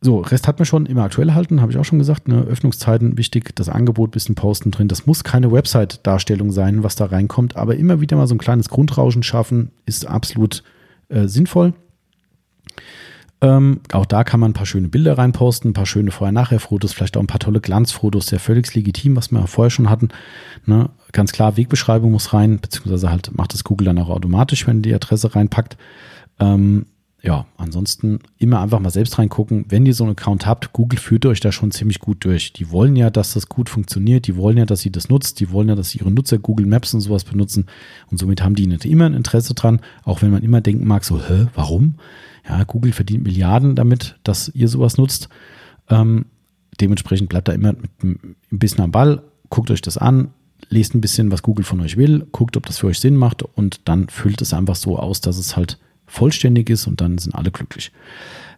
so, 0.00 0.20
Rest 0.20 0.46
hat 0.46 0.60
man 0.60 0.66
schon 0.66 0.86
immer 0.86 1.02
aktuell 1.02 1.32
halten, 1.34 1.60
habe 1.60 1.72
ich 1.72 1.78
auch 1.78 1.84
schon 1.84 1.98
gesagt. 1.98 2.28
Ne? 2.28 2.42
Öffnungszeiten 2.42 3.18
wichtig, 3.18 3.56
das 3.56 3.68
Angebot 3.68 4.12
bisschen 4.12 4.36
posten 4.36 4.70
drin. 4.70 4.86
Das 4.86 5.06
muss 5.06 5.24
keine 5.24 5.50
Website-Darstellung 5.50 6.52
sein, 6.52 6.84
was 6.84 6.94
da 6.94 7.06
reinkommt, 7.06 7.56
aber 7.56 7.76
immer 7.76 8.00
wieder 8.00 8.16
mal 8.16 8.28
so 8.28 8.34
ein 8.34 8.38
kleines 8.38 8.68
Grundrauschen 8.68 9.24
schaffen, 9.24 9.72
ist 9.86 10.06
absolut 10.06 10.62
äh, 11.08 11.26
sinnvoll. 11.26 11.74
Ähm, 13.40 13.80
auch 13.92 14.06
da 14.06 14.24
kann 14.24 14.40
man 14.40 14.50
ein 14.50 14.54
paar 14.54 14.66
schöne 14.66 14.88
Bilder 14.88 15.16
reinposten, 15.16 15.70
ein 15.70 15.74
paar 15.74 15.86
schöne 15.86 16.10
Vorher-Nachher-Fotos, 16.10 16.92
vielleicht 16.92 17.16
auch 17.16 17.20
ein 17.20 17.28
paar 17.28 17.38
tolle 17.38 17.60
Glanzfotos, 17.60 18.28
sehr 18.28 18.40
völlig 18.40 18.72
legitim, 18.74 19.16
was 19.16 19.30
wir 19.30 19.46
vorher 19.46 19.70
schon 19.70 19.90
hatten. 19.90 20.08
Ne? 20.66 20.90
Ganz 21.12 21.32
klar, 21.32 21.56
Wegbeschreibung 21.56 22.12
muss 22.12 22.32
rein, 22.32 22.58
beziehungsweise 22.60 23.10
halt 23.10 23.36
macht 23.36 23.54
das 23.54 23.64
Google 23.64 23.86
dann 23.86 23.98
auch 23.98 24.10
automatisch, 24.10 24.66
wenn 24.66 24.82
die 24.82 24.94
Adresse 24.94 25.34
reinpackt. 25.34 25.76
Ähm, 26.40 26.86
ja, 27.20 27.46
ansonsten 27.56 28.20
immer 28.38 28.60
einfach 28.60 28.78
mal 28.78 28.90
selbst 28.90 29.18
reingucken. 29.18 29.64
Wenn 29.68 29.84
ihr 29.86 29.94
so 29.94 30.04
einen 30.04 30.12
Account 30.12 30.46
habt, 30.46 30.72
Google 30.72 31.00
führt 31.00 31.26
euch 31.26 31.40
da 31.40 31.50
schon 31.50 31.72
ziemlich 31.72 31.98
gut 31.98 32.24
durch. 32.24 32.52
Die 32.52 32.70
wollen 32.70 32.94
ja, 32.94 33.10
dass 33.10 33.34
das 33.34 33.48
gut 33.48 33.68
funktioniert. 33.68 34.28
Die 34.28 34.36
wollen 34.36 34.56
ja, 34.56 34.66
dass 34.66 34.86
ihr 34.86 34.92
das 34.92 35.08
nutzt. 35.08 35.40
Die 35.40 35.50
wollen 35.50 35.68
ja, 35.68 35.74
dass 35.74 35.96
ihre 35.96 36.12
Nutzer 36.12 36.38
Google 36.38 36.66
Maps 36.66 36.94
und 36.94 37.00
sowas 37.00 37.24
benutzen. 37.24 37.66
Und 38.10 38.18
somit 38.18 38.42
haben 38.42 38.54
die 38.54 38.68
nicht 38.68 38.84
immer 38.84 39.06
ein 39.06 39.14
Interesse 39.14 39.54
dran, 39.54 39.80
auch 40.04 40.22
wenn 40.22 40.30
man 40.30 40.44
immer 40.44 40.60
denken 40.60 40.86
mag, 40.86 41.04
so, 41.04 41.20
hä, 41.20 41.48
warum? 41.54 41.94
Ja, 42.48 42.62
Google 42.62 42.92
verdient 42.92 43.24
Milliarden 43.24 43.74
damit, 43.74 44.16
dass 44.22 44.48
ihr 44.54 44.68
sowas 44.68 44.96
nutzt. 44.96 45.28
Ähm, 45.88 46.26
dementsprechend 46.80 47.28
bleibt 47.28 47.48
da 47.48 47.52
immer 47.52 47.74
ein 48.02 48.36
bisschen 48.50 48.84
am 48.84 48.92
Ball. 48.92 49.24
Guckt 49.50 49.72
euch 49.72 49.82
das 49.82 49.98
an, 49.98 50.28
lest 50.68 50.94
ein 50.94 51.00
bisschen, 51.00 51.32
was 51.32 51.42
Google 51.42 51.64
von 51.64 51.80
euch 51.80 51.96
will, 51.96 52.28
guckt, 52.30 52.56
ob 52.56 52.66
das 52.66 52.78
für 52.78 52.86
euch 52.86 53.00
Sinn 53.00 53.16
macht 53.16 53.42
und 53.42 53.80
dann 53.86 54.08
füllt 54.08 54.40
es 54.40 54.54
einfach 54.54 54.76
so 54.76 54.98
aus, 54.98 55.20
dass 55.20 55.36
es 55.36 55.56
halt 55.56 55.78
vollständig 56.08 56.70
ist 56.70 56.86
und 56.86 57.00
dann 57.00 57.18
sind 57.18 57.34
alle 57.34 57.50
glücklich. 57.50 57.92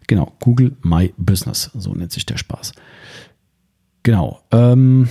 Genau, 0.07 0.33
Google 0.39 0.75
My 0.81 1.13
Business, 1.17 1.71
so 1.73 1.93
nennt 1.93 2.11
sich 2.11 2.25
der 2.25 2.37
Spaß. 2.37 2.73
Genau. 4.03 4.41
Ähm, 4.51 5.07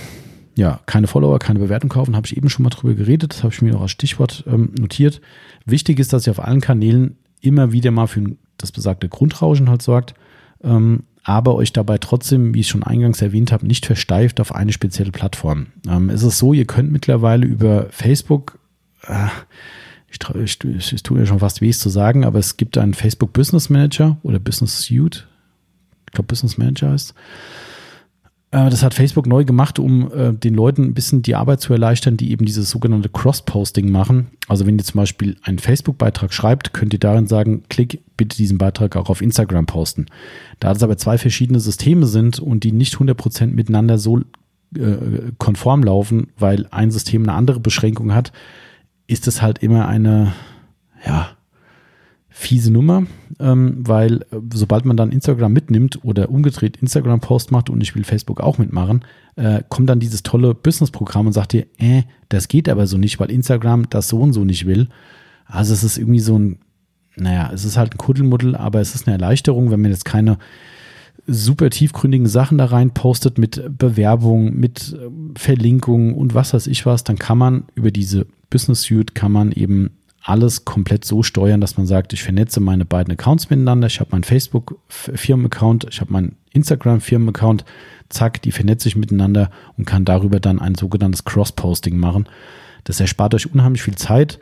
ja, 0.55 0.81
keine 0.85 1.07
Follower, 1.07 1.39
keine 1.39 1.59
Bewertung 1.59 1.89
kaufen, 1.89 2.15
habe 2.15 2.27
ich 2.27 2.35
eben 2.35 2.49
schon 2.49 2.63
mal 2.63 2.69
drüber 2.69 2.93
geredet, 2.93 3.33
das 3.33 3.43
habe 3.43 3.53
ich 3.53 3.61
mir 3.61 3.77
auch 3.77 3.81
als 3.81 3.91
Stichwort 3.91 4.43
ähm, 4.47 4.73
notiert. 4.77 5.21
Wichtig 5.65 5.99
ist, 5.99 6.11
dass 6.11 6.27
ihr 6.27 6.31
auf 6.31 6.43
allen 6.43 6.61
Kanälen 6.61 7.17
immer 7.39 7.71
wieder 7.71 7.91
mal 7.91 8.07
für 8.07 8.35
das 8.57 8.71
besagte 8.71 9.07
Grundrauschen 9.09 9.69
halt 9.69 9.81
sorgt, 9.81 10.13
ähm, 10.63 11.03
aber 11.23 11.55
euch 11.55 11.71
dabei 11.71 11.97
trotzdem, 11.99 12.53
wie 12.53 12.61
ich 12.61 12.67
schon 12.67 12.83
eingangs 12.83 13.21
erwähnt 13.21 13.51
habe, 13.51 13.65
nicht 13.65 13.85
versteift 13.85 14.39
auf 14.39 14.53
eine 14.53 14.73
spezielle 14.73 15.11
Plattform. 15.11 15.67
Ähm, 15.87 16.09
es 16.09 16.23
ist 16.23 16.37
so, 16.37 16.53
ihr 16.53 16.65
könnt 16.65 16.91
mittlerweile 16.91 17.45
über 17.45 17.87
Facebook, 17.89 18.59
äh, 19.07 19.27
ich, 20.11 20.63
ich, 20.63 20.93
ich 20.93 21.03
tue 21.03 21.17
mir 21.17 21.25
schon 21.25 21.39
fast 21.39 21.61
weh, 21.61 21.69
es 21.69 21.79
zu 21.79 21.89
sagen, 21.89 22.25
aber 22.25 22.39
es 22.39 22.57
gibt 22.57 22.77
einen 22.77 22.93
Facebook 22.93 23.33
Business 23.33 23.69
Manager 23.69 24.17
oder 24.23 24.39
Business 24.39 24.81
Suite. 24.81 25.27
Ich 26.07 26.13
glaube, 26.13 26.27
Business 26.27 26.57
Manager 26.57 26.91
heißt. 26.91 27.13
Äh, 28.51 28.69
das 28.69 28.83
hat 28.83 28.93
Facebook 28.93 29.25
neu 29.25 29.45
gemacht, 29.45 29.79
um 29.79 30.11
äh, 30.11 30.33
den 30.33 30.53
Leuten 30.53 30.83
ein 30.83 30.93
bisschen 30.93 31.21
die 31.21 31.35
Arbeit 31.35 31.61
zu 31.61 31.73
erleichtern, 31.73 32.17
die 32.17 32.31
eben 32.31 32.45
dieses 32.45 32.69
sogenannte 32.69 33.09
Cross-Posting 33.09 33.89
machen. 33.89 34.27
Also 34.47 34.65
wenn 34.65 34.77
ihr 34.77 34.83
zum 34.83 34.99
Beispiel 34.99 35.37
einen 35.43 35.59
Facebook-Beitrag 35.59 36.33
schreibt, 36.33 36.73
könnt 36.73 36.93
ihr 36.93 36.99
darin 36.99 37.27
sagen, 37.27 37.63
klick 37.69 38.01
bitte 38.17 38.37
diesen 38.37 38.57
Beitrag 38.57 38.95
auch 38.97 39.09
auf 39.09 39.21
Instagram 39.21 39.65
posten. 39.65 40.05
Da 40.59 40.71
es 40.71 40.83
aber 40.83 40.97
zwei 40.97 41.17
verschiedene 41.17 41.59
Systeme 41.59 42.05
sind 42.05 42.39
und 42.39 42.63
die 42.63 42.71
nicht 42.71 42.95
100% 42.95 43.47
miteinander 43.47 43.97
so 43.97 44.19
äh, 44.75 45.31
konform 45.37 45.83
laufen, 45.83 46.27
weil 46.37 46.67
ein 46.71 46.91
System 46.91 47.23
eine 47.23 47.33
andere 47.33 47.59
Beschränkung 47.59 48.13
hat, 48.13 48.31
ist 49.07 49.27
es 49.27 49.41
halt 49.41 49.59
immer 49.59 49.87
eine, 49.87 50.33
ja, 51.05 51.29
fiese 52.41 52.71
Nummer, 52.71 53.03
ähm, 53.39 53.75
weil 53.85 54.21
äh, 54.31 54.37
sobald 54.53 54.85
man 54.85 54.97
dann 54.97 55.11
Instagram 55.11 55.51
mitnimmt 55.51 55.99
oder 56.03 56.29
umgedreht 56.29 56.77
Instagram-Post 56.77 57.51
macht 57.51 57.69
und 57.69 57.81
ich 57.81 57.93
will 57.93 58.05
Facebook 58.05 58.39
auch 58.39 58.57
mitmachen, 58.57 59.05
äh, 59.35 59.61
kommt 59.67 59.89
dann 59.89 59.99
dieses 59.99 60.23
tolle 60.23 60.55
Business-Programm 60.55 61.27
und 61.27 61.33
sagt 61.33 61.53
dir, 61.53 61.67
äh, 61.77 62.03
das 62.29 62.47
geht 62.47 62.69
aber 62.69 62.87
so 62.87 62.97
nicht, 62.97 63.19
weil 63.19 63.29
Instagram 63.29 63.89
das 63.89 64.07
so 64.07 64.19
und 64.19 64.31
so 64.33 64.45
nicht 64.45 64.65
will. 64.65 64.87
Also 65.45 65.73
es 65.73 65.83
ist 65.83 65.97
irgendwie 65.97 66.21
so 66.21 66.39
ein, 66.39 66.59
naja, 67.17 67.51
es 67.53 67.65
ist 67.65 67.77
halt 67.77 67.93
ein 67.93 67.97
Kuddelmuddel, 67.97 68.55
aber 68.55 68.79
es 68.79 68.95
ist 68.95 69.07
eine 69.07 69.15
Erleichterung, 69.15 69.69
wenn 69.69 69.81
man 69.81 69.91
jetzt 69.91 70.05
keine 70.05 70.37
super 71.27 71.69
tiefgründigen 71.69 72.27
Sachen 72.27 72.57
da 72.57 72.65
rein 72.65 72.91
postet 72.91 73.37
mit 73.37 73.61
Bewerbung, 73.77 74.55
mit 74.55 74.93
äh, 74.93 75.09
Verlinkungen 75.37 76.13
und 76.13 76.33
was 76.33 76.53
weiß 76.53 76.67
ich 76.67 76.85
was, 76.85 77.03
dann 77.03 77.19
kann 77.19 77.37
man 77.37 77.65
über 77.75 77.91
diese 77.91 78.25
Business 78.51 78.83
Suite 78.83 79.15
kann 79.15 79.31
man 79.31 79.51
eben 79.51 79.89
alles 80.23 80.65
komplett 80.65 81.03
so 81.03 81.23
steuern, 81.23 81.61
dass 81.61 81.77
man 81.77 81.87
sagt, 81.87 82.13
ich 82.13 82.21
vernetze 82.21 82.59
meine 82.59 82.85
beiden 82.85 83.11
Accounts 83.11 83.49
miteinander. 83.49 83.87
Ich 83.87 83.99
habe 83.99 84.11
meinen 84.11 84.23
Facebook-Firmen-Account, 84.23 85.87
ich 85.89 85.99
habe 85.99 86.13
meinen 86.13 86.35
Instagram-Firmen-Account. 86.51 87.65
Zack, 88.09 88.41
die 88.43 88.51
vernetze 88.51 88.87
ich 88.87 88.95
miteinander 88.95 89.49
und 89.77 89.85
kann 89.85 90.05
darüber 90.05 90.39
dann 90.39 90.59
ein 90.59 90.75
sogenanntes 90.75 91.25
Cross-Posting 91.25 91.97
machen. 91.97 92.27
Das 92.83 92.99
erspart 92.99 93.33
euch 93.33 93.51
unheimlich 93.51 93.81
viel 93.81 93.95
Zeit. 93.95 94.39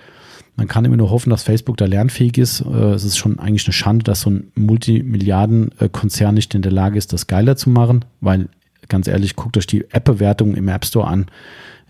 Man 0.56 0.68
kann 0.68 0.84
immer 0.84 0.98
nur 0.98 1.12
hoffen, 1.12 1.30
dass 1.30 1.44
Facebook 1.44 1.78
da 1.78 1.86
lernfähig 1.86 2.38
ist. 2.38 2.62
Äh, 2.62 2.94
es 2.94 3.06
ist 3.06 3.18
schon 3.18 3.40
eigentlich 3.40 3.66
eine 3.66 3.74
Schande, 3.74 4.04
dass 4.04 4.22
so 4.22 4.32
ein 4.32 4.52
Multimilliarden-Konzern 4.56 6.36
nicht 6.36 6.54
in 6.56 6.62
der 6.62 6.74
Lage 6.74 6.98
ist, 6.98 7.14
das 7.14 7.28
geiler 7.28 7.56
zu 7.56 7.70
machen, 7.70 8.04
weil 8.20 8.50
ganz 8.90 9.08
ehrlich, 9.08 9.38
guckt 9.38 9.56
euch 9.56 9.68
die 9.68 9.86
App-Bewertungen 9.92 10.56
im 10.56 10.68
App 10.68 10.84
Store 10.84 11.08
an. 11.08 11.28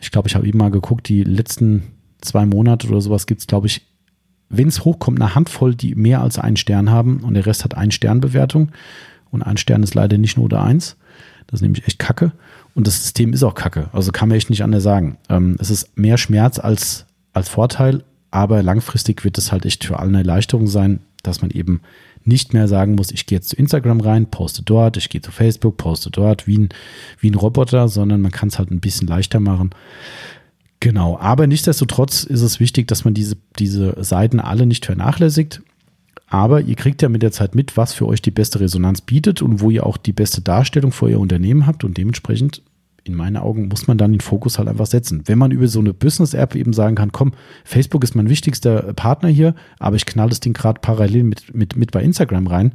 Ich 0.01 0.11
glaube, 0.11 0.27
ich 0.27 0.35
habe 0.35 0.47
eben 0.47 0.59
mal 0.59 0.69
geguckt, 0.69 1.09
die 1.09 1.23
letzten 1.23 1.83
zwei 2.21 2.45
Monate 2.45 2.87
oder 2.87 3.01
sowas 3.01 3.25
gibt 3.25 3.41
es, 3.41 3.47
glaube 3.47 3.67
ich, 3.67 3.85
wenn 4.49 4.67
es 4.67 4.83
hochkommt, 4.83 5.21
eine 5.21 5.35
Handvoll, 5.35 5.75
die 5.75 5.95
mehr 5.95 6.21
als 6.21 6.39
einen 6.39 6.57
Stern 6.57 6.89
haben 6.89 7.19
und 7.21 7.35
der 7.35 7.45
Rest 7.45 7.63
hat 7.63 7.77
einen 7.77 7.91
Sternbewertung. 7.91 8.71
Und 9.31 9.43
ein 9.43 9.57
Stern 9.57 9.83
ist 9.83 9.93
leider 9.93 10.17
nicht 10.17 10.37
nur 10.37 10.45
oder 10.45 10.63
eins. 10.63 10.97
Das 11.45 11.59
ist 11.59 11.61
nämlich 11.61 11.85
echt 11.87 11.99
kacke. 11.99 12.31
Und 12.73 12.87
das 12.87 13.01
System 13.01 13.33
ist 13.33 13.43
auch 13.43 13.53
kacke. 13.53 13.89
Also 13.93 14.11
kann 14.11 14.29
man 14.29 14.37
echt 14.37 14.49
nicht 14.49 14.63
anders 14.63 14.83
sagen. 14.83 15.17
Ähm, 15.29 15.55
es 15.59 15.69
ist 15.69 15.97
mehr 15.97 16.17
Schmerz 16.17 16.57
als, 16.59 17.05
als 17.33 17.49
Vorteil, 17.49 18.03
aber 18.31 18.63
langfristig 18.63 19.23
wird 19.23 19.37
es 19.37 19.51
halt 19.51 19.65
echt 19.65 19.83
für 19.83 19.99
alle 19.99 20.09
eine 20.09 20.19
Erleichterung 20.19 20.67
sein, 20.67 20.99
dass 21.21 21.41
man 21.41 21.51
eben 21.51 21.81
nicht 22.23 22.53
mehr 22.53 22.67
sagen 22.67 22.95
muss, 22.95 23.11
ich 23.11 23.25
gehe 23.25 23.37
jetzt 23.37 23.49
zu 23.49 23.55
Instagram 23.55 24.01
rein, 24.01 24.29
poste 24.29 24.61
dort, 24.61 24.97
ich 24.97 25.09
gehe 25.09 25.21
zu 25.21 25.31
Facebook, 25.31 25.77
poste 25.77 26.11
dort 26.11 26.47
wie 26.47 26.57
ein, 26.57 26.69
wie 27.19 27.31
ein 27.31 27.35
Roboter, 27.35 27.87
sondern 27.87 28.21
man 28.21 28.31
kann 28.31 28.49
es 28.49 28.59
halt 28.59 28.71
ein 28.71 28.81
bisschen 28.81 29.07
leichter 29.07 29.39
machen. 29.39 29.71
Genau, 30.79 31.17
aber 31.19 31.45
nichtsdestotrotz 31.45 32.23
ist 32.23 32.41
es 32.41 32.59
wichtig, 32.59 32.87
dass 32.87 33.03
man 33.03 33.13
diese, 33.13 33.35
diese 33.57 34.01
Seiten 34.03 34.39
alle 34.39 34.65
nicht 34.65 34.85
vernachlässigt. 34.85 35.61
Aber 36.27 36.61
ihr 36.61 36.75
kriegt 36.75 37.01
ja 37.01 37.09
mit 37.09 37.23
der 37.23 37.31
Zeit 37.31 37.55
mit, 37.55 37.75
was 37.75 37.93
für 37.93 38.07
euch 38.07 38.21
die 38.21 38.31
beste 38.31 38.59
Resonanz 38.59 39.01
bietet 39.01 39.41
und 39.41 39.61
wo 39.61 39.71
ihr 39.71 39.85
auch 39.85 39.97
die 39.97 40.13
beste 40.13 40.41
Darstellung 40.41 40.91
für 40.91 41.05
euer 41.05 41.19
Unternehmen 41.19 41.65
habt. 41.65 41.83
Und 41.83 41.97
dementsprechend, 41.97 42.61
in 43.03 43.15
meinen 43.15 43.37
Augen, 43.37 43.67
muss 43.67 43.87
man 43.87 43.97
dann 43.97 44.13
den 44.13 44.21
Fokus 44.21 44.59
halt 44.59 44.67
einfach 44.67 44.85
setzen. 44.85 45.23
Wenn 45.25 45.39
man 45.39 45.51
über 45.51 45.67
so 45.67 45.79
eine 45.79 45.93
Business-App 45.93 46.55
eben 46.55 46.71
sagen 46.71 46.95
kann, 46.95 47.11
komm, 47.11 47.33
Facebook 47.65 48.03
ist 48.03 48.15
mein 48.15 48.29
wichtigster 48.29 48.93
Partner 48.93 49.29
hier, 49.29 49.55
aber 49.79 49.95
ich 49.95 50.05
knall 50.05 50.29
das 50.29 50.39
Ding 50.39 50.53
gerade 50.53 50.79
parallel 50.81 51.23
mit, 51.23 51.53
mit, 51.53 51.75
mit 51.75 51.91
bei 51.91 52.03
Instagram 52.03 52.45
rein, 52.45 52.73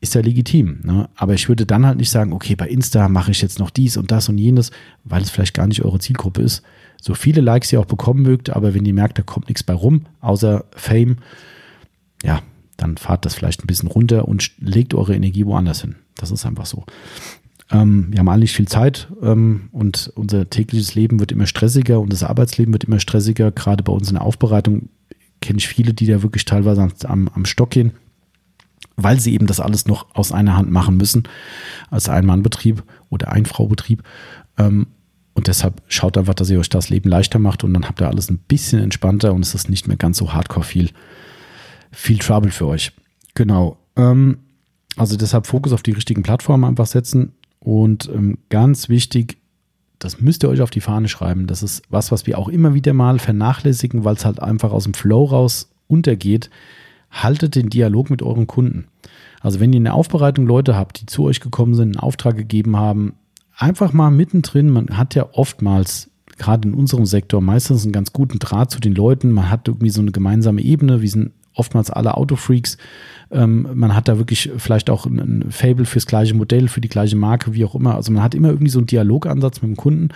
ist 0.00 0.14
ja 0.14 0.20
legitim. 0.20 0.80
Ne? 0.84 1.08
Aber 1.16 1.34
ich 1.34 1.48
würde 1.48 1.66
dann 1.66 1.84
halt 1.86 1.98
nicht 1.98 2.10
sagen, 2.10 2.32
okay, 2.32 2.54
bei 2.54 2.68
Insta 2.68 3.08
mache 3.08 3.32
ich 3.32 3.42
jetzt 3.42 3.58
noch 3.58 3.70
dies 3.70 3.96
und 3.96 4.12
das 4.12 4.28
und 4.28 4.38
jenes, 4.38 4.70
weil 5.02 5.22
es 5.22 5.30
vielleicht 5.30 5.54
gar 5.54 5.66
nicht 5.66 5.84
eure 5.84 5.98
Zielgruppe 5.98 6.42
ist. 6.42 6.62
So 7.04 7.12
viele 7.12 7.42
Likes 7.42 7.70
ihr 7.70 7.80
auch 7.80 7.84
bekommen 7.84 8.22
mögt, 8.22 8.48
aber 8.48 8.72
wenn 8.72 8.86
ihr 8.86 8.94
merkt, 8.94 9.18
da 9.18 9.22
kommt 9.22 9.48
nichts 9.48 9.62
bei 9.62 9.74
rum, 9.74 10.06
außer 10.22 10.64
Fame, 10.74 11.18
ja, 12.22 12.40
dann 12.78 12.96
fahrt 12.96 13.26
das 13.26 13.34
vielleicht 13.34 13.62
ein 13.62 13.66
bisschen 13.66 13.90
runter 13.90 14.26
und 14.26 14.52
legt 14.58 14.94
eure 14.94 15.14
Energie 15.14 15.44
woanders 15.44 15.82
hin. 15.82 15.96
Das 16.16 16.30
ist 16.30 16.46
einfach 16.46 16.64
so. 16.64 16.86
Ähm, 17.70 18.06
wir 18.08 18.20
haben 18.20 18.28
alle 18.30 18.40
nicht 18.40 18.56
viel 18.56 18.68
Zeit 18.68 19.08
ähm, 19.20 19.68
und 19.70 20.12
unser 20.14 20.48
tägliches 20.48 20.94
Leben 20.94 21.20
wird 21.20 21.30
immer 21.30 21.44
stressiger 21.44 22.00
und 22.00 22.10
das 22.10 22.22
Arbeitsleben 22.22 22.72
wird 22.72 22.84
immer 22.84 23.00
stressiger. 23.00 23.50
Gerade 23.50 23.84
bei 23.84 23.92
uns 23.92 24.08
in 24.08 24.14
der 24.14 24.24
Aufbereitung 24.24 24.88
kenne 25.42 25.58
ich 25.58 25.68
viele, 25.68 25.92
die 25.92 26.06
da 26.06 26.22
wirklich 26.22 26.46
teilweise 26.46 26.88
am, 27.04 27.28
am 27.28 27.44
Stock 27.44 27.68
gehen, 27.68 27.92
weil 28.96 29.20
sie 29.20 29.34
eben 29.34 29.46
das 29.46 29.60
alles 29.60 29.84
noch 29.84 30.06
aus 30.14 30.32
einer 30.32 30.56
Hand 30.56 30.70
machen 30.70 30.96
müssen, 30.96 31.24
als 31.90 32.08
Ein-Mann-Betrieb 32.08 32.82
oder 33.10 33.30
Ein-Frau-Betrieb. 33.30 34.02
Ähm, 34.56 34.86
und 35.34 35.48
deshalb 35.48 35.82
schaut 35.88 36.16
einfach, 36.16 36.34
dass 36.34 36.50
ihr 36.50 36.58
euch 36.58 36.68
das 36.68 36.88
Leben 36.88 37.08
leichter 37.08 37.38
macht 37.38 37.64
und 37.64 37.74
dann 37.74 37.86
habt 37.86 38.00
ihr 38.00 38.08
alles 38.08 38.30
ein 38.30 38.38
bisschen 38.38 38.80
entspannter 38.80 39.34
und 39.34 39.44
es 39.44 39.54
ist 39.54 39.68
nicht 39.68 39.88
mehr 39.88 39.96
ganz 39.96 40.18
so 40.18 40.32
hardcore 40.32 40.64
viel 40.64 40.90
viel 41.94 42.18
Trouble 42.18 42.50
für 42.50 42.66
euch. 42.66 42.92
Genau. 43.34 43.78
Ähm, 43.96 44.38
also 44.96 45.16
deshalb 45.16 45.46
Fokus 45.46 45.72
auf 45.72 45.82
die 45.82 45.92
richtigen 45.92 46.22
Plattformen 46.22 46.64
einfach 46.64 46.86
setzen. 46.86 47.32
Und 47.60 48.10
ähm, 48.12 48.38
ganz 48.50 48.88
wichtig, 48.88 49.38
das 49.98 50.20
müsst 50.20 50.42
ihr 50.42 50.50
euch 50.50 50.60
auf 50.60 50.70
die 50.70 50.80
Fahne 50.80 51.08
schreiben. 51.08 51.46
Das 51.46 51.62
ist 51.62 51.82
was, 51.88 52.12
was 52.12 52.26
wir 52.26 52.38
auch 52.38 52.48
immer 52.48 52.74
wieder 52.74 52.92
mal 52.92 53.18
vernachlässigen, 53.18 54.04
weil 54.04 54.16
es 54.16 54.24
halt 54.24 54.40
einfach 54.40 54.72
aus 54.72 54.84
dem 54.84 54.94
Flow 54.94 55.24
raus 55.24 55.70
untergeht. 55.86 56.50
Haltet 57.10 57.54
den 57.54 57.70
Dialog 57.70 58.10
mit 58.10 58.22
euren 58.22 58.46
Kunden. 58.46 58.86
Also 59.40 59.60
wenn 59.60 59.72
ihr 59.72 59.78
in 59.78 59.84
der 59.84 59.94
Aufbereitung 59.94 60.46
Leute 60.46 60.76
habt, 60.76 61.00
die 61.00 61.06
zu 61.06 61.24
euch 61.24 61.40
gekommen 61.40 61.74
sind, 61.74 61.96
einen 61.96 62.00
Auftrag 62.00 62.36
gegeben 62.36 62.76
haben, 62.76 63.14
einfach 63.56 63.92
mal 63.92 64.10
mittendrin, 64.10 64.70
man 64.70 64.96
hat 64.96 65.14
ja 65.14 65.28
oftmals 65.32 66.10
gerade 66.38 66.68
in 66.68 66.74
unserem 66.74 67.06
Sektor 67.06 67.40
meistens 67.40 67.84
einen 67.84 67.92
ganz 67.92 68.12
guten 68.12 68.38
Draht 68.38 68.70
zu 68.70 68.80
den 68.80 68.94
Leuten. 68.94 69.32
Man 69.32 69.50
hat 69.50 69.68
irgendwie 69.68 69.90
so 69.90 70.00
eine 70.00 70.12
gemeinsame 70.12 70.62
Ebene. 70.62 71.00
Wir 71.00 71.08
sind 71.08 71.32
oftmals 71.54 71.90
alle 71.90 72.16
Autofreaks. 72.16 72.76
Ähm, 73.30 73.68
man 73.74 73.94
hat 73.94 74.08
da 74.08 74.18
wirklich 74.18 74.50
vielleicht 74.56 74.90
auch 74.90 75.06
ein 75.06 75.46
Fable 75.50 75.84
fürs 75.84 76.06
gleiche 76.06 76.34
Modell, 76.34 76.68
für 76.68 76.80
die 76.80 76.88
gleiche 76.88 77.16
Marke, 77.16 77.54
wie 77.54 77.64
auch 77.64 77.74
immer. 77.74 77.94
Also 77.94 78.12
man 78.12 78.22
hat 78.22 78.34
immer 78.34 78.48
irgendwie 78.48 78.70
so 78.70 78.80
einen 78.80 78.86
Dialogansatz 78.86 79.62
mit 79.62 79.70
dem 79.70 79.76
Kunden. 79.76 80.08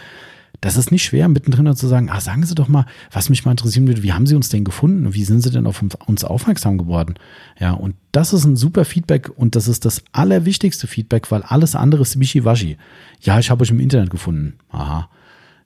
Das 0.60 0.76
ist 0.76 0.90
nicht 0.90 1.04
schwer, 1.04 1.28
mittendrin 1.28 1.74
zu 1.76 1.86
sagen, 1.86 2.10
ah, 2.10 2.20
sagen 2.20 2.44
Sie 2.44 2.54
doch 2.54 2.68
mal, 2.68 2.86
was 3.12 3.28
mich 3.28 3.44
mal 3.44 3.52
interessieren 3.52 3.86
würde, 3.86 4.02
wie 4.02 4.12
haben 4.12 4.26
Sie 4.26 4.34
uns 4.34 4.48
denn 4.48 4.64
gefunden? 4.64 5.14
Wie 5.14 5.24
sind 5.24 5.40
Sie 5.42 5.50
denn 5.50 5.66
auf 5.66 5.84
uns 6.06 6.24
aufmerksam 6.24 6.78
geworden? 6.78 7.14
Ja, 7.60 7.72
und 7.72 7.94
das 8.10 8.32
ist 8.32 8.44
ein 8.44 8.56
super 8.56 8.84
Feedback 8.84 9.30
und 9.36 9.54
das 9.54 9.68
ist 9.68 9.84
das 9.84 10.02
allerwichtigste 10.12 10.88
Feedback, 10.88 11.30
weil 11.30 11.42
alles 11.42 11.76
andere 11.76 12.02
ist 12.02 12.18
wischiwaschi. 12.18 12.76
Ja, 13.20 13.38
ich 13.38 13.50
habe 13.50 13.62
euch 13.62 13.70
im 13.70 13.78
Internet 13.78 14.10
gefunden. 14.10 14.54
Aha. 14.70 15.08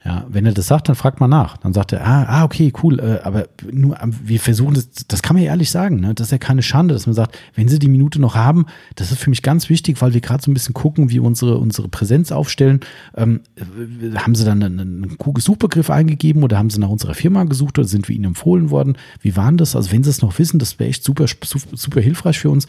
Ja, 0.05 0.26
wenn 0.28 0.44
er 0.44 0.53
das 0.53 0.66
sagt, 0.66 0.88
dann 0.88 0.96
fragt 0.96 1.20
man 1.20 1.30
nach. 1.30 1.59
Dann 1.59 1.72
sagt 1.72 1.92
er, 1.92 2.05
ah, 2.05 2.24
ah 2.24 2.44
okay, 2.44 2.72
cool, 2.82 2.98
äh, 2.98 3.20
aber 3.22 3.46
nur, 3.70 4.00
ähm, 4.03 4.12
wir 4.24 4.40
versuchen 4.40 4.74
das, 4.74 4.88
das 5.07 5.22
kann 5.22 5.36
man 5.36 5.44
ja 5.44 5.50
ehrlich 5.50 5.70
sagen, 5.70 6.00
ne? 6.00 6.12
das 6.12 6.28
ist 6.28 6.30
ja 6.32 6.38
keine 6.38 6.62
Schande, 6.62 6.94
dass 6.94 7.07
man 7.07 7.14
sagt, 7.14 7.38
wenn 7.55 7.68
Sie 7.68 7.78
die 7.78 7.88
Minute 7.88 8.20
noch 8.20 8.34
haben, 8.34 8.66
das 8.96 9.12
ist 9.12 9.18
für 9.18 9.30
mich 9.30 9.42
ganz 9.42 9.68
wichtig, 9.68 10.03
weil 10.03 10.12
wir 10.12 10.20
gerade 10.20 10.42
so 10.42 10.50
ein 10.50 10.55
bisschen 10.55 10.74
gucken, 10.74 11.11
wie 11.11 11.20
unsere, 11.20 11.59
unsere 11.59 11.88
Präsenz 11.88 12.32
aufstellen. 12.32 12.80
Ähm, 13.16 13.42
äh, 13.55 14.16
haben 14.16 14.34
Sie 14.34 14.44
dann 14.44 14.62
einen, 14.62 14.80
einen 14.80 15.16
Suchbegriff 15.38 15.88
eingegeben 15.88 16.42
oder 16.42 16.59
haben 16.59 16.70
Sie 16.70 16.80
nach 16.80 16.88
unserer 16.88 17.14
Firma 17.14 17.44
gesucht 17.44 17.78
oder 17.78 17.86
sind 17.86 18.09
wir 18.09 18.16
Ihnen 18.16 18.24
empfohlen 18.24 18.70
worden? 18.70 18.98
Wie 19.20 19.36
waren 19.36 19.57
das? 19.57 19.76
Also 19.76 19.92
wenn 19.92 20.03
Sie 20.03 20.11
es 20.11 20.20
noch 20.20 20.36
wissen, 20.40 20.59
das 20.59 20.80
wäre 20.80 20.90
echt 20.90 21.05
super, 21.05 21.26
super 21.28 22.00
hilfreich 22.00 22.40
für 22.40 22.50
uns. 22.50 22.66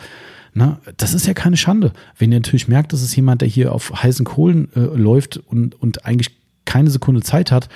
Na, 0.53 0.77
das 0.97 1.15
ist 1.15 1.25
ja 1.25 1.33
keine 1.33 1.57
Schande. 1.57 1.93
Wenn 2.19 2.31
ihr 2.31 2.37
natürlich 2.37 2.67
merkt, 2.67 2.93
dass 2.93 3.01
es 3.01 3.15
jemand, 3.15 3.41
der 3.41 3.47
hier 3.47 3.73
auf 3.73 3.91
heißen 4.03 4.23
Kohlen 4.23 4.69
äh, 4.75 4.81
läuft 4.81 5.37
und, 5.37 5.73
und 5.81 6.05
eigentlich 6.05 6.42
keine 6.65 6.89
Sekunde 6.89 7.21
Zeit 7.21 7.51
hat, 7.51 7.69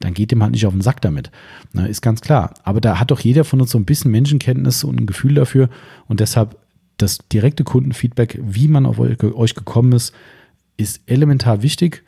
dann 0.00 0.14
geht 0.14 0.30
dem 0.30 0.42
halt 0.42 0.52
nicht 0.52 0.66
auf 0.66 0.72
den 0.72 0.80
Sack 0.80 1.02
damit. 1.02 1.30
Na, 1.72 1.86
ist 1.86 2.00
ganz 2.00 2.20
klar. 2.20 2.54
Aber 2.64 2.80
da 2.80 2.98
hat 2.98 3.10
doch 3.10 3.20
jeder 3.20 3.44
von 3.44 3.60
uns 3.60 3.70
so 3.70 3.78
ein 3.78 3.84
bisschen 3.84 4.10
Menschenkenntnis 4.10 4.82
und 4.82 4.98
ein 4.98 5.06
Gefühl 5.06 5.34
dafür. 5.34 5.68
Und 6.08 6.20
deshalb 6.20 6.56
das 6.96 7.18
direkte 7.32 7.64
Kundenfeedback, 7.64 8.38
wie 8.42 8.68
man 8.68 8.86
auf 8.86 8.98
euch 8.98 9.54
gekommen 9.54 9.92
ist, 9.92 10.14
ist 10.76 11.02
elementar 11.06 11.62
wichtig. 11.62 12.02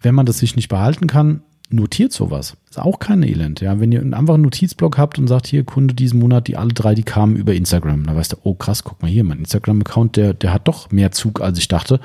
Wenn 0.00 0.14
man 0.14 0.26
das 0.26 0.38
sich 0.38 0.56
nicht 0.56 0.68
behalten 0.68 1.06
kann, 1.06 1.42
notiert 1.70 2.12
sowas. 2.12 2.56
Ist 2.68 2.78
auch 2.78 2.98
kein 2.98 3.22
Elend. 3.22 3.60
Ja, 3.60 3.80
wenn 3.80 3.92
ihr 3.92 4.00
einen 4.00 4.42
Notizblock 4.42 4.98
habt 4.98 5.18
und 5.18 5.28
sagt, 5.28 5.46
hier 5.46 5.64
Kunde 5.64 5.94
diesen 5.94 6.20
Monat, 6.20 6.48
die 6.48 6.56
alle 6.56 6.72
drei, 6.72 6.94
die 6.94 7.02
kamen 7.02 7.36
über 7.36 7.54
Instagram, 7.54 8.04
dann 8.04 8.16
weißt 8.16 8.32
du, 8.32 8.36
oh 8.42 8.54
krass, 8.54 8.84
guck 8.84 9.02
mal 9.02 9.10
hier, 9.10 9.24
mein 9.24 9.38
Instagram-Account, 9.38 10.16
der, 10.16 10.34
der 10.34 10.52
hat 10.52 10.68
doch 10.68 10.90
mehr 10.90 11.12
Zug, 11.12 11.40
als 11.40 11.58
ich 11.58 11.68
dachte. 11.68 12.00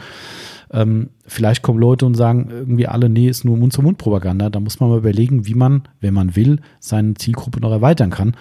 Ähm, 0.72 1.10
vielleicht 1.26 1.62
kommen 1.62 1.80
Leute 1.80 2.06
und 2.06 2.16
sagen 2.16 2.50
irgendwie 2.52 2.88
alle, 2.88 3.10
nee, 3.10 3.28
ist 3.28 3.46
nur 3.46 3.58
Mund-zu-Mund-Propaganda. 3.58 4.50
Da 4.50 4.60
muss 4.60 4.80
man 4.80 4.90
mal 4.90 5.00
überlegen, 5.00 5.46
wie 5.46 5.56
man, 5.56 5.84
wenn 6.02 6.14
man 6.14 6.36
will, 6.36 6.60
seine 6.80 7.16
Zielgruppe 7.16 7.60
noch 7.60 7.72
erweitern 7.72 8.12
kann. 8.12 8.36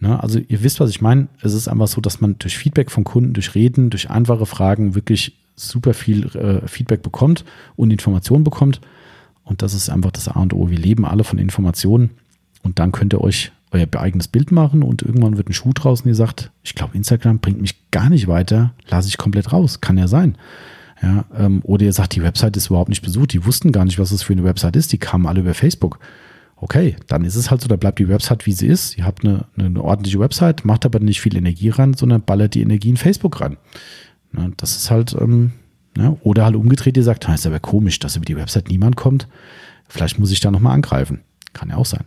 Ne? 0.00 0.22
Also 0.22 0.38
ihr 0.38 0.62
wisst, 0.62 0.80
was 0.80 0.90
ich 0.90 1.00
meine. 1.00 1.28
Es 1.42 1.54
ist 1.54 1.68
einfach 1.68 1.88
so, 1.88 2.00
dass 2.00 2.20
man 2.20 2.36
durch 2.38 2.56
Feedback 2.56 2.90
von 2.90 3.04
Kunden, 3.04 3.32
durch 3.32 3.54
Reden, 3.54 3.90
durch 3.90 4.10
einfache 4.10 4.46
Fragen 4.46 4.94
wirklich 4.94 5.36
super 5.56 5.94
viel 5.94 6.26
äh, 6.36 6.66
Feedback 6.66 7.02
bekommt 7.02 7.44
und 7.76 7.90
Informationen 7.92 8.44
bekommt. 8.44 8.80
Und 9.44 9.62
das 9.62 9.74
ist 9.74 9.90
einfach 9.90 10.10
das 10.10 10.28
A 10.28 10.40
und 10.40 10.54
O. 10.54 10.70
Wir 10.70 10.78
leben 10.78 11.04
alle 11.04 11.24
von 11.24 11.38
Informationen. 11.38 12.10
Und 12.62 12.78
dann 12.78 12.92
könnt 12.92 13.12
ihr 13.12 13.20
euch 13.20 13.52
euer 13.74 13.86
eigenes 13.96 14.28
Bild 14.28 14.52
machen 14.52 14.82
und 14.82 15.02
irgendwann 15.02 15.36
wird 15.36 15.48
ein 15.48 15.52
Schuh 15.52 15.72
draußen, 15.74 16.06
ihr 16.06 16.14
sagt, 16.14 16.50
ich 16.62 16.74
glaube, 16.74 16.96
Instagram 16.96 17.40
bringt 17.40 17.60
mich 17.60 17.90
gar 17.90 18.08
nicht 18.08 18.28
weiter, 18.28 18.72
lasse 18.88 19.08
ich 19.08 19.18
komplett 19.18 19.52
raus. 19.52 19.80
Kann 19.80 19.98
ja 19.98 20.06
sein. 20.06 20.38
Ja, 21.02 21.24
ähm, 21.36 21.60
oder 21.64 21.84
ihr 21.84 21.92
sagt, 21.92 22.14
die 22.14 22.22
Website 22.22 22.56
ist 22.56 22.68
überhaupt 22.68 22.88
nicht 22.88 23.02
besucht, 23.02 23.32
die 23.32 23.44
wussten 23.44 23.72
gar 23.72 23.84
nicht, 23.84 23.98
was 23.98 24.10
es 24.10 24.22
für 24.22 24.32
eine 24.32 24.44
Website 24.44 24.76
ist, 24.76 24.92
die 24.92 24.98
kamen 24.98 25.26
alle 25.26 25.40
über 25.40 25.54
Facebook. 25.54 25.98
Okay, 26.56 26.96
dann 27.08 27.24
ist 27.24 27.34
es 27.34 27.50
halt 27.50 27.60
so, 27.60 27.68
da 27.68 27.76
bleibt 27.76 27.98
die 27.98 28.08
Website, 28.08 28.46
wie 28.46 28.52
sie 28.52 28.68
ist. 28.68 28.96
Ihr 28.96 29.04
habt 29.04 29.24
eine, 29.24 29.46
eine 29.58 29.82
ordentliche 29.82 30.20
Website, 30.20 30.64
macht 30.64 30.86
aber 30.86 31.00
nicht 31.00 31.20
viel 31.20 31.36
Energie 31.36 31.68
ran, 31.68 31.94
sondern 31.94 32.22
ballert 32.22 32.54
die 32.54 32.62
Energie 32.62 32.90
in 32.90 32.96
Facebook 32.96 33.40
ran. 33.40 33.56
Ja, 34.36 34.48
das 34.56 34.76
ist 34.76 34.90
halt, 34.90 35.14
ähm, 35.20 35.52
ja, 35.96 36.16
oder 36.22 36.44
halt 36.44 36.56
umgedreht, 36.56 36.96
ihr 36.96 37.02
sagt, 37.02 37.24
das 37.24 37.40
ist 37.40 37.46
aber 37.46 37.60
komisch, 37.60 37.98
dass 37.98 38.16
über 38.16 38.24
die 38.24 38.36
Website 38.36 38.68
niemand 38.68 38.96
kommt. 38.96 39.28
Vielleicht 39.88 40.18
muss 40.18 40.30
ich 40.30 40.40
da 40.40 40.50
nochmal 40.50 40.74
angreifen. 40.74 41.20
Kann 41.52 41.68
ja 41.68 41.76
auch 41.76 41.86
sein. 41.86 42.04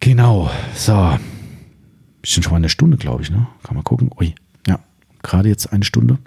Genau, 0.00 0.50
so. 0.74 1.18
Bisschen 2.22 2.42
schon 2.42 2.52
mal 2.52 2.58
eine 2.58 2.68
Stunde, 2.68 2.96
glaube 2.96 3.22
ich, 3.22 3.30
ne? 3.30 3.46
Kann 3.62 3.74
man 3.74 3.84
gucken. 3.84 4.10
Ui, 4.18 4.34
gerade 5.26 5.48
jetzt 5.48 5.72
eine 5.72 5.84
Stunde. 5.84 6.18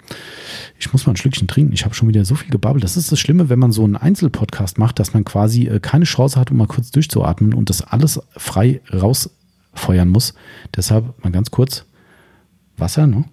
Ich 0.78 0.92
muss 0.92 1.06
mal 1.06 1.14
ein 1.14 1.16
Schlückchen 1.16 1.48
trinken. 1.48 1.72
Ich 1.72 1.84
habe 1.84 1.94
schon 1.94 2.08
wieder 2.08 2.24
so 2.24 2.34
viel 2.34 2.50
gebabbelt. 2.50 2.84
Das 2.84 2.96
ist 2.96 3.10
das 3.10 3.18
Schlimme, 3.18 3.48
wenn 3.48 3.58
man 3.58 3.72
so 3.72 3.82
einen 3.84 3.96
Einzelpodcast 3.96 4.78
macht, 4.78 4.98
dass 4.98 5.14
man 5.14 5.24
quasi 5.24 5.66
äh, 5.66 5.80
keine 5.80 6.04
Chance 6.04 6.38
hat, 6.38 6.50
um 6.50 6.58
mal 6.58 6.66
kurz 6.66 6.90
durchzuatmen 6.90 7.54
und 7.54 7.70
das 7.70 7.82
alles 7.82 8.20
frei 8.36 8.80
rausfeuern 8.92 10.08
muss. 10.08 10.34
Deshalb 10.76 11.22
mal 11.24 11.30
ganz 11.30 11.50
kurz 11.50 11.84
Wasser, 12.76 13.06
ne? 13.06 13.24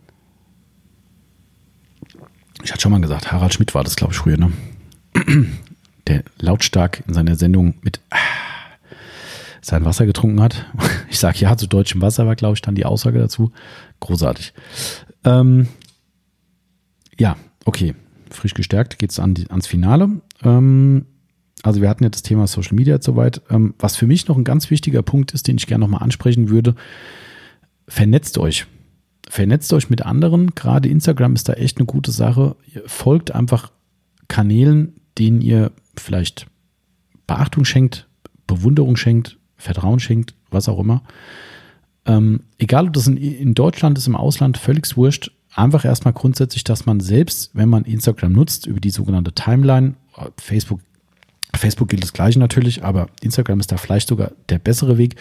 Ich 2.63 2.71
hatte 2.71 2.81
schon 2.81 2.91
mal 2.91 3.01
gesagt, 3.01 3.31
Harald 3.31 3.53
Schmidt 3.53 3.75
war 3.75 3.83
das, 3.83 3.95
glaube 3.95 4.13
ich, 4.13 4.19
früher, 4.19 4.37
ne? 4.37 4.51
Der 6.07 6.23
lautstark 6.39 7.03
in 7.07 7.13
seiner 7.13 7.35
Sendung 7.35 7.75
mit 7.81 7.99
ah, 8.09 8.17
sein 9.67 9.85
Wasser 9.85 10.05
getrunken 10.05 10.41
hat. 10.41 10.65
Ich 11.09 11.19
sage 11.19 11.39
ja 11.39 11.55
zu 11.55 11.67
deutschem 11.67 12.01
Wasser 12.01 12.27
war, 12.27 12.35
glaube 12.35 12.55
ich, 12.55 12.61
dann 12.61 12.75
die 12.75 12.85
Aussage 12.85 13.17
dazu. 13.17 13.51
Großartig. 14.01 14.53
Ähm, 15.23 15.67
ja, 17.17 17.37
okay. 17.65 17.95
Frisch 18.29 18.53
gestärkt 18.53 18.99
geht 18.99 19.11
es 19.11 19.19
an 19.19 19.33
ans 19.49 19.67
Finale. 19.67 20.21
Ähm, 20.43 21.05
also 21.63 21.81
wir 21.81 21.89
hatten 21.89 22.03
ja 22.03 22.09
das 22.09 22.23
Thema 22.23 22.45
Social 22.45 22.75
Media 22.75 22.95
jetzt 22.95 23.05
soweit. 23.05 23.41
Ähm, 23.49 23.73
was 23.79 23.95
für 23.95 24.05
mich 24.05 24.27
noch 24.27 24.37
ein 24.37 24.43
ganz 24.43 24.69
wichtiger 24.69 25.01
Punkt 25.01 25.31
ist, 25.31 25.47
den 25.47 25.57
ich 25.57 25.65
gerne 25.65 25.85
nochmal 25.85 26.03
ansprechen 26.03 26.49
würde. 26.49 26.75
vernetzt 27.87 28.37
euch. 28.37 28.67
Vernetzt 29.29 29.71
euch 29.73 29.89
mit 29.89 30.05
anderen. 30.05 30.53
Gerade 30.55 30.89
Instagram 30.89 31.35
ist 31.35 31.49
da 31.49 31.53
echt 31.53 31.77
eine 31.77 31.85
gute 31.85 32.11
Sache. 32.11 32.57
Ihr 32.73 32.83
folgt 32.85 33.33
einfach 33.33 33.71
Kanälen, 34.27 34.99
denen 35.17 35.41
ihr 35.41 35.71
vielleicht 35.97 36.47
Beachtung 37.25 37.65
schenkt, 37.65 38.07
Bewunderung 38.45 38.97
schenkt, 38.97 39.36
Vertrauen 39.57 39.99
schenkt, 39.99 40.33
was 40.49 40.69
auch 40.69 40.79
immer. 40.79 41.03
Ähm, 42.05 42.41
egal, 42.57 42.87
ob 42.87 42.93
das 42.93 43.07
in, 43.07 43.17
in, 43.17 43.53
Deutschland 43.53 43.97
ist, 43.97 44.07
im 44.07 44.15
Ausland, 44.15 44.57
völlig 44.57 44.95
wurscht. 44.95 45.31
Einfach 45.53 45.85
erstmal 45.85 46.13
grundsätzlich, 46.13 46.63
dass 46.63 46.85
man 46.85 46.99
selbst, 46.99 47.51
wenn 47.53 47.69
man 47.69 47.83
Instagram 47.83 48.31
nutzt, 48.31 48.67
über 48.67 48.79
die 48.79 48.91
sogenannte 48.91 49.33
Timeline, 49.33 49.95
Facebook, 50.37 50.79
Facebook 51.55 51.89
gilt 51.89 52.03
das 52.03 52.13
gleiche 52.13 52.39
natürlich, 52.39 52.83
aber 52.83 53.07
Instagram 53.21 53.59
ist 53.59 53.71
da 53.71 53.77
vielleicht 53.77 54.07
sogar 54.07 54.31
der 54.49 54.59
bessere 54.59 54.97
Weg, 54.97 55.15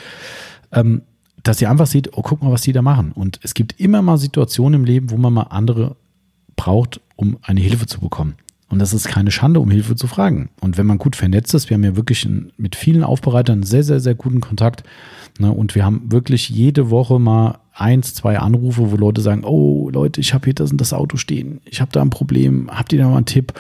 ähm, 0.72 1.02
dass 1.42 1.60
ihr 1.60 1.70
einfach 1.70 1.86
seht, 1.86 2.16
oh, 2.16 2.22
guck 2.22 2.42
mal, 2.42 2.52
was 2.52 2.62
die 2.62 2.72
da 2.72 2.82
machen. 2.82 3.12
Und 3.12 3.40
es 3.42 3.54
gibt 3.54 3.80
immer 3.80 4.02
mal 4.02 4.18
Situationen 4.18 4.80
im 4.80 4.84
Leben, 4.84 5.10
wo 5.10 5.16
man 5.16 5.32
mal 5.32 5.44
andere 5.44 5.96
braucht, 6.56 7.00
um 7.16 7.38
eine 7.42 7.60
Hilfe 7.60 7.86
zu 7.86 8.00
bekommen. 8.00 8.34
Und 8.68 8.80
das 8.80 8.92
ist 8.92 9.06
keine 9.06 9.30
Schande, 9.30 9.60
um 9.60 9.70
Hilfe 9.70 9.94
zu 9.94 10.08
fragen. 10.08 10.50
Und 10.60 10.76
wenn 10.76 10.86
man 10.86 10.98
gut 10.98 11.14
vernetzt 11.14 11.54
ist, 11.54 11.70
wir 11.70 11.76
haben 11.76 11.84
ja 11.84 11.96
wirklich 11.96 12.28
mit 12.56 12.74
vielen 12.74 13.04
Aufbereitern 13.04 13.62
sehr, 13.62 13.84
sehr, 13.84 14.00
sehr 14.00 14.16
guten 14.16 14.40
Kontakt. 14.40 14.82
Ne? 15.38 15.52
Und 15.52 15.74
wir 15.74 15.84
haben 15.84 16.10
wirklich 16.10 16.48
jede 16.50 16.90
Woche 16.90 17.20
mal 17.20 17.58
eins, 17.72 18.14
zwei 18.14 18.38
Anrufe, 18.38 18.90
wo 18.90 18.96
Leute 18.96 19.20
sagen, 19.20 19.44
oh 19.44 19.88
Leute, 19.90 20.20
ich 20.20 20.34
habe 20.34 20.46
hier 20.46 20.54
das 20.54 20.72
und 20.72 20.80
das 20.80 20.92
Auto 20.92 21.16
stehen, 21.16 21.60
ich 21.64 21.80
habe 21.80 21.92
da 21.92 22.02
ein 22.02 22.10
Problem, 22.10 22.68
habt 22.70 22.92
ihr 22.92 22.98
da 22.98 23.08
mal 23.08 23.16
einen 23.16 23.26
Tipp? 23.26 23.52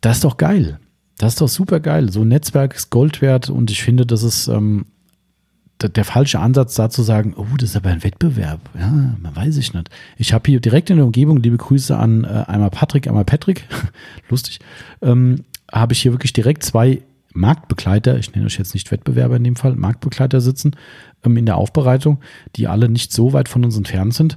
Das 0.00 0.16
ist 0.16 0.24
doch 0.24 0.36
geil. 0.36 0.80
Das 1.18 1.34
ist 1.34 1.40
doch 1.40 1.48
super 1.48 1.78
geil. 1.78 2.10
So 2.10 2.22
ein 2.22 2.28
Netzwerk 2.28 2.74
ist 2.74 2.90
Gold 2.90 3.22
wert 3.22 3.50
und 3.50 3.70
ich 3.70 3.82
finde, 3.82 4.06
das 4.06 4.24
ist 4.24 4.48
ähm, 4.48 4.86
der 5.88 6.04
falsche 6.04 6.40
Ansatz, 6.40 6.74
da 6.74 6.90
zu 6.90 7.02
sagen, 7.02 7.34
oh, 7.36 7.46
das 7.58 7.70
ist 7.70 7.76
aber 7.76 7.90
ein 7.90 8.02
Wettbewerb. 8.02 8.60
Ja, 8.78 8.90
man 8.90 9.34
weiß 9.34 9.56
ich 9.56 9.74
nicht. 9.74 9.90
Ich 10.16 10.32
habe 10.32 10.50
hier 10.50 10.60
direkt 10.60 10.90
in 10.90 10.96
der 10.96 11.06
Umgebung, 11.06 11.38
liebe 11.38 11.56
Grüße 11.56 11.96
an 11.96 12.24
äh, 12.24 12.44
einmal 12.46 12.70
Patrick, 12.70 13.06
einmal 13.06 13.24
Patrick, 13.24 13.66
lustig, 14.28 14.60
ähm, 15.00 15.44
habe 15.70 15.92
ich 15.92 16.02
hier 16.02 16.12
wirklich 16.12 16.32
direkt 16.32 16.62
zwei 16.62 17.02
Marktbegleiter, 17.34 18.18
ich 18.18 18.34
nenne 18.34 18.46
euch 18.46 18.58
jetzt 18.58 18.74
nicht 18.74 18.90
Wettbewerber 18.90 19.36
in 19.36 19.44
dem 19.44 19.56
Fall, 19.56 19.74
Marktbegleiter 19.74 20.40
sitzen 20.40 20.76
ähm, 21.24 21.36
in 21.36 21.46
der 21.46 21.56
Aufbereitung, 21.56 22.18
die 22.56 22.68
alle 22.68 22.88
nicht 22.88 23.12
so 23.12 23.32
weit 23.32 23.48
von 23.48 23.64
uns 23.64 23.76
entfernt 23.76 24.14
sind. 24.14 24.36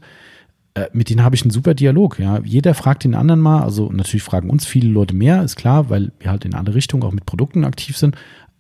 Äh, 0.76 0.88
mit 0.93 1.10
denen 1.10 1.24
habe 1.24 1.36
ich 1.36 1.41
einen 1.41 1.52
super 1.52 1.74
Dialog. 1.74 2.20
Ja. 2.20 2.39
Jeder 2.43 2.74
fragt 2.74 3.04
den 3.04 3.16
anderen 3.16 3.39
mal, 3.39 3.64
also 3.64 3.91
natürlich 3.91 4.24
fragen 4.24 4.50
uns 4.50 4.66
viele 4.66 4.89
Leute 4.89 5.16
mehr, 5.16 5.43
ist 5.43 5.56
klar, 5.56 5.89
weil 5.89 6.12
wir 6.20 6.30
halt 6.30 6.46
in 6.46 6.54
alle 6.54 6.76
Richtungen 6.76 7.04
auch 7.04 7.12
mit 7.12 7.26
Produkten 7.26 7.64
aktiv 7.64 7.98
sind. 7.98 8.16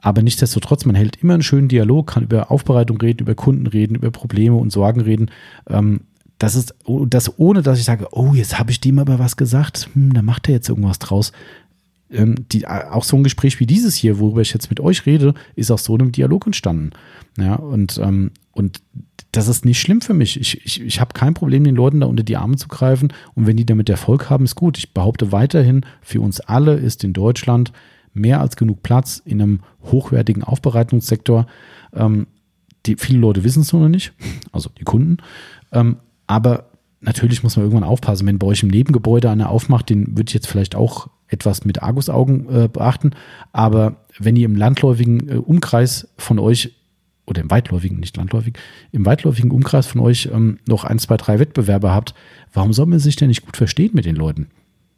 Aber 0.05 0.21
nichtsdestotrotz, 0.21 0.85
man 0.85 0.93
hält 0.93 1.15
immer 1.23 1.33
einen 1.33 1.41
schönen 1.41 1.67
Dialog, 1.67 2.05
kann 2.05 2.21
über 2.21 2.51
Aufbereitung 2.51 3.01
reden, 3.01 3.21
über 3.21 3.33
Kunden 3.33 3.65
reden, 3.65 3.95
über 3.95 4.11
Probleme 4.11 4.55
und 4.55 4.71
Sorgen 4.71 5.01
reden. 5.01 5.31
Ähm, 5.67 6.01
das 6.37 6.53
ist 6.53 6.75
das 7.07 7.39
ohne, 7.39 7.63
dass 7.63 7.79
ich 7.79 7.85
sage, 7.85 8.09
oh, 8.11 8.33
jetzt 8.35 8.59
habe 8.59 8.69
ich 8.69 8.79
dem 8.79 8.99
aber 8.99 9.17
was 9.17 9.35
gesagt, 9.35 9.89
hm, 9.93 10.13
da 10.13 10.21
macht 10.21 10.47
er 10.47 10.53
jetzt 10.53 10.69
irgendwas 10.69 10.99
draus. 10.99 11.31
Ähm, 12.11 12.35
die, 12.51 12.67
auch 12.67 13.03
so 13.03 13.17
ein 13.17 13.23
Gespräch 13.23 13.59
wie 13.59 13.65
dieses 13.65 13.95
hier, 13.95 14.19
worüber 14.19 14.41
ich 14.41 14.53
jetzt 14.53 14.69
mit 14.69 14.79
euch 14.79 15.07
rede, 15.07 15.33
ist 15.55 15.71
aus 15.71 15.85
so 15.85 15.95
einem 15.95 16.11
Dialog 16.11 16.45
entstanden. 16.45 16.91
Ja, 17.39 17.55
und, 17.55 17.97
ähm, 17.97 18.29
und 18.51 18.83
das 19.31 19.47
ist 19.47 19.65
nicht 19.65 19.79
schlimm 19.79 20.01
für 20.01 20.13
mich. 20.13 20.39
Ich, 20.39 20.63
ich, 20.63 20.81
ich 20.83 21.01
habe 21.01 21.13
kein 21.13 21.33
Problem, 21.33 21.63
den 21.63 21.75
Leuten 21.75 22.01
da 22.01 22.05
unter 22.05 22.21
die 22.21 22.37
Arme 22.37 22.57
zu 22.57 22.67
greifen. 22.67 23.11
Und 23.33 23.47
wenn 23.47 23.57
die 23.57 23.65
damit 23.65 23.89
Erfolg 23.89 24.29
haben, 24.29 24.45
ist 24.45 24.53
gut. 24.53 24.77
Ich 24.77 24.93
behaupte 24.93 25.31
weiterhin, 25.31 25.83
für 26.03 26.21
uns 26.21 26.41
alle 26.41 26.75
ist 26.75 27.03
in 27.03 27.13
Deutschland 27.13 27.71
mehr 28.15 28.41
als 28.41 28.55
genug 28.55 28.81
Platz 28.81 29.21
in 29.23 29.41
einem 29.41 29.59
hochwertigen 29.83 30.43
Aufbereitungssektor. 30.43 31.45
Ähm, 31.93 32.27
die, 32.85 32.95
viele 32.97 33.19
Leute 33.19 33.43
wissen 33.43 33.61
es 33.61 33.73
noch 33.73 33.87
nicht, 33.87 34.13
also 34.51 34.69
die 34.79 34.83
Kunden. 34.83 35.17
Ähm, 35.71 35.97
aber 36.27 36.71
natürlich 37.01 37.43
muss 37.43 37.55
man 37.55 37.65
irgendwann 37.65 37.87
aufpassen, 37.87 38.25
wenn 38.25 38.39
bei 38.39 38.47
euch 38.47 38.63
im 38.63 38.69
Nebengebäude 38.69 39.29
einer 39.29 39.49
aufmacht, 39.49 39.89
den 39.89 40.17
würde 40.17 40.29
ich 40.29 40.33
jetzt 40.33 40.47
vielleicht 40.47 40.75
auch 40.75 41.09
etwas 41.27 41.65
mit 41.65 41.83
Argusaugen 41.83 42.47
äh, 42.49 42.67
beachten. 42.67 43.11
Aber 43.51 44.05
wenn 44.19 44.35
ihr 44.35 44.45
im 44.45 44.55
landläufigen 44.55 45.29
äh, 45.29 45.35
Umkreis 45.35 46.07
von 46.17 46.39
euch 46.39 46.75
oder 47.25 47.41
im 47.41 47.49
weitläufigen, 47.49 47.99
nicht 47.99 48.17
landläufig, 48.17 48.53
im 48.91 49.05
weitläufigen 49.05 49.51
Umkreis 49.51 49.87
von 49.87 50.01
euch 50.01 50.29
ähm, 50.31 50.59
noch 50.67 50.83
ein, 50.83 50.99
zwei, 50.99 51.17
drei 51.17 51.39
Wettbewerber 51.39 51.93
habt, 51.93 52.13
warum 52.53 52.73
soll 52.73 52.85
man 52.85 52.99
sich 52.99 53.15
denn 53.15 53.29
nicht 53.29 53.45
gut 53.45 53.57
verstehen 53.57 53.91
mit 53.93 54.05
den 54.05 54.15
Leuten? 54.15 54.47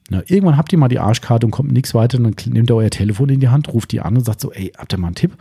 Na, 0.09 0.21
irgendwann 0.25 0.57
habt 0.57 0.71
ihr 0.71 0.79
mal 0.79 0.87
die 0.87 0.99
Arschkarte 0.99 1.45
und 1.45 1.51
kommt 1.51 1.71
nichts 1.71 1.93
weiter, 1.93 2.17
dann 2.17 2.35
nehmt 2.45 2.69
ihr 2.69 2.75
euer 2.75 2.89
Telefon 2.89 3.29
in 3.29 3.39
die 3.39 3.49
Hand, 3.49 3.73
ruft 3.73 3.91
die 3.91 3.99
an 3.99 4.15
und 4.15 4.25
sagt 4.25 4.41
so, 4.41 4.51
ey, 4.51 4.71
habt 4.77 4.93
ihr 4.93 4.97
mal 4.97 5.07
einen 5.07 5.15
Tipp? 5.15 5.33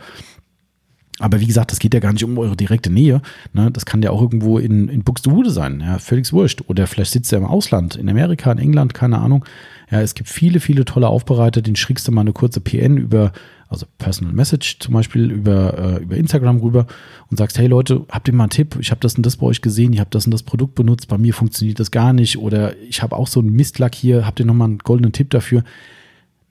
Aber 1.19 1.39
wie 1.39 1.47
gesagt, 1.47 1.71
das 1.71 1.79
geht 1.79 1.93
ja 1.93 1.99
gar 1.99 2.13
nicht 2.13 2.23
um 2.23 2.37
eure 2.37 2.55
direkte 2.55 2.91
Nähe. 2.91 3.21
Ne? 3.53 3.71
Das 3.71 3.85
kann 3.85 4.01
ja 4.03 4.11
auch 4.11 4.21
irgendwo 4.21 4.59
in, 4.59 4.87
in 4.87 5.03
Buxtehude 5.03 5.49
sein, 5.49 5.79
ja, 5.79 5.97
völlig 5.97 6.31
wurscht. 6.31 6.61
Oder 6.67 6.85
vielleicht 6.85 7.11
sitzt 7.11 7.31
er 7.33 7.39
im 7.39 7.45
Ausland, 7.45 7.95
in 7.95 8.07
Amerika, 8.09 8.51
in 8.51 8.59
England, 8.59 8.93
keine 8.93 9.17
Ahnung. 9.17 9.43
Ja, 9.89 10.01
es 10.01 10.15
gibt 10.15 10.29
viele, 10.29 10.59
viele 10.59 10.85
tolle 10.85 11.07
Aufbereiter, 11.07 11.61
den 11.61 11.75
schickst 11.75 12.07
du 12.07 12.11
mal 12.11 12.21
eine 12.21 12.33
kurze 12.33 12.59
PN 12.59 12.97
über 12.97 13.31
also 13.69 13.85
Personal 13.97 14.33
Message 14.33 14.79
zum 14.79 14.93
Beispiel 14.93 15.29
über, 15.29 15.77
äh, 15.77 16.03
über 16.03 16.15
Instagram 16.15 16.59
rüber 16.59 16.87
und 17.29 17.37
sagst, 17.37 17.57
hey 17.57 17.67
Leute, 17.67 18.05
habt 18.09 18.27
ihr 18.27 18.33
mal 18.33 18.45
einen 18.45 18.49
Tipp? 18.49 18.77
Ich 18.79 18.91
habe 18.91 19.01
das 19.01 19.15
und 19.15 19.25
das 19.25 19.37
bei 19.37 19.45
euch 19.45 19.61
gesehen, 19.61 19.93
ihr 19.93 19.99
habt 19.99 20.15
das 20.15 20.25
und 20.25 20.31
das 20.31 20.43
Produkt 20.43 20.75
benutzt, 20.75 21.07
bei 21.07 21.17
mir 21.17 21.33
funktioniert 21.33 21.79
das 21.79 21.91
gar 21.91 22.13
nicht 22.13 22.37
oder 22.37 22.77
ich 22.77 23.01
habe 23.01 23.15
auch 23.15 23.27
so 23.27 23.39
einen 23.39 23.51
Mistlack 23.51 23.95
hier, 23.95 24.25
habt 24.25 24.39
ihr 24.39 24.45
nochmal 24.45 24.69
einen 24.69 24.79
goldenen 24.79 25.11
Tipp 25.11 25.29
dafür? 25.29 25.63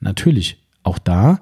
Natürlich, 0.01 0.59
auch 0.83 0.99
da 0.99 1.41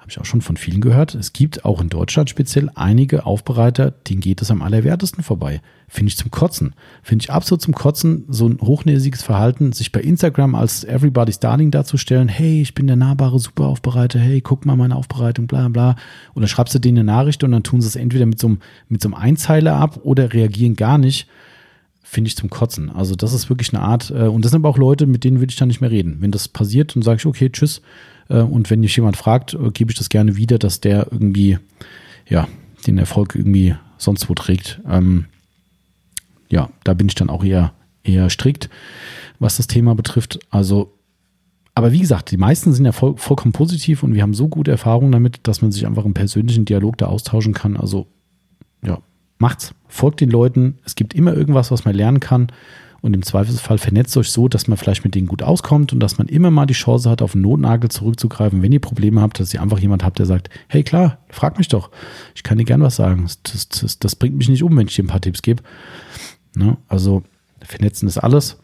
habe 0.00 0.10
ich 0.10 0.18
auch 0.18 0.24
schon 0.24 0.40
von 0.40 0.56
vielen 0.56 0.80
gehört, 0.80 1.14
es 1.14 1.34
gibt 1.34 1.64
auch 1.64 1.80
in 1.80 1.90
Deutschland 1.90 2.30
speziell 2.30 2.70
einige 2.74 3.26
Aufbereiter, 3.26 3.90
denen 3.90 4.20
geht 4.20 4.40
es 4.40 4.50
am 4.50 4.62
allerwertesten 4.62 5.22
vorbei. 5.22 5.60
Finde 5.88 6.08
ich 6.08 6.16
zum 6.16 6.30
Kotzen. 6.30 6.74
Finde 7.02 7.24
ich 7.24 7.30
absolut 7.30 7.60
zum 7.60 7.74
Kotzen, 7.74 8.24
so 8.28 8.48
ein 8.48 8.58
hochnäsiges 8.60 9.22
Verhalten, 9.22 9.72
sich 9.72 9.92
bei 9.92 10.00
Instagram 10.00 10.54
als 10.54 10.84
Everybody's 10.84 11.38
Darling 11.38 11.70
darzustellen, 11.70 12.28
hey, 12.28 12.62
ich 12.62 12.74
bin 12.74 12.86
der 12.86 12.96
nahbare 12.96 13.38
Superaufbereiter, 13.38 14.18
hey, 14.18 14.40
guck 14.40 14.64
mal 14.64 14.76
meine 14.76 14.96
Aufbereitung, 14.96 15.46
bla 15.46 15.68
bla. 15.68 15.96
Dann 16.34 16.48
schreibst 16.48 16.74
du 16.74 16.78
denen 16.78 16.98
eine 16.98 17.04
Nachricht 17.04 17.44
und 17.44 17.52
dann 17.52 17.62
tun 17.62 17.82
sie 17.82 17.88
es 17.88 17.96
entweder 17.96 18.24
mit 18.24 18.40
so 18.40 18.46
einem, 18.46 18.60
mit 18.88 19.02
so 19.02 19.08
einem 19.08 19.14
Einzeiler 19.14 19.76
ab 19.76 20.00
oder 20.02 20.32
reagieren 20.32 20.76
gar 20.76 20.98
nicht 20.98 21.28
finde 22.02 22.26
ich 22.26 22.36
zum 22.36 22.50
Kotzen. 22.50 22.90
Also 22.90 23.14
das 23.14 23.32
ist 23.32 23.50
wirklich 23.50 23.72
eine 23.72 23.84
Art, 23.84 24.10
äh, 24.10 24.24
und 24.24 24.44
das 24.44 24.50
sind 24.50 24.62
aber 24.62 24.68
auch 24.68 24.78
Leute, 24.78 25.06
mit 25.06 25.22
denen 25.22 25.38
würde 25.38 25.52
ich 25.52 25.56
dann 25.56 25.68
nicht 25.68 25.80
mehr 25.80 25.92
reden. 25.92 26.16
Wenn 26.18 26.32
das 26.32 26.48
passiert, 26.48 26.96
dann 26.96 27.02
sage 27.02 27.18
ich, 27.18 27.26
okay, 27.26 27.50
tschüss, 27.50 27.82
und 28.38 28.70
wenn 28.70 28.80
mich 28.80 28.96
jemand 28.96 29.16
fragt, 29.16 29.54
äh, 29.54 29.70
gebe 29.72 29.90
ich 29.90 29.98
das 29.98 30.08
gerne 30.08 30.36
wieder, 30.36 30.58
dass 30.58 30.80
der 30.80 31.08
irgendwie, 31.10 31.58
ja, 32.28 32.48
den 32.86 32.98
Erfolg 32.98 33.34
irgendwie 33.34 33.74
sonst 33.98 34.28
wo 34.28 34.34
trägt. 34.34 34.80
Ähm, 34.88 35.26
ja, 36.48 36.70
da 36.84 36.94
bin 36.94 37.08
ich 37.08 37.14
dann 37.14 37.30
auch 37.30 37.44
eher, 37.44 37.72
eher 38.02 38.30
strikt, 38.30 38.70
was 39.38 39.56
das 39.56 39.66
Thema 39.66 39.94
betrifft. 39.94 40.40
Also, 40.50 40.94
aber 41.74 41.92
wie 41.92 42.00
gesagt, 42.00 42.30
die 42.30 42.36
meisten 42.36 42.72
sind 42.72 42.84
ja 42.84 42.92
voll, 42.92 43.16
vollkommen 43.16 43.52
positiv 43.52 44.02
und 44.02 44.14
wir 44.14 44.22
haben 44.22 44.34
so 44.34 44.48
gute 44.48 44.70
Erfahrungen 44.70 45.12
damit, 45.12 45.40
dass 45.44 45.62
man 45.62 45.72
sich 45.72 45.86
einfach 45.86 46.04
im 46.04 46.14
persönlichen 46.14 46.64
Dialog 46.64 46.98
da 46.98 47.06
austauschen 47.06 47.54
kann. 47.54 47.76
Also, 47.76 48.06
ja, 48.84 48.98
macht's. 49.38 49.74
Folgt 49.88 50.20
den 50.20 50.30
Leuten. 50.30 50.78
Es 50.84 50.94
gibt 50.94 51.14
immer 51.14 51.34
irgendwas, 51.34 51.70
was 51.70 51.84
man 51.84 51.94
lernen 51.94 52.20
kann. 52.20 52.52
Und 53.02 53.14
im 53.14 53.22
Zweifelsfall 53.22 53.78
vernetzt 53.78 54.16
euch 54.16 54.30
so, 54.30 54.48
dass 54.48 54.68
man 54.68 54.76
vielleicht 54.76 55.04
mit 55.04 55.14
denen 55.14 55.26
gut 55.26 55.42
auskommt 55.42 55.92
und 55.92 56.00
dass 56.00 56.18
man 56.18 56.28
immer 56.28 56.50
mal 56.50 56.66
die 56.66 56.74
Chance 56.74 57.08
hat, 57.08 57.22
auf 57.22 57.34
einen 57.34 57.42
Notnagel 57.42 57.90
zurückzugreifen, 57.90 58.62
wenn 58.62 58.72
ihr 58.72 58.80
Probleme 58.80 59.22
habt, 59.22 59.40
dass 59.40 59.54
ihr 59.54 59.62
einfach 59.62 59.78
jemand 59.78 60.04
habt, 60.04 60.18
der 60.18 60.26
sagt, 60.26 60.50
hey 60.68 60.82
klar, 60.82 61.18
frag 61.30 61.56
mich 61.56 61.68
doch. 61.68 61.90
Ich 62.34 62.42
kann 62.42 62.58
dir 62.58 62.64
gern 62.64 62.82
was 62.82 62.96
sagen. 62.96 63.26
Das, 63.44 63.68
das, 63.68 63.98
das 63.98 64.16
bringt 64.16 64.36
mich 64.36 64.48
nicht 64.48 64.62
um, 64.62 64.76
wenn 64.76 64.86
ich 64.86 64.94
dir 64.94 65.04
ein 65.04 65.08
paar 65.08 65.20
Tipps 65.20 65.40
gebe. 65.40 65.62
Ne? 66.54 66.76
Also 66.88 67.22
vernetzen 67.62 68.06
ist 68.06 68.18
alles. 68.18 68.58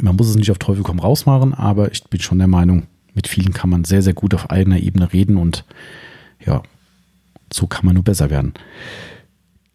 Man 0.00 0.14
muss 0.14 0.28
es 0.28 0.36
nicht 0.36 0.50
auf 0.50 0.58
Teufel 0.58 0.84
komm 0.84 1.00
raus 1.00 1.26
machen, 1.26 1.54
aber 1.54 1.90
ich 1.90 2.04
bin 2.04 2.20
schon 2.20 2.38
der 2.38 2.46
Meinung, 2.46 2.86
mit 3.14 3.26
vielen 3.26 3.52
kann 3.52 3.70
man 3.70 3.82
sehr, 3.82 4.02
sehr 4.02 4.14
gut 4.14 4.32
auf 4.32 4.50
eigener 4.50 4.78
Ebene 4.78 5.12
reden 5.12 5.38
und 5.38 5.64
ja, 6.44 6.62
so 7.52 7.66
kann 7.66 7.84
man 7.84 7.94
nur 7.94 8.04
besser 8.04 8.30
werden. 8.30 8.54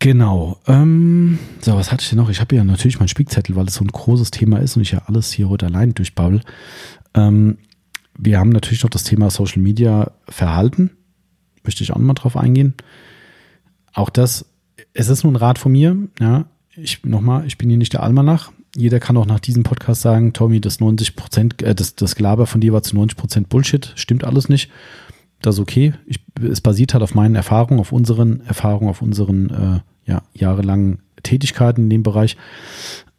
Genau. 0.03 0.59
Ähm, 0.67 1.39
so, 1.61 1.75
was 1.75 1.89
hatte 1.89 2.03
ich 2.03 2.09
denn 2.09 2.17
noch? 2.17 2.29
Ich 2.29 2.41
habe 2.41 2.53
ja 2.57 2.65
natürlich 2.65 2.99
meinen 2.99 3.07
Spickzettel, 3.07 3.55
weil 3.55 3.67
es 3.67 3.75
so 3.75 3.85
ein 3.85 3.87
großes 3.87 4.31
Thema 4.31 4.57
ist 4.57 4.75
und 4.75 4.81
ich 4.81 4.91
ja 4.91 5.03
alles 5.05 5.31
hier 5.31 5.47
heute 5.47 5.67
allein 5.67 5.93
durchbabbel. 5.93 6.41
Ähm, 7.13 7.57
wir 8.17 8.37
haben 8.37 8.49
natürlich 8.49 8.83
noch 8.83 8.89
das 8.89 9.05
Thema 9.05 9.29
Social 9.29 9.61
Media 9.61 10.11
Verhalten. 10.27 10.91
Möchte 11.63 11.83
ich 11.83 11.93
auch 11.93 11.99
nochmal 11.99 12.15
drauf 12.15 12.35
eingehen. 12.35 12.73
Auch 13.93 14.09
das, 14.09 14.45
es 14.93 15.07
ist 15.07 15.23
nur 15.23 15.31
ein 15.31 15.37
Rat 15.37 15.57
von 15.57 15.71
mir. 15.71 15.95
Ja, 16.19 16.47
ich 16.75 17.05
nochmal, 17.05 17.47
ich 17.47 17.57
bin 17.57 17.69
hier 17.69 17.77
nicht 17.77 17.93
der 17.93 18.03
Almanach. 18.03 18.51
Jeder 18.75 18.99
kann 18.99 19.15
auch 19.15 19.25
nach 19.25 19.39
diesem 19.39 19.63
Podcast 19.63 20.01
sagen, 20.01 20.33
Tommy, 20.33 20.59
das 20.59 20.81
90 20.81 21.15
Prozent, 21.15 21.63
äh, 21.63 21.73
das, 21.73 21.95
das 21.95 22.17
Gelaber 22.17 22.45
von 22.45 22.59
dir 22.59 22.73
war 22.73 22.83
zu 22.83 22.97
90 22.97 23.17
Prozent 23.17 23.47
Bullshit. 23.47 23.93
Stimmt 23.95 24.25
alles 24.25 24.49
nicht. 24.49 24.69
Das 25.41 25.55
ist 25.55 25.61
okay. 25.61 25.93
Ich, 26.05 26.19
es 26.41 26.59
basiert 26.59 26.93
halt 26.93 27.03
auf 27.03 27.15
meinen 27.15 27.35
Erfahrungen, 27.35 27.79
auf 27.79 27.93
unseren 27.93 28.41
Erfahrungen, 28.41 28.89
auf 28.89 29.01
unseren 29.01 29.49
äh, 29.49 29.92
ja, 30.05 30.23
jahrelangen 30.33 30.99
Tätigkeiten 31.23 31.83
in 31.83 31.89
dem 31.89 32.03
Bereich. 32.03 32.37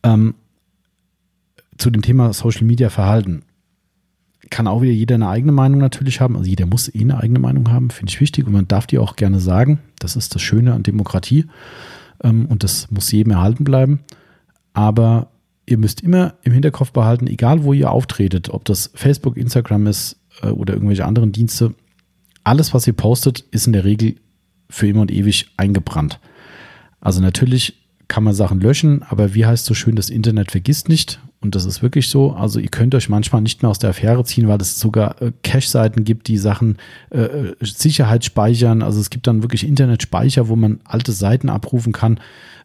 Ähm, 0.02 0.34
zu 1.78 1.90
dem 1.90 2.02
Thema 2.02 2.32
Social 2.32 2.64
Media 2.64 2.90
Verhalten 2.90 3.42
kann 4.50 4.66
auch 4.66 4.82
wieder 4.82 4.92
jeder 4.92 5.14
eine 5.16 5.28
eigene 5.28 5.52
Meinung 5.52 5.80
natürlich 5.80 6.20
haben. 6.20 6.36
Also 6.36 6.48
jeder 6.48 6.66
muss 6.66 6.94
eh 6.94 7.00
eine 7.00 7.18
eigene 7.18 7.38
Meinung 7.38 7.70
haben, 7.70 7.90
finde 7.90 8.10
ich 8.10 8.20
wichtig 8.20 8.46
und 8.46 8.52
man 8.52 8.68
darf 8.68 8.86
die 8.86 8.98
auch 8.98 9.16
gerne 9.16 9.40
sagen. 9.40 9.80
Das 9.98 10.16
ist 10.16 10.34
das 10.34 10.42
Schöne 10.42 10.74
an 10.74 10.82
Demokratie. 10.82 11.46
ähm, 12.22 12.46
und 12.46 12.62
das 12.62 12.90
muss 12.90 13.10
jedem 13.10 13.32
erhalten 13.32 13.64
bleiben. 13.64 14.00
Aber 14.72 15.28
ihr 15.66 15.78
müsst 15.78 16.02
immer 16.02 16.34
im 16.42 16.52
Hinterkopf 16.52 16.92
behalten, 16.92 17.26
egal 17.26 17.64
wo 17.64 17.72
ihr 17.72 17.90
auftretet, 17.90 18.50
ob 18.50 18.64
das 18.64 18.90
Facebook, 18.94 19.36
Instagram 19.36 19.86
ist 19.86 20.16
äh, 20.42 20.48
oder 20.48 20.74
irgendwelche 20.74 21.04
anderen 21.04 21.32
Dienste, 21.32 21.74
alles, 22.42 22.74
was 22.74 22.86
ihr 22.86 22.92
postet, 22.92 23.40
ist 23.50 23.66
in 23.66 23.72
der 23.72 23.84
Regel 23.84 24.16
für 24.68 24.86
immer 24.86 25.02
und 25.02 25.10
ewig 25.10 25.50
eingebrannt. 25.56 26.20
Also 27.04 27.20
natürlich 27.20 27.74
kann 28.08 28.24
man 28.24 28.34
Sachen 28.34 28.60
löschen, 28.60 29.02
aber 29.02 29.34
wie 29.34 29.46
heißt 29.46 29.64
so 29.64 29.74
schön, 29.74 29.94
das 29.94 30.10
Internet 30.10 30.50
vergisst 30.50 30.88
nicht. 30.88 31.20
Und 31.40 31.54
das 31.54 31.66
ist 31.66 31.82
wirklich 31.82 32.08
so. 32.08 32.32
Also 32.32 32.58
ihr 32.58 32.70
könnt 32.70 32.94
euch 32.94 33.10
manchmal 33.10 33.42
nicht 33.42 33.62
mehr 33.62 33.70
aus 33.70 33.78
der 33.78 33.90
Affäre 33.90 34.24
ziehen, 34.24 34.48
weil 34.48 34.60
es 34.60 34.80
sogar 34.80 35.20
äh, 35.20 35.30
Cache-Seiten 35.42 36.04
gibt, 36.04 36.26
die 36.28 36.38
Sachen 36.38 36.78
äh, 37.10 37.20
äh 37.20 37.54
Sicherheit 37.60 38.24
speichern. 38.24 38.82
Also 38.82 38.98
es 38.98 39.10
gibt 39.10 39.26
dann 39.26 39.42
wirklich 39.42 39.66
Internetspeicher, 39.66 40.48
wo 40.48 40.56
man 40.56 40.80
alte 40.84 41.12
Seiten 41.12 41.50
abrufen 41.50 41.92
kann. 41.92 42.18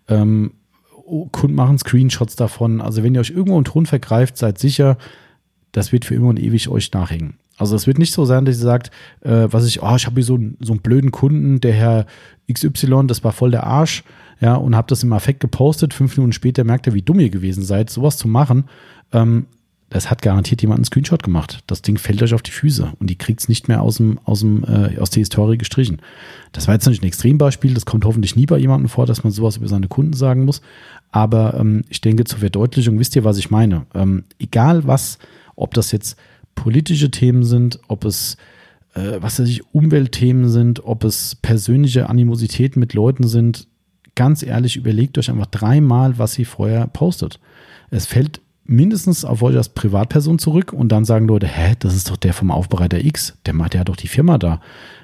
Ähm, 0.07 0.53
Kunden 1.31 1.55
machen 1.55 1.77
Screenshots 1.77 2.37
davon. 2.37 2.79
Also 2.79 3.03
wenn 3.03 3.13
ihr 3.15 3.21
euch 3.21 3.31
irgendwo 3.31 3.55
einen 3.55 3.65
Ton 3.65 3.85
vergreift, 3.85 4.37
seid 4.37 4.57
sicher, 4.57 4.97
das 5.73 5.91
wird 5.91 6.05
für 6.05 6.15
immer 6.15 6.29
und 6.29 6.39
ewig 6.39 6.69
euch 6.69 6.91
nachhängen. 6.93 7.35
Also 7.57 7.75
es 7.75 7.87
wird 7.87 7.97
nicht 7.97 8.13
so 8.13 8.23
sein, 8.23 8.45
dass 8.45 8.57
ihr 8.57 8.63
sagt, 8.63 8.91
äh, 9.21 9.47
was 9.49 9.67
ich, 9.67 9.83
oh, 9.83 9.95
ich 9.97 10.05
habe 10.05 10.15
hier 10.15 10.23
so, 10.23 10.39
so 10.61 10.71
einen 10.71 10.81
blöden 10.81 11.11
Kunden, 11.11 11.59
der 11.59 11.73
Herr 11.73 12.05
XY, 12.51 13.07
das 13.07 13.23
war 13.25 13.33
voll 13.33 13.51
der 13.51 13.65
Arsch, 13.65 14.03
ja, 14.39 14.55
und 14.55 14.75
habt 14.75 14.91
das 14.91 15.03
im 15.03 15.13
Affekt 15.13 15.39
gepostet. 15.39 15.93
Fünf 15.93 16.15
Minuten 16.17 16.33
später 16.33 16.63
merkt 16.63 16.87
er, 16.87 16.93
wie 16.93 17.01
dumm 17.01 17.19
ihr 17.19 17.29
gewesen 17.29 17.63
seid. 17.63 17.89
Sowas 17.89 18.17
zu 18.17 18.27
machen, 18.27 18.65
ähm, 19.11 19.47
das 19.89 20.11
hat 20.11 20.21
garantiert 20.21 20.61
jemand 20.61 20.79
einen 20.79 20.85
Screenshot 20.85 21.23
gemacht. 21.23 21.63
Das 21.65 21.81
Ding 21.81 21.97
fällt 21.97 22.21
euch 22.21 22.33
auf 22.33 22.43
die 22.43 22.51
Füße 22.51 22.93
und 22.99 23.09
die 23.09 23.17
kriegt 23.17 23.39
es 23.41 23.49
nicht 23.49 23.67
mehr 23.67 23.81
aus, 23.81 23.97
dem, 23.97 24.19
aus, 24.23 24.41
dem, 24.41 24.63
äh, 24.63 24.99
aus 24.99 25.09
der 25.09 25.21
Historie 25.21 25.57
gestrichen. 25.57 26.01
Das 26.51 26.67
war 26.67 26.75
jetzt 26.75 26.85
natürlich 26.85 27.01
ein 27.01 27.07
Extrembeispiel, 27.07 27.73
das 27.73 27.85
kommt 27.85 28.05
hoffentlich 28.05 28.35
nie 28.35 28.45
bei 28.45 28.59
jemandem 28.59 28.87
vor, 28.87 29.07
dass 29.07 29.23
man 29.23 29.33
sowas 29.33 29.57
über 29.57 29.67
seine 29.67 29.87
Kunden 29.87 30.13
sagen 30.13 30.45
muss. 30.45 30.61
Aber 31.11 31.55
ähm, 31.59 31.83
ich 31.89 32.01
denke, 32.01 32.23
zur 32.23 32.39
Verdeutlichung 32.39 32.99
wisst 32.99 33.15
ihr, 33.15 33.23
was 33.23 33.39
ich 33.39 33.49
meine. 33.49 33.87
Ähm, 33.95 34.25
egal 34.37 34.85
was, 34.85 35.17
ob 35.55 35.73
das 35.73 35.91
jetzt 35.91 36.17
politische 36.53 37.09
Themen 37.09 37.43
sind, 37.43 37.79
ob 37.87 38.05
es 38.05 38.37
äh, 38.93 39.21
was 39.21 39.39
weiß 39.39 39.49
ich, 39.49 39.73
Umweltthemen 39.73 40.49
sind, 40.49 40.83
ob 40.85 41.03
es 41.03 41.35
persönliche 41.35 42.09
Animositäten 42.09 42.79
mit 42.79 42.93
Leuten 42.93 43.27
sind, 43.27 43.67
ganz 44.19 44.43
ehrlich, 44.43 44.75
überlegt 44.75 45.17
euch 45.17 45.29
einfach 45.29 45.45
dreimal, 45.45 46.17
was 46.17 46.37
ihr 46.37 46.45
vorher 46.45 46.87
postet. 46.87 47.39
Es 47.89 48.05
fällt 48.05 48.41
mindestens 48.65 49.23
auf 49.23 49.41
euch 49.41 49.55
als 49.55 49.69
Privatperson 49.69 50.39
zurück 50.39 50.73
und 50.73 50.89
dann 50.89 51.05
sagen 51.05 51.25
Leute, 51.25 51.47
hä, 51.47 51.75
das 51.79 51.95
ist 51.95 52.09
doch 52.09 52.17
der 52.17 52.33
vom 52.33 52.51
Aufbereiter 52.51 52.99
X, 52.99 53.37
der 53.45 53.53
macht 53.53 53.75
ja 53.75 53.85
doch 53.85 53.95
die 53.95 54.09
Firma 54.09 54.37
da. 54.37 54.59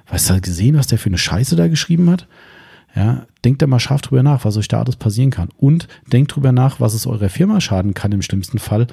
Weißt 0.09 0.29
du 0.29 0.41
gesehen, 0.41 0.77
was 0.77 0.87
der 0.87 0.97
für 0.97 1.07
eine 1.07 1.17
Scheiße 1.17 1.55
da 1.55 1.69
geschrieben 1.69 2.09
hat? 2.09 2.27
Ja, 2.93 3.25
denkt 3.45 3.61
da 3.61 3.67
mal 3.67 3.79
scharf 3.79 4.01
drüber 4.01 4.21
nach, 4.21 4.43
was 4.43 4.57
euch 4.57 4.67
da 4.67 4.81
alles 4.81 4.97
passieren 4.97 5.31
kann. 5.31 5.47
Und 5.55 5.87
denkt 6.11 6.35
drüber 6.35 6.51
nach, 6.51 6.81
was 6.81 6.93
es 6.93 7.07
eurer 7.07 7.29
Firma 7.29 7.61
schaden 7.61 7.93
kann 7.93 8.11
im 8.11 8.21
schlimmsten 8.21 8.59
Fall. 8.59 8.87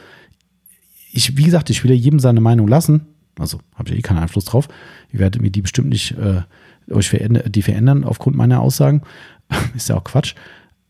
Ich, 1.11 1.37
wie 1.37 1.45
gesagt, 1.45 1.69
ich 1.69 1.83
will 1.83 1.91
ja 1.91 1.97
jedem 1.97 2.21
seine 2.21 2.41
Meinung 2.41 2.69
lassen. 2.69 3.07
Also 3.41 3.59
habe 3.75 3.91
ich 3.91 3.99
eh 3.99 4.03
keinen 4.03 4.19
Einfluss 4.19 4.45
drauf. 4.45 4.69
Ihr 5.13 5.19
werdet 5.19 5.43
mir 5.43 5.51
die 5.51 5.63
bestimmt 5.63 5.89
nicht 5.89 6.13
äh, 6.13 6.43
euch 6.91 7.09
verändern, 7.09 7.51
die 7.51 7.63
verändern 7.63 8.05
aufgrund 8.05 8.37
meiner 8.37 8.61
Aussagen. 8.61 9.03
ist 9.77 9.89
ja 9.89 9.97
auch 9.97 10.05
Quatsch. 10.05 10.35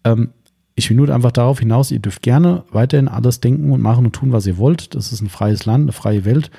Ähm, 0.05 0.31
ich 0.75 0.89
will 0.89 0.97
nur 0.97 1.11
einfach 1.11 1.33
darauf 1.33 1.59
hinaus, 1.61 1.91
ihr 1.91 1.99
dürft 1.99 2.23
gerne 2.23 2.65
weiterhin 2.71 3.09
alles 3.09 3.41
denken 3.41 3.73
und 3.73 3.83
machen 3.83 4.07
und 4.07 4.13
tun, 4.13 4.33
was 4.33 4.47
ihr 4.47 4.57
wollt. 4.57 4.95
Das 4.95 5.13
ist 5.13 5.21
ein 5.21 5.29
freies 5.29 5.67
Land, 5.67 5.83
eine 5.83 5.93
freie 5.93 6.25
Welt. 6.25 6.51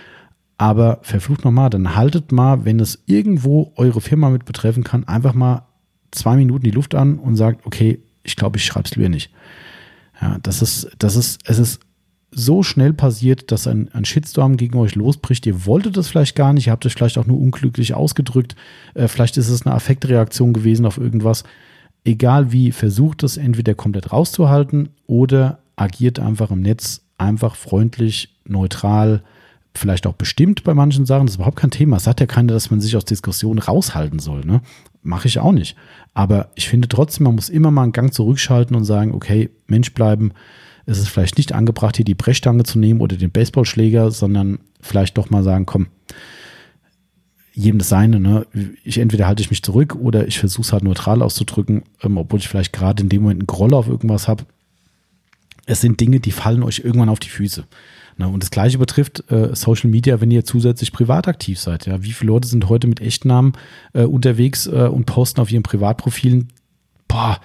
Aber 0.58 1.00
verflucht 1.02 1.44
nochmal, 1.44 1.70
dann 1.70 1.96
haltet 1.96 2.32
mal, 2.32 2.64
wenn 2.64 2.80
es 2.80 3.04
irgendwo 3.08 3.74
eure 3.76 4.02
Firma 4.02 4.30
mit 4.30 4.46
betreffen 4.46 4.84
kann, 4.84 5.04
einfach 5.06 5.34
mal 5.34 5.64
zwei 6.12 6.36
Minuten 6.36 6.64
die 6.64 6.72
Luft 6.72 6.94
an 6.94 7.18
und 7.18 7.36
sagt, 7.36 7.66
okay, 7.66 8.00
ich 8.22 8.36
glaube, 8.36 8.58
ich 8.58 8.66
schreibe 8.66 8.88
es 8.88 8.96
lieber 8.96 9.10
nicht. 9.10 9.32
Ja, 10.22 10.38
das 10.44 10.62
ist, 10.62 10.92
das 11.00 11.16
ist, 11.16 11.42
es 11.46 11.58
ist 11.58 11.80
so 12.32 12.64
schnell 12.64 12.94
passiert, 12.94 13.52
dass 13.52 13.68
ein, 13.68 13.90
ein 13.94 14.06
Shitstorm 14.06 14.58
gegen 14.58 14.78
euch 14.78 14.96
losbricht. 14.96 15.46
Ihr 15.46 15.66
wolltet 15.66 15.98
es 15.98 16.08
vielleicht 16.08 16.36
gar 16.36 16.54
nicht, 16.54 16.68
ihr 16.68 16.72
habt 16.72 16.86
euch 16.86 16.94
vielleicht 16.94 17.18
auch 17.18 17.26
nur 17.26 17.40
unglücklich 17.40 17.94
ausgedrückt. 17.94 18.56
Äh, 18.94 19.08
vielleicht 19.08 19.38
ist 19.38 19.50
es 19.50 19.66
eine 19.66 19.76
Affektreaktion 19.76 20.54
gewesen 20.54 20.86
auf 20.86 20.98
irgendwas. 20.98 21.44
Egal 22.06 22.52
wie, 22.52 22.72
versucht 22.72 23.24
es 23.24 23.38
entweder 23.38 23.76
komplett 23.76 24.12
rauszuhalten 24.12 24.90
oder 25.08 25.60
agiert 25.76 26.20
einfach 26.20 26.52
im 26.52 26.62
Netz 26.62 27.02
einfach 27.18 27.56
freundlich, 27.56 28.36
neutral, 28.46 29.24
vielleicht 29.76 30.06
auch 30.06 30.14
bestimmt 30.14 30.64
bei 30.64 30.74
manchen 30.74 31.06
Sachen. 31.06 31.26
Das 31.26 31.34
ist 31.34 31.38
überhaupt 31.38 31.58
kein 31.58 31.72
Thema. 31.72 31.98
Es 31.98 32.04
sagt 32.04 32.20
ja 32.20 32.26
keiner, 32.26 32.54
dass 32.54 32.70
man 32.70 32.82
sich 32.82 32.96
aus 32.96 33.06
Diskussionen 33.06 33.60
raushalten 33.60 34.20
soll. 34.20 34.46
Ne? 34.46 34.62
Mache 35.02 35.28
ich 35.28 35.40
auch 35.40 35.52
nicht. 35.52 35.76
Aber 36.14 36.50
ich 36.56 36.68
finde 36.68 36.88
trotzdem, 36.88 37.26
man 37.26 37.36
muss 37.36 37.50
immer 37.50 37.72
mal 37.72 37.84
einen 37.84 37.92
Gang 37.92 38.14
zurückschalten 38.14 38.76
und 38.76 38.84
sagen, 38.84 39.14
okay, 39.14 39.50
Mensch 39.68 39.94
bleiben. 39.94 40.32
Es 40.86 41.00
ist 41.00 41.08
vielleicht 41.08 41.38
nicht 41.38 41.54
angebracht, 41.54 41.96
hier 41.96 42.06
die 42.06 42.14
Brechstange 42.14 42.64
zu 42.64 42.78
nehmen 42.78 43.00
oder 43.00 43.16
den 43.16 43.32
Baseballschläger, 43.32 44.12
sondern 44.12 44.60
vielleicht 44.82 45.18
doch 45.18 45.30
mal 45.30 45.44
sagen, 45.44 45.66
komm, 45.66 45.88
jedem 47.54 47.80
das 47.80 47.90
seine. 47.90 48.20
Ne? 48.20 48.46
Ich 48.84 48.98
entweder 48.98 49.28
halte 49.28 49.42
ich 49.42 49.50
mich 49.50 49.64
zurück 49.64 49.96
oder 49.96 50.28
ich 50.28 50.40
versuche 50.40 50.64
es 50.64 50.74
halt 50.74 50.84
neutral 50.84 51.22
auszudrücken, 51.22 51.84
ähm, 52.02 52.18
obwohl 52.18 52.40
ich 52.40 52.48
vielleicht 52.48 52.74
gerade 52.74 53.04
in 53.04 53.10
dem 53.10 53.22
Moment 53.22 53.42
einen 53.42 53.48
Groll 53.48 53.74
auf 53.74 53.88
irgendwas 53.88 54.28
habe. 54.28 54.46
Es 55.66 55.82
sind 55.82 56.00
Dinge, 56.00 56.20
die 56.20 56.32
fallen 56.32 56.64
euch 56.64 56.80
irgendwann 56.80 57.10
auf 57.10 57.20
die 57.20 57.30
Füße. 57.30 57.66
Ne? 58.18 58.28
Und 58.28 58.44
das 58.44 58.52
gleiche 58.52 58.78
betrifft 58.78 59.32
äh, 59.32 59.56
Social 59.56 59.90
Media, 59.90 60.20
wenn 60.20 60.32
ihr 60.32 60.44
zusätzlich 60.44 60.92
privat 60.92 61.28
aktiv 61.28 61.60
seid. 61.60 61.86
Ja? 61.86 62.04
Wie 62.04 62.12
viele 62.12 62.32
Leute 62.32 62.48
sind 62.48 62.70
heute 62.70 62.88
mit 62.88 63.00
Echtnamen 63.00 63.54
äh, 63.94 64.04
unterwegs 64.04 64.68
äh, 64.68 64.90
und 64.92 65.06
posten 65.06 65.40
auf 65.40 65.52
ihren 65.52 65.64
Privatprofilen? 65.64 66.50
Boah, 67.08 67.40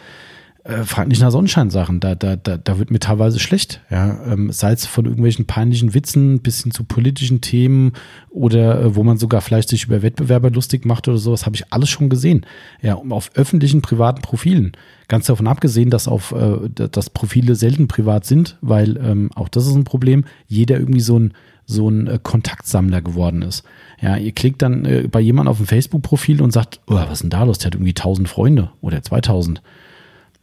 äh, 0.68 0.84
fragt 0.84 1.08
nicht 1.08 1.22
nach 1.22 1.30
Sonnenscheinsachen. 1.30 1.98
Da, 1.98 2.14
da, 2.14 2.36
da, 2.36 2.58
da 2.58 2.78
wird 2.78 2.90
mir 2.90 2.98
teilweise 2.98 3.38
schlecht. 3.38 3.80
Ja? 3.90 4.22
Ähm, 4.24 4.52
sei 4.52 4.72
es 4.72 4.86
von 4.86 5.06
irgendwelchen 5.06 5.46
peinlichen 5.46 5.94
Witzen 5.94 6.40
bis 6.40 6.62
hin 6.62 6.72
zu 6.72 6.84
politischen 6.84 7.40
Themen 7.40 7.92
oder 8.28 8.80
äh, 8.80 8.94
wo 8.94 9.02
man 9.02 9.16
sogar 9.16 9.40
vielleicht 9.40 9.70
sich 9.70 9.84
über 9.84 10.02
Wettbewerber 10.02 10.50
lustig 10.50 10.84
macht 10.84 11.08
oder 11.08 11.18
sowas, 11.18 11.46
habe 11.46 11.56
ich 11.56 11.72
alles 11.72 11.88
schon 11.88 12.10
gesehen. 12.10 12.44
Ja, 12.82 12.96
auf 12.96 13.30
öffentlichen, 13.34 13.80
privaten 13.80 14.20
Profilen. 14.20 14.72
Ganz 15.08 15.26
davon 15.26 15.46
abgesehen, 15.46 15.88
dass 15.88 16.06
auf 16.06 16.32
äh, 16.32 16.68
dass 16.68 17.08
Profile 17.10 17.54
selten 17.54 17.88
privat 17.88 18.26
sind, 18.26 18.58
weil 18.60 18.98
ähm, 18.98 19.30
auch 19.34 19.48
das 19.48 19.66
ist 19.66 19.74
ein 19.74 19.84
Problem. 19.84 20.24
Jeder 20.46 20.78
irgendwie 20.78 21.00
so 21.00 21.18
ein 21.18 21.32
so 21.64 21.88
ein 21.88 22.06
äh, 22.06 22.18
Kontaktsammler 22.22 23.02
geworden 23.02 23.42
ist. 23.42 23.62
Ja, 24.00 24.16
ihr 24.16 24.32
klickt 24.32 24.62
dann 24.62 24.84
äh, 24.84 25.08
bei 25.10 25.20
jemandem 25.20 25.50
auf 25.50 25.60
ein 25.60 25.66
Facebook-Profil 25.66 26.40
und 26.42 26.50
sagt, 26.50 26.80
oh, 26.86 26.94
was 26.94 27.12
ist 27.12 27.22
denn 27.22 27.30
da 27.30 27.44
los? 27.44 27.58
Der 27.58 27.66
hat 27.66 27.74
irgendwie 27.74 27.90
1000 27.90 28.28
Freunde 28.28 28.70
oder 28.80 29.02
2000. 29.02 29.62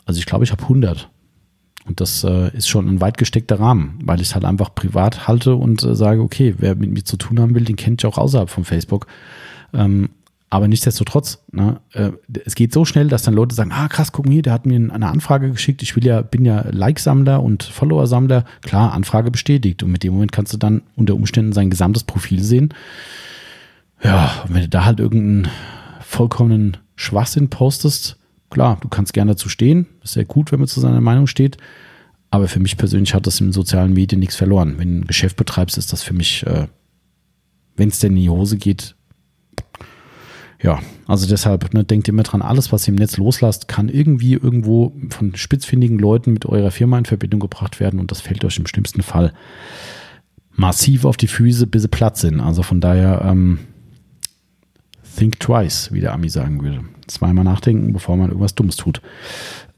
Also 0.06 0.20
ich 0.20 0.26
glaube, 0.26 0.44
ich 0.44 0.52
habe 0.52 0.64
100. 0.64 1.10
Und 1.88 2.02
das 2.02 2.24
äh, 2.24 2.56
ist 2.56 2.68
schon 2.68 2.88
ein 2.88 3.02
weit 3.02 3.18
gesteckter 3.18 3.60
Rahmen, 3.60 4.00
weil 4.04 4.20
ich 4.20 4.30
es 4.30 4.36
halt 4.36 4.46
einfach 4.46 4.74
privat 4.74 5.28
halte 5.28 5.56
und 5.56 5.84
äh, 5.84 5.96
sage, 5.96 6.22
okay, 6.22 6.56
wer 6.58 6.76
mit 6.76 6.92
mir 6.92 7.04
zu 7.04 7.18
tun 7.18 7.40
haben 7.40 7.54
will, 7.54 7.64
den 7.64 7.76
kennt 7.76 8.02
ich 8.02 8.08
auch 8.08 8.18
außerhalb 8.18 8.50
von 8.50 8.66
Facebook. 8.66 9.06
Ähm, 9.74 10.10
aber 10.50 10.68
nichtsdestotrotz, 10.68 11.44
ne, 11.52 11.82
äh, 11.94 12.12
es 12.46 12.56
geht 12.56 12.74
so 12.74 12.86
schnell, 12.86 13.08
dass 13.08 13.24
dann 13.24 13.34
Leute 13.34 13.54
sagen, 13.54 13.72
ah 13.72 13.88
krass, 13.88 14.12
guck 14.12 14.28
mal 14.28 14.42
der 14.42 14.54
hat 14.54 14.66
mir 14.66 14.76
eine 14.76 15.08
Anfrage 15.08 15.52
geschickt, 15.52 15.84
ich 15.84 15.96
will 15.96 16.06
ja, 16.06 16.22
bin 16.22 16.46
ja 16.46 16.66
Like-Sammler 16.72 17.44
und 17.44 17.64
Follower-Sammler. 17.64 18.46
Klar, 18.62 18.94
Anfrage 18.94 19.32
bestätigt. 19.32 19.84
Und 19.84 19.92
mit 19.92 20.04
dem 20.04 20.14
Moment 20.14 20.32
kannst 20.32 20.54
du 20.54 20.58
dann 20.58 20.84
unter 20.96 21.16
Umständen 21.16 21.52
sein 21.52 21.70
gesamtes 21.70 22.04
Profil 22.04 22.42
sehen. 22.42 22.74
Ja, 24.04 24.32
wenn 24.48 24.62
du 24.62 24.70
da 24.70 24.86
halt 24.86 25.00
irgendeinen 25.00 25.50
vollkommenen 26.00 26.78
Schwachsinn 26.96 27.50
postest, 27.50 28.18
Klar, 28.50 28.78
du 28.82 28.88
kannst 28.88 29.14
gerne 29.14 29.32
dazu 29.32 29.50
stehen. 29.50 29.88
Ist 30.04 30.14
sehr 30.14 30.26
gut, 30.26 30.52
wenn 30.52 30.60
man 30.60 30.68
zu 30.68 30.80
seiner 30.80 31.02
Meinung 31.02 31.28
steht. 31.28 31.58
Aber 32.30 32.48
für 32.48 32.60
mich 32.60 32.78
persönlich 32.78 33.14
hat 33.14 33.28
das 33.28 33.40
in 33.42 33.52
sozialen 33.52 33.94
Medien 33.94 34.20
nichts 34.20 34.36
verloren. 34.36 34.76
Wenn 34.78 34.90
du 34.90 34.98
ein 35.02 35.08
Geschäft 35.08 35.38
betreibst, 35.38 35.78
ist 35.78 35.94
das 35.94 36.04
für 36.04 36.14
mich, 36.14 36.46
äh, 36.46 36.68
wenn 37.76 37.90
es 37.90 38.00
denn 38.00 38.16
in 38.16 38.24
die 38.24 38.30
Hose 38.30 38.58
geht, 38.58 38.96
ja, 40.66 40.80
also 41.06 41.28
deshalb, 41.28 41.74
ne, 41.74 41.84
denkt 41.84 42.08
immer 42.08 42.24
dran, 42.24 42.42
alles, 42.42 42.72
was 42.72 42.88
ihr 42.88 42.94
im 42.94 42.96
Netz 42.96 43.18
loslasst, 43.18 43.68
kann 43.68 43.88
irgendwie 43.88 44.34
irgendwo 44.34 44.94
von 45.10 45.36
spitzfindigen 45.36 46.00
Leuten 46.00 46.34
mit 46.34 46.46
eurer 46.46 46.72
Firma 46.72 46.98
in 46.98 47.06
Verbindung 47.06 47.40
gebracht 47.40 47.80
werden 47.80 48.00
und 48.00 48.10
das 48.10 48.22
fällt 48.22 48.44
euch 48.46 48.58
im 48.58 48.66
schlimmsten 48.66 49.04
Fall 49.04 49.34
massiv 50.52 51.06
auf 51.06 51.18
die 51.18 51.28
Füße, 51.28 51.68
bis 51.68 51.84
sie 51.84 51.88
platt 51.88 52.18
sind. 52.18 52.40
Also 52.40 52.64
von 52.64 52.82
daher, 52.82 53.22
ähm, 53.26 53.60
think 55.16 55.40
twice, 55.40 55.92
wie 55.92 56.02
der 56.02 56.14
Ami 56.14 56.30
sagen 56.30 56.62
würde 56.62 56.82
zweimal 57.08 57.44
nachdenken, 57.44 57.94
bevor 57.94 58.18
man 58.18 58.30
irgendwas 58.30 58.56
Dummes 58.56 58.76
tut. 58.76 59.02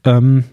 Ähm, 0.04 0.44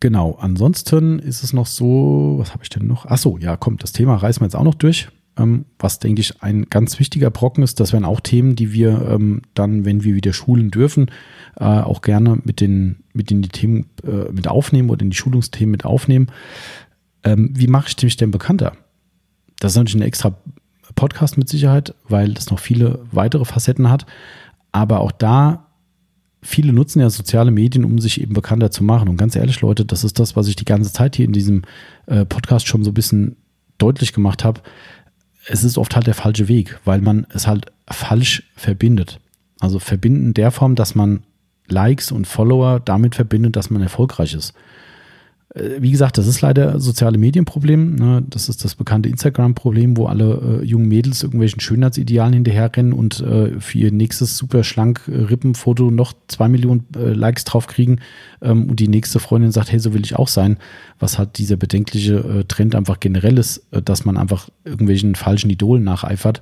genau, 0.00 0.36
ansonsten 0.40 1.18
ist 1.18 1.42
es 1.42 1.52
noch 1.52 1.66
so, 1.66 2.36
was 2.38 2.52
habe 2.52 2.62
ich 2.62 2.70
denn 2.70 2.86
noch? 2.86 3.06
Achso, 3.06 3.38
ja, 3.38 3.56
kommt, 3.56 3.82
das 3.82 3.92
Thema 3.92 4.16
reißen 4.16 4.40
wir 4.40 4.46
jetzt 4.46 4.56
auch 4.56 4.64
noch 4.64 4.74
durch. 4.74 5.08
Ähm, 5.36 5.64
was, 5.78 5.98
denke 5.98 6.20
ich, 6.20 6.42
ein 6.42 6.66
ganz 6.70 7.00
wichtiger 7.00 7.30
Brocken 7.30 7.64
ist, 7.64 7.80
das 7.80 7.92
wären 7.92 8.04
auch 8.04 8.20
Themen, 8.20 8.54
die 8.54 8.72
wir 8.72 9.08
ähm, 9.10 9.42
dann, 9.54 9.84
wenn 9.84 10.04
wir 10.04 10.14
wieder 10.14 10.32
schulen 10.32 10.70
dürfen, 10.70 11.10
äh, 11.56 11.64
auch 11.64 12.02
gerne 12.02 12.38
mit 12.44 12.60
den, 12.60 13.02
mit 13.12 13.32
in 13.32 13.42
die 13.42 13.48
Themen 13.48 13.86
äh, 14.04 14.30
mit 14.30 14.46
aufnehmen 14.46 14.90
oder 14.90 15.02
in 15.02 15.10
die 15.10 15.16
Schulungsthemen 15.16 15.72
mit 15.72 15.84
aufnehmen. 15.84 16.28
Ähm, 17.24 17.50
wie 17.54 17.66
mache 17.66 17.88
ich 17.88 18.00
mich 18.00 18.16
denn 18.16 18.30
bekannter? 18.30 18.74
Das 19.58 19.72
ist 19.72 19.76
natürlich 19.76 20.02
ein 20.02 20.06
extra 20.06 20.36
Podcast 20.94 21.38
mit 21.38 21.48
Sicherheit, 21.48 21.94
weil 22.08 22.34
das 22.34 22.50
noch 22.50 22.58
viele 22.58 23.00
weitere 23.10 23.44
Facetten 23.44 23.90
hat. 23.90 24.06
Aber 24.72 25.00
auch 25.00 25.12
da 25.12 25.66
viele 26.44 26.72
nutzen 26.72 27.00
ja 27.00 27.10
soziale 27.10 27.50
Medien, 27.50 27.84
um 27.84 27.98
sich 27.98 28.20
eben 28.20 28.34
bekannter 28.34 28.70
zu 28.70 28.84
machen. 28.84 29.08
Und 29.08 29.16
ganz 29.16 29.34
ehrlich, 29.34 29.60
Leute, 29.62 29.84
das 29.84 30.04
ist 30.04 30.18
das, 30.18 30.36
was 30.36 30.46
ich 30.46 30.56
die 30.56 30.64
ganze 30.64 30.92
Zeit 30.92 31.16
hier 31.16 31.24
in 31.24 31.32
diesem 31.32 31.62
äh, 32.06 32.24
Podcast 32.24 32.68
schon 32.68 32.84
so 32.84 32.90
ein 32.90 32.94
bisschen 32.94 33.36
deutlich 33.78 34.12
gemacht 34.12 34.44
habe. 34.44 34.60
Es 35.46 35.64
ist 35.64 35.78
oft 35.78 35.96
halt 35.96 36.06
der 36.06 36.14
falsche 36.14 36.48
Weg, 36.48 36.78
weil 36.84 37.00
man 37.00 37.26
es 37.30 37.46
halt 37.46 37.72
falsch 37.88 38.44
verbindet. 38.54 39.20
Also 39.60 39.78
verbinden 39.78 40.26
in 40.26 40.34
der 40.34 40.50
Form, 40.50 40.74
dass 40.74 40.94
man 40.94 41.22
Likes 41.66 42.12
und 42.12 42.26
Follower 42.26 42.80
damit 42.80 43.14
verbindet, 43.14 43.56
dass 43.56 43.70
man 43.70 43.82
erfolgreich 43.82 44.34
ist. 44.34 44.52
Äh, 45.54 45.80
wie 45.80 45.90
gesagt, 45.90 46.18
das 46.18 46.26
ist 46.26 46.40
leider 46.40 46.80
soziale 46.80 47.18
Medienproblem. 47.18 47.94
Ne? 47.94 48.24
Das 48.28 48.48
ist 48.48 48.64
das 48.64 48.74
bekannte 48.74 49.08
Instagram-Problem, 49.08 49.96
wo 49.96 50.06
alle 50.06 50.60
äh, 50.62 50.64
jungen 50.64 50.88
Mädels 50.88 51.22
irgendwelchen 51.22 51.60
Schönheitsidealen 51.60 52.34
hinterherrennen 52.34 52.92
und 52.92 53.20
äh, 53.20 53.60
für 53.60 53.78
ihr 53.78 53.92
nächstes 53.92 54.36
super 54.36 54.64
schlank 54.64 55.02
äh, 55.08 55.16
Rippenfoto 55.16 55.90
noch 55.90 56.12
zwei 56.28 56.48
Millionen 56.48 56.86
äh, 56.96 57.12
Likes 57.12 57.44
drauf 57.44 57.66
kriegen 57.66 58.00
ähm, 58.42 58.68
und 58.70 58.80
die 58.80 58.88
nächste 58.88 59.20
Freundin 59.20 59.52
sagt, 59.52 59.72
hey, 59.72 59.78
so 59.78 59.94
will 59.94 60.04
ich 60.04 60.16
auch 60.16 60.28
sein. 60.28 60.58
Was 61.04 61.18
halt 61.18 61.36
dieser 61.36 61.56
bedenkliche 61.56 62.14
äh, 62.14 62.44
Trend 62.44 62.74
einfach 62.74 62.98
generell 62.98 63.36
ist, 63.36 63.66
dass 63.70 64.06
man 64.06 64.16
einfach 64.16 64.48
irgendwelchen 64.64 65.16
falschen 65.16 65.50
Idolen 65.50 65.84
nacheifert. 65.84 66.40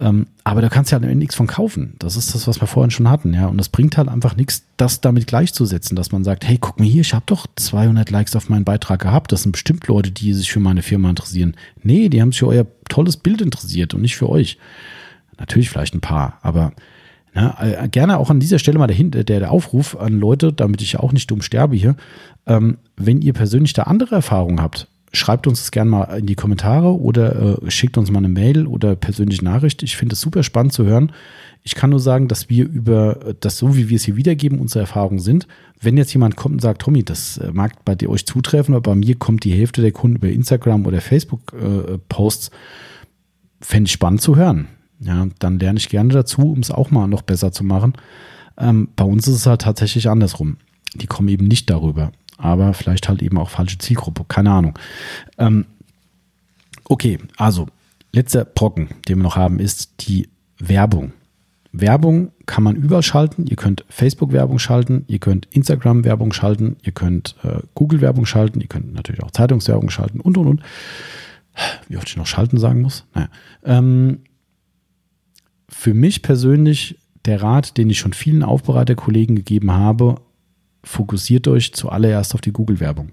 Ähm, 0.00 0.26
aber 0.42 0.60
da 0.60 0.68
kannst 0.68 0.90
du 0.90 1.00
halt 1.00 1.16
nichts 1.16 1.36
von 1.36 1.46
kaufen. 1.46 1.94
Das 2.00 2.16
ist 2.16 2.34
das, 2.34 2.48
was 2.48 2.60
wir 2.60 2.66
vorhin 2.66 2.90
schon 2.90 3.08
hatten, 3.08 3.32
ja. 3.32 3.46
Und 3.46 3.58
das 3.58 3.68
bringt 3.68 3.96
halt 3.96 4.08
einfach 4.08 4.34
nichts, 4.34 4.64
das 4.76 5.00
damit 5.00 5.28
gleichzusetzen, 5.28 5.94
dass 5.94 6.10
man 6.10 6.24
sagt, 6.24 6.44
hey, 6.44 6.58
guck 6.60 6.80
mal 6.80 6.88
hier, 6.88 7.02
ich 7.02 7.14
habe 7.14 7.26
doch 7.26 7.46
200 7.54 8.10
Likes 8.10 8.34
auf 8.34 8.48
meinen 8.48 8.64
Beitrag 8.64 9.00
gehabt. 9.00 9.30
Das 9.30 9.44
sind 9.44 9.52
bestimmt 9.52 9.86
Leute, 9.86 10.10
die 10.10 10.34
sich 10.34 10.50
für 10.50 10.58
meine 10.58 10.82
Firma 10.82 11.08
interessieren. 11.08 11.54
Nee, 11.84 12.08
die 12.08 12.20
haben 12.20 12.32
sich 12.32 12.40
für 12.40 12.48
euer 12.48 12.66
tolles 12.88 13.16
Bild 13.16 13.40
interessiert 13.40 13.94
und 13.94 14.00
nicht 14.00 14.16
für 14.16 14.28
euch. 14.28 14.58
Natürlich 15.38 15.70
vielleicht 15.70 15.94
ein 15.94 16.00
paar, 16.00 16.40
aber 16.42 16.72
na, 17.34 17.56
äh, 17.60 17.88
gerne 17.88 18.18
auch 18.18 18.30
an 18.30 18.40
dieser 18.40 18.58
Stelle 18.58 18.78
mal 18.78 18.86
der, 18.86 19.24
der, 19.24 19.40
der 19.40 19.50
Aufruf 19.50 19.96
an 19.96 20.18
Leute, 20.18 20.52
damit 20.52 20.82
ich 20.82 20.92
ja 20.92 21.00
auch 21.00 21.12
nicht 21.12 21.30
dumm 21.30 21.42
sterbe 21.42 21.76
hier. 21.76 21.96
Ähm, 22.46 22.78
wenn 22.96 23.22
ihr 23.22 23.32
persönlich 23.32 23.72
da 23.72 23.84
andere 23.84 24.16
Erfahrungen 24.16 24.60
habt, 24.60 24.88
schreibt 25.14 25.46
uns 25.46 25.60
das 25.60 25.70
gerne 25.70 25.90
mal 25.90 26.04
in 26.18 26.26
die 26.26 26.34
Kommentare 26.34 26.98
oder 26.98 27.62
äh, 27.62 27.70
schickt 27.70 27.96
uns 27.98 28.10
mal 28.10 28.18
eine 28.18 28.28
Mail 28.28 28.66
oder 28.66 28.96
persönliche 28.96 29.44
Nachricht. 29.44 29.82
Ich 29.82 29.96
finde 29.96 30.14
es 30.14 30.20
super 30.20 30.42
spannend 30.42 30.72
zu 30.72 30.84
hören. 30.84 31.12
Ich 31.62 31.74
kann 31.74 31.90
nur 31.90 32.00
sagen, 32.00 32.28
dass 32.28 32.50
wir 32.50 32.68
über 32.68 33.34
das, 33.40 33.56
so 33.56 33.76
wie 33.76 33.88
wir 33.88 33.96
es 33.96 34.04
hier 34.04 34.16
wiedergeben, 34.16 34.58
unsere 34.58 34.80
Erfahrungen 34.80 35.20
sind. 35.20 35.46
Wenn 35.80 35.96
jetzt 35.96 36.12
jemand 36.12 36.36
kommt 36.36 36.54
und 36.54 36.60
sagt, 36.60 36.82
Tommy, 36.82 37.04
das 37.04 37.38
äh, 37.38 37.50
mag 37.52 37.84
bei 37.84 37.94
dir 37.94 38.10
euch 38.10 38.26
zutreffen, 38.26 38.74
aber 38.74 38.90
bei 38.90 38.96
mir 38.96 39.16
kommt 39.16 39.44
die 39.44 39.52
Hälfte 39.52 39.80
der 39.80 39.92
Kunden 39.92 40.16
über 40.16 40.28
Instagram 40.28 40.86
oder 40.86 41.00
Facebook-Posts, 41.00 42.48
äh, 42.48 42.50
fände 43.60 43.88
ich 43.88 43.92
spannend 43.92 44.20
zu 44.20 44.36
hören. 44.36 44.68
Ja, 45.02 45.26
dann 45.38 45.58
lerne 45.58 45.78
ich 45.78 45.88
gerne 45.88 46.12
dazu, 46.12 46.52
um 46.52 46.60
es 46.60 46.70
auch 46.70 46.90
mal 46.90 47.06
noch 47.06 47.22
besser 47.22 47.52
zu 47.52 47.64
machen. 47.64 47.94
Ähm, 48.56 48.88
bei 48.96 49.04
uns 49.04 49.26
ist 49.28 49.36
es 49.36 49.46
halt 49.46 49.62
tatsächlich 49.62 50.08
andersrum. 50.08 50.58
Die 50.94 51.06
kommen 51.06 51.28
eben 51.28 51.46
nicht 51.48 51.70
darüber 51.70 52.12
aber 52.42 52.74
vielleicht 52.74 53.08
halt 53.08 53.22
eben 53.22 53.38
auch 53.38 53.48
falsche 53.48 53.78
Zielgruppe, 53.78 54.24
keine 54.26 54.50
Ahnung. 54.50 54.78
Ähm, 55.38 55.64
okay, 56.84 57.18
also 57.36 57.68
letzter 58.12 58.44
Brocken, 58.44 58.88
den 59.08 59.18
wir 59.18 59.22
noch 59.22 59.36
haben, 59.36 59.58
ist 59.58 60.06
die 60.08 60.28
Werbung. 60.58 61.12
Werbung 61.74 62.32
kann 62.44 62.64
man 62.64 62.76
überschalten. 62.76 63.46
Ihr 63.46 63.56
könnt 63.56 63.86
Facebook-Werbung 63.88 64.58
schalten, 64.58 65.04
ihr 65.06 65.20
könnt 65.20 65.46
Instagram-Werbung 65.52 66.32
schalten, 66.32 66.76
ihr 66.82 66.92
könnt 66.92 67.36
äh, 67.44 67.60
Google-Werbung 67.74 68.26
schalten, 68.26 68.60
ihr 68.60 68.66
könnt 68.66 68.92
natürlich 68.92 69.22
auch 69.22 69.30
Zeitungswerbung 69.30 69.88
schalten 69.88 70.20
und 70.20 70.36
und 70.36 70.48
und. 70.48 70.62
Wie 71.88 71.96
oft 71.96 72.08
ich 72.08 72.16
noch 72.16 72.26
schalten 72.26 72.58
sagen 72.58 72.82
muss? 72.82 73.06
Naja. 73.14 73.28
Ähm, 73.64 74.20
für 75.72 75.94
mich 75.94 76.22
persönlich 76.22 76.98
der 77.24 77.42
Rat, 77.42 77.76
den 77.76 77.90
ich 77.90 77.98
schon 77.98 78.12
vielen 78.12 78.42
Aufbereiterkollegen 78.42 79.36
gegeben 79.36 79.72
habe, 79.72 80.20
fokussiert 80.84 81.48
euch 81.48 81.72
zuallererst 81.72 82.34
auf 82.34 82.40
die 82.40 82.52
Google-Werbung. 82.52 83.10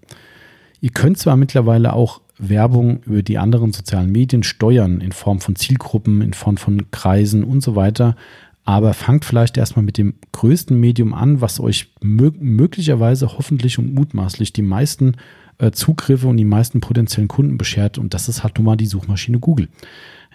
Ihr 0.82 0.92
könnt 0.92 1.18
zwar 1.18 1.38
mittlerweile 1.38 1.94
auch 1.94 2.22
Werbung 2.38 3.04
über 3.04 3.22
die 3.22 3.38
anderen 3.38 3.74
sozialen 3.74 4.12
Medien 4.12 4.44
steuern, 4.44 5.02
in 5.02 5.12
Form 5.12 5.40
von 5.40 5.56
Zielgruppen, 5.56 6.22
in 6.22 6.34
Form 6.34 6.58
von 6.58 6.90
Kreisen 6.92 7.44
und 7.44 7.62
so 7.62 7.76
weiter, 7.76 8.16
aber 8.64 8.94
fangt 8.94 9.26
vielleicht 9.26 9.58
erstmal 9.58 9.84
mit 9.84 9.98
dem 9.98 10.16
größten 10.32 10.80
Medium 10.80 11.14
an, 11.14 11.42
was 11.42 11.60
euch 11.60 11.92
mö 12.02 12.32
möglicherweise 12.40 13.38
hoffentlich 13.38 13.78
und 13.78 13.94
mutmaßlich 13.94 14.54
die 14.54 14.62
meisten 14.62 15.16
äh, 15.58 15.72
Zugriffe 15.72 16.28
und 16.28 16.38
die 16.38 16.46
meisten 16.46 16.80
potenziellen 16.80 17.28
Kunden 17.28 17.58
beschert 17.58 17.98
und 17.98 18.14
das 18.14 18.30
ist 18.30 18.44
halt 18.44 18.58
nun 18.58 18.66
mal 18.66 18.78
die 18.78 18.86
Suchmaschine 18.86 19.40
Google. 19.40 19.68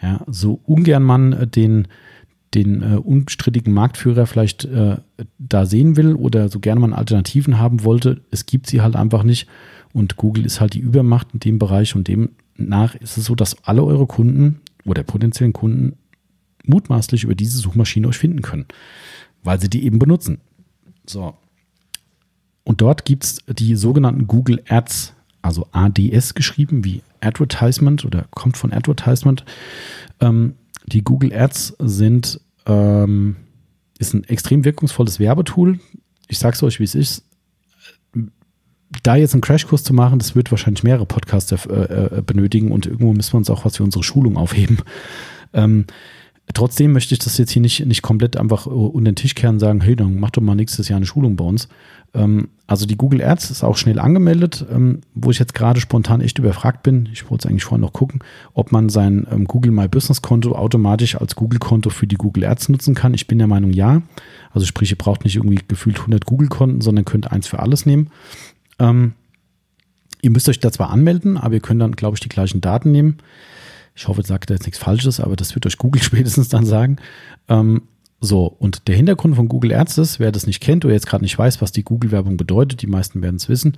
Ja, 0.03 0.21
so 0.27 0.61
ungern 0.67 1.03
man 1.03 1.33
äh, 1.33 1.47
den 1.47 1.89
den 2.55 2.83
äh, 2.83 2.97
unstrittigen 2.97 3.73
Marktführer 3.73 4.27
vielleicht 4.27 4.65
äh, 4.65 4.97
da 5.39 5.67
sehen 5.67 5.97
will 5.97 6.15
oder 6.15 6.49
so 6.49 6.61
gerne 6.61 6.81
man 6.81 6.93
Alternativen 6.93 7.59
haben 7.59 7.85
wollte, 7.85 8.23
es 8.31 8.47
gibt 8.47 8.67
sie 8.67 8.81
halt 8.81 8.97
einfach 8.97 9.23
nicht. 9.23 9.49
Und 9.93 10.17
Google 10.17 10.45
ist 10.45 10.61
halt 10.61 10.75
die 10.75 10.81
Übermacht 10.81 11.29
in 11.35 11.41
dem 11.41 11.59
Bereich 11.59 11.95
und 11.95 12.09
demnach 12.09 12.95
ist 12.97 13.17
es 13.17 13.27
so, 13.27 13.35
dass 13.35 13.65
alle 13.65 13.85
eure 13.85 14.07
Kunden 14.07 14.61
oder 14.85 15.03
potenziellen 15.03 15.53
Kunden 15.53 15.97
mutmaßlich 16.67 17.25
über 17.25 17.35
diese 17.35 17.59
Suchmaschine 17.59 18.09
euch 18.09 18.19
finden 18.19 18.43
können, 18.43 18.67
weil 19.43 19.61
sie 19.61 19.71
die 19.71 19.85
eben 19.85 19.99
benutzen. 19.99 20.41
So. 21.07 21.35
Und 22.65 22.81
dort 22.81 23.05
gibt 23.05 23.25
es 23.25 23.39
die 23.47 23.77
sogenannten 23.77 24.27
Google 24.27 24.63
Ads, 24.69 25.15
also 25.43 25.67
ADS 25.73 26.35
geschrieben, 26.35 26.85
wie 26.85 27.03
Advertisement 27.21 28.05
oder 28.05 28.27
kommt 28.31 28.57
von 28.57 28.73
Advertisement. 28.73 29.45
Ähm, 30.21 30.55
die 30.87 31.03
Google 31.03 31.33
Ads 31.33 31.77
sind 31.79 32.41
ähm, 32.67 33.37
ist 33.99 34.15
ein 34.15 34.25
extrem 34.25 34.65
wirkungsvolles 34.65 35.19
Werbetool. 35.19 35.79
Ich 36.29 36.39
sage 36.39 36.55
es 36.55 36.63
euch, 36.63 36.81
wie 36.81 36.85
es 36.85 36.95
ist. 36.95 37.25
Da 39.03 39.17
jetzt 39.17 39.35
einen 39.35 39.41
Crashkurs 39.41 39.83
zu 39.83 39.93
machen, 39.93 40.19
das 40.19 40.37
wird 40.37 40.51
wahrscheinlich 40.51 40.85
mehrere 40.85 41.07
Podcasts 41.07 41.51
äh, 41.53 41.57
äh, 41.57 42.23
benötigen 42.23 42.71
und 42.71 42.87
irgendwo 42.87 43.13
müssen 43.13 43.33
wir 43.33 43.39
uns 43.39 43.51
auch 43.51 43.65
was 43.65 43.77
für 43.77 43.85
unsere 43.85 44.05
Schulung 44.05 44.37
aufheben. 44.37 44.79
Ähm, 45.53 45.87
trotzdem 46.53 46.93
möchte 46.93 47.15
ich 47.15 47.21
das 47.21 47.39
jetzt 47.39 47.51
hier 47.51 47.63
nicht, 47.63 47.87
nicht 47.87 48.03
komplett 48.03 48.37
einfach 48.37 48.67
unter 48.67 49.11
den 49.11 49.17
Tisch 49.17 49.35
kehren 49.35 49.57
und 49.57 49.61
sagen, 49.61 49.81
hey, 49.81 49.97
dann 49.97 50.21
mach 50.21 50.31
doch 50.31 50.43
mal 50.43 50.55
nächstes 50.55 50.89
Jahr 50.89 50.99
eine 50.99 51.07
Schulung 51.07 51.37
bei 51.37 51.45
uns. 51.45 51.69
Ähm, 52.15 52.49
also 52.67 52.87
die 52.87 52.97
Google 52.97 53.23
Ads 53.23 53.51
ist 53.51 53.65
auch 53.65 53.77
schnell 53.77 53.99
angemeldet, 53.99 54.65
ähm, 54.71 55.01
wo 55.15 55.31
ich 55.31 55.39
jetzt 55.39 55.55
gerade 55.55 55.81
spontan 55.81 56.21
echt 56.21 56.39
überfragt 56.39 56.83
bin. 56.83 57.09
Ich 57.13 57.29
wollte 57.31 57.47
es 57.47 57.51
eigentlich 57.51 57.65
vorher 57.65 57.81
noch 57.81 57.93
gucken, 57.93 58.21
ob 58.55 58.73
man 58.73 58.89
sein 58.89 59.27
ähm, 59.31 59.47
Google 59.47 59.73
My 59.73 59.89
Business 59.89 60.23
Konto 60.23 60.53
automatisch 60.53 61.17
als 61.17 61.35
Google 61.35 61.59
Konto 61.59 61.91
für 61.91 62.07
die 62.07 62.17
Google 62.17 62.45
Ads 62.45 62.69
nutzen 62.69 62.95
kann. 62.95 63.15
Ich 63.15 63.27
bin 63.27 63.39
der 63.39 63.49
Meinung, 63.49 63.73
ja. 63.73 64.03
Also 64.53 64.67
sprich, 64.67 64.91
ihr 64.91 64.99
braucht 64.99 65.25
nicht 65.25 65.37
irgendwie 65.37 65.61
gefühlt 65.67 65.99
100 65.99 66.25
Google 66.25 66.49
Konten, 66.49 66.81
sondern 66.81 67.05
könnt 67.05 67.33
eins 67.33 67.49
für 67.49 67.59
alles 67.59 67.87
nehmen. 67.87 68.11
ihr 68.79 70.31
müsst 70.31 70.49
euch 70.49 70.61
da 70.61 70.73
zwar 70.73 70.91
anmelden, 70.91 71.37
aber 71.37 71.55
ihr 71.55 71.61
könnt 71.61 71.81
dann, 71.81 71.93
glaube 71.93 72.17
ich, 72.17 72.21
die 72.21 72.29
gleichen 72.29 72.61
Daten 72.61 72.91
nehmen. 72.91 73.19
Ich 73.95 74.09
hoffe, 74.09 74.23
ich 74.23 74.27
sage 74.27 74.47
da 74.47 74.55
jetzt 74.55 74.67
nichts 74.67 74.79
Falsches, 74.79 75.21
aber 75.21 75.37
das 75.37 75.55
wird 75.55 75.67
euch 75.67 75.79
Google 75.79 76.03
spätestens 76.03 76.49
dann 76.49 76.67
sagen. 76.67 76.97
Ähm, 77.49 77.83
so, 78.21 78.47
und 78.47 78.89
der 78.89 78.97
Hintergrund 78.97 79.37
von 79.37 79.49
Google 79.49 79.75
Ads 79.75 79.99
ist, 79.99 80.21
wer 80.21 80.33
das 80.33 80.47
nicht 80.47 80.61
kennt 80.61 80.85
oder 80.85 80.95
jetzt 80.95 81.07
gerade 81.07 81.23
nicht 81.23 81.39
weiß, 81.39 81.61
was 81.61 81.73
die 81.73 81.85
Google-Werbung 81.85 82.37
bedeutet, 82.37 82.81
die 82.81 82.87
meisten 82.87 83.21
werden 83.21 83.37
es 83.37 83.49
wissen. 83.49 83.77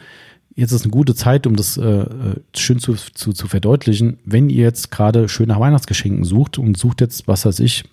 Jetzt 0.55 0.73
ist 0.73 0.83
eine 0.83 0.93
gute 0.93 1.15
Zeit, 1.15 1.47
um 1.47 1.57
das 1.57 1.77
äh, 1.77 1.83
äh, 1.83 2.41
schön 2.55 2.79
zu, 2.79 2.95
zu, 2.95 3.33
zu 3.33 3.49
verdeutlichen. 3.49 4.19
Wenn 4.25 4.49
ihr 4.49 4.63
jetzt 4.63 4.91
gerade 4.91 5.29
schön 5.29 5.49
nach 5.49 5.61
Weihnachtsgeschenken 5.61 6.25
sucht 6.25 6.59
und 6.59 6.79
sucht 6.79 7.01
jetzt, 7.01 7.27
was 7.29 7.45
weiß 7.45 7.61
ich, 7.61 7.85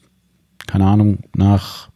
keine 0.68 0.86
Ahnung, 0.86 1.24
nach 1.36 1.90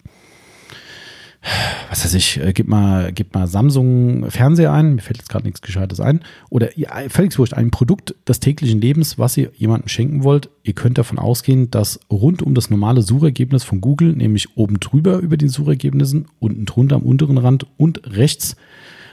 was 1.90 2.04
weiß 2.04 2.14
ich, 2.14 2.40
äh, 2.40 2.54
gib 2.54 2.68
mal, 2.68 3.12
gib 3.14 3.34
mal 3.34 3.48
Samsung 3.48 4.30
Fernseher 4.30 4.72
ein, 4.74 4.96
mir 4.96 5.02
fällt 5.02 5.18
jetzt 5.18 5.30
gerade 5.30 5.46
nichts 5.46 5.62
Gescheites 5.62 6.00
ein. 6.00 6.22
Oder 6.50 6.78
ihr, 6.78 6.90
völlig 7.10 7.38
wurscht, 7.38 7.54
ein 7.54 7.72
Produkt 7.72 8.16
des 8.28 8.40
täglichen 8.40 8.82
Lebens, 8.82 9.18
was 9.18 9.38
ihr 9.38 9.52
jemandem 9.56 9.88
schenken 9.88 10.24
wollt. 10.24 10.50
Ihr 10.64 10.74
könnt 10.74 10.98
davon 10.98 11.20
ausgehen, 11.20 11.72
dass 11.72 12.00
rund 12.12 12.42
um 12.42 12.54
das 12.54 12.70
normale 12.70 13.02
Suchergebnis 13.02 13.64
von 13.64 13.82
Google, 13.82 14.14
nämlich 14.14 14.58
oben 14.58 14.80
drüber 14.80 15.18
über 15.20 15.38
den 15.38 15.50
Suchergebnissen, 15.50 16.28
unten 16.40 16.66
drunter 16.66 16.98
am 16.98 17.04
unteren 17.04 17.38
Rand 17.38 17.66
und 17.78 18.02
rechts 18.06 18.56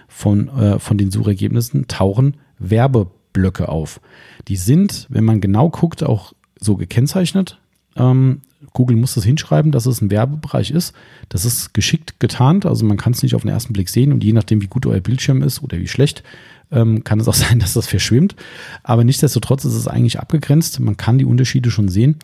von, 0.08 0.48
äh, 0.48 0.78
von 0.78 0.98
den 0.98 1.10
Suchergebnissen 1.10 1.88
tauchen 1.88 2.36
Werbeblöcke 2.58 3.68
auf. 3.68 4.00
Die 4.48 4.56
sind, 4.56 5.06
wenn 5.10 5.24
man 5.24 5.40
genau 5.40 5.70
guckt, 5.70 6.02
auch 6.02 6.32
so 6.58 6.76
gekennzeichnet. 6.76 7.58
Ähm, 7.96 8.42
Google 8.74 8.96
muss 8.96 9.14
das 9.14 9.24
hinschreiben, 9.24 9.72
dass 9.72 9.86
es 9.86 10.02
ein 10.02 10.10
Werbebereich 10.10 10.70
ist. 10.72 10.94
Das 11.30 11.44
ist 11.44 11.72
geschickt 11.72 12.20
getarnt, 12.20 12.66
also 12.66 12.84
man 12.84 12.98
kann 12.98 13.12
es 13.12 13.22
nicht 13.22 13.34
auf 13.34 13.42
den 13.42 13.50
ersten 13.50 13.72
Blick 13.72 13.88
sehen 13.88 14.12
und 14.12 14.22
je 14.22 14.32
nachdem, 14.32 14.60
wie 14.60 14.66
gut 14.66 14.84
euer 14.84 15.00
Bildschirm 15.00 15.42
ist 15.42 15.62
oder 15.62 15.78
wie 15.78 15.88
schlecht, 15.88 16.22
ähm, 16.72 17.04
kann 17.04 17.20
es 17.20 17.28
auch 17.28 17.34
sein, 17.34 17.60
dass 17.60 17.72
das 17.72 17.86
verschwimmt. 17.86 18.34
Aber 18.82 19.04
nichtsdestotrotz 19.04 19.64
ist 19.64 19.74
es 19.74 19.88
eigentlich 19.88 20.20
abgegrenzt. 20.20 20.80
Man 20.80 20.96
kann 20.96 21.18
die 21.18 21.24
Unterschiede 21.24 21.70
schon 21.70 21.88
sehen. 21.88 22.16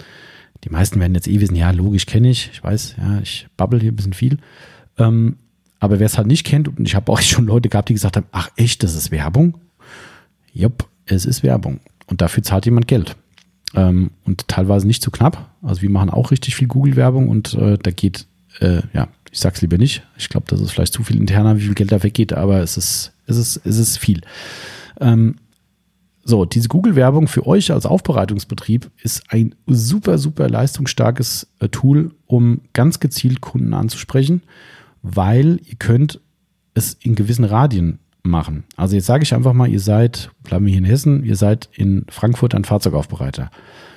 Die 0.65 0.71
meisten 0.71 1.01
werden 1.01 1.15
jetzt 1.15 1.29
eh 1.29 1.41
wissen, 1.41 1.55
ja, 1.55 1.71
logisch 1.71 2.05
kenne 2.05 2.29
ich. 2.29 2.51
Ich 2.53 2.63
weiß, 2.63 2.97
ja, 2.99 3.21
ich 3.21 3.47
babbel 3.57 3.81
hier 3.81 3.93
ein 3.93 3.97
bisschen 3.97 4.13
viel. 4.13 4.39
Ähm, 4.99 5.37
aber 5.79 5.99
wer 6.01 6.07
es 6.07 6.19
halt 6.19 6.27
nicht 6.27 6.45
kennt, 6.45 6.69
und 6.69 6.87
ich 6.87 6.97
habe 6.97 7.11
auch 7.11 7.21
schon 7.23 7.47
Leute 7.47 7.69
gehabt, 7.69 7.89
die 7.89 7.95
gesagt 7.95 8.17
haben, 8.17 8.27
ach 8.33 8.51
echt, 8.57 8.83
das 8.83 8.95
ist 8.95 9.13
Werbung? 9.13 9.57
Jupp, 10.53 10.89
es 11.07 11.27
ist 11.27 11.45
Werbung. 11.45 11.79
Und 12.07 12.21
dafür 12.21 12.43
zahlt 12.43 12.67
jemand 12.67 12.89
Geld. 12.89 13.17
Ähm, 13.75 14.11
und 14.25 14.49
teilweise 14.49 14.87
nicht 14.87 15.03
zu 15.03 15.11
knapp. 15.11 15.51
Also 15.63 15.83
wir 15.83 15.91
machen 15.91 16.11
auch 16.11 16.31
richtig 16.31 16.57
viel 16.57 16.69
Google-Werbung 16.69 17.29
und 17.29 17.55
äh, 17.55 17.79
da 17.81 17.91
geht, 17.91 18.27
äh, 18.61 18.83
ja, 18.93 19.09
Ich 19.31 19.39
sag's 19.39 19.63
lieber 19.63 19.79
nicht. 19.79 20.03
Ich 20.17 20.29
glaube, 20.29 20.47
das 20.49 20.61
ist 20.61 20.73
vielleicht 20.73 20.93
zu 20.93 21.05
viel 21.05 21.17
interner, 21.17 21.57
wie 21.57 21.63
viel 21.63 21.75
Geld 21.75 21.93
da 21.93 22.03
weggeht, 22.03 22.33
aber 22.33 22.61
es 22.61 22.77
ist, 22.77 23.13
es 23.27 23.37
ist, 23.37 23.61
es 23.65 23.79
ist 23.79 23.99
viel. 23.99 24.23
Ähm, 25.01 25.37
so, 26.23 26.45
diese 26.45 26.69
Google-Werbung 26.69 27.29
für 27.29 27.47
euch 27.47 27.73
als 27.73 27.87
Aufbereitungsbetrieb 27.87 28.91
ist 29.03 29.23
ein 29.29 29.55
super, 29.67 30.19
super 30.19 30.49
leistungsstarkes 30.49 31.49
äh, 31.61 31.69
Tool, 31.69 32.15
um 32.27 32.61
ganz 32.73 33.01
gezielt 33.01 33.41
Kunden 33.41 33.73
anzusprechen, 33.73 34.43
weil 35.03 35.61
ihr 35.65 35.77
könnt 35.79 36.21
es 36.75 36.95
in 36.95 37.15
gewissen 37.15 37.45
Radien 37.45 37.99
machen. 38.23 38.65
Also 38.77 38.97
jetzt 38.97 39.07
sage 39.07 39.23
ich 39.23 39.35
einfach 39.35 39.53
mal, 39.53 39.69
ihr 39.69 39.81
seid, 39.81 40.31
bleiben 40.43 40.67
wir 40.67 40.71
hier 40.71 40.81
in 40.81 40.85
Hessen, 40.85 41.25
ihr 41.25 41.37
seid 41.37 41.69
in 41.75 42.05
Frankfurt 42.11 42.55
ein 42.55 42.65
Fahrzeugaufbereiter. 42.65 43.51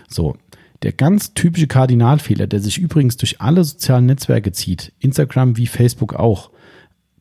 So, 0.07 0.35
der 0.83 0.91
ganz 0.91 1.33
typische 1.33 1.67
Kardinalfehler, 1.67 2.47
der 2.47 2.59
sich 2.59 2.77
übrigens 2.77 3.17
durch 3.17 3.41
alle 3.41 3.63
sozialen 3.63 4.05
Netzwerke 4.05 4.51
zieht, 4.51 4.93
Instagram 4.99 5.57
wie 5.57 5.67
Facebook 5.67 6.13
auch, 6.13 6.51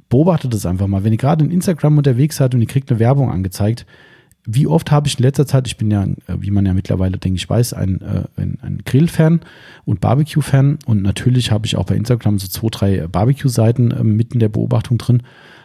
beobachtet 0.09 0.53
es 0.55 0.67
einfach 0.67 0.89
mal. 0.89 1.05
Wenn 1.05 1.13
ihr 1.13 1.19
gerade 1.19 1.45
in 1.45 1.51
Instagram 1.51 1.99
unterwegs 1.99 2.37
seid 2.37 2.55
und 2.55 2.61
ihr 2.61 2.67
kriegt 2.67 2.91
eine 2.91 3.01
Werbung 3.01 3.31
angezeigt, 3.31 3.87
wie 4.45 4.67
oft 4.67 4.91
habe 4.91 5.07
ich 5.07 5.19
in 5.19 5.23
letzter 5.23 5.47
Zeit, 5.47 5.69
ich 5.69 5.77
bin 5.77 5.91
ja, 5.91 6.03
äh, 6.03 6.37
wie 6.39 6.51
man 6.51 6.67
ja 6.67 6.75
mittlerweile, 6.75 7.19
denke 7.19 7.37
ich, 7.37 7.49
weiß, 7.49 7.75
ein, 7.75 8.01
äh, 8.01 8.25
ein, 8.37 8.59
ein 8.61 8.83
Grill-Fan 8.85 9.41
und 9.85 10.01
Barbecue-Fan 10.01 10.81
und 10.85 11.03
natürlich 11.03 11.53
habe 11.53 11.67
ich 11.67 11.77
auch 11.77 11.87
bei 11.87 11.95
Instagram 11.95 12.39
so 12.39 12.49
zwei, 12.49 12.69
drei 12.71 13.07
Barbecue-Seiten 13.07 13.93
äh, 13.93 14.03
mitten 14.03 14.41
der 14.41 14.49
Beobachtung 14.49 14.99
drin. 14.99 15.23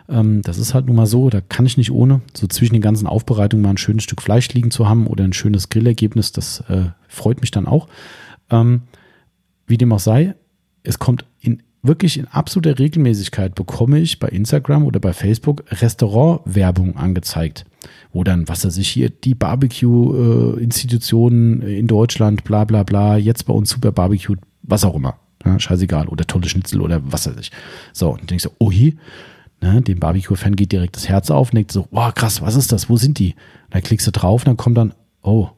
Ähm, 0.09 0.41
das 0.41 0.57
ist 0.57 0.73
halt 0.73 0.87
nun 0.87 0.95
mal 0.95 1.05
so, 1.05 1.29
da 1.29 1.41
kann 1.41 1.65
ich 1.65 1.77
nicht 1.77 1.91
ohne, 1.91 2.21
so 2.35 2.47
zwischen 2.47 2.73
den 2.73 2.81
ganzen 2.81 3.07
Aufbereitungen 3.07 3.63
mal 3.63 3.71
ein 3.71 3.77
schönes 3.77 4.03
Stück 4.03 4.21
Fleisch 4.21 4.49
liegen 4.53 4.71
zu 4.71 4.87
haben 4.87 5.07
oder 5.07 5.23
ein 5.23 5.33
schönes 5.33 5.69
Grillergebnis, 5.69 6.31
das 6.31 6.61
äh, 6.69 6.89
freut 7.07 7.41
mich 7.41 7.51
dann 7.51 7.67
auch. 7.67 7.87
Ähm, 8.49 8.83
wie 9.65 9.77
dem 9.77 9.91
auch 9.91 9.99
sei, 9.99 10.35
es 10.83 10.99
kommt 10.99 11.25
in 11.39 11.63
wirklich 11.83 12.17
in 12.17 12.27
absoluter 12.27 12.79
Regelmäßigkeit 12.79 13.55
bekomme 13.55 13.99
ich 13.99 14.19
bei 14.19 14.29
Instagram 14.29 14.83
oder 14.83 14.99
bei 14.99 15.13
Facebook 15.13 15.63
Restaurantwerbung 15.69 16.97
angezeigt 16.97 17.65
wo 18.11 18.23
dann, 18.23 18.47
was 18.47 18.65
weiß 18.65 18.77
ich, 18.77 18.89
hier 18.89 19.09
die 19.09 19.35
Barbecue-Institutionen 19.35 21.61
äh, 21.61 21.77
in 21.77 21.85
Deutschland, 21.87 22.43
bla 22.43 22.65
bla 22.65 22.81
bla, 22.83 23.17
jetzt 23.17 23.45
bei 23.45 23.53
uns 23.53 23.69
super 23.69 23.91
Barbecue, 23.91 24.35
was 24.63 24.83
auch 24.83 24.95
immer. 24.95 25.19
Ja, 25.45 25.59
scheißegal. 25.59 26.07
Oder 26.07 26.25
tolle 26.25 26.49
Schnitzel 26.49 26.81
oder 26.81 26.99
was 27.03 27.27
weiß 27.27 27.35
ich. 27.39 27.51
So, 27.93 28.09
und 28.09 28.21
dann 28.21 28.27
denke 28.27 28.37
ich 28.37 28.43
so, 28.43 28.53
oh 28.57 28.71
hier, 28.71 28.93
ne, 29.61 29.81
dem 29.81 29.99
Barbecue-Fan 29.99 30.55
geht 30.55 30.71
direkt 30.71 30.95
das 30.95 31.09
Herz 31.09 31.31
auf 31.31 31.49
und 31.49 31.55
denkt 31.55 31.71
so, 31.71 31.87
wow, 31.91 32.13
krass, 32.13 32.41
was 32.41 32.55
ist 32.55 32.71
das? 32.71 32.89
Wo 32.89 32.97
sind 32.97 33.19
die? 33.19 33.33
Und 33.65 33.75
dann 33.75 33.83
klickst 33.83 34.07
du 34.07 34.11
drauf 34.11 34.41
und 34.41 34.47
dann 34.47 34.57
kommt 34.57 34.77
dann, 34.77 34.93
oh, 35.21 35.49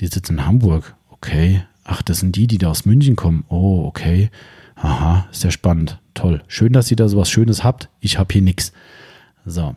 die 0.00 0.06
sitzen 0.06 0.34
in 0.34 0.46
Hamburg. 0.46 0.94
Okay. 1.10 1.62
Ach, 1.84 2.02
das 2.02 2.20
sind 2.20 2.36
die, 2.36 2.46
die 2.46 2.58
da 2.58 2.68
aus 2.68 2.84
München 2.84 3.16
kommen. 3.16 3.44
Oh, 3.48 3.84
okay. 3.86 4.30
Aha, 4.76 5.26
sehr 5.32 5.50
spannend. 5.50 5.98
Toll. 6.14 6.42
Schön, 6.46 6.72
dass 6.72 6.90
ihr 6.90 6.96
da 6.96 7.08
sowas 7.08 7.30
Schönes 7.30 7.64
habt. 7.64 7.88
Ich 8.00 8.18
habe 8.18 8.32
hier 8.32 8.42
nichts. 8.42 8.72
So, 9.44 9.74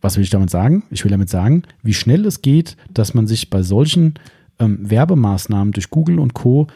was 0.00 0.16
will 0.16 0.24
ich 0.24 0.30
damit 0.30 0.50
sagen? 0.50 0.84
Ich 0.90 1.04
will 1.04 1.10
damit 1.10 1.28
sagen, 1.28 1.62
wie 1.82 1.94
schnell 1.94 2.26
es 2.26 2.42
geht, 2.42 2.76
dass 2.92 3.14
man 3.14 3.26
sich 3.26 3.50
bei 3.50 3.62
solchen 3.62 4.14
ähm, 4.58 4.78
Werbemaßnahmen 4.90 5.72
durch 5.72 5.90
Google 5.90 6.18
und 6.18 6.34
Co. 6.34 6.66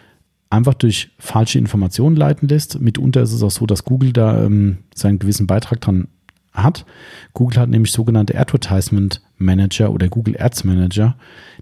einfach 0.55 0.75
durch 0.75 1.11
falsche 1.19 1.59
Informationen 1.59 2.17
leiten 2.17 2.49
lässt. 2.49 2.81
Mitunter 2.81 3.23
ist 3.23 3.33
es 3.33 3.43
auch 3.43 3.51
so, 3.51 3.67
dass 3.67 3.85
Google 3.85 4.13
da 4.13 4.45
ähm, 4.45 4.79
seinen 4.95 5.19
gewissen 5.19 5.47
Beitrag 5.47 5.81
dran 5.81 6.09
hat. 6.53 6.87
Google 7.33 7.59
hat 7.59 7.69
nämlich 7.69 7.93
sogenannte 7.93 8.39
Advertisement 8.39 9.21
Manager 9.37 9.91
oder 9.91 10.09
Google 10.09 10.41
Ads 10.41 10.65
Manager. 10.65 11.17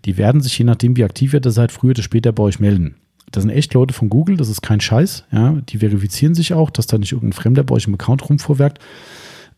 Die 0.05 0.19
werden 0.19 0.41
sich, 0.41 0.59
je 0.59 0.65
nachdem, 0.65 0.97
wie 0.97 1.05
aktiv 1.05 1.33
ihr 1.33 1.41
da 1.41 1.51
seid, 1.51 1.73
früher 1.73 1.91
oder 1.91 2.03
später 2.03 2.33
bei 2.33 2.43
euch 2.43 2.61
melden. 2.61 2.97
Das 3.31 3.43
sind 3.43 3.51
echt 3.51 3.73
Leute 3.73 3.95
von 3.95 4.11
Google, 4.11 4.37
das 4.37 4.51
ist 4.51 4.61
kein 4.61 4.81
Scheiß. 4.81 5.25
Ja, 5.33 5.53
die 5.67 5.79
verifizieren 5.79 6.35
sich 6.35 6.53
auch, 6.53 6.69
dass 6.69 6.87
da 6.87 6.99
nicht 6.99 7.13
irgendein 7.13 7.33
Fremder 7.33 7.65
bei 7.65 7.75
euch 7.75 7.87
im 7.87 7.95
Account 7.95 8.29
rumvorwerkt. 8.29 8.79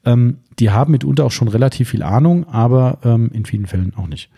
Ähm, 0.04 0.38
die 0.60 0.70
haben 0.70 0.92
mitunter 0.92 1.24
auch 1.24 1.32
schon 1.32 1.48
relativ 1.48 1.90
viel 1.90 2.04
Ahnung, 2.04 2.46
aber 2.46 2.98
ähm, 3.02 3.30
in 3.32 3.44
vielen 3.44 3.66
Fällen 3.66 3.94
auch 3.96 4.06
nicht. 4.06 4.30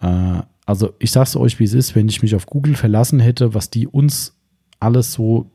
Äh, 0.00 0.42
also 0.66 0.94
ich 0.98 1.10
sage 1.10 1.28
es 1.28 1.36
euch, 1.36 1.60
wie 1.60 1.64
es 1.64 1.74
ist, 1.74 1.94
wenn 1.94 2.08
ich 2.08 2.22
mich 2.22 2.34
auf 2.34 2.46
Google 2.46 2.74
verlassen 2.74 3.20
hätte, 3.20 3.54
was 3.54 3.70
die 3.70 3.86
uns 3.86 4.33
alles 4.84 5.12
so 5.12 5.50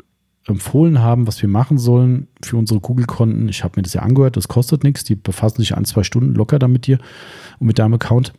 empfohlen 0.45 0.99
haben, 0.99 1.27
was 1.27 1.41
wir 1.41 1.49
machen 1.49 1.77
sollen 1.77 2.27
für 2.41 2.57
unsere 2.57 2.79
Google-Konten. 2.79 3.49
Ich 3.49 3.63
habe 3.63 3.73
mir 3.77 3.83
das 3.83 3.93
ja 3.93 4.01
angehört, 4.01 4.37
das 4.37 4.47
kostet 4.47 4.83
nichts. 4.83 5.03
Die 5.03 5.15
befassen 5.15 5.61
sich 5.61 5.75
ein, 5.75 5.85
zwei 5.85 6.03
Stunden 6.03 6.33
locker 6.33 6.59
damit 6.59 6.87
dir 6.87 6.99
und 7.59 7.67
mit 7.67 7.79
deinem 7.79 7.93
Account. 7.93 8.33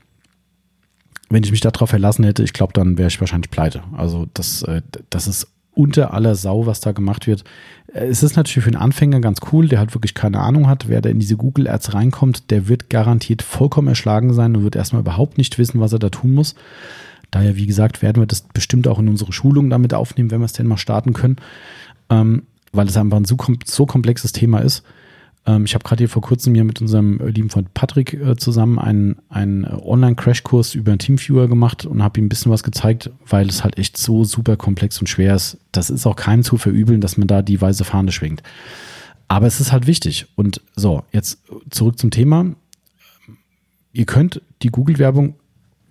Wenn 1.28 1.44
ich 1.44 1.52
mich 1.52 1.60
darauf 1.60 1.90
verlassen 1.90 2.24
hätte, 2.24 2.42
ich 2.42 2.52
glaube, 2.52 2.72
dann 2.72 2.98
wäre 2.98 3.08
ich 3.08 3.20
wahrscheinlich 3.20 3.50
pleite. 3.50 3.82
Also 3.96 4.26
das, 4.34 4.62
äh, 4.62 4.82
das 5.10 5.28
ist 5.28 5.46
unter 5.72 6.12
aller 6.12 6.34
Sau, 6.34 6.66
was 6.66 6.80
da 6.80 6.92
gemacht 6.92 7.26
wird. 7.26 7.44
Äh, 7.92 8.06
es 8.06 8.22
ist 8.22 8.36
natürlich 8.36 8.64
für 8.64 8.70
einen 8.70 8.82
Anfänger 8.82 9.20
ganz 9.20 9.38
cool, 9.52 9.68
der 9.68 9.78
halt 9.78 9.94
wirklich 9.94 10.14
keine 10.14 10.40
Ahnung 10.40 10.66
hat. 10.66 10.88
Wer 10.88 11.00
da 11.00 11.08
in 11.08 11.20
diese 11.20 11.36
Google 11.36 11.68
Ads 11.68 11.94
reinkommt, 11.94 12.50
der 12.50 12.68
wird 12.68 12.90
garantiert 12.90 13.42
vollkommen 13.42 13.88
erschlagen 13.88 14.34
sein 14.34 14.56
und 14.56 14.64
wird 14.64 14.76
erstmal 14.76 15.02
überhaupt 15.02 15.38
nicht 15.38 15.58
wissen, 15.58 15.80
was 15.80 15.92
er 15.92 16.00
da 16.00 16.08
tun 16.08 16.34
muss. 16.34 16.56
Daher, 17.31 17.57
wie 17.57 17.66
gesagt, 17.66 18.02
werden 18.02 18.23
wir 18.23 18.27
das 18.27 18.43
bestimmt 18.43 18.89
auch 18.89 18.98
in 18.98 19.09
unsere 19.09 19.32
Schulung 19.32 19.70
damit 19.70 19.94
aufnehmen, 19.94 20.31
wenn 20.31 20.40
wir 20.40 20.47
es 20.47 20.52
denn 20.52 20.66
mal 20.66 20.77
starten 20.77 21.12
können, 21.12 21.36
ähm, 22.09 22.43
weil 22.73 22.89
es 22.89 22.97
einfach 22.97 23.16
ein 23.16 23.24
so, 23.24 23.36
so 23.65 23.86
komplexes 23.86 24.32
Thema 24.32 24.59
ist. 24.61 24.82
Ähm, 25.47 25.65
ich 25.65 25.74
habe 25.74 25.85
gerade 25.85 26.01
hier 26.01 26.09
vor 26.09 26.23
kurzem 26.23 26.55
hier 26.55 26.65
mit 26.65 26.81
unserem 26.81 27.20
äh, 27.20 27.28
lieben 27.28 27.51
Freund 27.51 27.73
Patrick 27.74 28.15
äh, 28.15 28.36
zusammen 28.36 28.78
einen, 28.78 29.16
einen 29.28 29.65
äh, 29.65 29.69
Online-Crashkurs 29.69 30.74
über 30.74 30.97
Teamviewer 30.98 31.48
gemacht 31.48 31.86
und 31.86 32.02
habe 32.02 32.20
ihm 32.20 32.27
ein 32.27 32.28
bisschen 32.28 32.52
was 32.52 32.62
gezeigt, 32.62 33.11
weil 33.27 33.48
es 33.48 33.65
halt 33.65 33.78
echt 33.78 33.97
so 33.97 34.24
super 34.24 34.57
komplex 34.57 34.98
und 35.01 35.09
schwer 35.09 35.35
ist. 35.35 35.59
Das 35.73 35.90
ist 35.90 36.07
auch 36.07 36.16
keinem 36.16 36.44
zu 36.44 36.59
verübeln, 36.59 37.01
dass 37.01 37.16
man 37.16 37.28
da 37.28 37.43
die 37.43 37.61
weiße 37.61 37.85
Fahne 37.85 38.12
schwingt. 38.12 38.43
Aber 39.28 39.47
es 39.47 39.61
ist 39.61 39.73
halt 39.73 39.86
wichtig. 39.86 40.27
Und 40.35 40.61
so, 40.74 41.05
jetzt 41.12 41.43
zurück 41.70 41.98
zum 41.98 42.11
Thema. 42.11 42.47
Ihr 43.93 44.05
könnt 44.05 44.43
die 44.62 44.70
Google-Werbung 44.70 45.35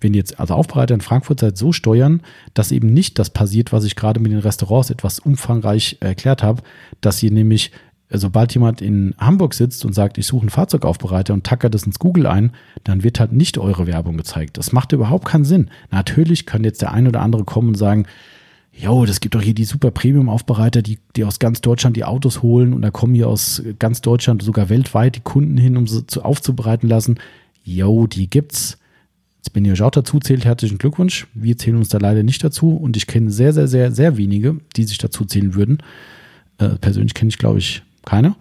wenn 0.00 0.14
ihr 0.14 0.18
jetzt 0.18 0.40
also 0.40 0.54
Aufbereiter 0.54 0.94
in 0.94 1.00
Frankfurt 1.00 1.40
seid, 1.40 1.56
so 1.56 1.72
steuern, 1.72 2.22
dass 2.54 2.72
eben 2.72 2.92
nicht 2.92 3.18
das 3.18 3.30
passiert, 3.30 3.72
was 3.72 3.84
ich 3.84 3.96
gerade 3.96 4.20
mit 4.20 4.32
den 4.32 4.38
Restaurants 4.38 4.90
etwas 4.90 5.18
umfangreich 5.18 5.98
erklärt 6.00 6.42
habe, 6.42 6.62
dass 7.00 7.22
ihr 7.22 7.30
nämlich 7.30 7.72
sobald 8.12 8.52
jemand 8.54 8.82
in 8.82 9.14
Hamburg 9.18 9.54
sitzt 9.54 9.84
und 9.84 9.92
sagt, 9.92 10.18
ich 10.18 10.26
suche 10.26 10.42
einen 10.42 10.50
Fahrzeugaufbereiter 10.50 11.32
und 11.32 11.44
tackert 11.44 11.74
das 11.74 11.84
ins 11.84 12.00
Google 12.00 12.26
ein, 12.26 12.52
dann 12.82 13.04
wird 13.04 13.20
halt 13.20 13.32
nicht 13.32 13.56
eure 13.56 13.86
Werbung 13.86 14.16
gezeigt. 14.16 14.58
Das 14.58 14.72
macht 14.72 14.92
überhaupt 14.92 15.26
keinen 15.26 15.44
Sinn. 15.44 15.70
Natürlich 15.92 16.44
kann 16.44 16.64
jetzt 16.64 16.82
der 16.82 16.92
ein 16.92 17.06
oder 17.06 17.20
andere 17.20 17.44
kommen 17.44 17.68
und 17.68 17.76
sagen, 17.76 18.06
Jo, 18.72 19.04
das 19.04 19.20
gibt 19.20 19.34
doch 19.34 19.42
hier 19.42 19.54
die 19.54 19.64
super 19.64 19.90
Premium-Aufbereiter, 19.90 20.80
die, 20.80 20.98
die 21.16 21.24
aus 21.24 21.38
ganz 21.38 21.60
Deutschland 21.60 21.96
die 21.96 22.04
Autos 22.04 22.40
holen 22.40 22.72
und 22.72 22.82
da 22.82 22.90
kommen 22.90 23.14
hier 23.14 23.28
aus 23.28 23.62
ganz 23.78 24.00
Deutschland, 24.00 24.42
sogar 24.42 24.68
weltweit 24.68 25.16
die 25.16 25.20
Kunden 25.20 25.56
hin, 25.56 25.76
um 25.76 25.86
sie 25.86 26.06
zu, 26.06 26.22
aufzubereiten 26.22 26.88
lassen. 26.88 27.18
Jo, 27.64 28.06
die 28.06 28.30
gibt's. 28.30 28.78
Jetzt 29.40 29.54
bin 29.54 29.64
ich 29.64 29.72
euch 29.72 29.80
auch 29.80 29.90
dazu 29.90 30.20
zählt, 30.20 30.44
herzlichen 30.44 30.76
Glückwunsch. 30.76 31.26
Wir 31.32 31.56
zählen 31.56 31.78
uns 31.78 31.88
da 31.88 31.96
leider 31.96 32.22
nicht 32.22 32.44
dazu 32.44 32.76
und 32.76 32.98
ich 32.98 33.06
kenne 33.06 33.30
sehr, 33.30 33.54
sehr, 33.54 33.68
sehr, 33.68 33.90
sehr 33.90 34.18
wenige, 34.18 34.60
die 34.76 34.84
sich 34.84 34.98
dazu 34.98 35.24
zählen 35.24 35.54
würden. 35.54 35.78
Äh, 36.58 36.76
persönlich 36.76 37.14
kenne 37.14 37.30
ich, 37.30 37.38
glaube 37.38 37.58
ich, 37.58 37.82
keiner. 38.04 38.36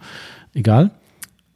Egal. 0.53 0.91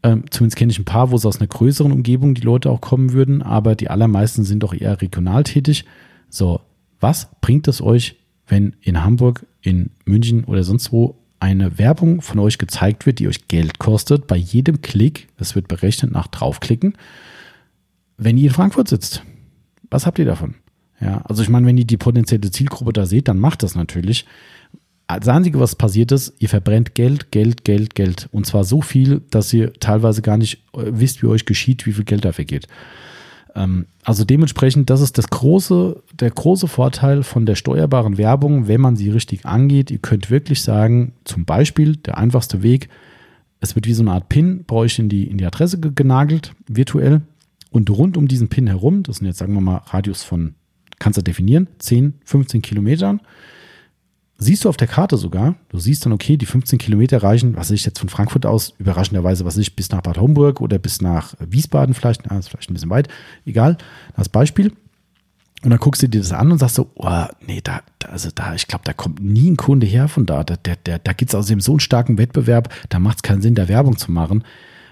Ähm, 0.02 0.24
zumindest 0.30 0.56
kenne 0.56 0.72
ich 0.72 0.80
ein 0.80 0.86
paar, 0.86 1.12
wo 1.12 1.18
es 1.18 1.26
aus 1.26 1.42
einer 1.42 1.48
größeren 1.48 1.92
Umgebung 1.92 2.36
die 2.36 2.42
Leute 2.42 2.70
auch 2.70 2.80
kommen 2.80 3.12
würden, 3.12 3.42
aber 3.42 3.76
die 3.76 3.90
allermeisten 3.90 4.46
sind 4.46 4.64
doch 4.64 4.74
eher 4.74 5.02
regional 5.02 5.44
tätig. 5.44 5.84
So, 6.30 6.62
was 7.02 7.28
bringt 7.42 7.68
es 7.68 7.82
euch, 7.82 8.16
wenn 8.48 8.78
in 8.80 9.04
Hamburg, 9.04 9.46
in 9.62 9.90
München 10.06 10.46
oder 10.46 10.64
sonst 10.64 10.94
wo 10.94 11.18
eine 11.42 11.78
Werbung 11.78 12.22
von 12.22 12.40
euch 12.40 12.58
gezeigt 12.58 13.06
wird, 13.06 13.20
die 13.20 13.28
euch 13.28 13.50
Geld 13.50 13.78
kostet, 13.78 14.26
bei 14.28 14.38
jedem 14.38 14.82
Klick, 14.82 15.28
das 15.36 15.54
wird 15.54 15.68
berechnet 15.68 16.14
nach 16.14 16.28
draufklicken, 16.28 16.94
wenn 18.18 18.38
ihr 18.38 18.46
in 18.46 18.54
Frankfurt 18.54 18.88
sitzt? 18.88 19.22
Was 19.90 20.06
habt 20.06 20.20
ihr 20.20 20.26
davon? 20.26 20.56
Ja, 21.00 21.22
also 21.26 21.44
ich 21.44 21.50
meine, 21.50 21.68
wenn 21.68 21.78
ihr 21.78 21.86
die 21.86 21.98
potenzielle 21.98 22.52
Zielgruppe 22.52 22.94
da 22.94 23.06
seht, 23.06 23.28
dann 23.28 23.40
macht 23.40 23.64
das 23.64 23.76
natürlich 23.76 24.26
das 25.08 25.28
Einzige, 25.28 25.60
was 25.60 25.76
passiert 25.76 26.12
ist, 26.12 26.34
ihr 26.40 26.50
verbrennt 26.50 26.96
Geld, 26.96 27.32
Geld, 27.32 27.64
Geld, 27.64 27.96
Geld. 27.96 28.30
Und 28.32 28.46
zwar 28.46 28.64
so 28.64 28.82
viel, 28.82 29.22
dass 29.30 29.54
ihr 29.54 29.74
teilweise 29.74 30.22
gar 30.22 30.38
nicht 30.38 30.64
äh, 30.74 30.86
wisst, 30.86 31.22
wie 31.22 31.28
euch 31.28 31.46
geschieht, 31.46 31.86
wie 31.86 31.94
viel 31.94 32.06
Geld 32.06 32.26
dafür 32.26 32.46
geht. 32.46 32.68
Ähm, 33.56 33.86
also 34.04 34.24
dementsprechend, 34.24 34.90
das 34.90 35.02
ist 35.02 35.18
das 35.18 35.30
große, 35.30 36.02
der 36.14 36.32
große 36.32 36.68
Vorteil 36.68 37.24
von 37.24 37.46
der 37.46 37.56
steuerbaren 37.56 38.18
Werbung, 38.18 38.68
wenn 38.68 38.82
man 38.82 38.96
sie 38.96 39.10
richtig 39.10 39.46
angeht. 39.46 39.92
Ihr 39.92 40.00
könnt 40.00 40.30
wirklich 40.30 40.62
sagen, 40.62 41.14
zum 41.26 41.46
Beispiel 41.46 41.98
der 41.98 42.18
einfachste 42.18 42.64
Weg, 42.64 42.90
es 43.60 43.76
wird 43.76 43.88
wie 43.88 43.94
so 43.94 44.04
eine 44.04 44.12
Art 44.12 44.30
Pin 44.30 44.66
bei 44.66 44.76
euch 44.76 45.00
in 45.00 45.10
die, 45.10 45.26
in 45.26 45.38
die 45.38 45.46
Adresse 45.46 45.80
genagelt, 45.80 46.54
virtuell. 46.68 47.22
Und 47.74 47.90
rund 47.90 48.18
um 48.18 48.28
diesen 48.28 48.50
Pin 48.50 48.68
herum, 48.68 49.02
das 49.02 49.18
sind 49.18 49.26
jetzt 49.26 49.40
sagen 49.40 49.56
wir 49.56 49.60
mal 49.60 49.78
Radius 49.88 50.22
von, 50.24 50.54
kannst 51.00 51.18
du 51.18 51.24
definieren, 51.24 51.68
10, 51.80 52.14
15 52.24 52.62
Kilometern, 52.62 53.20
siehst 54.38 54.64
du 54.64 54.70
auf 54.70 54.78
der 54.78 54.88
Karte 54.88 55.18
sogar, 55.18 55.56
du 55.70 55.80
siehst 55.80 56.06
dann, 56.06 56.14
okay, 56.14 56.38
die 56.38 56.46
15 56.46 56.78
Kilometer 56.78 57.24
reichen, 57.24 57.56
was 57.56 57.72
ich 57.72 57.84
jetzt 57.84 57.98
von 57.98 58.10
Frankfurt 58.10 58.46
aus, 58.46 58.76
überraschenderweise, 58.78 59.44
was 59.44 59.58
ich, 59.58 59.76
bis 59.76 59.90
nach 59.90 60.02
Bad 60.02 60.20
Homburg 60.20 60.62
oder 60.62 60.78
bis 60.78 61.02
nach 61.02 61.34
Wiesbaden 61.40 61.96
vielleicht, 61.96 62.22
na, 62.30 62.38
ist 62.38 62.50
vielleicht 62.50 62.70
ein 62.70 62.76
bisschen 62.76 62.92
weit, 62.92 63.08
egal, 63.44 63.80
als 64.14 64.30
Beispiel. 64.30 64.72
Und 65.64 65.72
dann 65.72 65.80
guckst 65.80 66.04
du 66.04 66.08
dir 66.08 66.22
das 66.22 66.32
an 66.32 66.52
und 66.52 66.60
sagst 66.60 66.76
so, 66.76 66.92
oh, 66.94 67.26
nee, 67.48 67.62
da, 67.64 67.82
da 67.98 68.10
also 68.10 68.30
da, 68.36 68.54
ich 68.54 68.68
glaube, 68.68 68.84
da 68.86 68.94
kommt 68.94 69.20
nie 69.20 69.50
ein 69.50 69.58
Kunde 69.58 69.88
her 69.88 70.08
von 70.08 70.28
da. 70.28 70.44
Da, 70.44 70.58
der, 70.58 70.76
der, 70.76 71.00
da 71.00 71.14
gibt 71.14 71.32
es 71.32 71.36
außerdem 71.36 71.60
so 71.60 71.72
einen 71.72 71.80
starken 71.80 72.20
Wettbewerb, 72.20 72.72
da 72.90 73.00
macht 73.00 73.18
es 73.18 73.24
keinen 73.24 73.42
Sinn, 73.42 73.56
da 73.56 73.68
Werbung 73.68 73.98
zu 73.98 74.12
machen. 74.12 74.44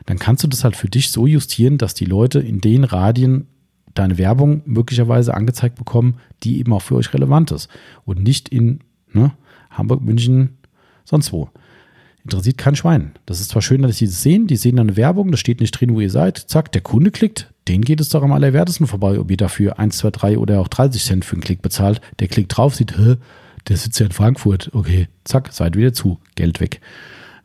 Dann 0.06 0.20
kannst 0.20 0.44
du 0.44 0.48
das 0.48 0.64
halt 0.64 0.76
für 0.76 0.90
dich 0.90 1.12
so 1.12 1.28
justieren, 1.28 1.78
dass 1.78 1.94
die 1.94 2.06
Leute 2.06 2.40
in 2.40 2.62
den 2.62 2.84
Radien 2.84 3.48
deine 3.94 4.18
Werbung 4.18 4.62
möglicherweise 4.66 5.34
angezeigt 5.34 5.76
bekommen, 5.76 6.16
die 6.44 6.60
eben 6.60 6.74
auch 6.74 6.82
für 6.82 6.96
euch 6.96 7.14
relevant 7.14 7.52
ist. 7.52 7.70
Und 8.06 8.24
nicht 8.24 8.50
in 8.50 8.80
ne, 9.12 9.32
Hamburg, 9.70 10.02
München, 10.02 10.58
sonst 11.04 11.32
wo. 11.32 11.50
Interessiert 12.24 12.58
kein 12.58 12.76
Schwein. 12.76 13.14
Das 13.26 13.42
ist 13.42 13.50
zwar 13.50 13.64
schön, 13.64 13.82
dass 13.82 13.98
sie 13.98 14.06
das 14.06 14.22
sehen, 14.22 14.46
die 14.46 14.56
sehen 14.56 14.76
dann 14.76 14.90
eine 14.90 14.98
Werbung, 14.98 15.32
da 15.32 15.38
steht 15.38 15.60
nicht 15.60 15.72
drin, 15.72 15.96
wo 15.96 16.00
ihr 16.02 16.12
seid. 16.12 16.38
Zack, 16.38 16.72
der 16.72 16.82
Kunde 16.82 17.10
klickt, 17.10 17.52
den 17.68 17.82
geht 17.82 18.00
es 18.00 18.10
doch 18.10 18.22
am 18.22 18.32
allerwertesten 18.32 18.86
vorbei, 18.86 19.20
ob 19.20 19.32
ihr 19.32 19.38
dafür 19.38 19.80
1, 19.80 19.98
2, 19.98 20.12
3 20.12 20.38
oder 20.38 20.60
auch 20.60 20.68
30 20.68 21.04
Cent 21.04 21.26
für 21.26 21.34
einen 21.34 21.42
Klick 21.42 21.64
bezahlt. 21.64 22.00
Der 22.20 22.28
klickt 22.28 22.56
drauf, 22.56 22.76
sieht, 22.76 22.96
Hä, 22.98 23.16
der 23.68 23.78
sitzt 23.78 24.00
ja 24.00 24.06
in 24.06 24.12
Frankfurt. 24.12 24.70
Okay, 24.74 25.08
zack, 25.24 25.52
seid 25.52 25.76
wieder 25.76 25.94
zu, 25.94 26.20
Geld 26.36 26.60
weg. 26.60 26.80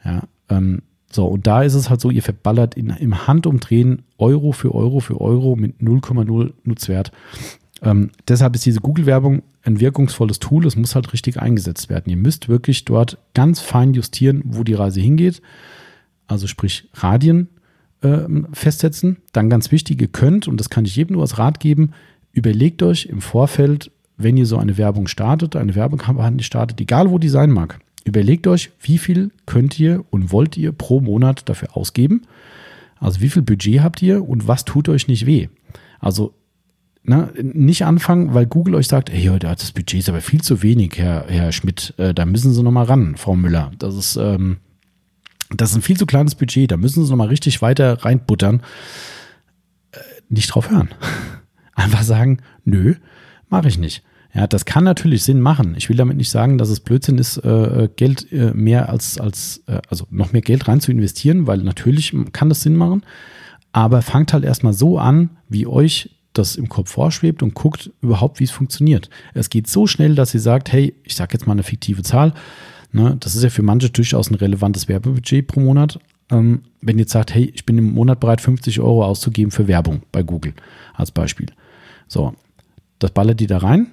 Ja, 0.05 0.23
ähm, 0.51 0.83
so, 1.17 1.27
und 1.27 1.47
da 1.47 1.63
ist 1.63 1.75
es 1.75 1.91
halt 1.91 2.01
so, 2.01 2.11
ihr 2.11 2.23
verballert 2.23 2.75
in, 2.75 2.91
im 2.91 3.27
Handumdrehen 3.27 4.03
Euro 4.19 4.53
für 4.53 4.75
Euro 4.75 5.01
für 5.01 5.21
Euro 5.21 5.57
mit 5.57 5.81
0,0 5.81 6.53
Nutzwert. 6.63 7.11
Ähm, 7.83 8.11
deshalb 8.29 8.55
ist 8.55 8.65
diese 8.65 8.81
Google-Werbung 8.81 9.43
ein 9.65 9.81
wirkungsvolles 9.81 10.39
Tool. 10.39 10.67
Es 10.67 10.77
muss 10.77 10.95
halt 10.95 11.13
richtig 11.13 11.41
eingesetzt 11.41 11.89
werden. 11.89 12.11
Ihr 12.11 12.17
müsst 12.17 12.49
wirklich 12.49 12.85
dort 12.85 13.19
ganz 13.35 13.61
fein 13.61 13.95
justieren, 13.95 14.43
wo 14.45 14.63
die 14.63 14.75
Reise 14.75 15.01
hingeht. 15.01 15.43
Also 16.27 16.47
sprich 16.47 16.89
Radien 16.95 17.49
äh, 18.03 18.25
festsetzen. 18.53 19.17
Dann 19.33 19.51
ganz 19.51 19.73
wichtig, 19.73 20.01
ihr 20.01 20.09
könnt, 20.09 20.49
und 20.49 20.59
das 20.59 20.71
kann 20.71 20.85
ich 20.85 20.97
jedem 20.97 21.15
nur 21.15 21.23
als 21.23 21.39
Rat 21.39 21.61
geben, 21.61 21.91
überlegt 22.33 22.83
euch 22.83 23.07
im 23.07 23.21
Vorfeld, 23.21 23.91
wenn 24.17 24.37
ihr 24.37 24.47
so 24.47 24.59
eine 24.59 24.79
Werbung 24.79 25.07
startet, 25.09 25.57
eine 25.57 25.75
Werbekampagne 25.75 26.43
startet, 26.43 26.81
egal 26.81 27.11
wo 27.11 27.19
die 27.19 27.29
sein 27.29 27.51
mag, 27.51 27.81
überlegt 28.07 28.47
euch, 28.47 28.71
wie 28.81 28.99
viel 28.99 29.31
könnt 29.47 29.79
ihr 29.81 30.05
und 30.11 30.31
wollt 30.33 30.57
ihr 30.57 30.73
pro 30.73 31.01
Monat 31.01 31.49
dafür 31.49 31.77
ausgeben. 31.77 32.23
Also 32.99 33.21
wie 33.21 33.29
viel 33.29 33.43
Budget 33.43 33.81
habt 33.81 34.01
ihr 34.01 34.27
und 34.27 34.47
was 34.47 34.65
tut 34.65 34.89
euch 34.89 35.09
nicht 35.09 35.27
weh? 35.27 35.49
Also 35.99 36.33
na, 37.03 37.31
nicht 37.37 37.85
anfangen, 37.85 38.35
weil 38.35 38.47
Google 38.47 38.75
euch 38.75 38.89
sagt, 38.89 39.11
hey, 39.13 39.39
das 39.39 39.73
Budget 39.73 40.01
ist 40.01 40.09
aber 40.09 40.21
viel 40.21 40.41
zu 40.41 40.63
wenig, 40.63 40.95
Herr, 40.97 41.27
Herr 41.29 41.53
Schmidt, 41.53 41.95
äh, 41.99 42.13
da 42.13 42.27
müssen 42.27 42.53
Sie 42.53 42.63
nochmal 42.63 42.87
ran, 42.87 43.17
Frau 43.17 43.37
Müller. 43.37 43.71
Das 43.79 43.95
ist, 43.95 44.17
ähm, 44.17 44.59
das 45.51 45.71
ist 45.71 45.77
ein 45.77 45.83
viel 45.83 45.97
zu 45.97 46.07
kleines 46.07 46.35
Budget, 46.35 46.73
da 46.73 46.77
müssen 46.77 47.05
Sie 47.05 47.11
nochmal 47.11 47.29
richtig 47.29 47.63
weiter 47.63 48.05
reinbuttern. 48.05 48.61
Äh, 49.93 49.99
nicht 50.29 50.49
drauf 50.49 50.71
hören. 50.71 50.89
Einfach 51.75 52.03
sagen, 52.03 52.39
nö, 52.65 52.95
mache 53.49 53.69
ich 53.69 53.79
nicht. 53.79 54.03
Ja, 54.37 54.47
das 54.47 54.67
kann 54.67 54.85
natürlich 54.85 55.25
Sinn 55.25 55.41
machen. 55.41 55.75
Ich 55.79 55.89
will 55.89 55.97
damit 55.97 56.19
nicht 56.19 56.29
sagen, 56.29 56.59
dass 56.59 56.69
es 56.69 56.81
Blödsinn 56.81 57.17
ist, 57.17 57.39
äh, 57.39 57.85
äh 57.85 57.89
Geld 57.97 58.31
äh, 58.31 58.53
mehr 58.53 58.91
als, 58.91 59.19
als 59.19 59.63
äh, 59.67 59.81
also 59.89 60.07
noch 60.11 60.33
mehr 60.33 60.43
Geld 60.43 60.69
rein 60.69 60.83
zu 60.83 60.91
investieren, 60.93 61.47
weil 61.47 61.59
natürlich 61.59 62.15
kann 62.33 62.51
das 62.51 62.61
Sinn 62.61 62.77
machen. 62.77 63.03
Aber 63.73 64.03
fangt 64.03 64.35
halt 64.35 64.45
erstmal 64.45 64.75
so 64.75 64.99
an, 64.99 65.31
wie 65.49 65.67
euch 65.67 66.11
das 66.35 66.57
im 66.57 66.69
Kopf 66.69 66.91
vorschwebt 66.91 67.43
und 67.43 67.55
guckt 67.55 67.91
überhaupt, 68.03 68.39
wie 68.39 68.45
es 68.45 68.51
funktioniert. 68.51 69.09
Es 69.33 69.49
geht 69.49 69.69
so 69.69 69.87
schnell, 69.87 70.15
dass 70.15 70.33
sie 70.33 70.39
sagt, 70.39 70.71
hey, 70.71 70.95
ich 71.03 71.15
sage 71.15 71.33
jetzt 71.33 71.47
mal 71.47 71.55
eine 71.55 71.63
fiktive 71.63 72.03
Zahl. 72.03 72.35
Ne, 72.93 73.17
das 73.19 73.37
ist 73.37 73.43
ja 73.43 73.49
für 73.49 73.63
manche 73.63 73.89
durchaus 73.89 74.31
ein 74.31 74.35
relevantes 74.35 74.87
Werbebudget 74.87 75.47
pro 75.47 75.61
Monat. 75.61 75.99
Ähm, 76.31 76.61
wenn 76.83 76.99
ihr 76.99 77.03
jetzt 77.03 77.13
sagt, 77.13 77.35
hey, 77.35 77.51
ich 77.55 77.65
bin 77.65 77.79
im 77.79 77.95
Monat 77.95 78.21
bereit, 78.21 78.43
50 78.43 78.81
Euro 78.81 79.03
auszugeben 79.03 79.51
für 79.51 79.67
Werbung 79.67 80.03
bei 80.13 80.23
Google 80.23 80.53
als 80.93 81.11
Beispiel. 81.11 81.47
So, 82.07 82.35
das 82.99 83.13
ballert 83.13 83.41
die 83.41 83.47
da 83.47 83.59
rein. 83.59 83.93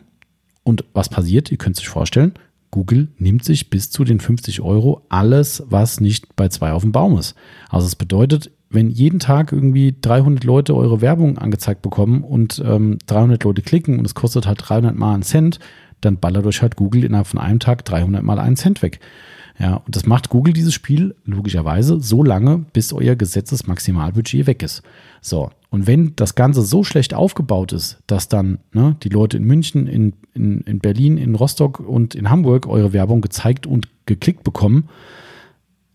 Und 0.63 0.85
was 0.93 1.09
passiert? 1.09 1.51
Ihr 1.51 1.57
könnt 1.57 1.77
es 1.77 1.81
euch 1.81 1.89
vorstellen, 1.89 2.33
Google 2.71 3.09
nimmt 3.17 3.45
sich 3.45 3.69
bis 3.69 3.91
zu 3.91 4.03
den 4.03 4.19
50 4.19 4.61
Euro 4.61 5.05
alles, 5.09 5.63
was 5.67 5.99
nicht 5.99 6.35
bei 6.35 6.47
zwei 6.47 6.71
auf 6.71 6.81
dem 6.81 6.91
Baum 6.91 7.17
ist. 7.19 7.35
Also 7.69 7.85
es 7.85 7.95
bedeutet, 7.95 8.49
wenn 8.71 8.89
jeden 8.89 9.19
Tag 9.19 9.51
irgendwie 9.51 9.95
300 10.01 10.43
Leute 10.43 10.75
eure 10.75 10.99
Werbung 10.99 11.37
angezeigt 11.37 11.83
bekommen 11.83 12.23
und 12.23 12.61
ähm, 12.65 12.97
300 13.05 13.43
Leute 13.43 13.61
klicken 13.61 13.99
und 13.99 14.05
es 14.05 14.15
kostet 14.15 14.47
halt 14.47 14.67
300 14.67 14.95
mal 14.95 15.13
einen 15.13 15.21
Cent, 15.21 15.59
dann 16.01 16.17
ballert 16.17 16.47
euch 16.47 16.63
halt 16.63 16.75
Google 16.75 17.03
innerhalb 17.03 17.27
von 17.27 17.39
einem 17.39 17.59
Tag 17.59 17.85
300 17.85 18.23
mal 18.23 18.39
einen 18.39 18.55
Cent 18.55 18.81
weg. 18.81 18.99
Ja, 19.59 19.75
und 19.75 19.95
das 19.95 20.07
macht 20.07 20.29
Google 20.29 20.53
dieses 20.53 20.73
Spiel 20.73 21.15
logischerweise 21.25 21.99
so 21.99 22.23
lange, 22.23 22.65
bis 22.73 22.91
euer 22.91 23.15
Gesetzesmaximalbudget 23.15 24.47
weg 24.47 24.63
ist. 24.63 24.81
So, 25.21 25.51
und 25.73 25.87
wenn 25.87 26.15
das 26.15 26.35
Ganze 26.35 26.61
so 26.61 26.83
schlecht 26.83 27.15
aufgebaut 27.15 27.73
ist, 27.73 27.97
dass 28.05 28.27
dann 28.27 28.59
ne, 28.73 28.95
die 29.01 29.09
Leute 29.09 29.37
in 29.37 29.43
München, 29.43 29.87
in, 29.87 30.13
in, 30.35 30.61
in 30.61 30.77
Berlin, 30.77 31.17
in 31.17 31.33
Rostock 31.33 31.79
und 31.79 32.13
in 32.13 32.29
Hamburg 32.29 32.67
eure 32.67 32.93
Werbung 32.93 33.21
gezeigt 33.21 33.65
und 33.65 33.87
geklickt 34.05 34.43
bekommen, 34.43 34.87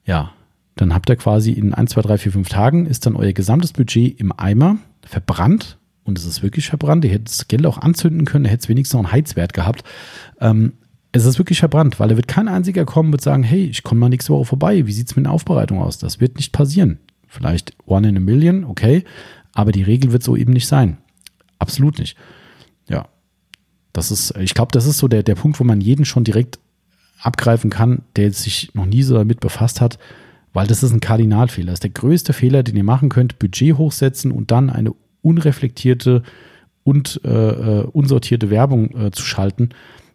ja, 0.05 0.33
dann 0.75 0.93
habt 0.93 1.09
ihr 1.09 1.15
quasi 1.15 1.53
in 1.53 1.75
1, 1.75 1.93
2, 1.93 2.03
3, 2.03 2.19
4, 2.19 2.33
5 2.33 2.49
Tagen 2.49 2.87
ist 2.87 3.07
dann 3.07 3.15
euer 3.15 3.33
gesamtes 3.33 3.73
Budget 3.73 4.19
im 4.19 4.33
Eimer 4.37 4.79
verbrannt. 5.03 5.79
Und 6.03 6.19
es 6.19 6.27
ist 6.27 6.43
wirklich 6.43 6.69
verbrannt. 6.69 7.05
Ihr 7.05 7.13
hättet 7.13 7.29
das 7.29 7.47
Geld 7.47 7.65
auch 7.65 7.79
anzünden 7.79 8.25
können, 8.25 8.47
ihr 8.47 8.51
hättet 8.51 8.69
wenigstens 8.69 8.95
noch 8.95 9.05
einen 9.05 9.13
Heizwert 9.13 9.53
gehabt. 9.53 9.85
Ähm, 10.41 10.73
es 11.13 11.25
ist 11.25 11.39
wirklich 11.39 11.61
verbrannt, 11.61 12.01
weil 12.01 12.09
da 12.09 12.17
wird 12.17 12.27
kein 12.27 12.49
einziger 12.49 12.85
kommen 12.85 13.13
und 13.13 13.21
sagen, 13.21 13.45
hey, 13.45 13.67
ich 13.67 13.85
komme 13.85 14.01
mal 14.01 14.09
nächste 14.09 14.33
Woche 14.33 14.47
vorbei. 14.47 14.89
Wie 14.89 14.93
sieht 14.93 15.07
es 15.07 15.15
mit 15.15 15.27
der 15.27 15.33
Aufbereitung 15.33 15.81
aus? 15.81 15.99
Das 15.99 16.21
wird 16.21 16.35
nicht 16.35 16.51
passieren. 16.51 16.99
Vielleicht 17.29 17.77
one 17.87 18.09
in 18.09 18.17
a 18.17 18.21
million, 18.21 18.65
okay. 18.65 19.05
Aber 19.59 19.73
die 19.73 19.83
Regel 19.83 20.13
wird 20.13 20.23
so 20.23 20.37
eben 20.37 20.53
nicht 20.53 20.69
sein. 20.69 20.99
Absolut 21.59 21.99
nicht. 21.99 22.17
Ja. 22.89 23.09
Das 23.93 24.11
ist, 24.11 24.37
ich 24.39 24.55
glaube, 24.55 24.73
das 24.73 24.87
ist 24.87 24.99
so 24.99 25.09
der, 25.09 25.23
der 25.23 25.35
Punkt, 25.35 25.59
wo 25.59 25.65
man 25.65 25.81
jeden 25.81 26.05
schon 26.05 26.25
direkt 26.25 26.59
abgreifen 27.21 27.71
kann, 27.71 28.03
der 28.17 28.33
sich 28.33 28.71
noch 28.75 28.87
nie 28.87 29.03
so 29.03 29.15
damit 29.15 29.41
befasst 29.41 29.81
hat 29.81 29.99
weil 30.53 30.67
das 30.67 30.83
ist 30.83 30.93
ein 30.93 31.01
Kardinalfehler. 31.01 31.67
Das 31.67 31.75
ist 31.77 31.85
der 31.85 31.91
größte 31.91 32.33
Fehler, 32.33 32.63
den 32.63 32.77
ihr 32.77 32.85
machen 32.85 33.09
könnt. 33.11 33.39
Budget 33.39 33.77
hochsetzen 33.77 34.33
und 34.33 34.51
dann 34.51 34.71
eine 34.71 34.93
unreflektierte 35.23 36.23
und 36.85 37.21
äh, 37.25 37.29
äh, 37.29 37.85
unsortierte 37.85 38.51
Werbung 38.51 38.91
äh, 38.97 39.11
zu 39.11 39.23
schalten, 39.23 39.71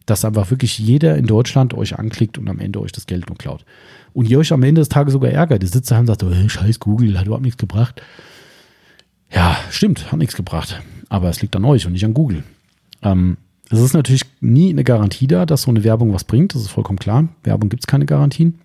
dass 0.06 0.26
einfach 0.26 0.50
wirklich 0.50 0.80
jeder 0.80 1.18
in 1.18 1.28
Deutschland 1.28 1.74
euch 1.74 1.98
anklickt 1.98 2.38
und 2.38 2.50
am 2.50 2.60
Ende 2.60 2.82
euch 2.82 2.92
das 2.92 3.06
Geld 3.06 3.30
nur 3.30 3.38
klaut. 3.38 3.64
Und 4.12 4.30
ihr 4.30 4.40
euch 4.40 4.52
am 4.52 4.64
Ende 4.64 4.82
des 4.82 4.90
Tages 4.90 5.14
sogar 5.14 5.32
ärgert. 5.32 5.64
Ihr 5.64 5.70
sitzt 5.70 5.92
da 5.92 6.00
und 6.00 6.08
sagt, 6.08 6.24
oh, 6.24 6.50
scheiß 6.50 6.80
Google, 6.80 7.18
hat 7.18 7.26
überhaupt 7.26 7.46
nichts 7.46 7.58
gebracht. 7.58 8.02
Ja, 9.34 9.58
stimmt, 9.70 10.12
hat 10.12 10.20
nichts 10.20 10.36
gebracht. 10.36 10.82
Aber 11.10 11.30
es 11.30 11.42
liegt 11.42 11.56
an 11.56 11.66
euch 11.66 11.86
und 11.86 11.94
nicht 11.94 12.06
an 12.06 12.14
Google. 12.14 12.44
Ähm, 13.02 13.38
es 13.70 13.80
ist 13.80 13.94
natürlich 13.94 14.24
nie 14.40 14.70
eine 14.70 14.84
Garantie 14.84 15.28
da, 15.28 15.46
dass 15.46 15.64
so 15.64 15.72
eine 15.72 15.84
Werbung 15.84 16.14
was 16.14 16.24
bringt. 16.24 16.54
Das 16.54 16.62
ist 16.62 16.70
vollkommen 16.70 17.00
klar. 17.00 17.28
Werbung 17.44 17.70
gibt 17.70 17.84
es 17.84 17.88
keine 17.88 18.06
Garantien. 18.06 18.60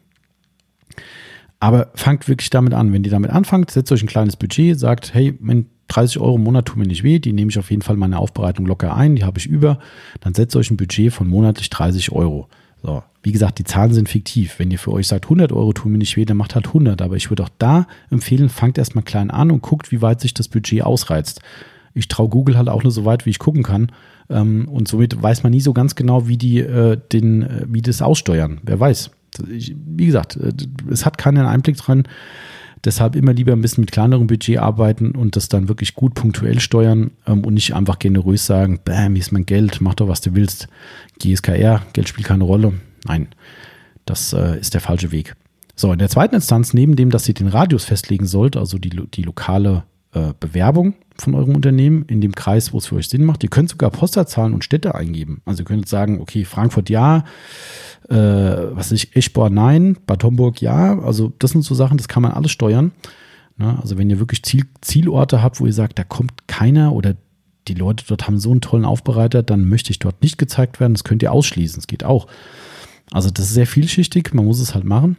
Aber 1.60 1.90
fangt 1.94 2.28
wirklich 2.28 2.50
damit 2.50 2.74
an. 2.74 2.92
Wenn 2.92 3.04
ihr 3.04 3.10
damit 3.10 3.30
anfangt, 3.30 3.70
setzt 3.70 3.90
euch 3.90 4.02
ein 4.02 4.08
kleines 4.08 4.36
Budget, 4.36 4.78
sagt, 4.78 5.14
hey, 5.14 5.36
wenn 5.40 5.66
30 5.88 6.20
Euro 6.20 6.36
im 6.36 6.44
Monat 6.44 6.66
tun 6.66 6.80
mir 6.80 6.86
nicht 6.86 7.02
weh, 7.02 7.18
die 7.18 7.32
nehme 7.32 7.50
ich 7.50 7.58
auf 7.58 7.70
jeden 7.70 7.82
Fall 7.82 7.96
meine 7.96 8.18
Aufbereitung 8.18 8.66
locker 8.66 8.94
ein, 8.94 9.16
die 9.16 9.24
habe 9.24 9.38
ich 9.38 9.46
über, 9.46 9.78
dann 10.20 10.34
setzt 10.34 10.54
euch 10.54 10.70
ein 10.70 10.76
Budget 10.76 11.12
von 11.12 11.26
monatlich 11.26 11.70
30 11.70 12.12
Euro. 12.12 12.48
So, 12.82 13.02
wie 13.22 13.32
gesagt, 13.32 13.58
die 13.58 13.64
Zahlen 13.64 13.92
sind 13.92 14.08
fiktiv. 14.08 14.58
Wenn 14.58 14.70
ihr 14.70 14.78
für 14.78 14.92
euch 14.92 15.08
sagt, 15.08 15.26
100 15.26 15.52
Euro 15.52 15.72
tun 15.72 15.92
mir 15.92 15.98
nicht 15.98 16.16
weh, 16.16 16.24
dann 16.24 16.36
macht 16.36 16.54
halt 16.54 16.68
100. 16.68 17.02
Aber 17.02 17.16
ich 17.16 17.30
würde 17.30 17.42
auch 17.42 17.50
da 17.58 17.86
empfehlen, 18.10 18.48
fangt 18.48 18.78
erstmal 18.78 19.04
klein 19.04 19.30
an 19.30 19.50
und 19.50 19.62
guckt, 19.62 19.90
wie 19.90 20.02
weit 20.02 20.20
sich 20.20 20.34
das 20.34 20.48
Budget 20.48 20.82
ausreizt. 20.82 21.40
Ich 21.94 22.08
traue 22.08 22.28
Google 22.28 22.56
halt 22.56 22.68
auch 22.68 22.82
nur 22.82 22.92
so 22.92 23.04
weit, 23.04 23.26
wie 23.26 23.30
ich 23.30 23.38
gucken 23.38 23.62
kann. 23.62 23.90
Ähm, 24.30 24.68
und 24.68 24.88
somit 24.88 25.20
weiß 25.20 25.42
man 25.42 25.50
nie 25.50 25.60
so 25.60 25.72
ganz 25.72 25.94
genau, 25.94 26.28
wie 26.28 26.36
die 26.36 26.58
äh, 26.60 26.98
den, 27.12 27.42
äh, 27.42 27.66
wie 27.68 27.82
das 27.82 28.02
aussteuern. 28.02 28.60
Wer 28.62 28.78
weiß 28.78 29.10
wie 29.38 30.06
gesagt, 30.06 30.36
äh, 30.36 30.52
es 30.90 31.04
hat 31.04 31.18
keinen 31.18 31.46
Einblick 31.46 31.76
dran. 31.76 32.04
Deshalb 32.84 33.16
immer 33.16 33.32
lieber 33.32 33.52
ein 33.52 33.60
bisschen 33.60 33.82
mit 33.82 33.92
kleinerem 33.92 34.26
Budget 34.26 34.58
arbeiten 34.58 35.12
und 35.12 35.36
das 35.36 35.48
dann 35.48 35.68
wirklich 35.68 35.94
gut 35.94 36.14
punktuell 36.14 36.60
steuern 36.60 37.10
ähm, 37.26 37.44
und 37.44 37.54
nicht 37.54 37.74
einfach 37.74 37.98
generös 37.98 38.46
sagen, 38.46 38.80
bam, 38.84 39.14
hier 39.14 39.22
ist 39.22 39.32
mein 39.32 39.46
Geld, 39.46 39.80
mach 39.80 39.94
doch, 39.94 40.08
was 40.08 40.20
du 40.20 40.34
willst. 40.34 40.68
GSKR, 41.18 41.82
Geld 41.92 42.08
spielt 42.08 42.26
keine 42.26 42.44
Rolle. 42.44 42.74
Nein, 43.06 43.28
das 44.06 44.32
äh, 44.32 44.58
ist 44.58 44.74
der 44.74 44.80
falsche 44.80 45.12
Weg. 45.12 45.34
So, 45.74 45.92
in 45.92 45.98
der 45.98 46.08
zweiten 46.08 46.34
Instanz, 46.34 46.74
neben 46.74 46.96
dem, 46.96 47.10
dass 47.10 47.28
ihr 47.28 47.34
den 47.34 47.48
Radius 47.48 47.84
festlegen 47.84 48.26
sollt, 48.26 48.56
also 48.56 48.78
die, 48.78 48.90
die 48.90 49.22
lokale 49.22 49.84
äh, 50.12 50.32
Bewerbung 50.38 50.94
von 51.16 51.34
eurem 51.34 51.54
Unternehmen 51.54 52.04
in 52.06 52.20
dem 52.20 52.34
Kreis, 52.34 52.72
wo 52.72 52.78
es 52.78 52.86
für 52.86 52.96
euch 52.96 53.08
Sinn 53.08 53.24
macht. 53.24 53.42
Ihr 53.42 53.50
könnt 53.50 53.68
sogar 53.68 53.90
Posterzahlen 53.90 54.54
und 54.54 54.64
Städte 54.64 54.94
eingeben. 54.94 55.42
Also 55.44 55.62
ihr 55.62 55.66
könnt 55.66 55.88
sagen, 55.88 56.20
okay, 56.20 56.44
Frankfurt 56.44 56.90
ja, 56.90 57.24
äh, 58.08 58.14
was 58.14 58.92
ich, 58.92 59.14
Eschborn 59.16 59.54
nein, 59.54 59.98
Bad 60.06 60.24
Homburg 60.24 60.62
ja. 60.62 60.98
Also 61.00 61.32
das 61.38 61.50
sind 61.50 61.62
so 61.62 61.74
Sachen, 61.74 61.98
das 61.98 62.08
kann 62.08 62.22
man 62.22 62.32
alles 62.32 62.52
steuern. 62.52 62.92
Ne? 63.58 63.78
Also 63.80 63.98
wenn 63.98 64.08
ihr 64.08 64.18
wirklich 64.18 64.42
Ziel, 64.44 64.64
Zielorte 64.80 65.42
habt, 65.42 65.60
wo 65.60 65.66
ihr 65.66 65.72
sagt, 65.72 65.98
da 65.98 66.04
kommt 66.04 66.46
keiner 66.46 66.92
oder 66.92 67.14
die 67.66 67.74
Leute 67.74 68.04
dort 68.08 68.26
haben 68.26 68.38
so 68.38 68.50
einen 68.50 68.62
tollen 68.62 68.86
Aufbereiter, 68.86 69.42
dann 69.42 69.68
möchte 69.68 69.90
ich 69.90 69.98
dort 69.98 70.22
nicht 70.22 70.38
gezeigt 70.38 70.80
werden. 70.80 70.94
Das 70.94 71.04
könnt 71.04 71.22
ihr 71.22 71.32
ausschließen. 71.32 71.76
Das 71.76 71.86
geht 71.86 72.04
auch. 72.04 72.28
Also 73.10 73.30
das 73.30 73.46
ist 73.46 73.54
sehr 73.54 73.66
vielschichtig. 73.66 74.32
Man 74.32 74.46
muss 74.46 74.60
es 74.60 74.74
halt 74.74 74.84
machen. 74.84 75.18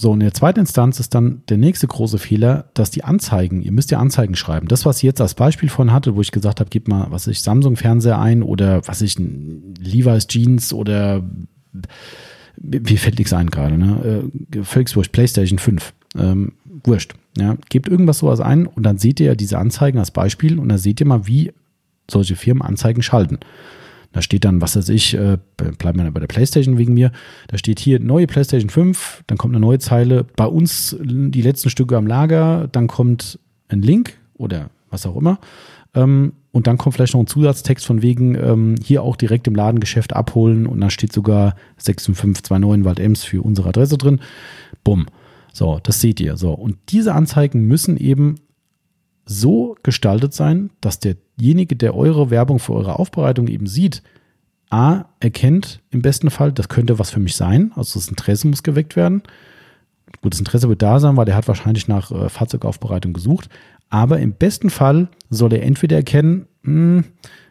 So, 0.00 0.12
und 0.12 0.22
in 0.22 0.24
der 0.24 0.32
zweiten 0.32 0.60
Instanz 0.60 0.98
ist 0.98 1.14
dann 1.14 1.42
der 1.50 1.58
nächste 1.58 1.86
große 1.86 2.16
Fehler, 2.16 2.70
dass 2.72 2.90
die 2.90 3.04
Anzeigen, 3.04 3.60
ihr 3.60 3.70
müsst 3.70 3.90
ja 3.90 3.98
Anzeigen 3.98 4.34
schreiben. 4.34 4.66
Das, 4.66 4.86
was 4.86 4.96
ich 4.96 5.02
jetzt 5.02 5.20
als 5.20 5.34
Beispiel 5.34 5.68
von 5.68 5.92
hatte, 5.92 6.16
wo 6.16 6.22
ich 6.22 6.32
gesagt 6.32 6.58
habe, 6.58 6.70
gib 6.70 6.88
mal, 6.88 7.08
was 7.10 7.26
ich, 7.26 7.42
Samsung-Fernseher 7.42 8.18
ein 8.18 8.42
oder 8.42 8.88
was 8.88 9.02
ich, 9.02 9.18
Levi's 9.18 10.26
Jeans 10.26 10.72
oder 10.72 11.22
wie 12.56 12.96
fällt 12.96 13.18
nichts 13.18 13.34
ein 13.34 13.50
gerade, 13.50 13.76
ne? 13.76 14.22
Äh, 14.54 14.62
völlig 14.64 14.96
wurscht, 14.96 15.12
PlayStation 15.12 15.58
5. 15.58 15.92
Ähm, 16.16 16.52
wurscht. 16.82 17.12
Ja, 17.36 17.58
gebt 17.68 17.86
irgendwas 17.86 18.20
sowas 18.20 18.40
ein 18.40 18.66
und 18.66 18.84
dann 18.84 18.96
seht 18.96 19.20
ihr 19.20 19.26
ja 19.26 19.34
diese 19.34 19.58
Anzeigen 19.58 19.98
als 19.98 20.12
Beispiel 20.12 20.58
und 20.58 20.70
dann 20.70 20.78
seht 20.78 21.00
ihr 21.00 21.06
mal, 21.06 21.26
wie 21.26 21.52
solche 22.10 22.36
Firmen 22.36 22.62
Anzeigen 22.62 23.02
schalten. 23.02 23.38
Da 24.12 24.22
steht 24.22 24.44
dann, 24.44 24.60
was 24.60 24.76
weiß 24.76 24.88
ich, 24.88 25.14
äh, 25.14 25.38
bleiben 25.56 26.02
wir 26.02 26.10
bei 26.10 26.20
der 26.20 26.26
PlayStation 26.26 26.78
wegen 26.78 26.94
mir. 26.94 27.12
Da 27.48 27.58
steht 27.58 27.78
hier 27.78 28.00
neue 28.00 28.26
PlayStation 28.26 28.70
5, 28.70 29.22
dann 29.26 29.38
kommt 29.38 29.54
eine 29.54 29.64
neue 29.64 29.78
Zeile. 29.78 30.24
Bei 30.24 30.46
uns 30.46 30.96
die 31.00 31.42
letzten 31.42 31.70
Stücke 31.70 31.96
am 31.96 32.06
Lager, 32.06 32.68
dann 32.72 32.88
kommt 32.88 33.38
ein 33.68 33.82
Link 33.82 34.18
oder 34.34 34.70
was 34.90 35.06
auch 35.06 35.16
immer. 35.16 35.38
Ähm, 35.94 36.32
und 36.52 36.66
dann 36.66 36.78
kommt 36.78 36.96
vielleicht 36.96 37.14
noch 37.14 37.20
ein 37.20 37.28
Zusatztext 37.28 37.86
von 37.86 38.02
wegen 38.02 38.34
ähm, 38.34 38.74
hier 38.82 39.02
auch 39.02 39.14
direkt 39.14 39.46
im 39.46 39.54
Ladengeschäft 39.54 40.14
abholen 40.14 40.66
und 40.66 40.80
dann 40.80 40.90
steht 40.90 41.12
sogar 41.12 41.54
65529 41.76 42.84
Wald 42.84 42.98
Ems 42.98 43.22
für 43.22 43.42
unsere 43.42 43.68
Adresse 43.68 43.96
drin. 43.96 44.20
Bumm. 44.82 45.06
So, 45.52 45.80
das 45.82 46.00
seht 46.00 46.20
ihr. 46.20 46.36
So, 46.36 46.52
und 46.52 46.76
diese 46.88 47.14
Anzeigen 47.14 47.66
müssen 47.66 47.96
eben 47.96 48.36
so 49.24 49.76
gestaltet 49.82 50.32
sein, 50.32 50.70
dass 50.80 50.98
derjenige, 51.40 51.76
der 51.76 51.96
eure 51.96 52.30
Werbung 52.30 52.58
für 52.58 52.74
eure 52.74 52.98
Aufbereitung 52.98 53.48
eben 53.48 53.66
sieht, 53.66 54.02
A, 54.70 55.06
erkennt 55.18 55.80
im 55.90 56.00
besten 56.00 56.30
Fall, 56.30 56.52
das 56.52 56.68
könnte 56.68 56.98
was 56.98 57.10
für 57.10 57.18
mich 57.18 57.34
sein, 57.34 57.72
also 57.74 57.98
das 57.98 58.08
Interesse 58.08 58.46
muss 58.46 58.62
geweckt 58.62 58.94
werden. 58.94 59.22
Gut, 60.22 60.32
das 60.32 60.38
Interesse 60.38 60.68
wird 60.68 60.82
da 60.82 61.00
sein, 61.00 61.16
weil 61.16 61.24
der 61.24 61.34
hat 61.34 61.48
wahrscheinlich 61.48 61.88
nach 61.88 62.12
äh, 62.12 62.28
Fahrzeugaufbereitung 62.28 63.12
gesucht. 63.12 63.48
Aber 63.88 64.18
im 64.18 64.32
besten 64.32 64.70
Fall 64.70 65.08
soll 65.28 65.52
er 65.52 65.62
entweder 65.62 65.96
erkennen, 65.96 66.46
mh, 66.62 66.72
hm, 66.72 67.04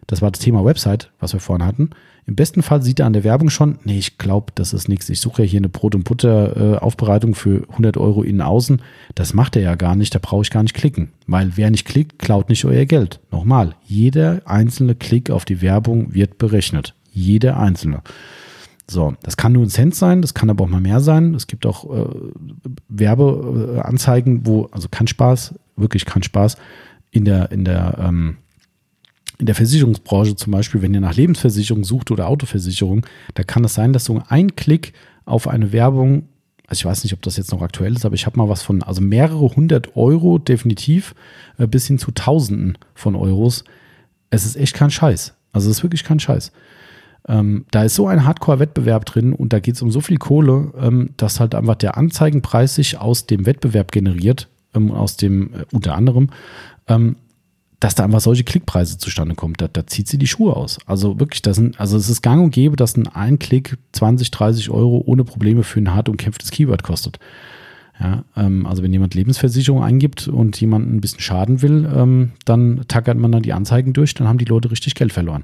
das 0.09 0.21
war 0.21 0.31
das 0.31 0.41
Thema 0.41 0.65
Website, 0.65 1.11
was 1.19 1.33
wir 1.33 1.39
vorhin 1.39 1.65
hatten, 1.65 1.91
im 2.29 2.35
besten 2.35 2.61
Fall 2.61 2.83
sieht 2.83 2.99
er 2.99 3.07
an 3.07 3.13
der 3.13 3.23
Werbung 3.23 3.49
schon, 3.49 3.79
nee, 3.85 3.97
ich 3.97 4.19
glaube, 4.19 4.51
das 4.53 4.71
ist 4.71 4.87
nichts. 4.87 5.09
Ich 5.09 5.19
suche 5.19 5.41
ja 5.41 5.47
hier 5.49 5.61
eine 5.61 5.67
Brot- 5.67 5.95
und 5.95 6.03
Butter-Aufbereitung 6.03 7.33
für 7.33 7.67
100 7.69 7.97
Euro 7.97 8.21
innen 8.21 8.43
außen. 8.43 8.83
Das 9.15 9.33
macht 9.33 9.55
er 9.55 9.63
ja 9.63 9.73
gar 9.73 9.95
nicht, 9.95 10.13
da 10.13 10.19
brauche 10.21 10.43
ich 10.43 10.51
gar 10.51 10.61
nicht 10.61 10.75
klicken. 10.75 11.09
Weil 11.25 11.53
wer 11.55 11.71
nicht 11.71 11.85
klickt, 11.85 12.19
klaut 12.19 12.49
nicht 12.49 12.65
euer 12.65 12.85
Geld. 12.85 13.19
Nochmal, 13.31 13.73
jeder 13.83 14.43
einzelne 14.45 14.93
Klick 14.93 15.31
auf 15.31 15.43
die 15.43 15.63
Werbung 15.63 16.13
wird 16.13 16.37
berechnet. 16.37 16.93
Jeder 17.11 17.57
einzelne. 17.57 18.03
So, 18.87 19.15
das 19.23 19.35
kann 19.35 19.53
nur 19.53 19.63
ein 19.63 19.69
Cent 19.69 19.95
sein, 19.95 20.21
das 20.21 20.35
kann 20.35 20.51
aber 20.51 20.65
auch 20.65 20.69
mal 20.69 20.81
mehr 20.81 20.99
sein. 20.99 21.33
Es 21.33 21.47
gibt 21.47 21.65
auch 21.65 21.89
äh, 21.91 22.05
Werbeanzeigen, 22.89 24.45
wo, 24.45 24.69
also 24.71 24.87
kein 24.87 25.07
Spaß, 25.07 25.55
wirklich 25.77 26.05
kein 26.05 26.21
Spaß, 26.21 26.57
in 27.09 27.25
der, 27.25 27.51
in 27.51 27.65
der 27.65 27.97
ähm, 27.99 28.37
in 29.39 29.45
der 29.45 29.55
Versicherungsbranche 29.55 30.35
zum 30.35 30.51
Beispiel, 30.51 30.81
wenn 30.81 30.93
ihr 30.93 30.99
nach 30.99 31.15
Lebensversicherung 31.15 31.83
sucht 31.83 32.11
oder 32.11 32.27
Autoversicherung, 32.27 33.05
da 33.33 33.43
kann 33.43 33.63
es 33.63 33.73
sein, 33.73 33.93
dass 33.93 34.05
so 34.05 34.21
ein 34.27 34.55
Klick 34.55 34.93
auf 35.25 35.47
eine 35.47 35.71
Werbung, 35.71 36.27
also 36.67 36.81
ich 36.81 36.85
weiß 36.85 37.03
nicht, 37.03 37.13
ob 37.13 37.21
das 37.21 37.37
jetzt 37.37 37.51
noch 37.51 37.61
aktuell 37.61 37.95
ist, 37.95 38.05
aber 38.05 38.15
ich 38.15 38.25
habe 38.25 38.37
mal 38.37 38.49
was 38.49 38.61
von, 38.61 38.83
also 38.83 39.01
mehrere 39.01 39.55
hundert 39.55 39.95
Euro 39.95 40.37
definitiv 40.37 41.15
äh, 41.57 41.67
bis 41.67 41.87
hin 41.87 41.97
zu 41.97 42.11
Tausenden 42.11 42.77
von 42.93 43.15
Euros. 43.15 43.63
Es 44.29 44.45
ist 44.45 44.57
echt 44.57 44.75
kein 44.75 44.91
Scheiß. 44.91 45.33
Also 45.53 45.69
es 45.69 45.77
ist 45.77 45.83
wirklich 45.83 46.03
kein 46.03 46.19
Scheiß. 46.19 46.51
Ähm, 47.27 47.65
da 47.71 47.83
ist 47.83 47.95
so 47.95 48.07
ein 48.07 48.25
Hardcore-Wettbewerb 48.25 49.05
drin 49.05 49.33
und 49.33 49.53
da 49.53 49.59
geht 49.59 49.75
es 49.75 49.81
um 49.81 49.91
so 49.91 50.01
viel 50.01 50.17
Kohle, 50.17 50.73
ähm, 50.79 51.11
dass 51.15 51.39
halt 51.39 51.55
einfach 51.55 51.75
der 51.75 51.97
Anzeigenpreis 51.97 52.75
sich 52.75 52.97
aus 52.97 53.25
dem 53.25 53.45
Wettbewerb 53.45 53.91
generiert, 53.91 54.49
ähm, 54.75 54.91
aus 54.91 55.15
dem 55.15 55.53
äh, 55.53 55.65
unter 55.71 55.95
anderem. 55.95 56.29
Dass 57.79 57.95
da 57.95 58.03
einfach 58.03 58.19
solche 58.19 58.43
Klickpreise 58.43 58.97
zustande 58.97 59.35
kommen, 59.35 59.53
da, 59.57 59.69
da 59.69 59.87
zieht 59.87 60.07
sie 60.07 60.17
die 60.17 60.27
Schuhe 60.27 60.55
aus. 60.55 60.79
Also 60.85 61.19
wirklich, 61.19 61.41
das 61.41 61.55
sind, 61.55 61.79
also 61.79 61.95
es 61.95 62.09
ist 62.09 62.21
gang 62.21 62.43
und 62.43 62.51
gäbe, 62.51 62.75
dass 62.75 62.97
ein, 62.97 63.07
ein 63.07 63.39
Klick 63.39 63.77
20, 63.93 64.31
30 64.31 64.69
Euro 64.69 65.01
ohne 65.05 65.23
Probleme 65.23 65.63
für 65.63 65.79
ein 65.79 65.93
hart 65.93 66.09
umkämpftes 66.09 66.51
Keyword 66.51 66.83
kostet. 66.83 67.19
Ja, 67.99 68.23
ähm, 68.37 68.65
also 68.65 68.81
wenn 68.81 68.93
jemand 68.93 69.13
Lebensversicherung 69.13 69.83
eingibt 69.83 70.27
und 70.27 70.59
jemand 70.59 70.91
ein 70.91 71.01
bisschen 71.01 71.19
schaden 71.19 71.61
will, 71.61 71.89
ähm, 71.93 72.31
dann 72.45 72.81
tackert 72.87 73.17
man 73.17 73.31
dann 73.31 73.43
die 73.43 73.53
Anzeigen 73.53 73.93
durch, 73.93 74.13
dann 74.13 74.27
haben 74.27 74.37
die 74.37 74.45
Leute 74.45 74.71
richtig 74.71 74.95
Geld 74.95 75.11
verloren. 75.11 75.43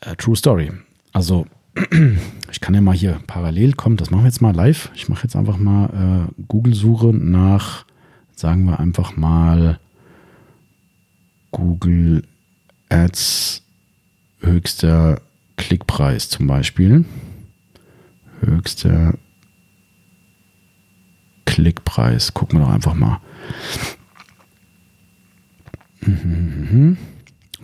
Äh, 0.00 0.16
true 0.16 0.36
Story. 0.36 0.72
Also 1.12 1.46
ich 2.50 2.60
kann 2.60 2.74
ja 2.74 2.80
mal 2.80 2.96
hier 2.96 3.20
parallel 3.28 3.74
kommen, 3.74 3.96
das 3.96 4.10
machen 4.10 4.22
wir 4.22 4.28
jetzt 4.28 4.42
mal 4.42 4.54
live. 4.54 4.90
Ich 4.94 5.08
mache 5.08 5.24
jetzt 5.24 5.36
einfach 5.36 5.56
mal 5.56 6.28
äh, 6.28 6.42
Google-Suche 6.48 7.08
nach, 7.14 7.84
sagen 8.34 8.64
wir 8.64 8.80
einfach 8.80 9.16
mal, 9.16 9.78
Google 11.50 12.22
Ads 12.88 13.62
höchster 14.40 15.20
Klickpreis 15.56 16.28
zum 16.28 16.46
Beispiel. 16.46 17.04
Höchster 18.40 19.14
Klickpreis. 21.44 22.32
Gucken 22.32 22.58
wir 22.58 22.66
doch 22.66 22.72
einfach 22.72 22.94
mal. 22.94 23.20
Okay, 26.02 26.96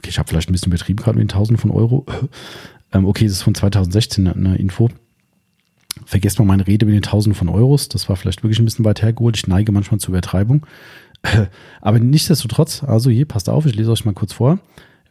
ich 0.09 0.19
habe 0.19 0.29
vielleicht 0.29 0.51
ein 0.51 0.53
bisschen 0.53 0.71
betrieben 0.71 0.99
gerade 0.99 1.19
mit 1.19 1.25
den 1.25 1.35
Tausenden 1.35 1.61
von 1.61 1.71
Euro. 1.71 2.05
Ähm, 2.93 3.07
okay, 3.07 3.25
das 3.25 3.35
ist 3.35 3.43
von 3.43 3.55
2016 3.55 4.29
eine 4.29 4.57
Info. 4.57 4.91
Vergesst 6.05 6.39
mal 6.39 6.45
meine 6.45 6.67
Rede 6.67 6.87
mit 6.87 6.95
den 6.95 7.03
Tausenden 7.03 7.37
von 7.37 7.49
Euros. 7.49 7.89
Das 7.89 8.09
war 8.09 8.17
vielleicht 8.17 8.43
wirklich 8.43 8.59
ein 8.59 8.65
bisschen 8.65 8.85
weit 8.85 9.03
hergeholt. 9.03 9.37
Ich 9.37 9.47
neige 9.47 9.73
manchmal 9.73 9.99
zur 9.99 10.11
Übertreibung. 10.11 10.67
Aber 11.81 11.99
nichtsdestotrotz, 11.99 12.83
also 12.83 13.11
hier, 13.11 13.27
passt 13.27 13.49
auf, 13.49 13.67
ich 13.67 13.75
lese 13.75 13.91
euch 13.91 14.05
mal 14.05 14.15
kurz 14.15 14.33
vor. 14.33 14.59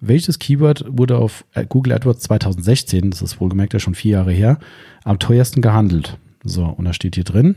Welches 0.02 0.40
Keyword 0.40 0.86
wurde 0.88 1.18
auf 1.18 1.46
äh, 1.54 1.66
Google 1.66 1.94
AdWords 1.94 2.24
2016, 2.24 3.12
das 3.12 3.22
ist 3.22 3.40
wohlgemerkt 3.40 3.74
ja 3.74 3.80
schon 3.80 3.96
vier 3.96 4.12
Jahre 4.12 4.32
her, 4.32 4.60
am 5.04 5.20
teuersten 5.20 5.62
gehandelt? 5.62 6.18
So, 6.44 6.66
und 6.66 6.86
da 6.86 6.94
steht 6.94 7.16
hier 7.16 7.24
drin, 7.24 7.56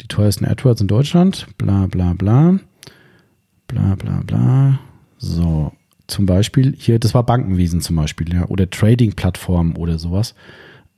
die 0.00 0.08
teuersten 0.08 0.44
AdWords 0.44 0.80
in 0.80 0.88
Deutschland, 0.88 1.46
bla 1.58 1.86
bla 1.86 2.14
bla, 2.14 2.58
bla 3.66 3.94
bla 3.96 4.22
bla. 4.24 4.78
So, 5.18 5.72
zum 6.06 6.26
Beispiel 6.26 6.74
hier, 6.78 6.98
das 6.98 7.12
war 7.12 7.24
Bankenwesen 7.24 7.80
zum 7.80 7.96
Beispiel, 7.96 8.32
ja, 8.32 8.46
oder 8.46 8.70
Trading-Plattformen 8.70 9.76
oder 9.76 9.98
sowas. 9.98 10.34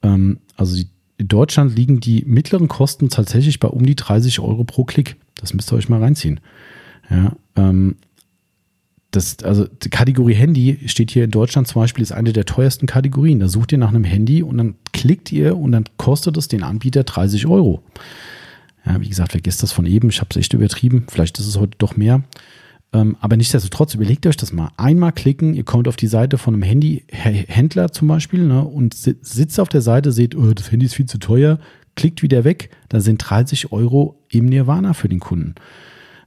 Ähm, 0.02 0.38
also 0.56 0.76
die, 0.76 0.88
in 1.16 1.28
Deutschland 1.28 1.76
liegen 1.76 2.00
die 2.00 2.24
mittleren 2.26 2.68
Kosten 2.68 3.10
tatsächlich 3.10 3.60
bei 3.60 3.68
um 3.68 3.84
die 3.84 3.96
30 3.96 4.40
Euro 4.40 4.64
pro 4.64 4.84
Klick. 4.84 5.16
Das 5.34 5.52
müsst 5.52 5.72
ihr 5.72 5.76
euch 5.76 5.88
mal 5.88 6.00
reinziehen. 6.00 6.40
Ja, 7.10 7.36
ähm, 7.56 7.96
das, 9.10 9.42
also 9.42 9.66
die 9.66 9.90
Kategorie 9.90 10.34
Handy 10.34 10.78
steht 10.86 11.10
hier 11.10 11.24
in 11.24 11.32
Deutschland 11.32 11.66
zum 11.66 11.82
Beispiel, 11.82 12.02
ist 12.02 12.12
eine 12.12 12.32
der 12.32 12.44
teuersten 12.44 12.86
Kategorien. 12.86 13.40
Da 13.40 13.48
sucht 13.48 13.72
ihr 13.72 13.78
nach 13.78 13.88
einem 13.88 14.04
Handy 14.04 14.42
und 14.42 14.56
dann 14.58 14.76
klickt 14.92 15.32
ihr 15.32 15.56
und 15.56 15.72
dann 15.72 15.84
kostet 15.96 16.36
es 16.36 16.46
den 16.46 16.62
Anbieter 16.62 17.02
30 17.02 17.46
Euro. 17.46 17.82
Ja, 18.86 19.00
wie 19.00 19.08
gesagt, 19.08 19.32
vergesst 19.32 19.62
das 19.62 19.72
von 19.72 19.84
eben. 19.86 20.10
Ich 20.10 20.20
habe 20.20 20.28
es 20.30 20.36
echt 20.36 20.54
übertrieben. 20.54 21.06
Vielleicht 21.08 21.38
ist 21.38 21.46
es 21.46 21.58
heute 21.58 21.76
doch 21.78 21.96
mehr. 21.96 22.22
Ähm, 22.92 23.16
aber 23.20 23.36
nichtsdestotrotz, 23.36 23.94
überlegt 23.94 24.26
euch 24.26 24.36
das 24.36 24.52
mal. 24.52 24.70
Einmal 24.76 25.12
klicken, 25.12 25.54
ihr 25.54 25.64
kommt 25.64 25.86
auf 25.86 25.96
die 25.96 26.06
Seite 26.06 26.38
von 26.38 26.54
einem 26.54 26.62
Handyhändler 26.62 27.92
zum 27.92 28.08
Beispiel 28.08 28.46
ne, 28.46 28.64
und 28.64 28.94
sitzt 28.94 29.60
auf 29.60 29.68
der 29.68 29.80
Seite, 29.80 30.12
seht, 30.12 30.34
oh, 30.34 30.52
das 30.52 30.72
Handy 30.72 30.86
ist 30.86 30.94
viel 30.94 31.06
zu 31.06 31.18
teuer, 31.18 31.58
klickt 31.94 32.22
wieder 32.22 32.42
weg, 32.44 32.70
da 32.88 33.00
sind 33.00 33.18
30 33.18 33.70
Euro 33.70 34.24
im 34.28 34.46
Nirvana 34.46 34.92
für 34.92 35.08
den 35.08 35.20
Kunden. 35.20 35.54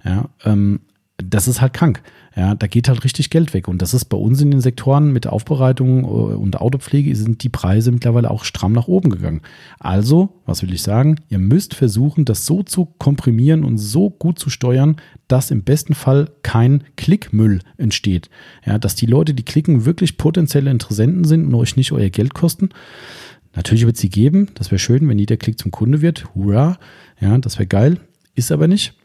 Ja, 0.04 0.30
ähm, 0.46 0.82
das 1.18 1.48
ist 1.48 1.62
halt 1.62 1.74
krank. 1.74 2.02
Ja, 2.36 2.56
da 2.56 2.66
geht 2.66 2.88
halt 2.88 3.04
richtig 3.04 3.30
Geld 3.30 3.54
weg. 3.54 3.68
Und 3.68 3.82
das 3.84 3.94
ist 3.94 4.06
bei 4.06 4.18
uns 4.18 4.42
in 4.42 4.50
den 4.50 4.62
Sektoren 4.62 5.14
mit 5.14 5.28
Aufbereitung 5.28 6.04
äh, 6.04 6.08
und 6.08 6.60
Autopflege 6.60 7.16
sind 7.16 7.44
die 7.44 7.50
Preise 7.50 7.92
mittlerweile 7.92 8.32
auch 8.32 8.44
stramm 8.44 8.74
nach 8.74 8.88
oben 8.88 9.12
gegangen. 9.12 9.42
Also, 9.80 10.42
was 10.48 10.64
will 10.64 10.74
ich 10.74 10.82
sagen? 10.82 11.20
Ihr 11.30 11.38
müsst 11.38 11.76
versuchen, 11.76 12.26
das 12.26 12.48
so 12.48 12.64
zu 12.64 12.86
komprimieren 12.86 13.64
und 13.64 13.78
so 13.78 14.10
gut 14.10 14.40
zu 14.40 14.50
steuern, 14.50 14.96
dass 15.28 15.52
im 15.52 15.64
besten 15.64 15.94
Fall 15.94 16.32
kein 16.42 16.84
Klickmüll 16.98 17.60
entsteht. 17.78 18.32
Ja, 18.66 18.80
dass 18.80 18.96
die 18.96 19.06
Leute, 19.06 19.36
die 19.36 19.44
klicken, 19.44 19.86
wirklich 19.86 20.18
potenzielle 20.18 20.72
Interessenten 20.72 21.24
sind 21.24 21.46
und 21.46 21.56
euch 21.56 21.76
nicht 21.76 21.92
euer 21.92 22.10
Geld 22.10 22.34
kosten. 22.34 22.70
Natürlich 23.56 23.86
wird 23.86 23.98
sie 23.98 24.10
geben. 24.10 24.48
Das 24.56 24.72
wäre 24.72 24.80
schön, 24.80 25.08
wenn 25.08 25.20
jeder 25.20 25.38
Klick 25.38 25.60
zum 25.60 25.70
Kunde 25.70 26.02
wird. 26.02 26.34
Hurra. 26.34 26.80
Ja, 27.22 27.38
das 27.38 27.60
wäre 27.60 27.68
geil. 27.68 28.00
Ist 28.34 28.52
aber 28.52 28.68
nicht 28.68 28.96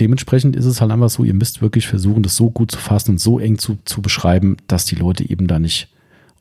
dementsprechend 0.00 0.56
ist 0.56 0.64
es 0.64 0.80
halt 0.80 0.90
einfach 0.90 1.10
so, 1.10 1.24
ihr 1.24 1.34
müsst 1.34 1.62
wirklich 1.62 1.88
versuchen, 1.88 2.22
das 2.22 2.36
so 2.36 2.50
gut 2.50 2.70
zu 2.70 2.78
fassen 2.78 3.12
und 3.12 3.18
so 3.18 3.38
eng 3.38 3.58
zu, 3.58 3.78
zu 3.84 4.02
beschreiben, 4.02 4.56
dass 4.66 4.84
die 4.84 4.94
Leute 4.94 5.28
eben 5.28 5.46
da 5.46 5.58
nicht 5.58 5.88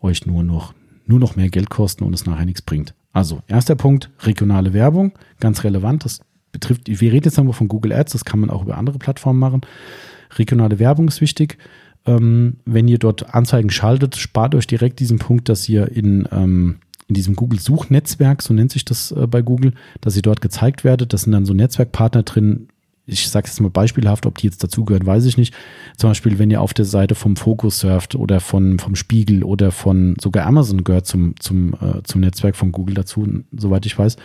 euch 0.01 0.25
nur 0.25 0.43
noch, 0.43 0.73
nur 1.05 1.19
noch 1.19 1.35
mehr 1.35 1.49
Geld 1.49 1.69
kosten 1.69 2.03
und 2.03 2.13
es 2.13 2.25
nachher 2.25 2.45
nichts 2.45 2.61
bringt. 2.61 2.93
Also, 3.13 3.41
erster 3.47 3.75
Punkt, 3.75 4.11
regionale 4.21 4.73
Werbung, 4.73 5.13
ganz 5.39 5.63
relevant. 5.63 6.05
Das 6.05 6.21
betrifft, 6.51 6.87
wir 6.87 7.11
reden 7.11 7.25
jetzt 7.25 7.39
einmal 7.39 7.53
von 7.53 7.67
Google 7.67 7.93
Ads, 7.93 8.13
das 8.13 8.25
kann 8.25 8.39
man 8.39 8.49
auch 8.49 8.63
über 8.63 8.77
andere 8.77 8.99
Plattformen 8.99 9.39
machen. 9.39 9.61
Regionale 10.37 10.79
Werbung 10.79 11.07
ist 11.07 11.21
wichtig. 11.21 11.57
Ähm, 12.05 12.57
wenn 12.65 12.87
ihr 12.87 12.99
dort 12.99 13.33
Anzeigen 13.33 13.69
schaltet, 13.69 14.15
spart 14.15 14.55
euch 14.55 14.67
direkt 14.67 14.99
diesen 14.99 15.19
Punkt, 15.19 15.49
dass 15.49 15.67
ihr 15.67 15.91
in, 15.91 16.27
ähm, 16.31 16.77
in 17.07 17.15
diesem 17.15 17.35
Google-Suchnetzwerk, 17.35 18.41
so 18.41 18.53
nennt 18.53 18.71
sich 18.71 18.85
das 18.85 19.11
äh, 19.11 19.27
bei 19.27 19.41
Google, 19.41 19.73
dass 19.99 20.15
ihr 20.15 20.21
dort 20.21 20.41
gezeigt 20.41 20.83
werdet. 20.83 21.11
Das 21.11 21.23
sind 21.23 21.33
dann 21.33 21.45
so 21.45 21.53
Netzwerkpartner 21.53 22.23
drin. 22.23 22.67
Ich 23.09 23.29
sage 23.29 23.47
jetzt 23.47 23.59
mal 23.61 23.69
beispielhaft, 23.69 24.25
ob 24.25 24.37
die 24.37 24.47
jetzt 24.47 24.61
dazugehören, 24.63 25.05
weiß 25.05 25.25
ich 25.25 25.37
nicht. 25.37 25.55
Zum 25.95 26.09
Beispiel, 26.09 26.39
wenn 26.39 26.51
ihr 26.51 26.61
auf 26.61 26.73
der 26.73 26.85
Seite 26.85 27.15
vom 27.15 27.37
Focus 27.37 27.79
surft 27.79 28.15
oder 28.15 28.41
von, 28.41 28.79
vom 28.79 28.95
Spiegel 28.95 29.43
oder 29.43 29.71
von 29.71 30.15
sogar 30.19 30.45
Amazon 30.45 30.83
gehört 30.83 31.07
zum, 31.07 31.33
zum, 31.39 31.73
äh, 31.75 32.03
zum 32.03 32.21
Netzwerk 32.21 32.57
von 32.57 32.73
Google 32.73 32.95
dazu, 32.95 33.25
soweit 33.55 33.85
ich 33.85 33.97
weiß, 33.97 34.17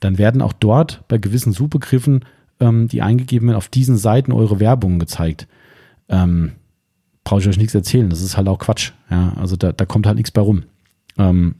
dann 0.00 0.18
werden 0.18 0.42
auch 0.42 0.52
dort 0.52 1.02
bei 1.08 1.16
gewissen 1.16 1.52
Suchbegriffen, 1.52 2.24
ähm, 2.60 2.88
die 2.88 3.00
eingegeben 3.00 3.48
werden, 3.48 3.56
auf 3.56 3.68
diesen 3.68 3.96
Seiten 3.96 4.32
eure 4.32 4.60
Werbungen 4.60 4.98
gezeigt. 4.98 5.48
Ähm, 6.08 6.52
Brauche 7.24 7.40
ich 7.40 7.48
euch 7.48 7.58
nichts 7.58 7.74
erzählen. 7.74 8.10
Das 8.10 8.22
ist 8.22 8.36
halt 8.36 8.48
auch 8.48 8.58
Quatsch. 8.58 8.92
Ja, 9.10 9.34
also 9.36 9.56
da, 9.56 9.72
da 9.72 9.84
kommt 9.86 10.06
halt 10.06 10.16
nichts 10.16 10.30
bei 10.30 10.40
rum. 10.40 10.64
Ähm, 11.18 11.54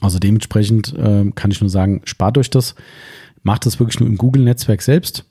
also 0.00 0.18
dementsprechend 0.18 0.94
äh, 0.94 1.30
kann 1.34 1.50
ich 1.50 1.60
nur 1.60 1.70
sagen, 1.70 2.02
spart 2.04 2.36
euch 2.38 2.50
das, 2.50 2.74
macht 3.46 3.64
das 3.64 3.78
wirklich 3.78 4.00
nur 4.00 4.08
im 4.08 4.18
Google-Netzwerk 4.18 4.82
selbst. 4.82 5.24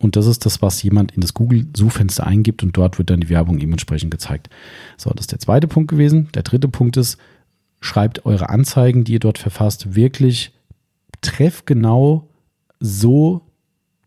Und 0.00 0.16
das 0.16 0.26
ist 0.26 0.44
das, 0.44 0.60
was 0.60 0.82
jemand 0.82 1.12
in 1.12 1.20
das 1.20 1.34
Google-Suchfenster 1.34 2.26
eingibt 2.26 2.62
und 2.62 2.76
dort 2.76 2.98
wird 2.98 3.10
dann 3.10 3.20
die 3.20 3.28
Werbung 3.28 3.58
ihm 3.58 3.70
entsprechend 3.70 4.10
gezeigt. 4.10 4.50
So, 4.96 5.10
das 5.10 5.22
ist 5.22 5.32
der 5.32 5.38
zweite 5.38 5.68
Punkt 5.68 5.90
gewesen. 5.90 6.28
Der 6.34 6.42
dritte 6.42 6.68
Punkt 6.68 6.96
ist, 6.96 7.16
schreibt 7.80 8.26
eure 8.26 8.48
Anzeigen, 8.48 9.04
die 9.04 9.12
ihr 9.12 9.20
dort 9.20 9.38
verfasst, 9.38 9.94
wirklich 9.94 10.52
treffgenau 11.20 12.28
so, 12.80 13.42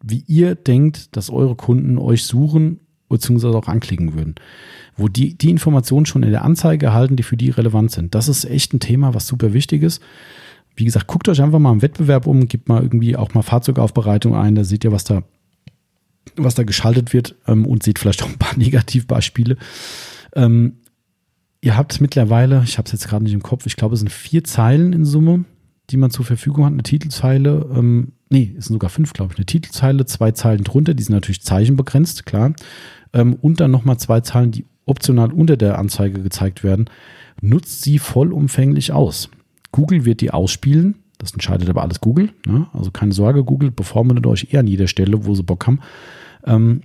wie 0.02 0.26
ihr 0.28 0.56
denkt, 0.56 1.16
dass 1.16 1.30
eure 1.30 1.56
Kunden 1.56 1.98
euch 1.98 2.26
suchen 2.26 2.82
bzw. 3.08 3.48
auch 3.48 3.68
anklicken 3.68 4.14
würden 4.14 4.36
wo 4.96 5.08
die, 5.08 5.36
die 5.36 5.50
Informationen 5.50 6.06
schon 6.06 6.24
in 6.24 6.32
der 6.32 6.44
Anzeige 6.44 6.88
erhalten, 6.88 7.16
die 7.16 7.24
für 7.24 7.38
die 7.38 7.50
relevant 7.50 7.92
sind. 7.92 8.14
Das 8.16 8.28
ist 8.28 8.46
echt 8.46 8.74
ein 8.74 8.80
Thema, 8.80 9.14
was 9.14 9.28
super 9.28 9.54
wichtig 9.54 9.84
ist. 9.84 10.02
Wie 10.76 10.86
gesagt, 10.86 11.08
guckt 11.08 11.30
euch 11.30 11.42
einfach 11.42 11.60
mal 11.60 11.72
im 11.72 11.82
Wettbewerb 11.82 12.26
um, 12.28 12.48
gebt 12.48 12.70
mal 12.70 12.82
irgendwie 12.82 13.16
auch 13.16 13.34
mal 13.34 13.42
Fahrzeugaufbereitung 13.42 14.36
ein, 14.36 14.56
da 14.56 14.64
seht 14.64 14.84
ihr, 14.84 14.92
was 14.92 15.04
da, 15.04 15.24
was 16.36 16.56
da 16.56 16.64
geschaltet 16.64 17.14
wird 17.14 17.36
ähm, 17.48 17.66
und 17.66 17.84
seht 17.84 18.00
vielleicht 18.00 18.24
auch 18.24 18.30
ein 18.30 18.40
paar 18.40 18.58
Negativbeispiele. 18.58 19.58
Ähm, 20.36 20.78
ihr 21.62 21.78
habt 21.78 22.02
mittlerweile, 22.02 22.64
ich 22.66 22.78
habe 22.78 22.88
es 22.88 22.92
jetzt 22.92 23.08
gerade 23.08 23.24
nicht 23.24 23.34
im 23.34 23.44
Kopf, 23.44 23.66
ich 23.66 23.76
glaube, 23.76 23.94
es 23.94 24.00
sind 24.00 24.12
vier 24.12 24.44
Zeilen 24.44 24.94
in 24.94 25.06
Summe, 25.06 25.46
die 25.90 25.98
man 25.98 26.12
zur 26.12 26.26
Verfügung 26.26 26.66
hat. 26.66 26.74
Eine 26.74 26.84
Titelzeile, 26.84 27.70
ähm, 27.76 28.14
nee, 28.30 28.56
es 28.58 28.66
sind 28.66 28.74
sogar 28.74 28.90
fünf, 28.90 29.14
glaube 29.14 29.34
ich. 29.34 29.38
Eine 29.38 29.46
Titelzeile, 29.46 30.06
zwei 30.06 30.32
Zeilen 30.32 30.64
drunter, 30.64 30.94
die 30.94 31.04
sind 31.04 31.14
natürlich 31.14 31.42
zeichenbegrenzt, 31.42 32.26
klar. 32.26 32.54
Ähm, 33.14 33.36
und 33.36 33.60
dann 33.60 33.72
nochmal 33.72 33.98
zwei 33.98 34.22
Zeilen, 34.22 34.52
die 34.52 34.66
optional 34.86 35.32
unter 35.32 35.58
der 35.58 35.78
Anzeige 35.78 36.22
gezeigt 36.22 36.64
werden, 36.64 36.90
nutzt 37.42 37.82
sie 37.82 38.00
vollumfänglich 38.00 38.92
aus. 38.92 39.30
Google 39.74 40.06
wird 40.06 40.22
die 40.22 40.32
ausspielen. 40.32 40.96
Das 41.18 41.32
entscheidet 41.32 41.70
aber 41.70 41.82
alles 41.82 42.00
Google. 42.00 42.30
Ne? 42.46 42.68
Also 42.74 42.92
keine 42.92 43.12
Sorge, 43.12 43.44
Google 43.44 43.72
bevormundet 43.72 44.26
euch 44.26 44.48
eher 44.52 44.62
an 44.62 44.68
jeder 44.68 44.88
Stelle, 44.88 45.26
wo 45.26 45.36
sie 45.36 45.44
Bock 45.44 45.68
haben. 45.68 45.80
Ähm, 46.46 46.82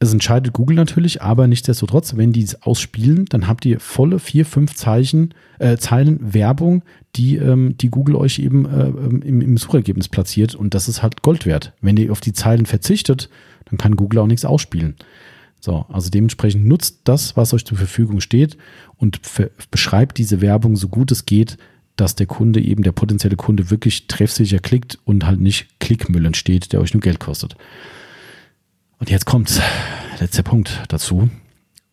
es 0.00 0.12
entscheidet 0.12 0.52
Google 0.52 0.76
natürlich, 0.76 1.22
aber 1.22 1.48
nichtsdestotrotz, 1.48 2.16
wenn 2.16 2.32
die 2.32 2.42
es 2.42 2.62
ausspielen, 2.62 3.24
dann 3.26 3.48
habt 3.48 3.66
ihr 3.66 3.80
volle 3.80 4.20
vier, 4.20 4.46
fünf 4.46 4.74
Zeichen, 4.74 5.34
äh, 5.58 5.76
Zeilen 5.76 6.34
Werbung, 6.34 6.82
die, 7.16 7.36
ähm, 7.36 7.76
die 7.78 7.90
Google 7.90 8.14
euch 8.14 8.38
eben 8.38 8.64
äh, 8.66 8.86
im, 9.26 9.40
im 9.40 9.56
Suchergebnis 9.56 10.08
platziert. 10.08 10.54
Und 10.54 10.74
das 10.74 10.88
ist 10.88 11.02
halt 11.02 11.22
Gold 11.22 11.46
wert. 11.46 11.72
Wenn 11.80 11.96
ihr 11.96 12.12
auf 12.12 12.20
die 12.20 12.32
Zeilen 12.32 12.66
verzichtet, 12.66 13.28
dann 13.64 13.78
kann 13.78 13.96
Google 13.96 14.20
auch 14.20 14.26
nichts 14.26 14.44
ausspielen. 14.44 14.94
So, 15.60 15.84
also 15.88 16.10
dementsprechend 16.10 16.66
nutzt 16.66 17.00
das, 17.04 17.36
was 17.36 17.52
euch 17.52 17.64
zur 17.64 17.76
Verfügung 17.76 18.20
steht 18.20 18.56
und 18.96 19.20
beschreibt 19.72 20.18
diese 20.18 20.40
Werbung 20.40 20.76
so 20.76 20.88
gut 20.88 21.10
es 21.10 21.26
geht, 21.26 21.58
dass 21.98 22.14
der 22.14 22.26
Kunde 22.26 22.60
eben, 22.60 22.84
der 22.84 22.92
potenzielle 22.92 23.36
Kunde 23.36 23.70
wirklich 23.70 24.06
treffsicher 24.06 24.60
klickt 24.60 24.98
und 25.04 25.26
halt 25.26 25.40
nicht 25.40 25.80
Klickmüll 25.80 26.24
entsteht, 26.24 26.72
der 26.72 26.80
euch 26.80 26.94
nur 26.94 27.00
Geld 27.00 27.18
kostet. 27.18 27.56
Und 28.98 29.10
jetzt 29.10 29.26
kommt 29.26 29.60
letzter 30.20 30.44
Punkt 30.44 30.84
dazu. 30.88 31.28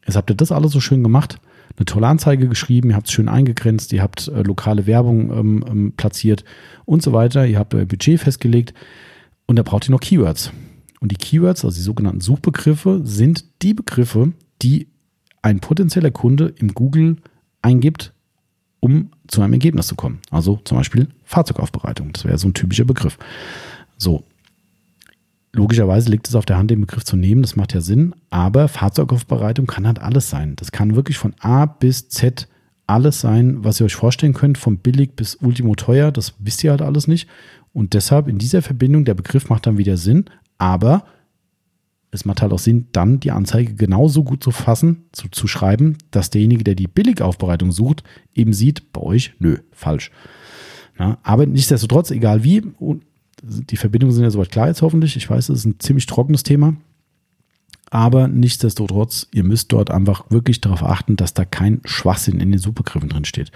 Jetzt 0.06 0.16
habt 0.16 0.30
ihr 0.30 0.36
das 0.36 0.52
alles 0.52 0.72
so 0.72 0.80
schön 0.80 1.02
gemacht, 1.02 1.40
eine 1.78 1.86
tolle 1.86 2.08
Anzeige 2.08 2.48
geschrieben, 2.48 2.92
ihr 2.92 2.96
habt 2.96 3.08
es 3.08 3.14
schön 3.14 3.28
eingegrenzt, 3.28 3.92
ihr 3.94 4.02
habt 4.02 4.28
äh, 4.28 4.44
lokale 4.44 4.86
Werbung 4.86 5.32
ähm, 5.32 5.66
ähm, 5.68 5.94
platziert 5.98 6.46
und 6.86 7.02
so 7.02 7.12
weiter, 7.12 7.46
ihr 7.48 7.58
habt 7.58 7.74
euer 7.74 7.86
Budget 7.86 8.20
festgelegt 8.20 8.74
und 9.48 9.58
da 9.58 9.64
braucht 9.64 9.90
ihr 9.90 9.92
noch 9.92 10.00
Keywords. 10.00 10.52
Und 11.00 11.12
die 11.12 11.18
Keywords, 11.18 11.66
also 11.66 11.76
die 11.76 11.84
sogenannten 11.84 12.22
Suchbegriffe, 12.22 13.02
sind 13.04 13.46
die 13.62 13.74
Begriffe, 13.74 14.34
die 14.62 14.88
ein 15.42 15.60
potenzieller 15.60 16.12
Kunde 16.12 16.54
im 16.58 16.74
Google 16.74 17.18
eingibt, 17.62 18.14
um 18.86 19.10
zu 19.28 19.42
einem 19.42 19.54
Ergebnis 19.54 19.88
zu 19.88 19.96
kommen. 19.96 20.20
Also 20.30 20.60
zum 20.64 20.78
Beispiel 20.78 21.08
Fahrzeugaufbereitung. 21.24 22.14
Das 22.14 22.24
wäre 22.24 22.38
so 22.38 22.48
ein 22.48 22.54
typischer 22.54 22.86
Begriff. 22.86 23.18
So. 23.98 24.24
Logischerweise 25.54 26.12
liegt 26.12 26.28
es 26.28 26.36
auf 26.36 26.46
der 26.46 26.58
Hand, 26.58 26.70
den 26.70 26.82
Begriff 26.82 27.04
zu 27.04 27.16
nehmen. 27.16 27.42
Das 27.42 27.56
macht 27.56 27.74
ja 27.74 27.82
Sinn. 27.82 28.14
Aber 28.30 28.68
Fahrzeugaufbereitung 28.68 29.66
kann 29.66 29.88
halt 29.88 30.00
alles 30.00 30.30
sein. 30.30 30.56
Das 30.58 30.72
kann 30.72 30.96
wirklich 30.96 31.18
von 31.18 31.34
A 31.40 31.66
bis 31.66 32.10
Z 32.10 32.48
alles 32.88 33.20
sein, 33.22 33.64
was 33.64 33.80
ihr 33.80 33.86
euch 33.86 33.96
vorstellen 33.96 34.34
könnt, 34.34 34.60
vom 34.60 34.78
billig 34.78 35.16
bis 35.16 35.36
ultimo 35.36 35.74
teuer. 35.74 36.12
Das 36.12 36.36
wisst 36.38 36.64
ihr 36.64 36.72
halt 36.72 36.84
alles 36.84 37.08
nicht. 37.08 37.28
Und 37.74 37.94
deshalb 37.94 38.28
in 38.28 38.38
dieser 38.38 38.62
Verbindung, 38.62 39.06
der 39.06 39.16
Begriff 39.16 39.50
macht 39.50 39.66
dann 39.66 39.80
wieder 39.80 39.98
Sinn, 39.98 40.26
aber 40.60 41.06
es 42.16 42.26
macht 42.26 42.42
halt 42.42 42.54
auch 42.54 42.60
Sinn, 42.60 42.88
dann 42.92 43.20
die 43.20 43.32
Anzeige 43.32 43.76
genauso 43.76 44.24
gut 44.24 44.44
zu 44.44 44.52
fassen, 44.52 45.06
zu, 45.12 45.30
zu 45.30 45.48
schreiben, 45.48 45.98
dass 46.12 46.30
derjenige, 46.30 46.64
der 46.64 46.76
die 46.76 46.88
Billigaufbereitung 46.88 47.72
sucht, 47.72 48.04
eben 48.34 48.54
sieht, 48.54 48.92
bei 48.94 49.02
euch, 49.02 49.34
nö, 49.40 49.58
falsch. 49.72 50.12
Ja, 50.98 51.20
aber 51.24 51.46
nichtsdestotrotz, 51.46 52.10
egal 52.12 52.44
wie, 52.44 52.64
die 53.44 53.78
Verbindungen 53.78 54.14
sind 54.14 54.24
ja 54.24 54.32
soweit 54.32 54.52
klar 54.52 54.68
jetzt 54.68 54.82
hoffentlich. 54.82 55.16
Ich 55.18 55.30
weiß, 55.30 55.50
es 55.50 55.60
ist 55.60 55.66
ein 55.66 55.80
ziemlich 55.80 56.06
trockenes 56.06 56.44
Thema. 56.44 56.76
Aber 57.92 58.28
nichtsdestotrotz, 58.28 59.28
ihr 59.34 59.44
müsst 59.44 59.72
dort 59.72 59.92
einfach 59.92 60.30
wirklich 60.32 60.62
darauf 60.62 60.84
achten, 60.84 61.18
dass 61.18 61.34
da 61.34 61.46
kein 61.46 61.82
Schwachsinn 61.86 62.40
in 62.40 62.52
den 62.52 62.60
Supergriffen 62.60 63.10
drin 63.10 63.26
steht. 63.26 63.52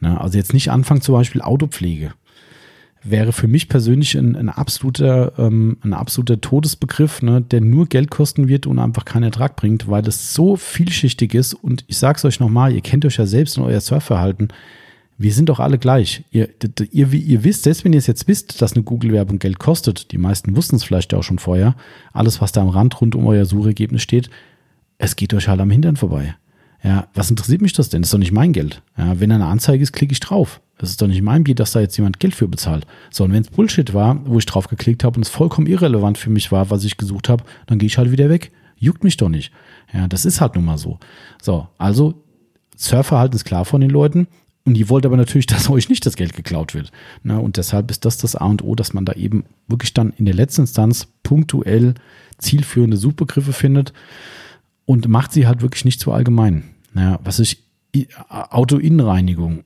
Na, 0.00 0.20
also 0.20 0.38
jetzt 0.38 0.54
nicht 0.54 0.70
anfangen, 0.70 1.02
zum 1.02 1.14
Beispiel 1.14 1.42
Autopflege 1.42 2.12
wäre 3.02 3.32
für 3.32 3.48
mich 3.48 3.68
persönlich 3.68 4.16
ein, 4.16 4.36
ein 4.36 4.48
absoluter, 4.48 5.32
ähm, 5.38 5.78
ein 5.82 5.92
absoluter 5.92 6.40
Todesbegriff, 6.40 7.22
ne, 7.22 7.40
der 7.40 7.60
nur 7.60 7.86
Geld 7.86 8.10
kosten 8.10 8.48
wird 8.48 8.66
und 8.66 8.78
einfach 8.78 9.04
keinen 9.04 9.24
Ertrag 9.24 9.56
bringt, 9.56 9.88
weil 9.88 10.06
es 10.06 10.34
so 10.34 10.56
vielschichtig 10.56 11.34
ist. 11.34 11.54
Und 11.54 11.84
ich 11.86 11.98
sage 11.98 12.16
es 12.16 12.24
euch 12.24 12.40
nochmal, 12.40 12.72
ihr 12.72 12.80
kennt 12.80 13.04
euch 13.04 13.16
ja 13.16 13.26
selbst 13.26 13.56
in 13.56 13.62
euer 13.62 13.80
Surfverhalten. 13.80 14.48
Wir 15.16 15.32
sind 15.32 15.48
doch 15.48 15.58
alle 15.58 15.78
gleich. 15.78 16.24
Ihr, 16.30 16.48
ihr, 16.92 17.12
ihr 17.12 17.44
wisst, 17.44 17.64
selbst 17.64 17.84
wenn 17.84 17.92
ihr 17.92 17.98
es 17.98 18.06
jetzt 18.06 18.28
wisst, 18.28 18.62
dass 18.62 18.74
eine 18.74 18.84
Google-Werbung 18.84 19.38
Geld 19.40 19.58
kostet, 19.58 20.12
die 20.12 20.18
meisten 20.18 20.54
wussten 20.54 20.76
es 20.76 20.84
vielleicht 20.84 21.12
auch 21.12 21.24
schon 21.24 21.40
vorher, 21.40 21.74
alles, 22.12 22.40
was 22.40 22.52
da 22.52 22.62
am 22.62 22.68
Rand 22.68 23.00
rund 23.00 23.16
um 23.16 23.26
euer 23.26 23.44
Suchergebnis 23.44 24.02
steht, 24.02 24.30
es 24.96 25.16
geht 25.16 25.34
euch 25.34 25.48
halt 25.48 25.60
am 25.60 25.70
Hintern 25.70 25.96
vorbei. 25.96 26.36
Ja, 26.84 27.08
was 27.14 27.30
interessiert 27.30 27.60
mich 27.60 27.72
das 27.72 27.88
denn? 27.88 28.02
Das 28.02 28.08
ist 28.08 28.14
doch 28.14 28.18
nicht 28.18 28.32
mein 28.32 28.52
Geld. 28.52 28.82
Ja, 28.96 29.18
wenn 29.18 29.32
eine 29.32 29.46
Anzeige 29.46 29.82
ist, 29.82 29.92
klicke 29.92 30.12
ich 30.12 30.20
drauf. 30.20 30.60
Das 30.78 30.90
ist 30.90 31.02
doch 31.02 31.08
nicht 31.08 31.22
mein 31.22 31.44
Bier, 31.44 31.56
dass 31.56 31.72
da 31.72 31.80
jetzt 31.80 31.96
jemand 31.96 32.20
Geld 32.20 32.34
für 32.34 32.48
bezahlt. 32.48 32.86
So, 33.10 33.24
und 33.24 33.32
wenn 33.32 33.42
es 33.42 33.50
Bullshit 33.50 33.92
war, 33.94 34.20
wo 34.24 34.38
ich 34.38 34.46
drauf 34.46 34.68
geklickt 34.68 35.04
habe 35.04 35.16
und 35.16 35.22
es 35.22 35.28
vollkommen 35.28 35.66
irrelevant 35.66 36.18
für 36.18 36.30
mich 36.30 36.52
war, 36.52 36.70
was 36.70 36.84
ich 36.84 36.96
gesucht 36.96 37.28
habe, 37.28 37.44
dann 37.66 37.78
gehe 37.78 37.88
ich 37.88 37.98
halt 37.98 38.12
wieder 38.12 38.30
weg. 38.30 38.52
Juckt 38.76 39.02
mich 39.02 39.16
doch 39.16 39.28
nicht. 39.28 39.52
Ja, 39.92 40.06
das 40.06 40.24
ist 40.24 40.40
halt 40.40 40.54
nun 40.54 40.64
mal 40.64 40.78
so. 40.78 40.98
So, 41.42 41.66
also 41.78 42.22
Surfverhalten 42.76 43.34
ist 43.34 43.44
klar 43.44 43.64
von 43.64 43.80
den 43.80 43.90
Leuten. 43.90 44.28
Und 44.64 44.74
die 44.74 44.88
wollt 44.88 45.06
aber 45.06 45.16
natürlich, 45.16 45.46
dass 45.48 45.68
euch 45.68 45.88
nicht 45.88 46.06
das 46.06 46.16
Geld 46.16 46.34
geklaut 46.34 46.74
wird. 46.74 46.92
Na, 47.22 47.38
und 47.38 47.56
deshalb 47.56 47.90
ist 47.90 48.04
das 48.04 48.18
das 48.18 48.36
A 48.36 48.46
und 48.46 48.62
O, 48.62 48.76
dass 48.76 48.92
man 48.92 49.04
da 49.04 49.14
eben 49.14 49.44
wirklich 49.66 49.94
dann 49.94 50.12
in 50.16 50.26
der 50.26 50.34
letzten 50.34 50.62
Instanz 50.62 51.08
punktuell 51.24 51.94
zielführende 52.38 52.96
Suchbegriffe 52.96 53.52
findet 53.52 53.92
und 54.86 55.08
macht 55.08 55.32
sie 55.32 55.48
halt 55.48 55.60
wirklich 55.60 55.84
nicht 55.84 56.00
zu 56.00 56.12
allgemein. 56.12 56.64
Ja, 56.94 57.18
was 57.24 57.40
ich 57.40 57.64
Autoinnenreinigung 58.28 59.64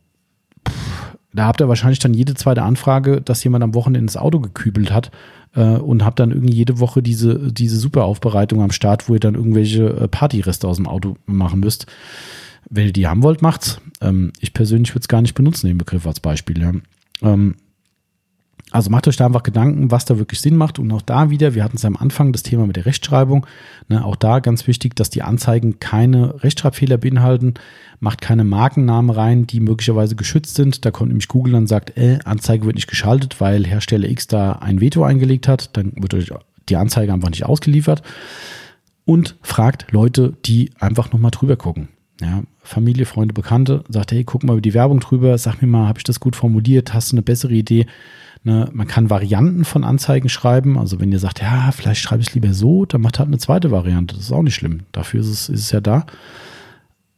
da 1.34 1.46
habt 1.46 1.60
ihr 1.60 1.68
wahrscheinlich 1.68 1.98
dann 1.98 2.14
jede 2.14 2.34
zweite 2.34 2.62
Anfrage, 2.62 3.20
dass 3.20 3.42
jemand 3.44 3.64
am 3.64 3.74
Wochenende 3.74 4.00
ins 4.00 4.16
Auto 4.16 4.40
gekübelt 4.40 4.92
hat 4.92 5.10
äh, 5.54 5.76
und 5.76 6.04
habt 6.04 6.20
dann 6.20 6.30
irgendwie 6.30 6.54
jede 6.54 6.78
Woche 6.78 7.02
diese, 7.02 7.52
diese 7.52 7.76
super 7.76 8.04
Aufbereitung 8.04 8.62
am 8.62 8.72
Start, 8.72 9.08
wo 9.08 9.14
ihr 9.14 9.20
dann 9.20 9.34
irgendwelche 9.34 9.88
äh, 9.88 10.08
Partyreste 10.08 10.68
aus 10.68 10.76
dem 10.76 10.86
Auto 10.86 11.16
machen 11.26 11.60
müsst. 11.60 11.86
Wenn 12.68 12.86
ihr 12.86 12.92
die 12.92 13.06
haben 13.06 13.22
wollt, 13.22 13.42
macht's. 13.42 13.80
Ähm, 14.00 14.32
ich 14.40 14.52
persönlich 14.52 14.90
würde 14.90 15.00
es 15.00 15.08
gar 15.08 15.22
nicht 15.22 15.34
benutzen, 15.34 15.66
den 15.66 15.78
Begriff 15.78 16.06
als 16.06 16.20
Beispiel. 16.20 16.60
Ja. 16.60 16.72
Ähm, 17.22 17.56
also 18.72 18.88
macht 18.88 19.06
euch 19.06 19.16
da 19.16 19.26
einfach 19.26 19.42
Gedanken, 19.42 19.90
was 19.90 20.06
da 20.06 20.18
wirklich 20.18 20.40
Sinn 20.40 20.56
macht. 20.56 20.78
Und 20.78 20.90
auch 20.92 21.02
da 21.02 21.28
wieder, 21.28 21.54
wir 21.54 21.62
hatten 21.62 21.76
es 21.76 21.84
am 21.84 21.96
Anfang, 21.96 22.32
das 22.32 22.42
Thema 22.42 22.66
mit 22.66 22.76
der 22.76 22.86
Rechtschreibung. 22.86 23.46
Ne, 23.88 24.02
auch 24.02 24.16
da 24.16 24.40
ganz 24.40 24.66
wichtig, 24.66 24.96
dass 24.96 25.10
die 25.10 25.22
Anzeigen 25.22 25.78
keine 25.78 26.42
Rechtschreibfehler 26.42 26.96
beinhalten. 26.96 27.54
Macht 28.00 28.22
keine 28.22 28.44
Markennamen 28.44 29.10
rein, 29.10 29.46
die 29.46 29.60
möglicherweise 29.60 30.16
geschützt 30.16 30.54
sind. 30.54 30.86
Da 30.86 30.90
kommt 30.90 31.10
nämlich 31.10 31.28
Google 31.28 31.54
und 31.54 31.66
sagt, 31.66 31.96
äh, 31.98 32.18
Anzeige 32.24 32.64
wird 32.64 32.76
nicht 32.76 32.88
geschaltet, 32.88 33.40
weil 33.40 33.66
Hersteller 33.66 34.08
X 34.08 34.26
da 34.26 34.52
ein 34.52 34.80
Veto 34.80 35.04
eingelegt 35.04 35.48
hat. 35.48 35.76
Dann 35.76 35.92
wird 35.96 36.14
euch 36.14 36.32
die 36.70 36.76
Anzeige 36.76 37.12
einfach 37.12 37.30
nicht 37.30 37.44
ausgeliefert. 37.44 38.02
Und 39.04 39.36
fragt 39.42 39.92
Leute, 39.92 40.32
die 40.46 40.70
einfach 40.80 41.12
nochmal 41.12 41.32
drüber 41.32 41.56
gucken. 41.56 41.88
ja, 42.20 42.42
Familie, 42.62 43.04
Freunde, 43.04 43.34
Bekannte, 43.34 43.84
sagt, 43.88 44.12
hey, 44.12 44.24
guck 44.24 44.44
mal 44.44 44.54
über 44.54 44.62
die 44.62 44.74
Werbung 44.74 45.00
drüber, 45.00 45.36
sag 45.36 45.60
mir 45.60 45.68
mal, 45.68 45.88
habe 45.88 45.98
ich 45.98 46.04
das 46.04 46.20
gut 46.20 46.36
formuliert, 46.36 46.94
hast 46.94 47.12
du 47.12 47.16
eine 47.16 47.22
bessere 47.22 47.52
Idee? 47.52 47.86
Ne, 48.44 48.68
man 48.72 48.88
kann 48.88 49.08
Varianten 49.08 49.64
von 49.64 49.84
Anzeigen 49.84 50.28
schreiben. 50.28 50.76
Also 50.76 50.98
wenn 50.98 51.12
ihr 51.12 51.20
sagt, 51.20 51.40
ja, 51.40 51.70
vielleicht 51.70 52.00
schreibe 52.00 52.22
ich 52.22 52.28
es 52.28 52.34
lieber 52.34 52.52
so, 52.52 52.84
dann 52.86 53.00
macht 53.00 53.18
halt 53.18 53.28
eine 53.28 53.38
zweite 53.38 53.70
Variante. 53.70 54.16
Das 54.16 54.24
ist 54.24 54.32
auch 54.32 54.42
nicht 54.42 54.56
schlimm. 54.56 54.80
Dafür 54.90 55.20
ist 55.20 55.28
es, 55.28 55.48
ist 55.48 55.60
es 55.60 55.70
ja 55.70 55.80
da. 55.80 56.06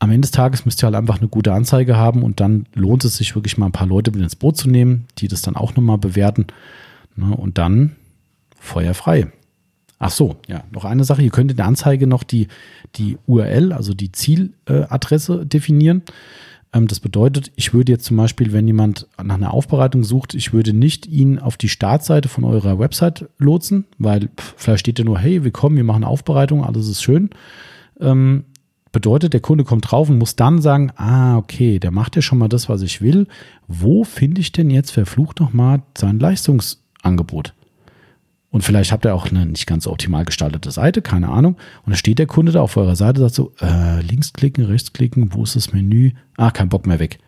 Am 0.00 0.10
Ende 0.10 0.26
des 0.26 0.32
Tages 0.32 0.66
müsst 0.66 0.82
ihr 0.82 0.86
halt 0.86 0.96
einfach 0.96 1.18
eine 1.18 1.28
gute 1.28 1.54
Anzeige 1.54 1.96
haben 1.96 2.22
und 2.22 2.40
dann 2.40 2.66
lohnt 2.74 3.04
es 3.04 3.16
sich 3.16 3.34
wirklich 3.34 3.56
mal 3.56 3.66
ein 3.66 3.72
paar 3.72 3.86
Leute 3.86 4.10
mit 4.10 4.20
ins 4.20 4.36
Boot 4.36 4.58
zu 4.58 4.68
nehmen, 4.68 5.06
die 5.16 5.28
das 5.28 5.40
dann 5.40 5.56
auch 5.56 5.74
nochmal 5.76 5.96
bewerten. 5.96 6.46
Ne, 7.16 7.34
und 7.34 7.56
dann 7.56 7.96
Feuer 8.60 8.92
frei. 8.92 9.28
Ach 9.98 10.10
so, 10.10 10.36
ja, 10.48 10.64
noch 10.72 10.84
eine 10.84 11.04
Sache. 11.04 11.22
Ihr 11.22 11.30
könnt 11.30 11.50
in 11.52 11.56
der 11.56 11.66
Anzeige 11.66 12.06
noch 12.06 12.24
die, 12.24 12.48
die 12.96 13.16
URL, 13.26 13.72
also 13.72 13.94
die 13.94 14.12
Zieladresse 14.12 15.46
definieren. 15.46 16.02
Ähm, 16.74 16.88
das 16.88 17.00
bedeutet, 17.00 17.52
ich 17.56 17.72
würde 17.72 17.92
jetzt 17.92 18.04
zum 18.04 18.16
Beispiel, 18.16 18.52
wenn 18.52 18.66
jemand 18.66 19.06
nach 19.22 19.36
einer 19.36 19.54
Aufbereitung 19.54 20.04
sucht, 20.04 20.34
ich 20.34 20.52
würde 20.52 20.74
nicht 20.74 21.06
ihn 21.06 21.38
auf 21.38 21.56
die 21.56 21.68
Startseite 21.68 22.28
von 22.28 22.44
eurer 22.44 22.78
Website 22.78 23.26
lotsen, 23.38 23.86
weil 23.98 24.28
vielleicht 24.56 24.80
steht 24.80 24.98
ja 24.98 25.04
nur, 25.04 25.18
hey, 25.18 25.44
willkommen, 25.44 25.76
wir 25.76 25.84
machen 25.84 26.04
Aufbereitung, 26.04 26.64
alles 26.64 26.88
ist 26.88 27.02
schön. 27.02 27.30
Ähm, 28.00 28.44
bedeutet, 28.92 29.32
der 29.32 29.40
Kunde 29.40 29.64
kommt 29.64 29.90
drauf 29.90 30.08
und 30.08 30.18
muss 30.18 30.36
dann 30.36 30.60
sagen, 30.60 30.92
ah, 30.96 31.36
okay, 31.36 31.78
der 31.78 31.90
macht 31.90 32.16
ja 32.16 32.22
schon 32.22 32.38
mal 32.38 32.48
das, 32.48 32.68
was 32.68 32.82
ich 32.82 33.00
will. 33.00 33.26
Wo 33.66 34.04
finde 34.04 34.40
ich 34.40 34.52
denn 34.52 34.70
jetzt 34.70 34.90
verflucht 34.90 35.40
nochmal 35.40 35.82
sein 35.96 36.18
Leistungsangebot? 36.18 37.54
Und 38.54 38.62
vielleicht 38.62 38.92
habt 38.92 39.04
ihr 39.04 39.16
auch 39.16 39.28
eine 39.28 39.46
nicht 39.46 39.66
ganz 39.66 39.84
optimal 39.88 40.24
gestaltete 40.24 40.70
Seite, 40.70 41.02
keine 41.02 41.28
Ahnung. 41.28 41.56
Und 41.84 41.90
da 41.90 41.96
steht 41.96 42.20
der 42.20 42.28
Kunde 42.28 42.52
da 42.52 42.60
auf 42.60 42.76
eurer 42.76 42.94
Seite, 42.94 43.18
sagt 43.18 43.34
so, 43.34 43.52
äh, 43.60 44.00
links 44.00 44.32
klicken, 44.32 44.64
rechts 44.64 44.92
klicken, 44.92 45.34
wo 45.34 45.42
ist 45.42 45.56
das 45.56 45.72
Menü? 45.72 46.12
Ah, 46.36 46.52
kein 46.52 46.68
Bock 46.68 46.86
mehr 46.86 47.00
weg. 47.00 47.18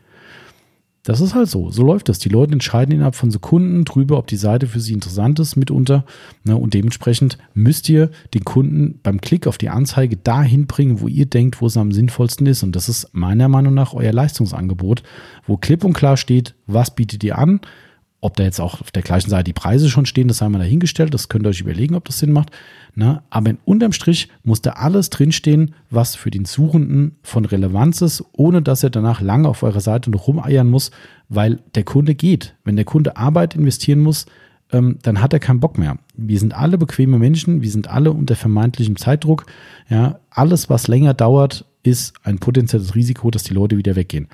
Das 1.02 1.20
ist 1.20 1.34
halt 1.34 1.48
so. 1.48 1.68
So 1.72 1.82
läuft 1.82 2.08
das. 2.08 2.20
Die 2.20 2.28
Leute 2.28 2.52
entscheiden 2.52 2.94
innerhalb 2.94 3.16
von 3.16 3.32
Sekunden 3.32 3.84
drüber, 3.84 4.18
ob 4.18 4.28
die 4.28 4.36
Seite 4.36 4.68
für 4.68 4.78
sie 4.78 4.92
interessant 4.92 5.40
ist 5.40 5.56
mitunter. 5.56 6.04
Ne, 6.44 6.56
und 6.56 6.74
dementsprechend 6.74 7.38
müsst 7.54 7.88
ihr 7.88 8.12
den 8.32 8.44
Kunden 8.44 9.00
beim 9.02 9.20
Klick 9.20 9.48
auf 9.48 9.58
die 9.58 9.70
Anzeige 9.70 10.16
dahin 10.16 10.68
bringen, 10.68 11.00
wo 11.00 11.08
ihr 11.08 11.26
denkt, 11.26 11.60
wo 11.60 11.66
es 11.66 11.76
am 11.76 11.90
sinnvollsten 11.90 12.46
ist. 12.46 12.62
Und 12.62 12.76
das 12.76 12.88
ist 12.88 13.08
meiner 13.12 13.48
Meinung 13.48 13.74
nach 13.74 13.94
euer 13.94 14.12
Leistungsangebot, 14.12 15.02
wo 15.44 15.56
klipp 15.56 15.82
und 15.82 15.92
klar 15.92 16.16
steht, 16.16 16.54
was 16.68 16.94
bietet 16.94 17.24
ihr 17.24 17.36
an, 17.36 17.62
ob 18.20 18.36
da 18.36 18.44
jetzt 18.44 18.60
auch 18.60 18.80
auf 18.80 18.90
der 18.90 19.02
gleichen 19.02 19.30
Seite 19.30 19.44
die 19.44 19.52
Preise 19.52 19.88
schon 19.88 20.06
stehen, 20.06 20.28
das 20.28 20.38
sei 20.38 20.48
mal 20.48 20.58
dahingestellt. 20.58 21.12
Das 21.12 21.28
könnt 21.28 21.46
ihr 21.46 21.50
euch 21.50 21.60
überlegen, 21.60 21.94
ob 21.94 22.04
das 22.06 22.18
Sinn 22.18 22.32
macht. 22.32 22.50
Ne? 22.94 23.22
Aber 23.30 23.50
in 23.50 23.58
unterm 23.64 23.92
Strich 23.92 24.28
muss 24.42 24.62
da 24.62 24.70
alles 24.72 25.10
drinstehen, 25.10 25.74
was 25.90 26.16
für 26.16 26.30
den 26.30 26.44
Suchenden 26.46 27.16
von 27.22 27.44
Relevanz 27.44 28.00
ist, 28.00 28.24
ohne 28.32 28.62
dass 28.62 28.82
er 28.82 28.90
danach 28.90 29.20
lange 29.20 29.48
auf 29.48 29.62
eurer 29.62 29.80
Seite 29.80 30.10
noch 30.10 30.26
rumeiern 30.26 30.68
muss, 30.68 30.90
weil 31.28 31.60
der 31.74 31.84
Kunde 31.84 32.14
geht. 32.14 32.56
Wenn 32.64 32.76
der 32.76 32.84
Kunde 32.86 33.16
Arbeit 33.16 33.54
investieren 33.54 34.00
muss, 34.00 34.26
ähm, 34.72 34.98
dann 35.02 35.20
hat 35.20 35.32
er 35.32 35.38
keinen 35.38 35.60
Bock 35.60 35.78
mehr. 35.78 35.98
Wir 36.16 36.40
sind 36.40 36.54
alle 36.54 36.78
bequeme 36.78 37.18
Menschen, 37.18 37.62
wir 37.62 37.70
sind 37.70 37.88
alle 37.88 38.12
unter 38.12 38.34
vermeintlichem 38.34 38.96
Zeitdruck. 38.96 39.46
Ja, 39.88 40.20
alles, 40.30 40.70
was 40.70 40.88
länger 40.88 41.14
dauert, 41.14 41.66
ist 41.82 42.14
ein 42.24 42.38
potenzielles 42.38 42.94
Risiko, 42.94 43.30
dass 43.30 43.44
die 43.44 43.54
Leute 43.54 43.76
wieder 43.76 43.94
weggehen. 43.94 44.28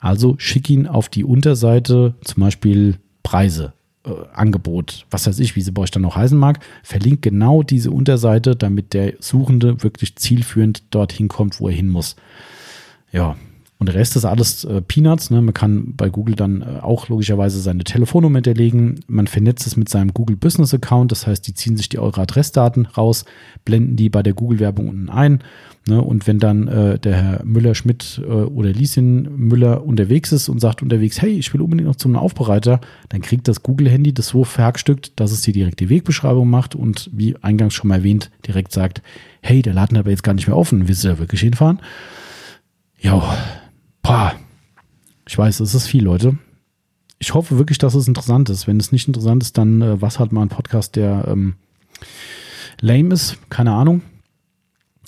Also 0.00 0.34
schick 0.38 0.68
ihn 0.70 0.86
auf 0.86 1.08
die 1.08 1.24
Unterseite, 1.24 2.14
zum 2.22 2.42
Beispiel 2.42 2.98
Preise, 3.28 3.74
äh, 4.06 4.10
Angebot, 4.32 5.04
was 5.10 5.26
weiß 5.26 5.38
ich, 5.40 5.54
wie 5.54 5.60
sie 5.60 5.72
bei 5.72 5.82
euch 5.82 5.90
dann 5.90 6.00
noch 6.00 6.16
heißen 6.16 6.38
mag, 6.38 6.60
verlinkt 6.82 7.20
genau 7.20 7.62
diese 7.62 7.90
Unterseite, 7.90 8.56
damit 8.56 8.94
der 8.94 9.16
Suchende 9.20 9.82
wirklich 9.82 10.16
zielführend 10.16 10.94
dorthin 10.94 11.28
kommt, 11.28 11.60
wo 11.60 11.68
er 11.68 11.74
hin 11.74 11.88
muss. 11.88 12.16
Ja, 13.12 13.36
und 13.80 13.86
der 13.86 13.94
Rest 13.94 14.16
ist 14.16 14.24
alles 14.24 14.64
äh, 14.64 14.82
Peanuts. 14.82 15.30
Ne? 15.30 15.40
Man 15.40 15.54
kann 15.54 15.94
bei 15.96 16.08
Google 16.08 16.34
dann 16.34 16.62
äh, 16.62 16.80
auch 16.82 17.08
logischerweise 17.08 17.60
seine 17.60 17.84
Telefonnummer 17.84 18.38
hinterlegen. 18.38 18.98
Man 19.06 19.28
vernetzt 19.28 19.68
es 19.68 19.76
mit 19.76 19.88
seinem 19.88 20.12
Google 20.12 20.36
Business 20.36 20.74
Account. 20.74 21.12
Das 21.12 21.28
heißt, 21.28 21.46
die 21.46 21.54
ziehen 21.54 21.76
sich 21.76 21.88
die 21.88 22.00
eure 22.00 22.22
Adressdaten 22.22 22.86
raus, 22.86 23.24
blenden 23.64 23.94
die 23.94 24.08
bei 24.08 24.24
der 24.24 24.32
Google-Werbung 24.32 24.88
unten 24.88 25.10
ein. 25.10 25.44
Ne? 25.86 26.02
Und 26.02 26.26
wenn 26.26 26.40
dann 26.40 26.66
äh, 26.66 26.98
der 26.98 27.22
Herr 27.22 27.44
Müller-Schmidt 27.44 28.20
äh, 28.24 28.28
oder 28.28 28.70
Lieschen 28.70 29.28
Müller 29.36 29.84
unterwegs 29.84 30.32
ist 30.32 30.48
und 30.48 30.58
sagt 30.58 30.82
unterwegs, 30.82 31.22
hey, 31.22 31.30
ich 31.30 31.54
will 31.54 31.60
unbedingt 31.60 31.86
noch 31.86 31.94
zu 31.94 32.08
einem 32.08 32.16
Aufbereiter, 32.16 32.80
dann 33.10 33.20
kriegt 33.20 33.46
das 33.46 33.62
Google-Handy 33.62 34.12
das 34.12 34.28
so 34.28 34.42
verhackstückt, 34.42 35.12
dass 35.20 35.30
es 35.30 35.42
die 35.42 35.52
direkte 35.52 35.88
Wegbeschreibung 35.88 36.50
macht 36.50 36.74
und 36.74 37.10
wie 37.12 37.36
eingangs 37.42 37.74
schon 37.74 37.88
mal 37.88 37.98
erwähnt, 37.98 38.32
direkt 38.44 38.72
sagt, 38.72 39.02
hey, 39.40 39.62
der 39.62 39.74
Laden 39.74 39.96
hat 39.96 40.04
aber 40.04 40.10
jetzt 40.10 40.24
gar 40.24 40.34
nicht 40.34 40.48
mehr 40.48 40.56
offen, 40.56 40.88
willst 40.88 41.04
du 41.04 41.08
da 41.08 41.18
wirklich 41.20 41.42
hinfahren? 41.42 41.78
Ja, 43.00 43.38
Pah. 44.08 44.32
Ich 45.26 45.36
weiß, 45.36 45.60
es 45.60 45.74
ist 45.74 45.86
viel, 45.86 46.02
Leute. 46.02 46.38
Ich 47.18 47.34
hoffe 47.34 47.58
wirklich, 47.58 47.76
dass 47.76 47.94
es 47.94 48.08
interessant 48.08 48.48
ist. 48.48 48.66
Wenn 48.66 48.80
es 48.80 48.90
nicht 48.90 49.06
interessant 49.06 49.42
ist, 49.42 49.58
dann 49.58 49.82
äh, 49.82 50.00
was 50.00 50.18
halt 50.18 50.32
mal 50.32 50.40
ein 50.40 50.48
Podcast, 50.48 50.96
der 50.96 51.28
ähm, 51.28 51.56
lame 52.80 53.12
ist. 53.12 53.36
Keine 53.50 53.74
Ahnung. 53.74 54.00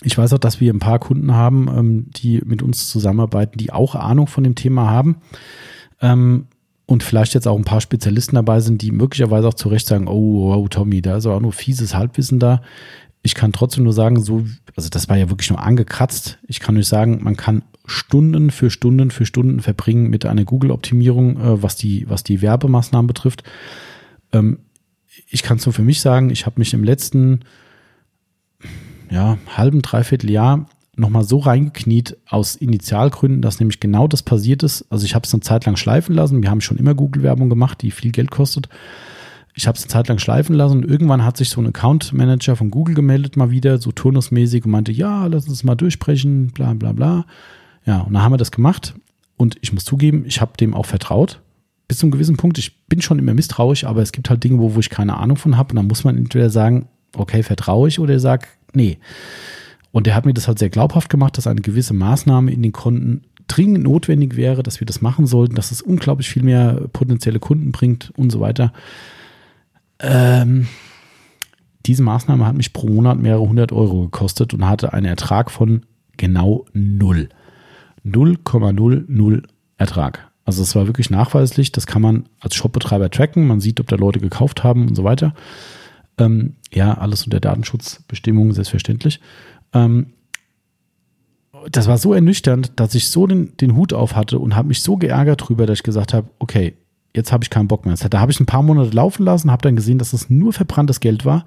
Ich 0.02 0.18
weiß 0.18 0.35
auch, 0.35 0.39
dass 0.39 0.60
wir 0.60 0.70
ein 0.70 0.81
paar 0.81 0.98
Kunden 0.98 1.32
haben, 1.32 1.66
ähm, 1.74 2.10
die 2.10 2.43
mit 2.44 2.60
uns 2.60 2.90
zusammenarbeiten, 2.90 3.56
die 3.56 3.72
auch 3.72 3.94
Ahnung 3.94 4.27
von 4.27 4.44
dem 4.44 4.55
Thema 4.55 4.90
haben. 4.90 5.16
Ähm, 6.02 6.48
und 6.85 7.02
vielleicht 7.02 7.32
jetzt 7.32 7.48
auch 7.48 7.56
ein 7.56 7.64
paar 7.64 7.81
Spezialisten 7.81 8.35
dabei 8.35 8.60
sind, 8.60 8.82
die 8.82 8.93
möglicherweise 8.93 9.48
auch 9.48 9.55
zu 9.55 9.70
Recht 9.70 9.86
sagen, 9.86 10.09
oh, 10.09 10.55
oh 10.55 10.68
Tommy, 10.68 11.01
da 11.01 11.16
ist 11.16 11.24
auch 11.24 11.40
nur 11.40 11.55
fieses 11.55 11.94
Halbwissen 11.94 12.39
da. 12.39 12.60
Ich 13.22 13.35
kann 13.35 13.52
trotzdem 13.52 13.85
nur 13.85 13.94
sagen, 13.94 14.20
so, 14.20 14.44
also 14.77 14.90
das 14.90 15.09
war 15.09 15.16
ja 15.16 15.31
wirklich 15.31 15.48
nur 15.48 15.62
angekratzt. 15.62 16.39
Ich 16.47 16.60
kann 16.60 16.77
euch 16.77 16.86
sagen, 16.89 17.20
man 17.22 17.39
kann 17.39 17.62
Stunden 17.91 18.51
für 18.51 18.71
Stunden 18.71 19.11
für 19.11 19.27
Stunden 19.27 19.61
verbringen 19.61 20.09
mit 20.11 20.25
einer 20.25 20.45
Google-Optimierung, 20.45 21.37
äh, 21.37 21.62
was, 21.62 21.77
die, 21.77 22.09
was 22.09 22.23
die 22.23 22.41
Werbemaßnahmen 22.41 23.07
betrifft. 23.07 23.43
Ähm, 24.33 24.61
ich 25.29 25.43
kann 25.43 25.59
es 25.59 25.67
nur 25.67 25.73
für 25.73 25.83
mich 25.83 26.01
sagen, 26.01 26.31
ich 26.31 26.47
habe 26.47 26.61
mich 26.61 26.73
im 26.73 26.85
letzten 26.85 27.41
ja, 29.11 29.39
halben, 29.57 29.83
dreiviertel 29.83 30.31
Jahr 30.31 30.69
nochmal 30.97 31.25
so 31.25 31.39
reingekniet 31.39 32.17
aus 32.29 32.55
Initialgründen, 32.57 33.43
dass 33.43 33.59
nämlich 33.59 33.81
genau 33.81 34.07
das 34.07 34.23
passiert 34.23 34.62
ist. 34.62 34.87
Also 34.91 35.05
ich 35.05 35.15
habe 35.15 35.27
es 35.27 35.33
eine 35.33 35.41
Zeit 35.41 35.67
lang 35.67 35.77
schleifen 35.77 36.15
lassen. 36.15 36.43
Wir 36.43 36.51
haben 36.51 36.61
schon 36.61 36.77
immer 36.77 36.95
Google-Werbung 36.95 37.49
gemacht, 37.49 37.83
die 37.83 37.91
viel 37.91 38.12
Geld 38.12 38.31
kostet. 38.31 38.69
Ich 39.55 39.67
habe 39.67 39.77
es 39.77 39.85
eine 39.85 39.91
Zeit 39.91 40.09
lang 40.09 40.19
schleifen 40.19 40.55
lassen 40.55 40.85
und 40.85 40.89
irgendwann 40.89 41.25
hat 41.25 41.37
sich 41.37 41.49
so 41.51 41.61
ein 41.61 41.67
Account 41.67 42.12
Manager 42.12 42.55
von 42.55 42.71
Google 42.71 42.95
gemeldet 42.95 43.37
mal 43.37 43.51
wieder, 43.51 43.79
so 43.79 43.91
turnusmäßig 43.91 44.65
und 44.65 44.71
meinte, 44.71 44.93
ja, 44.93 45.27
lass 45.27 45.49
uns 45.49 45.65
mal 45.65 45.75
durchsprechen, 45.75 46.53
bla 46.53 46.75
bla 46.75 46.93
bla. 46.93 47.27
Ja, 47.86 48.01
und 48.01 48.12
dann 48.12 48.23
haben 48.23 48.32
wir 48.32 48.39
das 48.39 48.51
gemacht 48.51 48.94
und 49.36 49.57
ich 49.61 49.73
muss 49.73 49.85
zugeben, 49.85 50.24
ich 50.27 50.40
habe 50.40 50.52
dem 50.59 50.74
auch 50.74 50.86
vertraut. 50.86 51.40
Bis 51.89 51.98
zu 51.98 52.07
einem 52.07 52.12
gewissen 52.12 52.36
Punkt. 52.36 52.57
Ich 52.59 52.86
bin 52.86 53.02
schon 53.02 53.19
immer 53.19 53.35
misstrauisch, 53.35 53.85
aber 53.85 54.01
es 54.02 54.12
gibt 54.12 54.31
halt 54.31 54.44
Dinge, 54.44 54.61
wo, 54.61 54.74
wo 54.74 54.81
ich 54.81 54.90
keine 54.90 55.16
Ahnung 55.16 55.36
von 55.36 55.57
habe. 55.57 55.70
Und 55.70 55.77
dann 55.77 55.89
muss 55.89 56.05
man 56.05 56.16
entweder 56.16 56.48
sagen, 56.48 56.86
okay, 57.16 57.43
vertraue 57.43 57.89
ich 57.89 57.98
oder 57.98 58.20
sag, 58.20 58.47
nee. 58.73 58.98
Und 59.90 60.07
der 60.07 60.15
hat 60.15 60.24
mir 60.24 60.35
das 60.35 60.47
halt 60.47 60.61
sehr 60.61 60.70
glaubhaft 60.70 61.11
gemacht, 61.11 61.36
dass 61.36 61.48
eine 61.48 61.62
gewisse 61.62 61.94
Maßnahme 61.94 62.52
in 62.52 62.62
den 62.62 62.70
Konten 62.70 63.23
dringend 63.48 63.82
notwendig 63.82 64.36
wäre, 64.36 64.62
dass 64.62 64.78
wir 64.78 64.86
das 64.86 65.01
machen 65.01 65.27
sollten, 65.27 65.57
dass 65.57 65.73
es 65.73 65.82
unglaublich 65.82 66.28
viel 66.28 66.44
mehr 66.44 66.82
potenzielle 66.93 67.40
Kunden 67.40 67.73
bringt 67.73 68.12
und 68.16 68.31
so 68.31 68.39
weiter. 68.39 68.73
Ähm, 69.98 70.69
diese 71.86 72.02
Maßnahme 72.02 72.47
hat 72.47 72.57
mich 72.57 72.73
pro 72.73 72.89
Monat 72.89 73.19
mehrere 73.19 73.48
hundert 73.48 73.73
Euro 73.73 74.02
gekostet 74.02 74.55
und 74.55 74.69
hatte 74.69 74.93
einen 74.93 75.07
Ertrag 75.07 75.51
von 75.51 75.86
genau 76.16 76.66
null. 76.73 77.31
0,00 78.05 79.44
Ertrag. 79.77 80.31
Also 80.44 80.62
es 80.62 80.74
war 80.74 80.86
wirklich 80.86 81.10
nachweislich. 81.10 81.72
Das 81.72 81.86
kann 81.86 82.02
man 82.02 82.28
als 82.40 82.55
Shopbetreiber 82.55 83.10
tracken. 83.10 83.47
Man 83.47 83.60
sieht, 83.60 83.81
ob 83.81 83.89
da 83.89 83.97
Leute 83.97 84.20
gekauft 84.20 84.64
haben 84.64 84.89
und 84.89 84.94
so 84.94 85.05
weiter. 85.05 85.35
Ähm, 86.18 86.55
ja, 86.72 86.94
alles 86.94 87.24
unter 87.24 87.40
Datenschutzbestimmungen, 87.40 88.52
selbstverständlich. 88.52 89.20
Ähm, 89.72 90.12
das 91.70 91.86
war 91.89 91.98
so 91.98 92.14
ernüchternd, 92.14 92.72
dass 92.77 92.94
ich 92.94 93.09
so 93.09 93.27
den, 93.27 93.56
den 93.59 93.77
Hut 93.77 93.93
auf 93.93 94.16
hatte 94.16 94.39
und 94.39 94.56
habe 94.56 94.68
mich 94.68 94.82
so 94.82 94.97
geärgert 94.97 95.48
drüber, 95.48 95.66
dass 95.66 95.78
ich 95.78 95.82
gesagt 95.82 96.14
habe, 96.14 96.28
okay, 96.39 96.74
jetzt 97.14 97.32
habe 97.32 97.44
ich 97.44 97.51
keinen 97.51 97.68
Bock 97.68 97.86
mehr. 97.86 97.94
Da 97.94 98.20
habe 98.20 98.32
ich 98.32 98.40
ein 98.40 98.47
paar 98.47 98.62
Monate 98.62 98.90
laufen 98.90 99.24
lassen, 99.24 99.51
habe 99.51 99.62
dann 99.62 99.77
gesehen, 99.77 99.98
dass 99.98 100.12
es 100.12 100.31
nur 100.31 100.52
verbranntes 100.52 101.01
Geld 101.01 101.24
war 101.24 101.44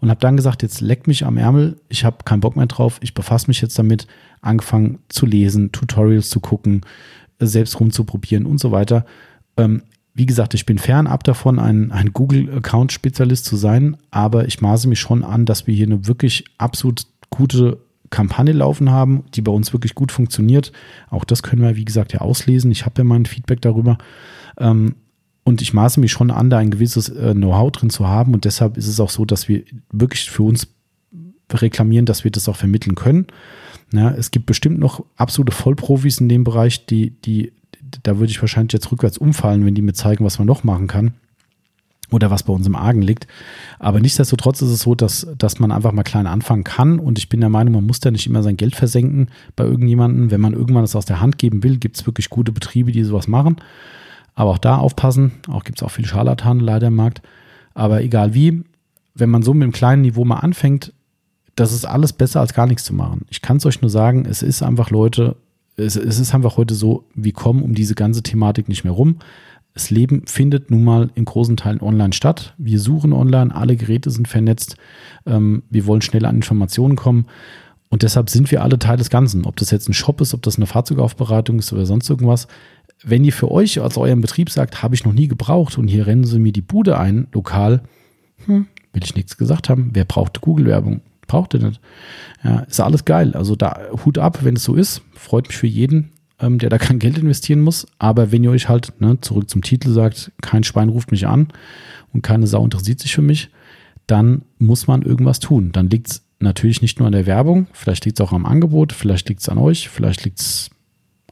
und 0.00 0.10
habe 0.10 0.20
dann 0.20 0.36
gesagt, 0.36 0.62
jetzt 0.62 0.80
leckt 0.80 1.06
mich 1.06 1.24
am 1.24 1.36
Ärmel, 1.36 1.80
ich 1.88 2.04
habe 2.04 2.18
keinen 2.24 2.40
Bock 2.40 2.56
mehr 2.56 2.66
drauf, 2.66 2.98
ich 3.00 3.14
befasse 3.14 3.48
mich 3.48 3.60
jetzt 3.60 3.78
damit, 3.78 4.06
angefangen 4.44 4.98
zu 5.08 5.26
lesen, 5.26 5.72
Tutorials 5.72 6.30
zu 6.30 6.40
gucken, 6.40 6.82
selbst 7.38 7.78
rumzuprobieren 7.80 8.46
und 8.46 8.58
so 8.58 8.70
weiter. 8.70 9.04
Ähm, 9.56 9.82
wie 10.14 10.26
gesagt, 10.26 10.54
ich 10.54 10.64
bin 10.64 10.78
fernab 10.78 11.24
davon, 11.24 11.58
ein, 11.58 11.90
ein 11.90 12.12
Google-Account-Spezialist 12.12 13.44
zu 13.44 13.56
sein, 13.56 13.96
aber 14.10 14.46
ich 14.46 14.60
maße 14.60 14.88
mich 14.88 15.00
schon 15.00 15.24
an, 15.24 15.44
dass 15.44 15.66
wir 15.66 15.74
hier 15.74 15.86
eine 15.86 16.06
wirklich 16.06 16.44
absolut 16.56 17.06
gute 17.30 17.78
Kampagne 18.10 18.52
laufen 18.52 18.90
haben, 18.90 19.24
die 19.34 19.42
bei 19.42 19.50
uns 19.50 19.72
wirklich 19.72 19.96
gut 19.96 20.12
funktioniert. 20.12 20.70
Auch 21.10 21.24
das 21.24 21.42
können 21.42 21.62
wir, 21.62 21.74
wie 21.74 21.84
gesagt, 21.84 22.12
ja 22.12 22.20
auslesen. 22.20 22.70
Ich 22.70 22.86
habe 22.86 22.98
ja 22.98 23.04
mein 23.04 23.26
Feedback 23.26 23.60
darüber. 23.60 23.98
Ähm, 24.56 24.94
und 25.42 25.60
ich 25.60 25.74
maße 25.74 25.98
mich 25.98 26.12
schon 26.12 26.30
an, 26.30 26.48
da 26.48 26.58
ein 26.58 26.70
gewisses 26.70 27.08
äh, 27.08 27.34
Know-how 27.34 27.72
drin 27.72 27.90
zu 27.90 28.06
haben. 28.06 28.32
Und 28.32 28.44
deshalb 28.44 28.76
ist 28.76 28.86
es 28.86 29.00
auch 29.00 29.10
so, 29.10 29.24
dass 29.24 29.48
wir 29.48 29.64
wirklich 29.90 30.30
für 30.30 30.44
uns 30.44 30.68
reklamieren, 31.52 32.06
dass 32.06 32.22
wir 32.22 32.30
das 32.30 32.48
auch 32.48 32.56
vermitteln 32.56 32.94
können. 32.94 33.26
Ja, 33.92 34.10
es 34.10 34.30
gibt 34.30 34.46
bestimmt 34.46 34.78
noch 34.78 35.04
absolute 35.16 35.52
Vollprofis 35.52 36.20
in 36.20 36.28
dem 36.28 36.44
Bereich, 36.44 36.86
die, 36.86 37.10
die, 37.10 37.52
da 38.02 38.18
würde 38.18 38.30
ich 38.30 38.40
wahrscheinlich 38.40 38.72
jetzt 38.72 38.90
rückwärts 38.90 39.18
umfallen, 39.18 39.64
wenn 39.64 39.74
die 39.74 39.82
mir 39.82 39.92
zeigen, 39.92 40.24
was 40.24 40.38
man 40.38 40.46
noch 40.46 40.64
machen 40.64 40.86
kann 40.86 41.14
oder 42.10 42.30
was 42.30 42.44
bei 42.44 42.52
uns 42.52 42.66
im 42.66 42.76
Argen 42.76 43.02
liegt. 43.02 43.26
Aber 43.78 44.00
nichtsdestotrotz 44.00 44.62
ist 44.62 44.70
es 44.70 44.80
so, 44.80 44.94
dass, 44.94 45.26
dass 45.36 45.58
man 45.58 45.72
einfach 45.72 45.92
mal 45.92 46.02
klein 46.02 46.26
anfangen 46.26 46.64
kann. 46.64 46.98
Und 46.98 47.18
ich 47.18 47.28
bin 47.28 47.40
der 47.40 47.48
Meinung, 47.50 47.74
man 47.74 47.86
muss 47.86 48.00
da 48.00 48.10
nicht 48.10 48.26
immer 48.26 48.42
sein 48.42 48.56
Geld 48.56 48.76
versenken 48.76 49.28
bei 49.56 49.64
irgendjemandem. 49.64 50.30
Wenn 50.30 50.40
man 50.40 50.54
irgendwann 50.54 50.84
das 50.84 50.96
aus 50.96 51.06
der 51.06 51.20
Hand 51.20 51.38
geben 51.38 51.62
will, 51.62 51.78
gibt 51.78 51.96
es 51.96 52.06
wirklich 52.06 52.30
gute 52.30 52.52
Betriebe, 52.52 52.92
die 52.92 53.04
sowas 53.04 53.28
machen. 53.28 53.56
Aber 54.34 54.50
auch 54.50 54.58
da 54.58 54.76
aufpassen. 54.76 55.32
Auch 55.48 55.64
gibt 55.64 55.78
es 55.78 55.82
auch 55.82 55.90
viel 55.90 56.06
Scharlatan 56.06 56.60
leider 56.60 56.88
im 56.88 56.96
Markt. 56.96 57.22
Aber 57.74 58.02
egal 58.02 58.34
wie, 58.34 58.62
wenn 59.14 59.30
man 59.30 59.42
so 59.42 59.52
mit 59.54 59.64
einem 59.64 59.72
kleinen 59.72 60.02
Niveau 60.02 60.24
mal 60.24 60.38
anfängt, 60.38 60.92
das 61.56 61.72
ist 61.72 61.84
alles 61.84 62.12
besser 62.12 62.40
als 62.40 62.54
gar 62.54 62.66
nichts 62.66 62.84
zu 62.84 62.94
machen. 62.94 63.26
Ich 63.30 63.42
kann 63.42 63.58
es 63.58 63.66
euch 63.66 63.80
nur 63.80 63.90
sagen, 63.90 64.26
es 64.26 64.42
ist 64.42 64.62
einfach 64.62 64.90
Leute, 64.90 65.36
es, 65.76 65.96
es 65.96 66.18
ist 66.18 66.34
einfach 66.34 66.56
heute 66.56 66.74
so, 66.74 67.04
wir 67.14 67.32
kommen 67.32 67.62
um 67.62 67.74
diese 67.74 67.94
ganze 67.94 68.22
Thematik 68.22 68.68
nicht 68.68 68.84
mehr 68.84 68.92
rum. 68.92 69.16
Das 69.74 69.90
Leben 69.90 70.22
findet 70.26 70.70
nun 70.70 70.84
mal 70.84 71.10
in 71.16 71.24
großen 71.24 71.56
Teilen 71.56 71.80
online 71.80 72.12
statt. 72.12 72.54
Wir 72.58 72.78
suchen 72.78 73.12
online, 73.12 73.54
alle 73.54 73.76
Geräte 73.76 74.10
sind 74.10 74.28
vernetzt. 74.28 74.76
Ähm, 75.26 75.64
wir 75.68 75.86
wollen 75.86 76.00
schnell 76.00 76.24
an 76.26 76.36
Informationen 76.36 76.94
kommen. 76.94 77.26
Und 77.88 78.02
deshalb 78.02 78.30
sind 78.30 78.50
wir 78.50 78.62
alle 78.62 78.78
Teil 78.78 78.96
des 78.96 79.10
Ganzen. 79.10 79.44
Ob 79.44 79.56
das 79.56 79.70
jetzt 79.70 79.88
ein 79.88 79.94
Shop 79.94 80.20
ist, 80.20 80.32
ob 80.32 80.42
das 80.42 80.56
eine 80.56 80.66
Fahrzeugaufbereitung 80.66 81.58
ist 81.58 81.72
oder 81.72 81.86
sonst 81.86 82.08
irgendwas. 82.08 82.46
Wenn 83.02 83.24
ihr 83.24 83.32
für 83.32 83.50
euch 83.50 83.80
als 83.80 83.96
euren 83.96 84.20
Betrieb 84.20 84.48
sagt, 84.48 84.82
habe 84.82 84.94
ich 84.94 85.04
noch 85.04 85.12
nie 85.12 85.28
gebraucht 85.28 85.76
und 85.76 85.88
hier 85.88 86.06
rennen 86.06 86.24
sie 86.24 86.38
mir 86.38 86.52
die 86.52 86.62
Bude 86.62 86.98
ein, 86.98 87.26
lokal, 87.32 87.82
hm, 88.46 88.66
will 88.92 89.04
ich 89.04 89.16
nichts 89.16 89.36
gesagt 89.36 89.68
haben. 89.68 89.90
Wer 89.92 90.04
braucht 90.04 90.40
Google-Werbung? 90.40 91.00
Braucht 91.34 91.54
ihr 91.54 91.60
nicht. 91.60 91.80
Ja, 92.42 92.60
ist 92.60 92.80
alles 92.80 93.04
geil. 93.04 93.34
Also 93.34 93.56
da 93.56 93.78
Hut 94.04 94.18
ab, 94.18 94.40
wenn 94.42 94.56
es 94.56 94.64
so 94.64 94.74
ist. 94.74 95.02
Freut 95.14 95.48
mich 95.48 95.56
für 95.56 95.66
jeden 95.66 96.12
ähm, 96.40 96.58
der 96.58 96.70
da 96.70 96.78
kein 96.78 96.98
Geld 96.98 97.18
investieren 97.18 97.60
muss. 97.60 97.86
Aber 97.98 98.32
wenn 98.32 98.44
ihr 98.44 98.50
euch 98.50 98.68
halt, 98.68 98.92
ne, 99.00 99.20
zurück 99.20 99.48
zum 99.50 99.62
Titel 99.62 99.90
sagt, 99.90 100.32
kein 100.42 100.64
Schwein 100.64 100.88
ruft 100.88 101.10
mich 101.10 101.26
an 101.26 101.48
und 102.12 102.22
keine 102.22 102.46
Sau 102.46 102.64
interessiert 102.64 103.00
sich 103.00 103.14
für 103.14 103.22
mich, 103.22 103.50
dann 104.06 104.42
muss 104.58 104.86
man 104.86 105.02
irgendwas 105.02 105.40
tun. 105.40 105.72
Dann 105.72 105.90
liegt 105.90 106.10
es 106.10 106.22
natürlich 106.40 106.82
nicht 106.82 106.98
nur 106.98 107.06
an 107.06 107.12
der 107.12 107.26
Werbung, 107.26 107.66
vielleicht 107.72 108.04
liegt 108.04 108.20
es 108.20 108.26
auch 108.26 108.32
am 108.32 108.46
Angebot, 108.46 108.92
vielleicht 108.92 109.28
liegt 109.28 109.40
es 109.40 109.48
an 109.48 109.58
euch, 109.58 109.88
vielleicht 109.88 110.24
liegt 110.24 110.40
es 110.40 110.70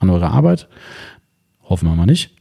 an 0.01 0.11
eurer 0.11 0.31
Arbeit. 0.31 0.69
Hoffen 1.63 1.89
wir 1.89 1.97
mal 1.97 2.07
nicht. 2.07 2.35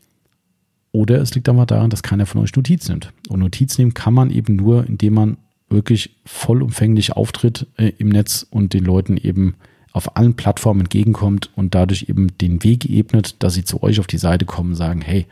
Oder 0.94 1.22
es 1.22 1.34
liegt 1.36 1.48
einfach 1.48 1.66
daran, 1.66 1.90
dass 1.90 2.04
keiner 2.04 2.26
von 2.26 2.42
euch 2.42 2.56
Notiz 2.56 2.88
nimmt. 2.90 3.14
Und 3.30 3.40
Notiz 3.40 3.78
nehmen 3.78 3.94
kann 3.94 4.14
man 4.14 4.30
eben 4.30 4.56
nur, 4.56 4.86
indem 4.88 5.14
man 5.14 5.38
wirklich 5.72 6.16
vollumfänglich 6.26 7.14
auftritt 7.14 7.68
äh, 7.78 7.92
im 7.98 8.10
Netz 8.10 8.46
und 8.50 8.74
den 8.74 8.84
Leuten 8.84 9.18
eben 9.18 9.56
auf 9.94 10.16
allen 10.16 10.36
Plattformen 10.36 10.82
entgegenkommt 10.82 11.50
und 11.56 11.76
dadurch 11.76 12.06
eben 12.08 12.38
den 12.38 12.64
Weg 12.64 12.90
ebnet, 12.90 13.44
dass 13.44 13.54
sie 13.54 13.66
zu 13.66 13.84
euch 13.84 14.00
auf 14.00 14.08
die 14.08 14.18
Seite 14.18 14.46
kommen 14.46 14.76
sagen, 14.76 15.02
hey, 15.02 15.26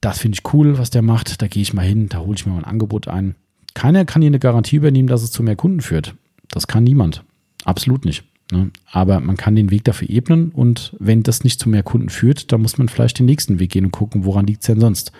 das 0.00 0.18
finde 0.18 0.36
ich 0.36 0.54
cool, 0.54 0.78
was 0.78 0.90
der 0.90 1.02
macht, 1.02 1.42
da 1.42 1.48
gehe 1.48 1.62
ich 1.62 1.74
mal 1.74 1.84
hin, 1.84 2.08
da 2.08 2.18
hole 2.18 2.36
ich 2.36 2.46
mir 2.46 2.52
mal 2.52 2.58
ein 2.58 2.64
Angebot 2.64 3.08
ein. 3.08 3.34
Keiner 3.74 4.04
kann 4.04 4.22
hier 4.22 4.30
eine 4.30 4.38
Garantie 4.38 4.76
übernehmen, 4.76 5.08
dass 5.08 5.22
es 5.22 5.32
zu 5.32 5.42
mehr 5.42 5.56
Kunden 5.56 5.80
führt. 5.80 6.14
Das 6.48 6.66
kann 6.66 6.84
niemand. 6.84 7.24
Absolut 7.64 8.04
nicht. 8.04 8.24
Ne? 8.52 8.70
Aber 8.92 9.20
man 9.20 9.36
kann 9.36 9.56
den 9.56 9.70
Weg 9.70 9.84
dafür 9.84 10.08
ebnen 10.08 10.50
und 10.50 10.94
wenn 11.00 11.24
das 11.24 11.42
nicht 11.42 11.58
zu 11.58 11.68
mehr 11.68 11.82
Kunden 11.82 12.08
führt, 12.08 12.52
dann 12.52 12.62
muss 12.62 12.78
man 12.78 12.88
vielleicht 12.88 13.18
den 13.18 13.26
nächsten 13.26 13.58
Weg 13.58 13.72
gehen 13.72 13.84
und 13.84 13.90
gucken, 13.90 14.24
woran 14.24 14.46
liegt 14.46 14.62
es 14.62 14.66
denn 14.66 14.80
sonst. 14.80 15.12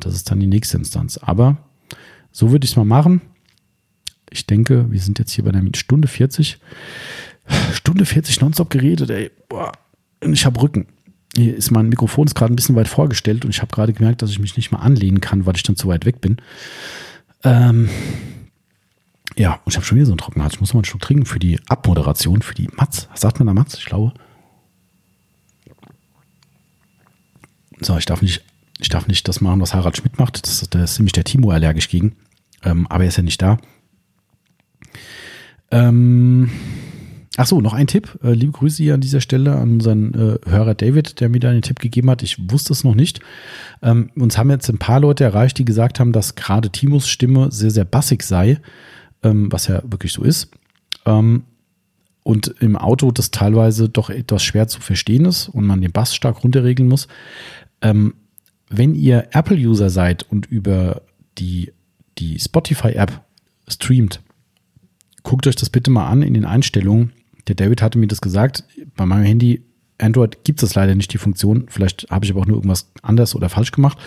Das 0.00 0.14
ist 0.14 0.30
dann 0.30 0.40
die 0.40 0.46
nächste 0.46 0.76
Instanz. 0.76 1.18
Aber 1.18 1.56
so 2.32 2.50
würde 2.50 2.64
ich 2.64 2.72
es 2.72 2.76
mal 2.76 2.84
machen. 2.84 3.20
Ich 4.30 4.46
denke, 4.46 4.90
wir 4.90 5.00
sind 5.00 5.18
jetzt 5.18 5.32
hier 5.32 5.44
bei 5.44 5.50
einer 5.50 5.64
Stunde 5.74 6.08
40. 6.08 6.58
Stunde 7.72 8.04
40 8.04 8.40
nonstop 8.40 8.70
geredet, 8.70 9.10
ey. 9.10 9.30
Boah. 9.48 9.72
Ich 10.20 10.44
habe 10.44 10.60
Rücken. 10.60 10.86
Hier 11.36 11.56
ist 11.56 11.70
mein 11.70 11.88
Mikrofon 11.88 12.26
ist 12.26 12.34
gerade 12.34 12.52
ein 12.52 12.56
bisschen 12.56 12.74
weit 12.74 12.88
vorgestellt 12.88 13.44
und 13.44 13.50
ich 13.50 13.60
habe 13.60 13.72
gerade 13.72 13.92
gemerkt, 13.92 14.22
dass 14.22 14.30
ich 14.30 14.38
mich 14.38 14.56
nicht 14.56 14.72
mal 14.72 14.80
anlehnen 14.80 15.20
kann, 15.20 15.46
weil 15.46 15.56
ich 15.56 15.62
dann 15.62 15.76
zu 15.76 15.88
weit 15.88 16.04
weg 16.04 16.20
bin. 16.20 16.38
Ähm, 17.44 17.88
ja, 19.36 19.54
und 19.64 19.68
ich 19.68 19.76
habe 19.76 19.86
schon 19.86 19.96
wieder 19.96 20.06
so 20.06 20.12
einen 20.12 20.18
Trockenhals. 20.18 20.54
Ich 20.54 20.60
muss 20.60 20.74
mal 20.74 20.80
einen 20.80 20.84
Schluck 20.84 21.02
trinken 21.02 21.26
für 21.26 21.38
die 21.38 21.60
Abmoderation, 21.68 22.42
für 22.42 22.54
die 22.54 22.68
Matz. 22.76 23.08
Was 23.12 23.20
sagt 23.20 23.38
man 23.38 23.46
da 23.46 23.54
Matz? 23.54 23.74
Ich 23.78 23.84
glaube. 23.84 24.12
So, 27.80 27.96
ich 27.96 28.06
darf 28.06 28.20
nicht, 28.20 28.42
ich 28.78 28.88
darf 28.88 29.08
nicht 29.08 29.26
das 29.28 29.40
machen, 29.40 29.60
was 29.60 29.74
Harald 29.74 29.96
Schmidt 29.96 30.18
macht. 30.18 30.46
Das, 30.46 30.68
das 30.68 30.92
ist 30.92 30.98
nämlich 30.98 31.12
der 31.12 31.24
Timo 31.24 31.50
allergisch 31.50 31.88
gegen. 31.88 32.16
Ähm, 32.62 32.86
aber 32.88 33.04
er 33.04 33.08
ist 33.08 33.16
ja 33.16 33.22
nicht 33.22 33.42
da. 33.42 33.58
Ähm, 35.70 36.50
Ach 37.40 37.46
so, 37.46 37.60
noch 37.60 37.72
ein 37.72 37.86
Tipp. 37.86 38.18
Äh, 38.24 38.32
liebe 38.32 38.50
Grüße 38.50 38.82
hier 38.82 38.94
an 38.94 39.00
dieser 39.00 39.20
Stelle 39.20 39.54
an 39.54 39.74
unseren 39.74 40.12
äh, 40.12 40.38
Hörer 40.44 40.74
David, 40.74 41.20
der 41.20 41.28
mir 41.28 41.38
da 41.38 41.50
einen 41.50 41.62
Tipp 41.62 41.78
gegeben 41.78 42.10
hat. 42.10 42.24
Ich 42.24 42.50
wusste 42.50 42.72
es 42.72 42.82
noch 42.82 42.96
nicht. 42.96 43.20
Ähm, 43.80 44.10
uns 44.16 44.36
haben 44.36 44.50
jetzt 44.50 44.68
ein 44.68 44.78
paar 44.78 44.98
Leute 44.98 45.22
erreicht, 45.22 45.56
die 45.56 45.64
gesagt 45.64 46.00
haben, 46.00 46.10
dass 46.10 46.34
gerade 46.34 46.70
Timos 46.70 47.08
Stimme 47.08 47.52
sehr, 47.52 47.70
sehr 47.70 47.84
bassig 47.84 48.24
sei, 48.24 48.58
ähm, 49.22 49.52
was 49.52 49.68
ja 49.68 49.80
wirklich 49.84 50.12
so 50.12 50.24
ist. 50.24 50.50
Ähm, 51.06 51.44
und 52.24 52.56
im 52.58 52.76
Auto 52.76 53.12
das 53.12 53.30
teilweise 53.30 53.88
doch 53.88 54.10
etwas 54.10 54.42
schwer 54.42 54.66
zu 54.66 54.80
verstehen 54.80 55.24
ist 55.24 55.48
und 55.48 55.64
man 55.64 55.80
den 55.80 55.92
Bass 55.92 56.16
stark 56.16 56.42
runterregeln 56.42 56.88
muss. 56.88 57.06
Ähm, 57.82 58.14
wenn 58.70 58.94
ihr 58.94 59.28
Apple-User 59.32 59.90
seid 59.90 60.24
und 60.30 60.46
über 60.46 61.02
die, 61.38 61.72
die 62.18 62.38
Spotify-App 62.38 63.22
streamt, 63.66 64.20
guckt 65.22 65.46
euch 65.46 65.56
das 65.56 65.70
bitte 65.70 65.90
mal 65.90 66.08
an 66.08 66.22
in 66.22 66.34
den 66.34 66.44
Einstellungen 66.44 67.12
der 67.48 67.54
David 67.54 67.82
hatte 67.82 67.98
mir 67.98 68.06
das 68.06 68.20
gesagt. 68.20 68.64
Bei 68.96 69.06
meinem 69.06 69.24
Handy 69.24 69.62
Android 70.00 70.44
gibt 70.44 70.62
es 70.62 70.74
leider 70.74 70.94
nicht 70.94 71.12
die 71.12 71.18
Funktion. 71.18 71.66
Vielleicht 71.68 72.06
habe 72.10 72.24
ich 72.24 72.30
aber 72.30 72.42
auch 72.42 72.46
nur 72.46 72.58
irgendwas 72.58 72.90
anders 73.02 73.34
oder 73.34 73.48
falsch 73.48 73.72
gemacht. 73.72 73.98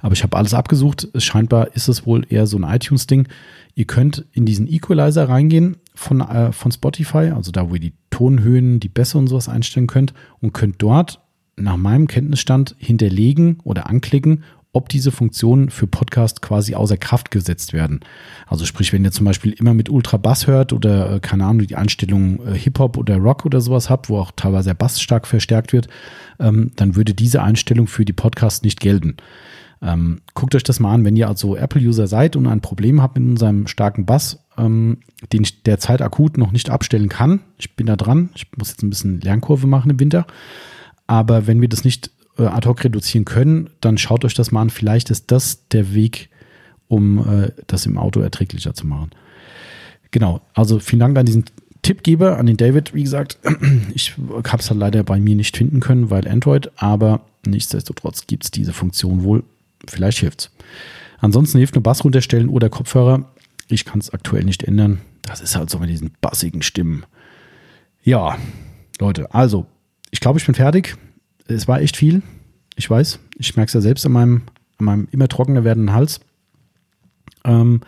Aber 0.00 0.12
ich 0.12 0.22
habe 0.22 0.36
alles 0.36 0.54
abgesucht. 0.54 1.08
Scheinbar 1.16 1.74
ist 1.74 1.88
es 1.88 2.04
wohl 2.04 2.26
eher 2.28 2.46
so 2.46 2.58
ein 2.58 2.64
iTunes-Ding. 2.64 3.28
Ihr 3.74 3.84
könnt 3.84 4.24
in 4.32 4.44
diesen 4.46 4.66
Equalizer 4.66 5.28
reingehen 5.28 5.76
von, 5.94 6.20
äh, 6.20 6.52
von 6.52 6.72
Spotify, 6.72 7.30
also 7.34 7.52
da, 7.52 7.70
wo 7.70 7.74
ihr 7.74 7.80
die 7.80 7.92
Tonhöhen, 8.10 8.80
die 8.80 8.88
Bässe 8.88 9.18
und 9.18 9.28
sowas 9.28 9.48
einstellen 9.48 9.86
könnt 9.86 10.14
und 10.40 10.52
könnt 10.52 10.82
dort 10.82 11.20
nach 11.56 11.76
meinem 11.76 12.06
Kenntnisstand 12.06 12.74
hinterlegen 12.78 13.58
oder 13.64 13.88
anklicken, 13.88 14.44
ob 14.76 14.90
diese 14.90 15.10
Funktionen 15.10 15.70
für 15.70 15.86
Podcast 15.86 16.42
quasi 16.42 16.74
außer 16.74 16.98
Kraft 16.98 17.30
gesetzt 17.30 17.72
werden. 17.72 18.00
Also 18.46 18.66
sprich, 18.66 18.92
wenn 18.92 19.04
ihr 19.04 19.10
zum 19.10 19.24
Beispiel 19.24 19.52
immer 19.52 19.72
mit 19.72 19.88
Ultra 19.88 20.18
Bass 20.18 20.46
hört 20.46 20.74
oder 20.74 21.14
äh, 21.14 21.20
keine 21.20 21.46
Ahnung, 21.46 21.66
die 21.66 21.76
Einstellung 21.76 22.46
äh, 22.46 22.52
Hip-Hop 22.52 22.98
oder 22.98 23.16
Rock 23.16 23.46
oder 23.46 23.62
sowas 23.62 23.88
habt, 23.88 24.10
wo 24.10 24.18
auch 24.18 24.32
teilweise 24.36 24.68
der 24.68 24.74
Bass 24.74 25.00
stark 25.00 25.26
verstärkt 25.26 25.72
wird, 25.72 25.88
ähm, 26.38 26.72
dann 26.76 26.94
würde 26.94 27.14
diese 27.14 27.42
Einstellung 27.42 27.86
für 27.86 28.04
die 28.04 28.12
Podcasts 28.12 28.62
nicht 28.62 28.80
gelten. 28.80 29.16
Ähm, 29.80 30.20
guckt 30.34 30.54
euch 30.54 30.62
das 30.62 30.78
mal 30.78 30.92
an, 30.92 31.06
wenn 31.06 31.16
ihr 31.16 31.28
also 31.28 31.56
Apple-User 31.56 32.06
seid 32.06 32.36
und 32.36 32.46
ein 32.46 32.60
Problem 32.60 33.00
habt 33.00 33.18
mit 33.18 33.28
unserem 33.28 33.66
starken 33.66 34.04
Bass, 34.04 34.44
ähm, 34.58 34.98
den 35.32 35.42
ich 35.42 35.62
derzeit 35.62 36.02
akut 36.02 36.36
noch 36.36 36.52
nicht 36.52 36.68
abstellen 36.68 37.08
kann. 37.08 37.40
Ich 37.56 37.76
bin 37.76 37.86
da 37.86 37.96
dran. 37.96 38.28
Ich 38.34 38.46
muss 38.56 38.70
jetzt 38.70 38.82
ein 38.82 38.90
bisschen 38.90 39.22
Lernkurve 39.22 39.66
machen 39.66 39.90
im 39.90 40.00
Winter. 40.00 40.26
Aber 41.06 41.46
wenn 41.46 41.60
wir 41.60 41.68
das 41.68 41.84
nicht 41.84 42.10
äh, 42.38 42.44
ad 42.44 42.68
hoc 42.68 42.82
reduzieren 42.84 43.24
können, 43.24 43.70
dann 43.80 43.98
schaut 43.98 44.24
euch 44.24 44.34
das 44.34 44.52
mal 44.52 44.62
an. 44.62 44.70
Vielleicht 44.70 45.10
ist 45.10 45.30
das 45.30 45.68
der 45.68 45.94
Weg, 45.94 46.28
um 46.88 47.44
äh, 47.44 47.52
das 47.66 47.86
im 47.86 47.98
Auto 47.98 48.20
erträglicher 48.20 48.74
zu 48.74 48.86
machen. 48.86 49.10
Genau, 50.10 50.40
also 50.54 50.78
vielen 50.78 51.00
Dank 51.00 51.18
an 51.18 51.26
diesen 51.26 51.44
Tippgeber, 51.82 52.38
an 52.38 52.46
den 52.46 52.56
David. 52.56 52.94
Wie 52.94 53.02
gesagt, 53.02 53.38
ich 53.94 54.14
habe 54.16 54.58
es 54.58 54.70
halt 54.70 54.80
leider 54.80 55.04
bei 55.04 55.20
mir 55.20 55.36
nicht 55.36 55.56
finden 55.56 55.80
können, 55.80 56.10
weil 56.10 56.26
Android, 56.26 56.70
aber 56.76 57.20
nichtsdestotrotz 57.46 58.26
gibt 58.26 58.44
es 58.44 58.50
diese 58.50 58.72
Funktion 58.72 59.22
wohl. 59.22 59.44
Vielleicht 59.86 60.18
hilft 60.18 60.40
es. 60.40 60.50
Ansonsten 61.18 61.58
hilft 61.58 61.74
nur 61.74 61.82
Bass 61.82 62.04
runterstellen 62.04 62.48
oder 62.48 62.68
Kopfhörer. 62.68 63.30
Ich 63.68 63.84
kann 63.84 64.00
es 64.00 64.10
aktuell 64.10 64.44
nicht 64.44 64.62
ändern. 64.64 65.00
Das 65.22 65.40
ist 65.40 65.56
halt 65.56 65.70
so 65.70 65.78
mit 65.78 65.90
diesen 65.90 66.12
bassigen 66.20 66.62
Stimmen. 66.62 67.04
Ja, 68.02 68.38
Leute, 69.00 69.34
also 69.34 69.66
ich 70.10 70.20
glaube, 70.20 70.38
ich 70.38 70.46
bin 70.46 70.54
fertig 70.54 70.96
es 71.48 71.68
war 71.68 71.80
echt 71.80 71.96
viel. 71.96 72.22
Ich 72.76 72.88
weiß, 72.88 73.18
ich 73.38 73.56
merke 73.56 73.68
es 73.68 73.74
ja 73.74 73.80
selbst 73.80 74.04
an 74.06 74.12
meinem, 74.12 74.42
an 74.78 74.84
meinem 74.84 75.08
immer 75.10 75.28
trockener 75.28 75.64
werdenden 75.64 75.94
Hals. 75.94 76.20
Ähm, 77.44 77.80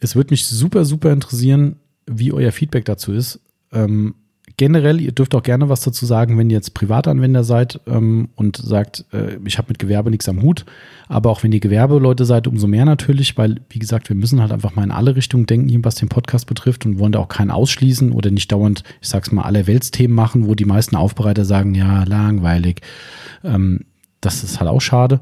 es 0.00 0.14
würde 0.14 0.32
mich 0.32 0.46
super, 0.46 0.84
super 0.84 1.12
interessieren, 1.12 1.76
wie 2.06 2.32
euer 2.32 2.52
Feedback 2.52 2.84
dazu 2.84 3.12
ist. 3.12 3.40
Ähm, 3.72 4.14
generell, 4.56 5.00
ihr 5.00 5.12
dürft 5.12 5.34
auch 5.34 5.42
gerne 5.42 5.68
was 5.68 5.80
dazu 5.80 6.06
sagen, 6.06 6.38
wenn 6.38 6.50
ihr 6.50 6.56
jetzt 6.56 6.74
Privatanwender 6.74 7.44
seid 7.44 7.80
ähm, 7.86 8.28
und 8.36 8.56
sagt, 8.56 9.04
äh, 9.12 9.38
ich 9.44 9.58
habe 9.58 9.68
mit 9.68 9.78
Gewerbe 9.78 10.10
nichts 10.10 10.28
am 10.28 10.42
Hut. 10.42 10.64
Aber 11.08 11.30
auch 11.30 11.42
wenn 11.42 11.52
ihr 11.52 11.60
Gewerbeleute 11.60 12.24
seid, 12.24 12.46
umso 12.46 12.66
mehr 12.66 12.84
natürlich, 12.84 13.36
weil, 13.36 13.60
wie 13.68 13.78
gesagt, 13.78 14.08
wir 14.08 14.16
müssen 14.16 14.40
halt 14.40 14.52
einfach 14.52 14.74
mal 14.74 14.84
in 14.84 14.90
alle 14.90 15.16
Richtungen 15.16 15.46
denken, 15.46 15.84
was 15.84 15.96
den 15.96 16.08
Podcast 16.08 16.46
betrifft 16.46 16.86
und 16.86 16.98
wollen 16.98 17.12
da 17.12 17.18
auch 17.18 17.28
keinen 17.28 17.50
ausschließen 17.50 18.12
oder 18.12 18.30
nicht 18.30 18.50
dauernd, 18.52 18.84
ich 19.00 19.08
sag's 19.08 19.32
mal, 19.32 19.42
alle 19.42 19.66
Weltsthemen 19.66 20.14
machen, 20.14 20.46
wo 20.46 20.54
die 20.54 20.64
meisten 20.64 20.96
Aufbereiter 20.96 21.44
sagen, 21.44 21.74
ja, 21.74 22.04
langweilig. 22.04 22.80
Ähm, 23.42 23.80
das 24.20 24.42
ist 24.44 24.60
halt 24.60 24.70
auch 24.70 24.80
schade. 24.80 25.20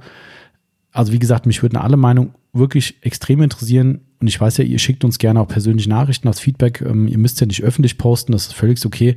also 0.93 1.13
wie 1.13 1.19
gesagt, 1.19 1.47
mich 1.47 1.63
würden 1.63 1.77
alle 1.77 1.97
Meinungen 1.97 2.35
wirklich 2.53 2.97
extrem 3.03 3.43
interessieren. 3.43 4.03
Und 4.23 4.28
ich 4.28 4.40
weiß 4.40 4.59
ja, 4.59 4.65
ihr 4.65 4.78
schickt 4.78 5.05
uns 5.05 5.19
gerne 5.19 5.40
auch 5.40 5.49
persönliche 5.49 5.90
Nachrichten 5.90 6.28
als 6.28 6.39
Feedback. 6.39 6.81
Ähm, 6.81 7.09
ihr 7.09 7.19
müsst 7.19 7.40
ja 7.40 7.47
nicht 7.47 7.65
öffentlich 7.65 7.99
posten, 7.99 8.31
das 8.31 8.47
ist 8.47 8.55
völlig 8.55 8.85
okay. 8.86 9.16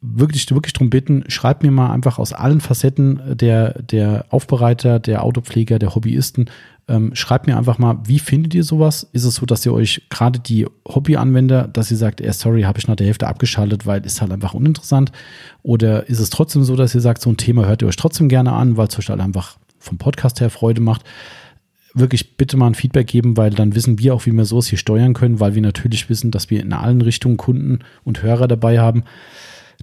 Wirklich, 0.00 0.50
wirklich 0.50 0.72
darum 0.72 0.88
bitten, 0.88 1.24
schreibt 1.28 1.62
mir 1.62 1.70
mal 1.70 1.92
einfach 1.92 2.18
aus 2.18 2.32
allen 2.32 2.62
Facetten 2.62 3.20
der, 3.36 3.82
der 3.82 4.24
Aufbereiter, 4.30 5.00
der 5.00 5.22
Autopfleger, 5.22 5.78
der 5.78 5.94
Hobbyisten, 5.94 6.48
ähm, 6.88 7.14
schreibt 7.14 7.46
mir 7.46 7.58
einfach 7.58 7.76
mal, 7.76 7.98
wie 8.04 8.18
findet 8.18 8.54
ihr 8.54 8.64
sowas? 8.64 9.06
Ist 9.12 9.24
es 9.24 9.34
so, 9.34 9.44
dass 9.44 9.66
ihr 9.66 9.74
euch 9.74 10.06
gerade 10.08 10.38
die 10.38 10.66
Hobbyanwender, 10.88 11.68
dass 11.68 11.90
ihr 11.90 11.98
sagt, 11.98 12.22
eh, 12.22 12.32
sorry, 12.32 12.62
habe 12.62 12.78
ich 12.78 12.88
nach 12.88 12.96
der 12.96 13.06
Hälfte 13.06 13.26
abgeschaltet, 13.26 13.84
weil 13.84 14.04
ist 14.06 14.22
halt 14.22 14.32
einfach 14.32 14.54
uninteressant? 14.54 15.12
Oder 15.62 16.08
ist 16.08 16.20
es 16.20 16.30
trotzdem 16.30 16.64
so, 16.64 16.74
dass 16.74 16.94
ihr 16.94 17.02
sagt, 17.02 17.20
so 17.20 17.28
ein 17.28 17.36
Thema 17.36 17.66
hört 17.66 17.82
ihr 17.82 17.88
euch 17.88 17.96
trotzdem 17.96 18.30
gerne 18.30 18.52
an, 18.52 18.78
weil 18.78 18.86
es 18.86 18.98
euch 18.98 19.10
halt 19.10 19.20
einfach 19.20 19.58
vom 19.78 19.98
Podcast 19.98 20.40
her 20.40 20.48
Freude 20.48 20.80
macht? 20.80 21.04
Wirklich 21.98 22.36
bitte 22.36 22.56
mal 22.56 22.68
ein 22.68 22.74
Feedback 22.74 23.06
geben, 23.06 23.36
weil 23.36 23.50
dann 23.50 23.74
wissen 23.74 23.98
wir 23.98 24.14
auch, 24.14 24.26
wie 24.26 24.32
wir 24.32 24.44
sowas 24.44 24.66
hier 24.66 24.78
steuern 24.78 25.14
können, 25.14 25.40
weil 25.40 25.54
wir 25.54 25.62
natürlich 25.62 26.08
wissen, 26.10 26.30
dass 26.30 26.50
wir 26.50 26.60
in 26.60 26.72
allen 26.72 27.00
Richtungen 27.00 27.36
Kunden 27.36 27.80
und 28.04 28.22
Hörer 28.22 28.48
dabei 28.48 28.78
haben. 28.78 29.04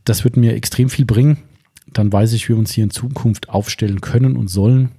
Das 0.06 0.24
wird 0.24 0.38
mir 0.38 0.54
extrem 0.54 0.90
viel 0.90 1.06
bringen. 1.06 1.38
Dann 1.92 2.14
weiß 2.14 2.34
ich, 2.34 2.48
wie 2.48 2.54
wir 2.54 2.60
uns 2.60 2.72
hier 2.72 2.84
in 2.84 2.92
Zukunft 2.92 3.50
aufstellen 3.50 4.02
können 4.02 4.36
und 4.36 4.48
sollen 4.48 4.92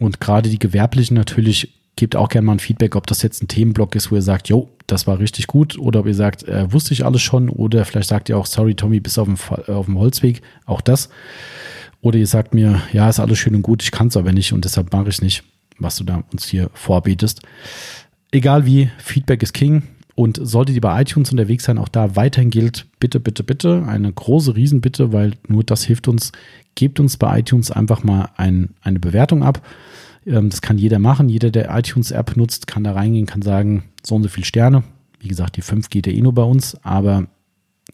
und 0.00 0.18
gerade 0.18 0.48
die 0.48 0.58
Gewerblichen 0.58 1.14
natürlich 1.14 1.74
gebt 1.94 2.16
auch 2.16 2.30
gerne 2.30 2.46
mal 2.46 2.52
ein 2.54 2.58
Feedback, 2.58 2.96
ob 2.96 3.06
das 3.06 3.20
jetzt 3.20 3.42
ein 3.42 3.48
Themenblock 3.48 3.94
ist, 3.94 4.10
wo 4.10 4.14
ihr 4.14 4.22
sagt, 4.22 4.48
jo, 4.48 4.70
das 4.86 5.06
war 5.06 5.18
richtig 5.18 5.46
gut, 5.46 5.78
oder 5.78 6.00
ob 6.00 6.06
ihr 6.06 6.14
sagt, 6.14 6.44
äh, 6.44 6.72
wusste 6.72 6.94
ich 6.94 7.04
alles 7.04 7.20
schon, 7.20 7.50
oder 7.50 7.84
vielleicht 7.84 8.08
sagt 8.08 8.30
ihr 8.30 8.38
auch, 8.38 8.46
sorry 8.46 8.74
Tommy, 8.74 9.00
bis 9.00 9.18
auf 9.18 9.28
dem, 9.28 9.36
auf 9.74 9.84
dem 9.84 9.98
Holzweg, 9.98 10.40
auch 10.64 10.80
das. 10.80 11.10
Oder 12.00 12.18
ihr 12.18 12.26
sagt 12.26 12.54
mir, 12.54 12.80
ja, 12.94 13.10
ist 13.10 13.20
alles 13.20 13.38
schön 13.38 13.54
und 13.54 13.60
gut, 13.60 13.82
ich 13.82 13.90
kann 13.90 14.06
es 14.06 14.16
aber 14.16 14.32
nicht 14.32 14.54
und 14.54 14.64
deshalb 14.64 14.90
mache 14.90 15.10
ich 15.10 15.20
nicht, 15.20 15.44
was 15.80 15.96
du 15.96 16.04
da 16.04 16.22
uns 16.32 16.46
hier 16.46 16.70
vorbietest. 16.74 17.40
Egal 18.30 18.64
wie, 18.66 18.90
Feedback 18.98 19.42
ist 19.42 19.54
King. 19.54 19.82
Und 20.14 20.38
solltet 20.42 20.74
ihr 20.74 20.82
bei 20.82 21.00
iTunes 21.00 21.30
unterwegs 21.30 21.64
sein, 21.64 21.78
auch 21.78 21.88
da 21.88 22.14
weiterhin 22.14 22.50
gilt, 22.50 22.86
bitte, 22.98 23.20
bitte, 23.20 23.42
bitte, 23.42 23.84
eine 23.86 24.12
große 24.12 24.54
Riesenbitte, 24.54 25.14
weil 25.14 25.32
nur 25.48 25.64
das 25.64 25.84
hilft 25.84 26.08
uns. 26.08 26.32
Gebt 26.74 27.00
uns 27.00 27.16
bei 27.16 27.38
iTunes 27.38 27.70
einfach 27.70 28.02
mal 28.04 28.28
ein, 28.36 28.74
eine 28.82 29.00
Bewertung 29.00 29.42
ab. 29.42 29.66
Ähm, 30.26 30.50
das 30.50 30.60
kann 30.60 30.76
jeder 30.76 30.98
machen. 30.98 31.28
Jeder, 31.30 31.50
der 31.50 31.74
iTunes-App 31.74 32.36
nutzt, 32.36 32.66
kann 32.66 32.84
da 32.84 32.92
reingehen, 32.92 33.26
kann 33.26 33.40
sagen, 33.40 33.84
so 34.02 34.14
und 34.14 34.22
so 34.22 34.28
viele 34.28 34.44
Sterne. 34.44 34.82
Wie 35.20 35.28
gesagt, 35.28 35.56
die 35.56 35.62
5 35.62 35.88
geht 35.88 36.06
ja 36.06 36.12
eh 36.12 36.20
nur 36.20 36.34
bei 36.34 36.42
uns, 36.42 36.76
aber 36.84 37.26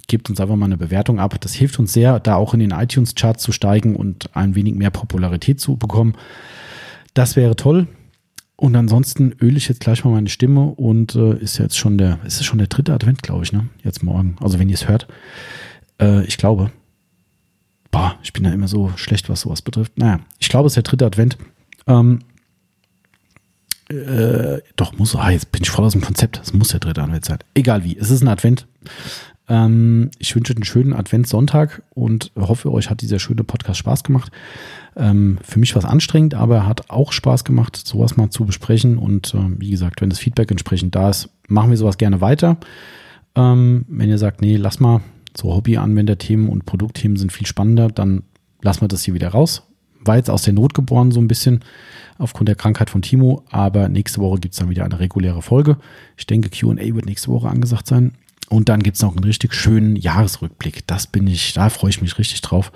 gebt 0.08 0.28
uns 0.30 0.40
einfach 0.40 0.56
mal 0.56 0.66
eine 0.66 0.76
Bewertung 0.76 1.18
ab. 1.18 1.40
Das 1.40 1.54
hilft 1.54 1.78
uns 1.78 1.92
sehr, 1.92 2.20
da 2.20 2.36
auch 2.36 2.54
in 2.54 2.60
den 2.60 2.70
iTunes-Charts 2.70 3.42
zu 3.42 3.52
steigen 3.52 3.96
und 3.96 4.34
ein 4.34 4.54
wenig 4.54 4.74
mehr 4.74 4.90
Popularität 4.90 5.60
zu 5.60 5.76
bekommen. 5.76 6.14
Das 7.16 7.34
wäre 7.34 7.56
toll. 7.56 7.88
Und 8.56 8.76
ansonsten 8.76 9.34
öle 9.40 9.56
ich 9.56 9.68
jetzt 9.68 9.80
gleich 9.80 10.04
mal 10.04 10.10
meine 10.10 10.28
Stimme 10.28 10.66
und 10.66 11.14
äh, 11.14 11.38
ist 11.38 11.56
jetzt 11.56 11.78
schon 11.78 11.96
der, 11.96 12.18
ist 12.26 12.44
schon 12.44 12.58
der 12.58 12.66
dritte 12.66 12.92
Advent, 12.92 13.22
glaube 13.22 13.42
ich, 13.42 13.54
ne? 13.54 13.70
Jetzt 13.82 14.02
morgen. 14.02 14.36
Also 14.42 14.58
wenn 14.58 14.68
ihr 14.68 14.74
es 14.74 14.86
hört. 14.86 15.08
Äh, 15.98 16.24
ich 16.26 16.36
glaube. 16.36 16.70
Boah, 17.90 18.16
ich 18.22 18.34
bin 18.34 18.44
da 18.44 18.52
immer 18.52 18.68
so 18.68 18.92
schlecht, 18.96 19.30
was 19.30 19.40
sowas 19.40 19.62
betrifft. 19.62 19.96
Naja, 19.96 20.20
ich 20.38 20.50
glaube, 20.50 20.66
es 20.66 20.72
ist 20.72 20.76
der 20.76 20.82
dritte 20.82 21.06
Advent. 21.06 21.38
Ähm, 21.86 22.18
äh, 23.88 24.58
doch, 24.76 24.98
muss, 24.98 25.16
ah, 25.16 25.30
jetzt 25.30 25.52
bin 25.52 25.62
ich 25.62 25.70
voll 25.70 25.86
aus 25.86 25.92
dem 25.92 26.02
Konzept. 26.02 26.42
Es 26.42 26.52
muss 26.52 26.68
der 26.68 26.80
dritte 26.80 27.02
Advent 27.02 27.24
sein. 27.24 27.38
Egal 27.54 27.82
wie, 27.82 27.96
es 27.96 28.10
ist 28.10 28.20
ein 28.20 28.28
Advent. 28.28 28.66
Ähm, 29.48 30.10
ich 30.18 30.34
wünsche 30.34 30.52
einen 30.52 30.64
schönen 30.64 30.92
Adventssonntag 30.92 31.82
und 31.94 32.30
hoffe, 32.36 32.70
euch 32.70 32.90
hat 32.90 33.00
dieser 33.00 33.20
schöne 33.20 33.42
Podcast 33.42 33.78
Spaß 33.78 34.04
gemacht. 34.04 34.30
Ähm, 34.96 35.38
für 35.42 35.58
mich 35.58 35.74
war 35.74 35.82
es 35.82 35.88
anstrengend, 35.88 36.34
aber 36.34 36.66
hat 36.66 36.90
auch 36.90 37.12
Spaß 37.12 37.44
gemacht, 37.44 37.76
sowas 37.76 38.16
mal 38.16 38.30
zu 38.30 38.44
besprechen. 38.44 38.98
Und 38.98 39.34
äh, 39.34 39.38
wie 39.58 39.70
gesagt, 39.70 40.00
wenn 40.00 40.10
das 40.10 40.18
Feedback 40.18 40.50
entsprechend 40.50 40.94
da 40.94 41.10
ist, 41.10 41.28
machen 41.48 41.70
wir 41.70 41.76
sowas 41.76 41.98
gerne 41.98 42.20
weiter. 42.20 42.56
Ähm, 43.34 43.84
wenn 43.88 44.08
ihr 44.08 44.18
sagt, 44.18 44.40
nee, 44.40 44.56
lass 44.56 44.80
mal, 44.80 45.00
so 45.36 45.54
Hobby-Anwender-Themen 45.54 46.48
und 46.48 46.64
Produktthemen 46.64 47.18
sind 47.18 47.30
viel 47.30 47.46
spannender, 47.46 47.88
dann 47.88 48.22
lassen 48.62 48.80
wir 48.80 48.88
das 48.88 49.04
hier 49.04 49.12
wieder 49.12 49.28
raus 49.28 49.66
war 50.06 50.16
jetzt 50.16 50.30
aus 50.30 50.42
der 50.42 50.52
Not 50.52 50.74
geboren, 50.74 51.10
so 51.10 51.20
ein 51.20 51.28
bisschen 51.28 51.60
aufgrund 52.18 52.48
der 52.48 52.56
Krankheit 52.56 52.90
von 52.90 53.02
Timo. 53.02 53.44
Aber 53.50 53.88
nächste 53.88 54.20
Woche 54.20 54.40
gibt 54.40 54.54
es 54.54 54.60
dann 54.60 54.70
wieder 54.70 54.84
eine 54.84 54.98
reguläre 54.98 55.42
Folge. 55.42 55.76
Ich 56.16 56.26
denke, 56.26 56.50
QA 56.50 56.76
wird 56.76 57.06
nächste 57.06 57.28
Woche 57.28 57.48
angesagt 57.48 57.86
sein. 57.86 58.12
Und 58.48 58.68
dann 58.68 58.82
gibt 58.82 58.96
es 58.96 59.02
noch 59.02 59.16
einen 59.16 59.24
richtig 59.24 59.54
schönen 59.54 59.96
Jahresrückblick. 59.96 60.86
Das 60.86 61.06
bin 61.08 61.26
ich, 61.26 61.52
da 61.54 61.68
freue 61.68 61.90
ich 61.90 62.00
mich 62.00 62.18
richtig 62.18 62.42
drauf. 62.42 62.72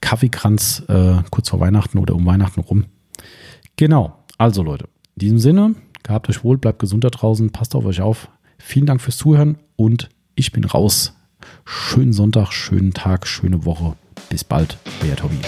Kaffeekranz 0.00 0.84
äh, 0.88 1.16
kurz 1.30 1.48
vor 1.48 1.60
Weihnachten 1.60 1.98
oder 1.98 2.14
um 2.14 2.26
Weihnachten 2.26 2.60
rum. 2.60 2.86
Genau. 3.76 4.24
Also 4.38 4.62
Leute, 4.62 4.84
in 5.16 5.20
diesem 5.20 5.38
Sinne, 5.38 5.74
gehabt 6.02 6.28
euch 6.28 6.44
wohl, 6.44 6.58
bleibt 6.58 6.78
gesund 6.78 7.04
da 7.04 7.10
draußen, 7.10 7.50
passt 7.50 7.74
auf 7.74 7.84
euch 7.84 8.00
auf. 8.00 8.28
Vielen 8.58 8.86
Dank 8.86 9.00
fürs 9.00 9.16
Zuhören 9.16 9.58
und 9.76 10.08
ich 10.34 10.52
bin 10.52 10.64
raus. 10.64 11.14
Schönen 11.64 12.12
Sonntag, 12.12 12.52
schönen 12.52 12.92
Tag, 12.92 13.26
schöne 13.26 13.64
Woche. 13.64 13.96
Bis 14.30 14.44
bald, 14.44 14.78
euer 15.02 15.16
Tobi. 15.16 15.38